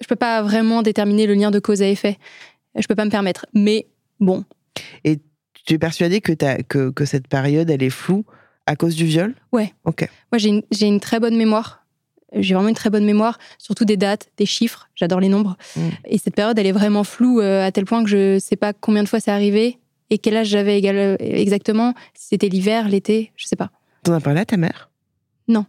je 0.00 0.06
peux 0.06 0.16
pas 0.16 0.42
vraiment 0.42 0.82
déterminer 0.82 1.26
le 1.26 1.34
lien 1.34 1.50
de 1.50 1.58
cause 1.58 1.82
à 1.82 1.88
effet. 1.88 2.18
Je 2.74 2.86
peux 2.86 2.94
pas 2.94 3.04
me 3.04 3.10
permettre. 3.10 3.46
Mais 3.54 3.86
bon, 4.20 4.44
Tu 5.04 5.74
es 5.74 5.78
persuadé 5.78 6.20
que, 6.20 6.32
que 6.62 6.90
que 6.90 7.04
cette 7.04 7.26
période 7.26 7.70
elle 7.70 7.82
est 7.82 7.90
floue 7.90 8.24
à 8.66 8.76
cause 8.76 8.94
du 8.94 9.04
viol? 9.04 9.34
Ouais. 9.52 9.72
Ok. 9.84 10.08
Moi, 10.32 10.38
j'ai 10.38 10.48
une, 10.48 10.62
une 10.80 11.00
très 11.00 11.20
bonne 11.20 11.36
mémoire. 11.36 11.84
J'ai 12.34 12.54
vraiment 12.54 12.68
une 12.68 12.74
très 12.74 12.90
bonne 12.90 13.04
mémoire, 13.04 13.38
surtout 13.56 13.84
des 13.84 13.96
dates, 13.96 14.28
des 14.36 14.46
chiffres. 14.46 14.88
J'adore 14.94 15.20
les 15.20 15.28
nombres. 15.28 15.56
Mm. 15.76 15.80
Et 16.06 16.18
cette 16.18 16.34
période, 16.34 16.58
elle 16.58 16.66
est 16.66 16.72
vraiment 16.72 17.04
floue 17.04 17.40
euh, 17.40 17.64
à 17.64 17.70
tel 17.72 17.84
point 17.84 18.02
que 18.02 18.10
je 18.10 18.38
sais 18.38 18.56
pas 18.56 18.72
combien 18.72 19.02
de 19.02 19.08
fois 19.08 19.20
c'est 19.20 19.30
arrivé 19.30 19.78
et 20.10 20.18
quel 20.18 20.36
âge 20.36 20.48
j'avais 20.48 20.78
exactement. 21.20 21.94
Si 22.14 22.28
c'était 22.28 22.48
l'hiver, 22.48 22.88
l'été, 22.88 23.32
je 23.36 23.46
sais 23.46 23.56
pas. 23.56 23.70
T'en 24.02 24.12
as 24.12 24.20
parlé 24.20 24.40
à 24.40 24.44
ta 24.44 24.56
mère? 24.56 24.90
Non. 25.48 25.66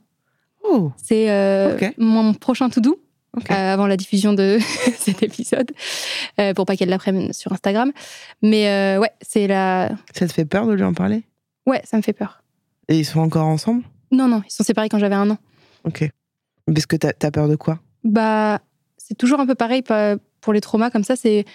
Oh. 0.64 0.92
C'est 0.98 1.30
euh, 1.30 1.78
mon 1.98 2.34
prochain 2.34 2.70
tout 2.70 2.82
doux 2.82 2.98
Euh, 3.52 3.74
avant 3.74 3.88
la 3.88 3.98
diffusion 3.98 4.34
de 4.34 4.58
cet 4.98 5.22
épisode, 5.24 5.72
euh, 6.40 6.54
pour 6.54 6.66
pas 6.66 6.76
qu'elle 6.76 6.90
l'apprenne 6.90 7.34
sur 7.34 7.52
Instagram. 7.54 7.92
Mais 8.42 8.68
euh, 8.70 9.00
ouais, 9.00 9.12
c'est 9.22 9.48
la. 9.48 9.90
Ça 10.14 10.28
te 10.28 10.34
fait 10.34 10.46
peur 10.46 10.66
de 10.68 10.74
lui 10.74 10.84
en 10.84 10.94
parler? 10.94 11.24
Ouais, 11.66 11.82
ça 11.84 11.98
me 11.98 12.02
fait 12.02 12.14
peur. 12.14 12.42
Et 12.90 12.98
ils 13.00 13.06
sont 13.06 13.20
encore 13.20 13.46
ensemble? 13.46 13.84
Non, 14.12 14.28
non, 14.28 14.42
ils 14.48 14.52
sont 14.52 14.64
séparés 14.64 14.90
quand 14.90 15.00
j'avais 15.00 15.16
un 15.16 15.30
an. 15.30 15.38
Ok. 15.84 16.10
Parce 16.66 16.86
que 16.86 16.96
t'as 16.96 17.12
as 17.22 17.32
peur 17.32 17.48
de 17.48 17.56
quoi? 17.56 17.80
Bah, 18.04 18.60
c'est 18.98 19.16
toujours 19.18 19.40
un 19.40 19.46
peu 19.46 19.56
pareil 19.56 19.82
pa- 19.82 20.16
pour 20.42 20.54
les 20.54 20.62
traumas 20.62 20.90
comme 20.90 21.04
ça. 21.04 21.16
C'est 21.16 21.46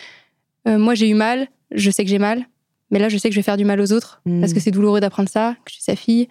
euh, 0.68 0.78
moi 0.78 0.95
j'ai 0.95 1.09
eu 1.09 1.14
mal, 1.14 1.49
je 1.72 1.91
sais 1.91 2.05
que 2.05 2.11
j'ai 2.11 2.18
mal, 2.18 2.45
mais 2.91 2.99
là 2.99 3.09
je 3.09 3.16
sais 3.18 3.28
que 3.28 3.35
je 3.35 3.39
vais 3.41 3.45
faire 3.45 3.57
du 3.57 3.64
mal 3.64 3.80
aux 3.80 3.93
autres 3.93 4.20
Mm. 4.26 4.41
parce 4.41 4.53
que 4.53 4.61
c'est 4.61 4.70
douloureux 4.70 5.01
d'apprendre 5.01 5.28
ça, 5.28 5.57
que 5.64 5.70
je 5.70 5.74
suis 5.74 5.83
sa 5.83 5.97
fille 5.97 6.28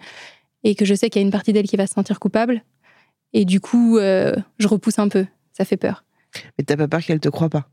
et 0.64 0.74
que 0.74 0.84
je 0.84 0.94
sais 0.94 1.10
qu'il 1.10 1.20
y 1.20 1.24
a 1.24 1.26
une 1.26 1.32
partie 1.32 1.52
d'elle 1.52 1.66
qui 1.66 1.76
va 1.76 1.86
se 1.86 1.94
sentir 1.94 2.18
coupable. 2.20 2.62
Et 3.34 3.44
du 3.44 3.60
coup, 3.60 3.98
euh, 3.98 4.34
je 4.58 4.68
repousse 4.68 4.98
un 4.98 5.08
peu. 5.08 5.26
Ça 5.52 5.64
fait 5.64 5.76
peur. 5.76 6.04
Mais 6.58 6.64
t'as 6.64 6.76
pas 6.76 6.88
peur 6.88 7.00
qu'elle 7.02 7.20
te 7.20 7.28
croie 7.28 7.48
pas? 7.50 7.68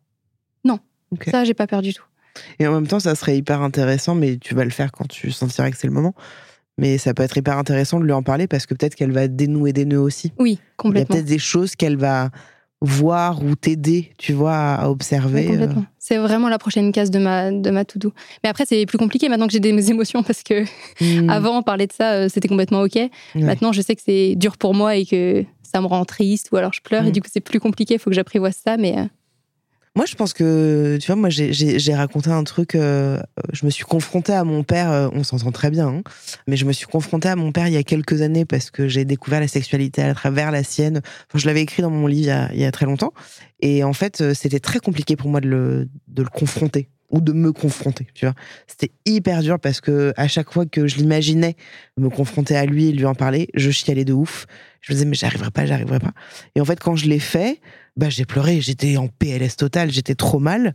Non. 0.65 0.79
Ça, 1.29 1.43
j'ai 1.45 1.53
pas 1.53 1.67
peur 1.67 1.81
du 1.81 1.93
tout. 1.93 2.03
Et 2.59 2.67
en 2.67 2.73
même 2.73 2.87
temps, 2.87 2.99
ça 2.99 3.15
serait 3.15 3.37
hyper 3.37 3.61
intéressant, 3.61 4.15
mais 4.15 4.37
tu 4.37 4.53
vas 4.53 4.63
le 4.63 4.69
faire 4.69 4.91
quand 4.91 5.07
tu 5.07 5.31
sentiras 5.31 5.71
que 5.71 5.77
c'est 5.77 5.87
le 5.87 5.93
moment. 5.93 6.13
Mais 6.77 6.97
ça 6.97 7.13
peut 7.13 7.23
être 7.23 7.35
hyper 7.37 7.57
intéressant 7.57 7.99
de 7.99 8.05
lui 8.05 8.11
en 8.13 8.23
parler 8.23 8.47
parce 8.47 8.65
que 8.65 8.73
peut-être 8.73 8.95
qu'elle 8.95 9.11
va 9.11 9.27
dénouer 9.27 9.73
des 9.73 9.85
nœuds 9.85 9.99
aussi. 9.99 10.31
Oui, 10.39 10.51
Il 10.51 10.53
y 10.53 10.55
a 10.55 10.59
complètement. 10.77 11.15
peut-être 11.15 11.25
des 11.27 11.39
choses 11.39 11.75
qu'elle 11.75 11.97
va 11.97 12.29
voir 12.81 13.43
ou 13.43 13.55
t'aider, 13.55 14.11
tu 14.17 14.31
vois, 14.33 14.55
à 14.55 14.89
observer. 14.89 15.49
euh. 15.57 15.67
C'est 15.97 16.17
vraiment 16.17 16.47
la 16.47 16.57
prochaine 16.57 16.91
case 16.93 17.11
de 17.11 17.19
ma, 17.19 17.51
de 17.51 17.69
ma 17.71 17.83
to-do. 17.83 18.13
Mais 18.43 18.49
après, 18.49 18.65
c'est 18.65 18.85
plus 18.85 18.97
compliqué 18.97 19.27
maintenant 19.29 19.47
que 19.47 19.53
j'ai 19.53 19.59
des 19.59 19.89
émotions 19.91 20.23
parce 20.23 20.43
que 20.43 20.63
Hmm. 21.01 21.29
avant, 21.29 21.61
parler 21.61 21.87
de 21.87 21.93
ça, 21.93 22.13
euh, 22.13 22.29
c'était 22.29 22.47
complètement 22.47 22.81
OK. 22.81 22.97
Maintenant, 23.35 23.71
je 23.73 23.81
sais 23.81 23.95
que 23.95 24.01
c'est 24.05 24.35
dur 24.35 24.57
pour 24.57 24.73
moi 24.73 24.95
et 24.95 25.05
que 25.05 25.43
ça 25.61 25.81
me 25.81 25.87
rend 25.87 26.03
triste 26.05 26.49
ou 26.51 26.57
alors 26.57 26.73
je 26.73 26.81
pleure 26.81 27.03
et 27.05 27.09
Mm. 27.09 27.11
du 27.11 27.21
coup, 27.21 27.27
c'est 27.31 27.41
plus 27.41 27.59
compliqué. 27.59 27.95
Il 27.95 27.99
faut 27.99 28.09
que 28.09 28.15
j'apprivoise 28.15 28.55
ça. 28.65 28.77
Mais 28.77 28.97
euh, 28.97 29.03
Moi, 29.95 30.05
je 30.05 30.15
pense 30.15 30.33
que, 30.33 30.97
tu 31.01 31.07
vois, 31.07 31.15
moi, 31.15 31.29
j'ai- 31.29 31.93
raconté 31.93 32.29
un 32.29 32.43
truc. 32.43 32.75
euh, 32.75 33.19
je 33.51 33.65
me 33.65 33.71
suis 33.71 33.83
confrontée 33.83 34.33
à 34.33 34.43
mon 34.43 34.63
père, 34.63 34.91
euh, 34.91 35.09
on 35.13 35.23
s'entend 35.23 35.51
très 35.51 35.71
bien, 35.71 35.87
hein, 35.87 36.01
mais 36.47 36.55
je 36.55 36.65
me 36.65 36.71
suis 36.71 36.85
confrontée 36.85 37.27
à 37.27 37.35
mon 37.35 37.51
père 37.51 37.67
il 37.67 37.73
y 37.73 37.77
a 37.77 37.83
quelques 37.83 38.21
années 38.21 38.45
parce 38.45 38.69
que 38.69 38.87
j'ai 38.87 39.03
découvert 39.03 39.39
la 39.39 39.47
sexualité 39.47 40.03
à 40.03 40.13
travers 40.13 40.51
la 40.51 40.63
sienne. 40.63 41.01
Je 41.33 41.45
l'avais 41.47 41.61
écrit 41.61 41.81
dans 41.81 41.89
mon 41.89 42.07
livre 42.07 42.21
il 42.21 42.27
y 42.27 42.31
a, 42.31 42.49
il 42.53 42.59
y 42.59 42.65
a 42.65 42.71
très 42.71 42.85
longtemps. 42.85 43.13
Et 43.61 43.83
en 43.83 43.93
fait, 43.93 44.21
euh, 44.21 44.33
c'était 44.33 44.59
très 44.59 44.79
compliqué 44.79 45.15
pour 45.15 45.29
moi 45.29 45.41
de 45.41 45.47
le, 45.49 45.89
de 46.07 46.23
le 46.23 46.29
confronter 46.29 46.89
ou 47.09 47.21
de 47.21 47.33
me 47.33 47.51
confronter, 47.51 48.07
tu 48.13 48.25
vois. 48.25 48.35
C'était 48.67 48.91
hyper 49.05 49.41
dur 49.41 49.59
parce 49.59 49.81
que 49.81 50.13
à 50.15 50.27
chaque 50.27 50.51
fois 50.51 50.65
que 50.65 50.87
je 50.87 50.97
l'imaginais 50.97 51.55
me 51.97 52.09
confronter 52.09 52.55
à 52.55 52.65
lui 52.65 52.89
et 52.89 52.91
lui 52.91 53.05
en 53.05 53.15
parler, 53.15 53.49
je 53.55 53.71
chialais 53.71 54.05
de 54.05 54.13
ouf. 54.13 54.45
Je 54.81 54.91
me 54.91 54.95
disais, 54.95 55.05
mais 55.05 55.15
j'arriverai 55.15 55.51
pas, 55.51 55.65
j'arriverai 55.65 55.99
pas. 55.99 56.11
Et 56.55 56.61
en 56.61 56.65
fait, 56.65 56.79
quand 56.79 56.95
je 56.95 57.07
l'ai 57.07 57.19
fait, 57.19 57.59
bah, 57.97 58.09
j'ai 58.09 58.25
pleuré, 58.25 58.61
j'étais 58.61 58.97
en 58.97 59.07
PLS 59.07 59.55
total, 59.57 59.91
j'étais 59.91 60.15
trop 60.15 60.39
mal. 60.39 60.73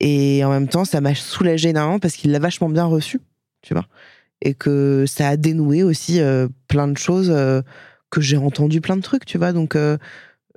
Et 0.00 0.44
en 0.44 0.50
même 0.50 0.68
temps, 0.68 0.84
ça 0.84 1.00
m'a 1.00 1.14
soulagé 1.14 1.70
énormément 1.70 1.98
parce 1.98 2.14
qu'il 2.14 2.30
l'a 2.30 2.38
vachement 2.38 2.68
bien 2.68 2.84
reçu, 2.84 3.20
tu 3.62 3.74
vois. 3.74 3.86
Et 4.42 4.54
que 4.54 5.04
ça 5.06 5.28
a 5.28 5.36
dénoué 5.36 5.82
aussi 5.82 6.20
euh, 6.20 6.48
plein 6.68 6.88
de 6.88 6.98
choses, 6.98 7.30
euh, 7.30 7.62
que 8.10 8.20
j'ai 8.20 8.36
entendu 8.36 8.80
plein 8.80 8.96
de 8.96 9.02
trucs, 9.02 9.24
tu 9.24 9.38
vois. 9.38 9.52
Donc, 9.52 9.76
euh, 9.76 9.96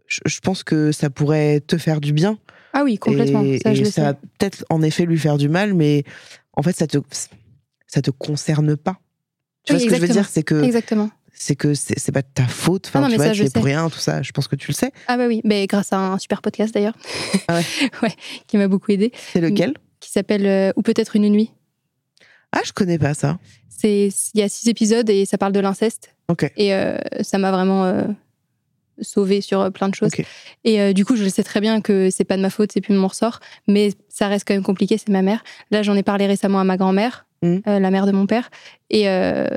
je, 0.08 0.20
je 0.26 0.40
pense 0.42 0.64
que 0.64 0.92
ça 0.92 1.10
pourrait 1.10 1.62
te 1.62 1.78
faire 1.78 2.02
du 2.02 2.14
bien. 2.14 2.38
Ah 2.74 2.84
oui, 2.84 2.98
complètement. 2.98 3.44
Et, 3.44 3.60
ça, 3.60 3.74
je 3.74 3.82
et 3.82 3.84
le 3.86 3.92
ça 3.92 4.02
va 4.04 4.14
peut-être 4.14 4.66
en 4.70 4.82
effet 4.82 5.06
lui 5.06 5.18
faire 5.18 5.38
du 5.38 5.50
mal, 5.50 5.74
mais 5.74 6.04
en 6.54 6.62
fait, 6.64 6.76
ça 6.76 6.88
te, 6.88 6.98
ça 7.88 8.02
te 8.02 8.12
concerne 8.12 8.76
pas. 8.76 8.98
Tu 9.64 9.74
vois 9.74 9.80
ce 9.80 9.86
que 9.86 9.96
je 9.96 10.02
veux 10.02 10.08
dire? 10.08 10.28
C'est 10.30 10.44
que 10.44 10.64
Exactement. 10.64 11.10
c'est 11.34 11.56
que 11.56 11.74
c'est 11.74 12.12
pas 12.12 12.22
de 12.22 12.28
ta 12.34 12.48
faute. 12.48 12.88
Enfin, 12.88 13.00
Ah 13.00 13.02
non, 13.04 13.08
tu 13.14 13.20
mais 13.20 13.34
vois, 13.34 13.50
pour 13.52 13.64
rien, 13.66 13.90
tout 13.90 14.00
ça. 14.00 14.22
Je 14.22 14.32
pense 14.32 14.48
que 14.48 14.56
tu 14.56 14.68
le 14.70 14.74
sais. 14.74 14.92
Ah 15.08 15.18
bah 15.18 15.28
oui, 15.28 15.42
mais 15.44 15.68
grâce 15.68 15.92
à 15.94 15.98
un 16.00 16.18
super 16.20 16.42
podcast 16.42 16.74
d'ailleurs. 16.74 16.96
Ah 17.48 17.60
ouais, 18.04 18.14
qui 18.48 18.58
m'a 18.58 18.68
beaucoup 18.68 18.92
aidé, 18.92 19.12
C'est 19.34 19.42
lequel? 19.42 19.74
Qui 20.00 20.12
s'appelle 20.12 20.46
euh, 20.46 20.72
Ou 20.76 20.82
peut-être 20.84 21.16
une 21.16 21.28
nuit. 21.30 21.52
Ah, 22.52 22.62
je 22.64 22.72
connais 22.72 22.98
pas 22.98 23.14
ça. 23.14 23.40
C'est 23.70 24.10
il 24.34 24.40
y 24.40 24.44
a 24.44 24.50
six 24.50 24.68
épisodes 24.70 25.10
et 25.10 25.26
ça 25.26 25.38
parle 25.38 25.52
de 25.54 25.60
l'inceste 25.60 26.16
Ok. 26.30 26.52
et 26.58 26.74
euh, 26.74 26.98
ça 27.22 27.38
m'a 27.38 27.52
vraiment 27.52 27.86
euh, 27.86 28.04
sauvé 29.02 29.42
sur 29.42 29.62
euh, 29.62 29.70
plein 29.70 29.90
de 29.90 29.96
choses. 29.96 30.12
Et 30.64 30.82
euh, 30.82 30.94
du 30.94 31.06
coup, 31.06 31.16
je 31.16 31.28
sais 31.28 31.44
très 31.44 31.62
bien 31.62 31.82
que 31.82 32.10
c'est 32.10 32.24
pas 32.24 32.38
de 32.38 32.42
ma 32.42 32.50
faute, 32.50 32.72
c'est 32.72 32.82
plus 32.82 32.94
de 32.94 33.00
mon 33.00 33.08
ressort, 33.08 33.40
mais 33.68 33.92
ça 34.10 34.28
reste 34.28 34.48
quand 34.48 34.54
même 34.54 34.64
compliqué, 34.64 34.98
c'est 34.98 35.10
ma 35.10 35.22
mère. 35.22 35.44
Là, 35.72 35.84
j'en 35.84 35.96
ai 35.96 36.04
parlé 36.04 36.26
récemment 36.28 36.60
à 36.60 36.64
ma 36.64 36.78
grand-mère, 36.78 37.26
Mhm. 37.44 37.62
euh, 37.68 37.80
la 37.80 37.92
mère 37.92 38.06
de 38.08 38.12
mon 38.12 38.26
père, 38.26 38.50
et 38.90 39.08
euh, 39.10 39.48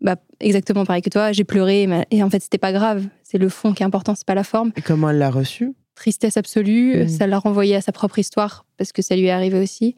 bah, 0.00 0.16
exactement 0.40 0.84
pareil 0.84 1.02
que 1.02 1.10
toi, 1.10 1.30
j'ai 1.32 1.44
pleuré, 1.44 1.86
mais- 1.86 2.06
et 2.10 2.22
en 2.22 2.30
fait, 2.30 2.42
c'était 2.42 2.58
pas 2.58 2.72
grave, 2.72 3.04
c'est 3.22 3.38
le 3.38 3.48
fond 3.48 3.72
qui 3.72 3.82
est 3.82 3.86
important, 3.86 4.14
c'est 4.16 4.26
pas 4.26 4.34
la 4.34 4.44
forme. 4.44 4.72
Et 4.76 4.82
comment 4.82 5.08
elle 5.10 5.18
l'a 5.18 5.30
reçu? 5.30 5.72
Tristesse 5.94 6.36
absolue, 6.36 7.02
Mhm. 7.02 7.08
ça 7.08 7.26
l'a 7.28 7.38
renvoyé 7.38 7.76
à 7.76 7.80
sa 7.80 7.92
propre 7.92 8.18
histoire, 8.18 8.66
parce 8.76 8.90
que 8.92 9.00
ça 9.00 9.14
lui 9.14 9.26
est 9.26 9.30
arrivé 9.30 9.60
aussi. 9.60 9.94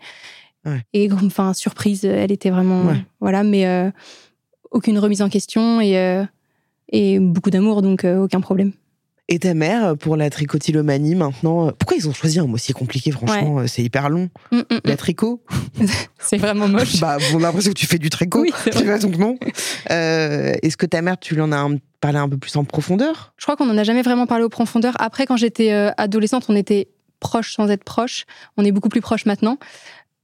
Ouais. 0.66 0.83
Et 0.93 1.11
enfin, 1.12 1.55
surprise, 1.55 2.05
elle 2.05 2.33
était 2.33 2.51
vraiment. 2.51 2.85
Ouais. 2.85 3.03
Voilà, 3.20 3.43
mais 3.45 3.91
aucune 4.72 4.99
remise 4.99 5.22
en 5.22 5.29
question 5.31 5.81
et, 5.81 5.95
et 6.91 7.18
beaucoup 7.18 7.51
d'amour, 7.51 7.82
donc 7.82 8.05
euh, 8.05 8.18
aucun 8.24 8.41
problème. 8.41 8.72
Et 9.28 9.41
ta 9.41 9.55
mère, 9.55 9.97
pour 9.97 10.16
la 10.16 10.30
tricotylomanie, 10.30 11.16
maintenant, 11.16 11.66
euh, 11.66 11.70
pourquoi 11.76 11.97
ils 11.97 12.09
ont 12.09 12.12
choisi 12.12 12.39
un 12.39 12.47
mot 12.47 12.59
si 12.59 12.72
compliqué, 12.72 13.11
franchement 13.11 13.59
euh, 13.59 13.66
C'est 13.66 13.82
hyper 13.82 14.09
long. 14.09 14.28
Mm, 14.53 14.59
mm, 14.59 14.62
mm. 14.70 14.80
La 14.84 14.97
tricot 14.97 15.43
C'est 16.20 16.37
vraiment 16.37 16.68
moche. 16.68 17.01
Bah, 17.01 17.16
on 17.34 17.39
a 17.39 17.41
l'impression 17.41 17.72
que 17.72 17.76
tu 17.78 17.87
fais 17.87 17.99
du 17.99 18.09
tricot. 18.09 18.41
Oui, 18.43 18.53
c'est 18.62 18.72
vrai. 18.84 19.01
donc 19.01 19.16
non. 19.18 19.37
Euh, 19.91 20.55
Est-ce 20.62 20.76
que 20.76 20.87
ta 20.87 21.03
mère, 21.03 21.18
tu 21.18 21.34
lui 21.34 21.41
en 21.43 21.51
as 21.51 21.57
un- 21.59 21.76
parlé 22.01 22.18
un 22.18 22.28
peu 22.28 22.37
plus 22.39 22.55
en 22.57 22.64
profondeur? 22.64 23.34
Je 23.37 23.45
crois 23.45 23.57
qu'on 23.57 23.66
n'en 23.66 23.76
a 23.78 23.82
jamais 23.84 24.03
vraiment 24.03 24.26
parlé 24.26 24.45
aux 24.45 24.49
profondeur. 24.49 24.95
Après, 25.01 25.26
quand 25.26 25.37
j'étais 25.37 25.72
euh, 25.72 25.91
adolescente, 25.97 26.45
on 26.49 26.55
était 26.55 26.87
proches 27.18 27.55
sans 27.57 27.68
être 27.68 27.82
proches. 27.82 28.26
On 28.57 28.64
est 28.64 28.70
beaucoup 28.72 28.89
plus 28.91 29.01
proches 29.01 29.26
maintenant. 29.26 29.59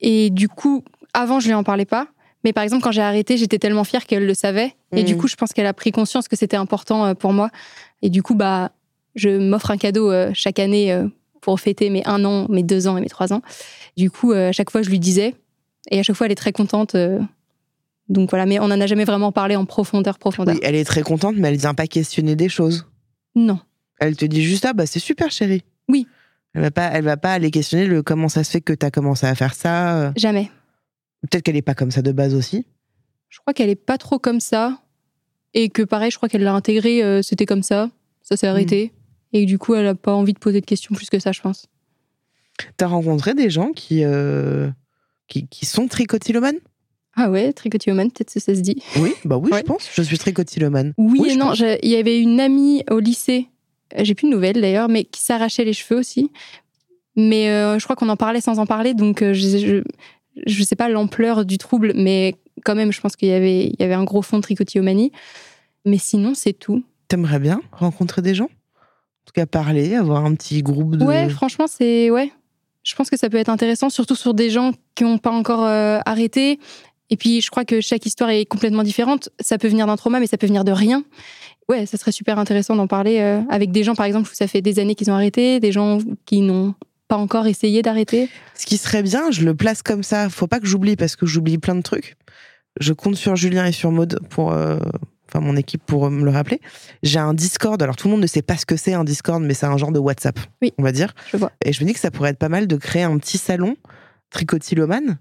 Et 0.01 0.31
du 0.31 0.49
coup, 0.49 0.85
avant, 1.13 1.41
je 1.41 1.49
lui 1.49 1.55
en 1.55 1.65
parlais 1.65 1.87
pas. 1.87 2.07
Mais 2.45 2.53
par 2.53 2.65
exemple, 2.65 2.83
quand 2.83 2.93
j'ai 2.93 3.03
arrêté, 3.03 3.37
j'étais 3.37 3.59
tellement 3.59 3.85
fière 3.85 4.07
qu'elle 4.07 4.27
le 4.27 4.35
savait. 4.35 4.75
Et 4.93 5.05
du 5.05 5.17
coup, 5.17 5.29
je 5.29 5.37
pense 5.37 5.53
qu'elle 5.53 5.67
a 5.67 5.73
pris 5.73 5.93
conscience 5.93 6.29
que 6.29 6.37
c'était 6.37 6.57
important 6.57 7.07
euh, 7.07 7.15
pour 7.15 7.33
moi. 7.33 7.51
Et 8.03 8.11
du 8.11 8.23
coup, 8.23 8.35
bah, 8.35 8.73
je 9.15 9.31
m'offre 9.31 9.71
un 9.71 9.77
cadeau 9.77 10.11
euh, 10.11 10.31
chaque 10.35 10.59
année 10.59 10.93
euh, 10.93 11.07
pour 11.41 11.61
fêter 11.61 11.89
mes 11.89 12.05
un 12.05 12.25
an, 12.25 12.47
mes 12.49 12.63
deux 12.63 12.89
ans 12.89 12.97
et 12.97 13.01
mes 13.01 13.09
trois 13.09 13.33
ans. 13.33 13.43
Du 13.97 14.11
coup, 14.11 14.33
à 14.33 14.53
chaque 14.53 14.71
fois, 14.71 14.83
je 14.83 14.91
lui 14.91 14.99
disais. 14.99 15.35
Et 15.91 15.99
à 15.99 16.03
chaque 16.03 16.17
fois, 16.17 16.27
elle 16.27 16.33
est 16.33 16.37
très 16.37 16.53
contente. 16.53 16.97
donc 18.09 18.31
voilà, 18.31 18.47
mais 18.47 18.59
on 18.61 18.69
n'en 18.69 18.81
a 18.81 18.87
jamais 18.87 19.05
vraiment 19.05 19.33
parlé 19.33 19.57
en 19.57 19.65
profondeur, 19.65 20.19
profondeur. 20.19 20.55
Oui, 20.55 20.61
elle 20.63 20.75
est 20.75 20.85
très 20.85 21.03
contente, 21.03 21.37
mais 21.37 21.49
elle 21.49 21.57
vient 21.57 21.75
pas 21.75 21.87
questionner 21.87 22.37
des 22.37 22.49
choses. 22.49 22.87
Non. 23.35 23.59
Elle 23.99 24.17
te 24.17 24.25
dit 24.25 24.43
juste 24.43 24.65
ah 24.65 24.73
bah 24.73 24.87
c'est 24.87 24.99
super 25.01 25.31
chérie. 25.31 25.63
Oui. 25.89 26.07
Elle 26.55 26.63
va 26.63 26.71
pas, 26.71 26.91
elle 26.93 27.05
va 27.05 27.17
pas 27.17 27.33
aller 27.33 27.51
questionner 27.51 27.87
le 27.87 28.03
comment 28.03 28.29
ça 28.29 28.45
se 28.45 28.51
fait 28.51 28.61
que 28.61 28.73
tu 28.73 28.85
as 28.85 28.91
commencé 28.91 29.27
à 29.27 29.35
faire 29.35 29.55
ça. 29.55 30.13
Jamais. 30.17 30.51
Peut-être 31.23 31.43
qu'elle 31.45 31.57
est 31.57 31.63
pas 31.63 31.75
comme 31.75 31.91
ça 31.91 32.03
de 32.03 32.13
base 32.13 32.35
aussi. 32.35 32.67
Je 33.29 33.39
crois 33.41 33.55
qu'elle 33.55 33.71
est 33.71 33.75
pas 33.75 33.99
trop 33.99 34.19
comme 34.19 34.41
ça. 34.41 34.79
Et 35.55 35.69
que 35.69 35.83
pareil, 35.83 36.11
je 36.11 36.17
crois 36.17 36.29
qu'elle 36.29 36.43
l'a 36.43 36.55
intégré, 36.55 37.03
euh, 37.03 37.23
c'était 37.23 37.47
comme 37.47 37.63
ça. 37.63 37.91
Ça 38.23 38.37
s'est 38.37 38.47
arrêté. 38.47 38.93
Et 39.33 39.43
que 39.45 39.49
du 39.49 39.59
coup, 39.59 39.75
elle 39.75 39.87
a 39.87 39.95
pas 39.95 40.13
envie 40.15 40.33
de 40.33 40.39
poser 40.39 40.61
de 40.61 40.67
questions 40.67 40.95
plus 40.95 41.11
que 41.11 41.19
ça, 41.19 41.33
je 41.33 41.41
pense. 41.41 41.67
T'as 42.77 42.87
rencontré 42.87 43.35
des 43.35 43.51
gens 43.51 43.73
qui, 43.73 44.05
euh, 44.05 44.71
qui 45.29 45.47
qui 45.49 45.65
sont 45.67 45.89
tricotylomanes 45.89 46.59
Ah 47.15 47.31
ouais, 47.31 47.53
tricotillomane, 47.53 48.11
peut-être 48.11 48.33
que 48.33 48.41
ça 48.41 48.55
se 48.55 48.61
dit. 48.61 48.83
Oui, 48.99 49.13
bah 49.25 49.37
oui, 49.39 49.51
Ouais. 49.53 49.59
je 49.61 49.65
pense. 49.65 49.89
Je 49.93 50.03
suis 50.03 50.19
tricotylomane. 50.19 50.93
Oui, 50.99 51.31
et 51.31 51.37
non, 51.37 51.53
il 51.55 51.89
y 51.91 51.97
avait 51.97 52.21
une 52.21 52.41
amie 52.41 52.83
au 52.91 52.99
lycée, 52.99 53.49
euh, 53.99 54.05
j'ai 54.05 54.15
plus 54.15 54.29
de 54.29 54.35
nouvelles 54.35 54.61
d'ailleurs, 54.61 54.89
mais 54.89 55.05
qui 55.05 55.21
s'arrachait 55.23 55.65
les 55.65 55.73
cheveux 55.73 55.99
aussi. 55.99 56.31
Mais 57.17 57.51
euh, 57.51 57.79
je 57.79 57.85
crois 57.85 57.97
qu'on 57.97 58.09
en 58.09 58.17
parlait 58.17 58.41
sans 58.41 58.59
en 58.59 58.67
parler, 58.67 58.95
donc 58.95 59.21
je, 59.23 59.33
je, 59.33 59.83
je 60.47 60.63
sais 60.63 60.77
pas 60.77 60.89
l'ampleur 60.89 61.45
du 61.45 61.59
trouble, 61.59 61.93
mais 61.95 62.37
quand 62.65 62.75
même, 62.75 62.93
je 62.93 63.01
pense 63.01 63.17
qu'il 63.17 63.29
y 63.29 63.33
avait, 63.33 63.67
il 63.67 63.77
y 63.79 63.83
avait 63.83 63.95
un 63.95 64.05
gros 64.05 64.23
fond 64.23 64.39
de 64.39 64.43
tricotillomanie. 64.43 65.13
Mais 65.85 65.99
sinon, 65.99 66.35
c'est 66.35 66.53
tout. 66.53 66.85
T'aimerais 67.09 67.39
bien 67.39 67.61
rencontrer 67.73 68.23
des 68.23 68.35
gens? 68.35 68.45
En 68.45 69.25
tout 69.27 69.33
cas, 69.35 69.47
parler, 69.47 69.95
avoir 69.95 70.25
un 70.25 70.35
petit 70.35 70.63
groupe 70.63 70.97
de. 70.97 71.05
Ouais, 71.05 71.29
franchement, 71.29 71.67
c'est. 71.69 72.11
Ouais. 72.11 72.33
Je 72.83 72.95
pense 72.97 73.11
que 73.11 73.17
ça 73.17 73.29
peut 73.31 73.37
être 73.37 73.49
intéressant, 73.49 73.91
surtout 73.91 74.17
sur 74.17 74.35
des 74.35 74.51
gens 74.51 74.73
qui 74.95 75.05
n'ont 75.05 75.19
pas 75.19 75.31
encore 75.31 75.65
euh, 75.65 76.01
arrêté. 76.05 76.59
Et 77.11 77.17
puis, 77.17 77.41
je 77.41 77.51
crois 77.51 77.65
que 77.65 77.81
chaque 77.81 78.07
histoire 78.07 78.31
est 78.31 78.45
complètement 78.45 78.83
différente. 78.83 79.29
Ça 79.39 79.59
peut 79.59 79.69
venir 79.69 79.87
d'un 79.87 79.97
trauma, 79.97 80.19
mais 80.19 80.27
ça 80.27 80.37
peut 80.37 80.47
venir 80.47 80.65
de 80.65 80.73
rien. 80.73 81.05
Ouais, 81.69 81.87
ça 81.87 81.97
serait 81.97 82.11
super 82.11 82.39
intéressant 82.39 82.75
d'en 82.75 82.89
parler 82.89 83.21
euh, 83.21 83.41
avec 83.51 83.71
des 83.71 83.85
gens, 83.85 83.95
par 83.95 84.07
exemple, 84.07 84.29
où 84.31 84.35
ça 84.35 84.49
fait 84.49 84.63
des 84.63 84.79
années 84.79 84.95
qu'ils 84.95 85.11
ont 85.11 85.15
arrêté, 85.15 85.61
des 85.61 85.71
gens 85.71 85.99
qui 86.27 86.41
n'ont 86.41 86.75
pas 87.13 87.19
encore 87.19 87.47
essayé 87.47 87.83
d'arrêter? 87.83 88.31
Ce 88.55 88.65
qui 88.65 88.79
serait 88.79 89.03
bien, 89.03 89.31
je 89.31 89.45
le 89.45 89.55
place 89.55 89.83
comme 89.83 90.03
ça. 90.03 90.31
Faut 90.31 90.47
pas 90.47 90.61
que 90.61 90.67
j'oublie 90.67 90.97
parce 90.97 91.15
que 91.15 91.27
j'oublie 91.27 91.59
plein 91.59 91.75
de 91.75 91.83
trucs. 91.83 92.17
Je 92.81 92.95
compte 92.95 93.17
sur 93.17 93.37
Julien 93.37 93.67
et 93.67 93.73
sur 93.73 93.93
Maud 93.93 94.19
pour, 94.31 94.53
euh, 94.53 94.79
enfin 95.29 95.41
mon 95.41 95.55
équipe 95.57 95.83
pour 95.85 96.07
euh, 96.07 96.11
me 96.11 96.25
le 96.25 96.31
rappeler. 96.31 96.59
J'ai 97.03 97.19
un 97.19 97.35
Discord. 97.35 97.83
Alors 97.83 97.97
tout 97.97 98.09
le 98.09 98.13
monde 98.13 98.23
ne 98.23 98.27
sait 98.27 98.41
pas 98.41 98.57
ce 98.57 98.65
que 98.65 98.77
c'est 98.77 98.95
un 98.95 99.05
Discord, 99.05 99.43
mais 99.43 99.53
c'est 99.53 99.67
un 99.67 99.77
genre 99.77 99.93
de 99.93 99.99
WhatsApp, 99.99 100.41
Oui. 100.63 100.73
on 100.79 100.83
va 100.83 100.91
dire. 100.93 101.13
Je 101.31 101.37
vois. 101.37 101.53
Et 101.63 101.75
je 101.75 101.83
me 101.83 101.87
dis 101.87 101.93
que 101.93 102.01
ça 102.01 102.11
pourrait 102.11 102.31
être 102.31 102.39
pas 102.39 102.49
mal 102.49 102.67
de 102.67 102.77
créer 102.77 103.03
un 103.03 103.19
petit 103.19 103.37
salon 103.37 103.77
tricotylomane 104.31 105.19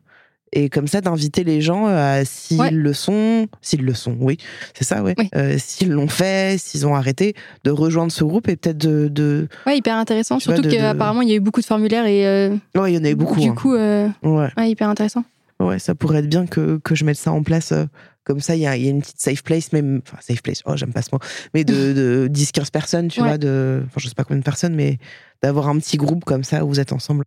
et 0.54 0.70
comme 0.70 0.88
ça 0.88 1.02
d'inviter 1.02 1.44
les 1.44 1.62
gens 1.62 1.86
à 1.88 2.26
s'ils 2.26 2.60
Ouais. 2.60 2.72
le 2.72 2.94
sont, 2.94 3.48
s'ils 3.62 3.84
le 3.84 3.94
sont, 3.94 4.16
oui, 4.20 4.38
c'est 4.74 4.84
ça, 4.84 5.02
ouais. 5.04 5.16
Oui. 5.18 5.30
Euh, 5.36 5.56
s'ils 5.58 5.92
l'ont 5.92 6.08
fait, 6.08 6.58
s'ils 6.60 6.86
ont 6.86 6.96
arrêté, 6.96 7.36
de 7.64 7.72
rejoindre 7.72 8.12
ce 8.12 8.24
groupe 8.24 8.48
et 8.50 8.56
peut-être 8.58 8.78
de, 8.78 9.08
de... 9.08 9.48
Ouais, 9.66 9.78
hyper 9.78 9.96
intéressant. 9.96 10.40
Surtout 10.40 10.62
de- 10.62 10.70
qu'apparemment, 10.72 11.22
il 11.22 11.30
y 11.30 11.32
a 11.32 11.36
eu 11.36 11.40
beaucoup 11.40 11.62
de 11.62 11.66
formulaires 11.66 12.06
et 12.06 12.28
euh, 12.28 12.56
Ouais, 12.76 12.92
il 12.92 12.96
y 12.96 12.98
en 12.98 13.04
avait 13.04 13.16
beaucoup. 13.16 13.40
du 13.40 13.50
hein. 13.50 13.56
coup, 13.56 13.74
euh, 13.74 14.08
Ouais. 14.24 14.50
ouais, 14.58 14.70
hyper 14.72 14.90
intéressant. 14.90 15.24
Ouais, 15.60 15.78
ça 15.80 15.94
pourrait 15.96 16.20
être 16.20 16.30
bien 16.30 16.48
que, 16.48 16.80
que 16.84 16.96
je 16.96 17.06
mette 17.06 17.18
ça 17.18 17.32
en 17.32 17.44
place. 17.44 17.72
euh, 17.72 17.86
comme 18.24 18.40
ça, 18.40 18.56
il 18.56 18.62
y 18.62 18.68
a, 18.68 18.76
y 18.78 18.88
a 18.88 18.90
une 18.92 19.02
petite 19.02 19.20
safe 19.20 19.44
place, 19.44 19.72
même. 19.74 20.02
Enfin, 20.08 20.18
safe 20.22 20.42
place, 20.44 20.62
oh, 20.66 20.76
j'aime 20.76 20.92
pas 20.94 21.02
ce 21.02 21.10
mot. 21.14 21.20
Mais 21.54 21.64
de, 21.64 21.74
de 21.94 22.30
10-15 22.32 22.72
personnes, 22.72 23.08
tu 23.08 23.22
Ouais. 23.22 23.28
vois. 23.30 23.38
De, 23.38 23.82
enfin, 23.86 23.96
je 23.98 24.08
sais 24.08 24.16
pas 24.16 24.24
combien 24.24 24.40
de 24.40 24.44
personnes, 24.44 24.76
mais 24.76 24.98
d'avoir 25.44 25.70
un 25.70 25.78
petit 25.80 25.98
groupe 25.98 26.24
comme 26.26 26.44
ça 26.44 26.64
où 26.66 26.68
vous 26.70 26.80
êtes 26.80 26.94
ensemble. 26.94 27.24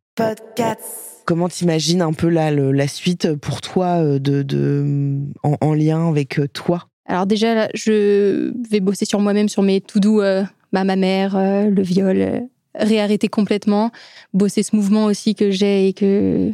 Comment 1.25 1.49
t'imagines 1.49 2.03
un 2.03 2.13
peu 2.13 2.29
là, 2.29 2.51
le- 2.51 2.73
la 2.73 2.87
suite 2.87 3.35
pour 3.37 3.61
toi 3.61 4.03
euh, 4.03 4.19
de, 4.19 4.43
de, 4.43 5.19
en, 5.43 5.57
en 5.61 5.73
lien 5.75 6.09
avec 6.09 6.39
euh, 6.39 6.49
toi? 6.49 6.87
Alors 7.07 7.27
déjà, 7.27 7.55
là, 7.55 7.69
je 7.75 8.53
vais 8.71 8.81
bosser 8.81 9.05
sur 9.05 9.21
moi-même, 9.21 9.49
sur 9.49 9.63
mes 9.63 9.81
to-do, 9.81 10.21
euh, 10.23 10.43
bah, 10.73 10.85
ma 10.85 10.97
mère, 10.97 11.37
euh, 11.37 11.67
le 11.71 11.83
viol, 11.83 12.17
euh, 12.19 12.41
réarrêter 12.75 13.29
complètement, 13.29 13.91
bosser 14.33 14.63
ce 14.63 14.75
mouvement 14.77 15.07
aussi 15.07 15.35
que 15.35 15.51
j'ai 15.51 15.89
et 15.89 15.93
que 15.95 16.51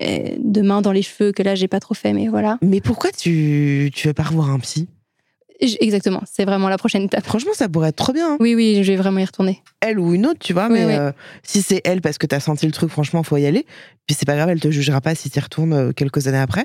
euh, 0.00 0.36
de 0.38 0.60
main 0.62 0.82
dans 0.82 0.92
les 0.92 1.02
cheveux 1.02 1.32
que 1.32 1.42
là 1.42 1.54
j'ai 1.54 1.68
pas 1.68 1.80
trop 1.80 1.94
fait, 1.94 2.12
mais 2.12 2.28
voilà. 2.28 2.58
Mais 2.62 2.80
pourquoi 2.80 3.10
tu, 3.10 3.90
tu 3.94 4.08
veux 4.08 4.14
pas 4.14 4.22
revoir 4.24 4.50
un 4.50 4.58
psy? 4.60 4.88
Exactement, 5.60 6.22
c'est 6.30 6.44
vraiment 6.44 6.68
la 6.68 6.78
prochaine 6.78 7.02
étape. 7.02 7.24
Franchement, 7.24 7.50
ça 7.54 7.68
pourrait 7.68 7.88
être 7.88 7.96
trop 7.96 8.12
bien. 8.12 8.32
hein. 8.32 8.36
Oui, 8.38 8.54
oui, 8.54 8.80
je 8.84 8.92
vais 8.92 8.96
vraiment 8.96 9.18
y 9.18 9.24
retourner. 9.24 9.60
Elle 9.80 9.98
ou 9.98 10.14
une 10.14 10.24
autre, 10.26 10.38
tu 10.38 10.52
vois. 10.52 10.68
Oui, 10.68 10.74
mais 10.80 10.86
oui. 10.86 10.92
euh, 10.94 11.12
si 11.42 11.62
c'est 11.62 11.80
elle 11.84 12.00
parce 12.00 12.16
que 12.18 12.26
t'as 12.26 12.38
senti 12.40 12.64
le 12.66 12.72
truc, 12.72 12.90
franchement, 12.90 13.22
faut 13.24 13.36
y 13.36 13.46
aller. 13.46 13.66
Puis 14.06 14.16
c'est 14.18 14.24
pas 14.26 14.36
grave, 14.36 14.50
elle 14.50 14.60
te 14.60 14.70
jugera 14.70 15.00
pas 15.00 15.14
si 15.16 15.30
t'y 15.30 15.40
retournes 15.40 15.72
euh, 15.72 15.92
quelques 15.92 16.28
années 16.28 16.38
après. 16.38 16.64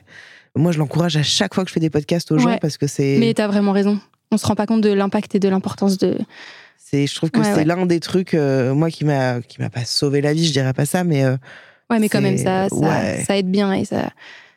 Moi, 0.56 0.72
je 0.72 0.78
l'encourage 0.78 1.18
à 1.18 1.24
chaque 1.24 1.56
fois 1.56 1.64
que 1.64 1.70
je 1.70 1.74
fais 1.74 1.80
des 1.80 1.90
podcasts 1.90 2.32
aux 2.32 2.38
gens 2.38 2.58
parce 2.62 2.78
que 2.78 2.86
c'est. 2.86 3.18
Mais 3.20 3.34
t'as 3.34 3.48
vraiment 3.48 3.72
raison. 3.72 4.00
On 4.32 4.38
se 4.38 4.46
rend 4.46 4.56
pas 4.56 4.68
compte 4.68 4.82
de 4.82 4.92
l'impact 4.92 5.34
et 5.36 5.40
de 5.40 5.50
l'importance 5.50 5.98
de. 5.98 6.18
C'est, 6.78 7.08
je 7.08 7.16
trouve 7.16 7.32
que 7.32 7.40
Ouais, 7.40 7.46
c'est 7.46 7.56
ouais. 7.56 7.66
l'un 7.66 7.88
des 7.88 8.00
trucs, 8.00 8.36
euh, 8.36 8.76
moi, 8.76 8.92
qui 8.92 9.06
m'a, 9.06 9.42
qui 9.42 9.60
m'a 9.60 9.72
pas 9.72 9.86
sauvé 9.86 10.22
la 10.22 10.34
vie, 10.34 10.46
je 10.46 10.52
dirais 10.52 10.74
pas 10.74 10.86
ça, 10.86 11.04
mais 11.04 11.24
euh, 11.24 11.36
Ouais, 11.90 11.98
mais 12.00 12.10
quand 12.10 12.22
même, 12.22 12.38
ça, 12.38 12.70
ça, 12.70 13.24
ça 13.26 13.38
aide 13.38 13.50
bien 13.50 13.74
et 13.74 13.86
ça. 13.86 14.12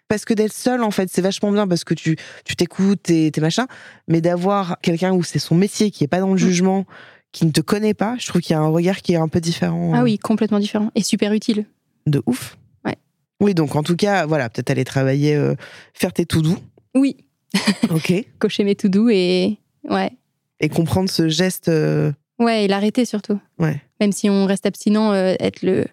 Parce 0.08 0.24
que 0.24 0.34
d'être 0.34 0.52
seul, 0.52 0.82
en 0.82 0.90
fait, 0.90 1.08
c'est 1.12 1.22
vachement 1.22 1.50
bien 1.52 1.66
parce 1.66 1.84
que 1.84 1.94
tu, 1.94 2.16
tu 2.44 2.56
t'écoutes, 2.56 3.02
tes, 3.04 3.30
tes 3.30 3.40
machins, 3.40 3.66
mais 4.08 4.20
d'avoir 4.20 4.78
quelqu'un 4.82 5.12
où 5.12 5.22
c'est 5.22 5.38
son 5.38 5.54
métier, 5.54 5.90
qui 5.90 6.04
est 6.04 6.08
pas 6.08 6.20
dans 6.20 6.28
Mm. 6.28 6.32
le 6.32 6.36
jugement, 6.38 6.84
qui 7.32 7.44
ne 7.46 7.50
te 7.50 7.60
connaît 7.60 7.94
pas, 7.94 8.16
je 8.18 8.26
trouve 8.28 8.40
qu'il 8.40 8.52
y 8.54 8.56
a 8.56 8.60
un 8.60 8.68
regard 8.68 9.02
qui 9.02 9.12
est 9.12 9.16
un 9.16 9.28
peu 9.28 9.40
différent. 9.40 9.92
Ah 9.94 10.00
euh, 10.00 10.04
oui, 10.04 10.18
complètement 10.18 10.58
différent 10.58 10.90
et 10.94 11.02
super 11.02 11.32
utile. 11.32 11.66
De 12.06 12.22
ouf. 12.26 12.56
Ouais. 12.84 12.96
Oui, 13.40 13.52
donc 13.54 13.74
en 13.76 13.82
tout 13.82 13.96
cas, 13.96 14.26
voilà, 14.26 14.48
peut-être 14.48 14.70
aller 14.70 14.84
travailler, 14.84 15.34
euh, 15.34 15.54
faire 15.92 16.12
tes 16.12 16.24
tout 16.24 16.40
doux, 16.42 16.56
Oui, 16.94 17.16
ok, 17.90 18.12
cocher 18.38 18.64
mes 18.64 18.74
to-do 18.74 19.08
et. 19.10 19.58
Ouais. 19.88 20.12
et 20.60 20.68
comprendre 20.68 21.08
ce 21.10 21.28
geste. 21.28 21.68
euh, 21.68 22.12
Ouais, 22.38 22.64
et 22.64 22.68
l'arrêter 22.68 23.04
surtout. 23.06 23.40
Ouais. 23.58 23.80
Même 24.00 24.12
si 24.12 24.28
on 24.30 24.44
reste 24.46 24.66
abstinent, 24.66 25.12
euh, 25.12 25.34
être 25.40 25.62
le, 25.62 25.86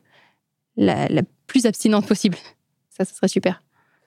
la, 0.78 1.08
la 1.10 1.22
plus 1.48 1.66
abstinente 1.66 2.06
possible. 2.08 2.38
Ça, 2.90 3.06
ce 3.06 3.14
serait 3.16 3.28
super. 3.28 3.62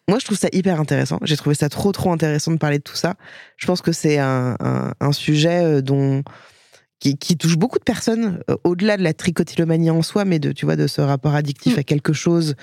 Moi, 0.09 0.19
je 0.21 0.25
trouve 0.25 0.39
ça 0.39 0.49
hyper 0.53 0.81
intéressant. 0.81 1.19
J'ai 1.23 1.37
trouvé 1.37 1.55
ça 1.57 1.69
trop, 1.69 1.91
trop 1.93 2.13
intéressant 2.13 2.53
de 2.53 2.59
parler 2.59 2.79
de 2.79 2.83
tout 2.85 2.95
ça. 2.95 3.15
Je 3.57 3.67
pense 3.67 3.81
que 3.83 3.91
c'est 3.93 4.19
un, 4.19 4.57
un, 4.61 4.93
un 5.01 5.13
sujet 5.13 5.65
euh, 5.65 5.81
dont 5.83 6.23
qui, 7.01 7.19
qui 7.19 7.37
touche 7.37 7.57
beaucoup 7.59 7.79
de 7.79 7.85
personnes, 7.85 8.41
euh, 8.51 8.57
au-delà 8.65 8.97
de 8.97 9.03
la 9.03 9.13
tricotylomanie 9.15 9.91
en 9.91 10.03
soi, 10.03 10.25
mais 10.25 10.39
de, 10.39 10.53
tu 10.53 10.65
vois, 10.65 10.77
de 10.77 10.87
ce 10.87 11.01
rapport 11.01 11.35
addictif 11.35 11.77
Mm. 11.77 11.79
à 11.81 11.83
quelque 11.83 12.13
chose, 12.13 12.55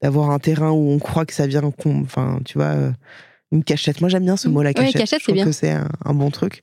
d'avoir 0.00 0.30
un 0.30 0.38
terrain 0.38 0.70
où 0.70 0.90
on 0.90 0.98
croit 0.98 1.26
que 1.26 1.34
ça 1.34 1.46
vient, 1.46 1.62
enfin, 1.84 2.38
tu 2.44 2.54
vois, 2.58 2.66
euh, 2.68 2.92
Une 3.54 3.64
cachette. 3.64 4.00
Moi, 4.00 4.08
j'aime 4.08 4.24
bien 4.24 4.38
ce 4.38 4.48
mot, 4.48 4.62
la 4.62 4.70
Ouais, 4.70 4.74
cachette. 4.74 4.94
cachette, 4.96 5.18
Je 5.20 5.24
trouve 5.24 5.34
bien. 5.34 5.44
que 5.44 5.52
c'est 5.52 5.72
un, 5.72 5.86
un 6.06 6.14
bon 6.14 6.30
truc. 6.30 6.62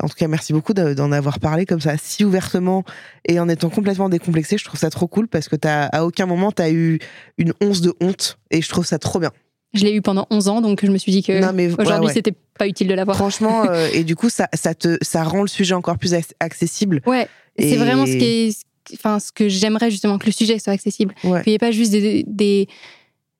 En 0.00 0.08
tout 0.08 0.14
cas, 0.14 0.28
merci 0.28 0.54
beaucoup 0.54 0.72
de- 0.72 0.94
d'en 0.94 1.12
avoir 1.12 1.40
parlé 1.40 1.66
comme 1.66 1.82
ça, 1.82 1.98
si 1.98 2.24
ouvertement 2.24 2.84
et 3.28 3.38
en 3.38 3.50
étant 3.50 3.68
complètement 3.68 4.08
décomplexé. 4.08 4.56
Je 4.56 4.64
trouve 4.64 4.80
ça 4.80 4.88
trop 4.88 5.06
cool 5.08 5.28
parce 5.28 5.50
que 5.50 5.56
t'as, 5.56 5.88
à 5.88 6.04
aucun 6.06 6.24
moment, 6.24 6.50
tu 6.50 6.62
as 6.62 6.70
eu 6.70 7.00
une 7.36 7.52
once 7.62 7.82
de 7.82 7.92
honte 8.00 8.38
et 8.50 8.62
je 8.62 8.68
trouve 8.70 8.86
ça 8.86 8.98
trop 8.98 9.18
bien. 9.18 9.30
Je 9.74 9.84
l'ai 9.84 9.92
eu 9.94 10.02
pendant 10.02 10.26
11 10.30 10.48
ans, 10.48 10.60
donc 10.60 10.84
je 10.84 10.90
me 10.90 10.98
suis 10.98 11.12
dit 11.12 11.22
que 11.22 11.32
ouais, 11.32 11.72
aujourd'hui, 11.78 12.08
ouais. 12.08 12.12
c'était 12.12 12.34
pas 12.58 12.66
utile 12.68 12.88
de 12.88 12.94
l'avoir. 12.94 13.16
Franchement, 13.16 13.64
euh, 13.70 13.88
et 13.92 14.04
du 14.04 14.16
coup, 14.16 14.28
ça, 14.28 14.48
ça, 14.54 14.74
te, 14.74 14.98
ça 15.00 15.22
rend 15.24 15.42
le 15.42 15.48
sujet 15.48 15.74
encore 15.74 15.96
plus 15.98 16.12
ac- 16.12 16.32
accessible. 16.40 17.00
Ouais, 17.06 17.26
Et- 17.56 17.70
c'est 17.70 17.76
vraiment 17.76 18.04
ce, 18.04 18.12
qui 18.12 18.24
est, 18.24 18.56
enfin, 18.94 19.18
ce 19.18 19.32
que 19.32 19.48
j'aimerais 19.48 19.90
justement, 19.90 20.18
que 20.18 20.26
le 20.26 20.32
sujet 20.32 20.58
soit 20.58 20.72
accessible. 20.74 21.14
Ouais. 21.24 21.42
Qu'il 21.42 21.52
n'y 21.52 21.54
ait 21.54 21.58
pas 21.58 21.70
juste 21.70 21.90
des, 21.90 22.22
des, 22.26 22.68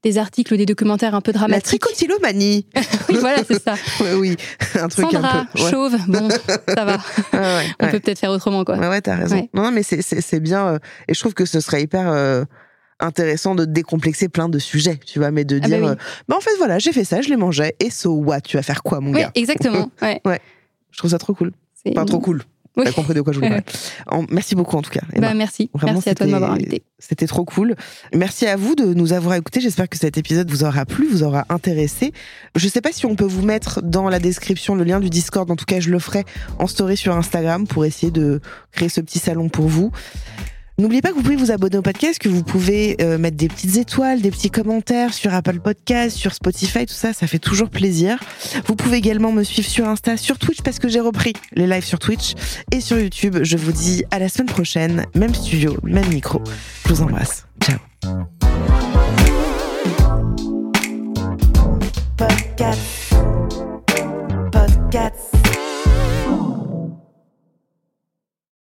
des 0.02 0.16
articles 0.18 0.54
ou 0.54 0.56
des 0.56 0.64
documentaires 0.64 1.14
un 1.14 1.20
peu 1.20 1.32
La 1.32 1.38
dramatiques. 1.40 1.64
tricotylomanie. 1.80 2.66
oui, 3.10 3.16
voilà, 3.20 3.42
c'est 3.46 3.62
ça. 3.62 3.74
Ouais, 4.00 4.14
oui, 4.14 4.36
un 4.80 4.88
truc 4.88 5.10
Sandra, 5.12 5.40
un 5.40 5.44
peu. 5.54 5.62
Ouais, 5.62 5.70
chauve, 5.70 5.96
bon, 6.08 6.28
ça 6.74 6.84
va. 6.86 6.98
On 7.78 7.88
peut 7.88 8.00
peut-être 8.00 8.18
faire 8.18 8.30
autrement, 8.30 8.64
quoi. 8.64 8.78
Ouais, 8.78 8.88
ouais, 8.88 9.00
t'as 9.02 9.16
raison. 9.16 9.48
Non, 9.52 9.70
mais 9.70 9.82
c'est 9.82 10.40
bien. 10.40 10.66
euh, 10.66 10.78
et 11.08 11.14
je 11.14 11.20
trouve 11.20 11.34
que 11.34 11.44
ce 11.44 11.60
serait 11.60 11.82
hyper 11.82 12.10
euh, 12.10 12.44
intéressant 13.02 13.54
de 13.54 13.64
décomplexer 13.66 14.28
plein 14.28 14.48
de 14.48 14.58
sujets, 14.58 14.98
tu 15.04 15.18
vois, 15.18 15.30
mais 15.30 15.44
de 15.44 15.56
Ah 15.56 15.60
bah 15.60 15.66
dire, 15.68 15.78
oui. 15.82 15.88
euh, 15.90 15.94
bah 16.28 16.36
en 16.36 16.40
fait, 16.40 16.56
voilà, 16.58 16.78
j'ai 16.78 16.92
fait 16.92 17.04
ça, 17.04 17.20
je 17.20 17.28
les 17.28 17.36
mangeais, 17.36 17.74
et 17.80 17.90
so 17.90 18.12
what, 18.14 18.40
tu 18.42 18.56
vas 18.56 18.62
faire 18.62 18.82
quoi, 18.82 19.00
mon 19.00 19.12
Oui, 19.12 19.20
gars? 19.20 19.30
exactement. 19.34 19.90
Ouais. 20.02 20.20
Je 20.90 20.98
trouve 20.98 21.10
ça 21.10 21.18
trop 21.18 21.34
cool. 21.34 21.52
C'est- 21.74 21.90
Enfin, 21.90 22.04
trop 22.06 22.20
cool. 22.20 22.42
Oui. 22.74 22.84
T'as 22.86 22.92
compris 22.92 23.12
de 23.12 23.20
quoi 23.20 23.34
je 23.34 23.38
voulais 23.38 23.50
parler. 23.50 23.64
En- 24.10 24.24
merci 24.30 24.54
beaucoup, 24.54 24.76
en 24.78 24.82
tout 24.82 24.90
cas. 24.90 25.02
Bah, 25.18 25.34
merci. 25.34 25.70
Vraiment, 25.74 25.92
merci 25.94 26.08
à 26.08 26.14
toi 26.14 26.24
de 26.26 26.30
m'avoir 26.32 26.52
invité. 26.52 26.82
C'était 26.98 27.26
trop 27.26 27.44
cool. 27.44 27.74
Merci 28.14 28.46
à 28.46 28.56
vous 28.56 28.74
de 28.74 28.94
nous 28.94 29.12
avoir 29.12 29.34
écoutés. 29.34 29.60
J'espère 29.60 29.90
que 29.90 29.98
cet 29.98 30.16
épisode 30.16 30.50
vous 30.50 30.64
aura 30.64 30.86
plu, 30.86 31.06
vous 31.06 31.22
aura 31.22 31.44
intéressé. 31.50 32.12
Je 32.56 32.66
sais 32.68 32.80
pas 32.80 32.90
si 32.92 33.04
on 33.04 33.14
peut 33.14 33.26
vous 33.26 33.42
mettre 33.44 33.82
dans 33.82 34.08
la 34.08 34.18
description 34.20 34.74
le 34.74 34.84
lien 34.84 35.00
du 35.00 35.10
Discord. 35.10 35.50
En 35.50 35.56
tout 35.56 35.66
cas, 35.66 35.80
je 35.80 35.90
le 35.90 35.98
ferai 35.98 36.24
en 36.58 36.66
story 36.66 36.96
sur 36.96 37.14
Instagram 37.14 37.66
pour 37.66 37.84
essayer 37.84 38.10
de 38.10 38.40
créer 38.70 38.88
ce 38.88 39.02
petit 39.02 39.18
salon 39.18 39.50
pour 39.50 39.66
vous. 39.68 39.90
N'oubliez 40.78 41.02
pas 41.02 41.10
que 41.10 41.14
vous 41.14 41.22
pouvez 41.22 41.36
vous 41.36 41.50
abonner 41.50 41.76
au 41.76 41.82
podcast, 41.82 42.18
que 42.18 42.28
vous 42.28 42.42
pouvez 42.42 42.96
euh, 43.00 43.18
mettre 43.18 43.36
des 43.36 43.48
petites 43.48 43.76
étoiles, 43.76 44.20
des 44.20 44.30
petits 44.30 44.50
commentaires 44.50 45.12
sur 45.12 45.32
Apple 45.34 45.60
Podcast, 45.60 46.16
sur 46.16 46.32
Spotify, 46.32 46.86
tout 46.86 46.94
ça, 46.94 47.12
ça 47.12 47.26
fait 47.26 47.38
toujours 47.38 47.68
plaisir. 47.68 48.18
Vous 48.66 48.74
pouvez 48.74 48.96
également 48.96 49.32
me 49.32 49.44
suivre 49.44 49.68
sur 49.68 49.86
Insta, 49.88 50.16
sur 50.16 50.38
Twitch, 50.38 50.62
parce 50.62 50.78
que 50.78 50.88
j'ai 50.88 51.00
repris 51.00 51.34
les 51.52 51.66
lives 51.66 51.84
sur 51.84 51.98
Twitch 51.98 52.32
et 52.72 52.80
sur 52.80 52.98
YouTube. 52.98 53.38
Je 53.42 53.56
vous 53.56 53.72
dis 53.72 54.04
à 54.10 54.18
la 54.18 54.28
semaine 54.28 54.48
prochaine, 54.48 55.06
même 55.14 55.34
studio, 55.34 55.76
même 55.82 56.08
micro. 56.08 56.42
Je 56.86 56.94
vous 56.94 57.02
embrasse. 57.02 57.46
Ciao. 57.62 57.78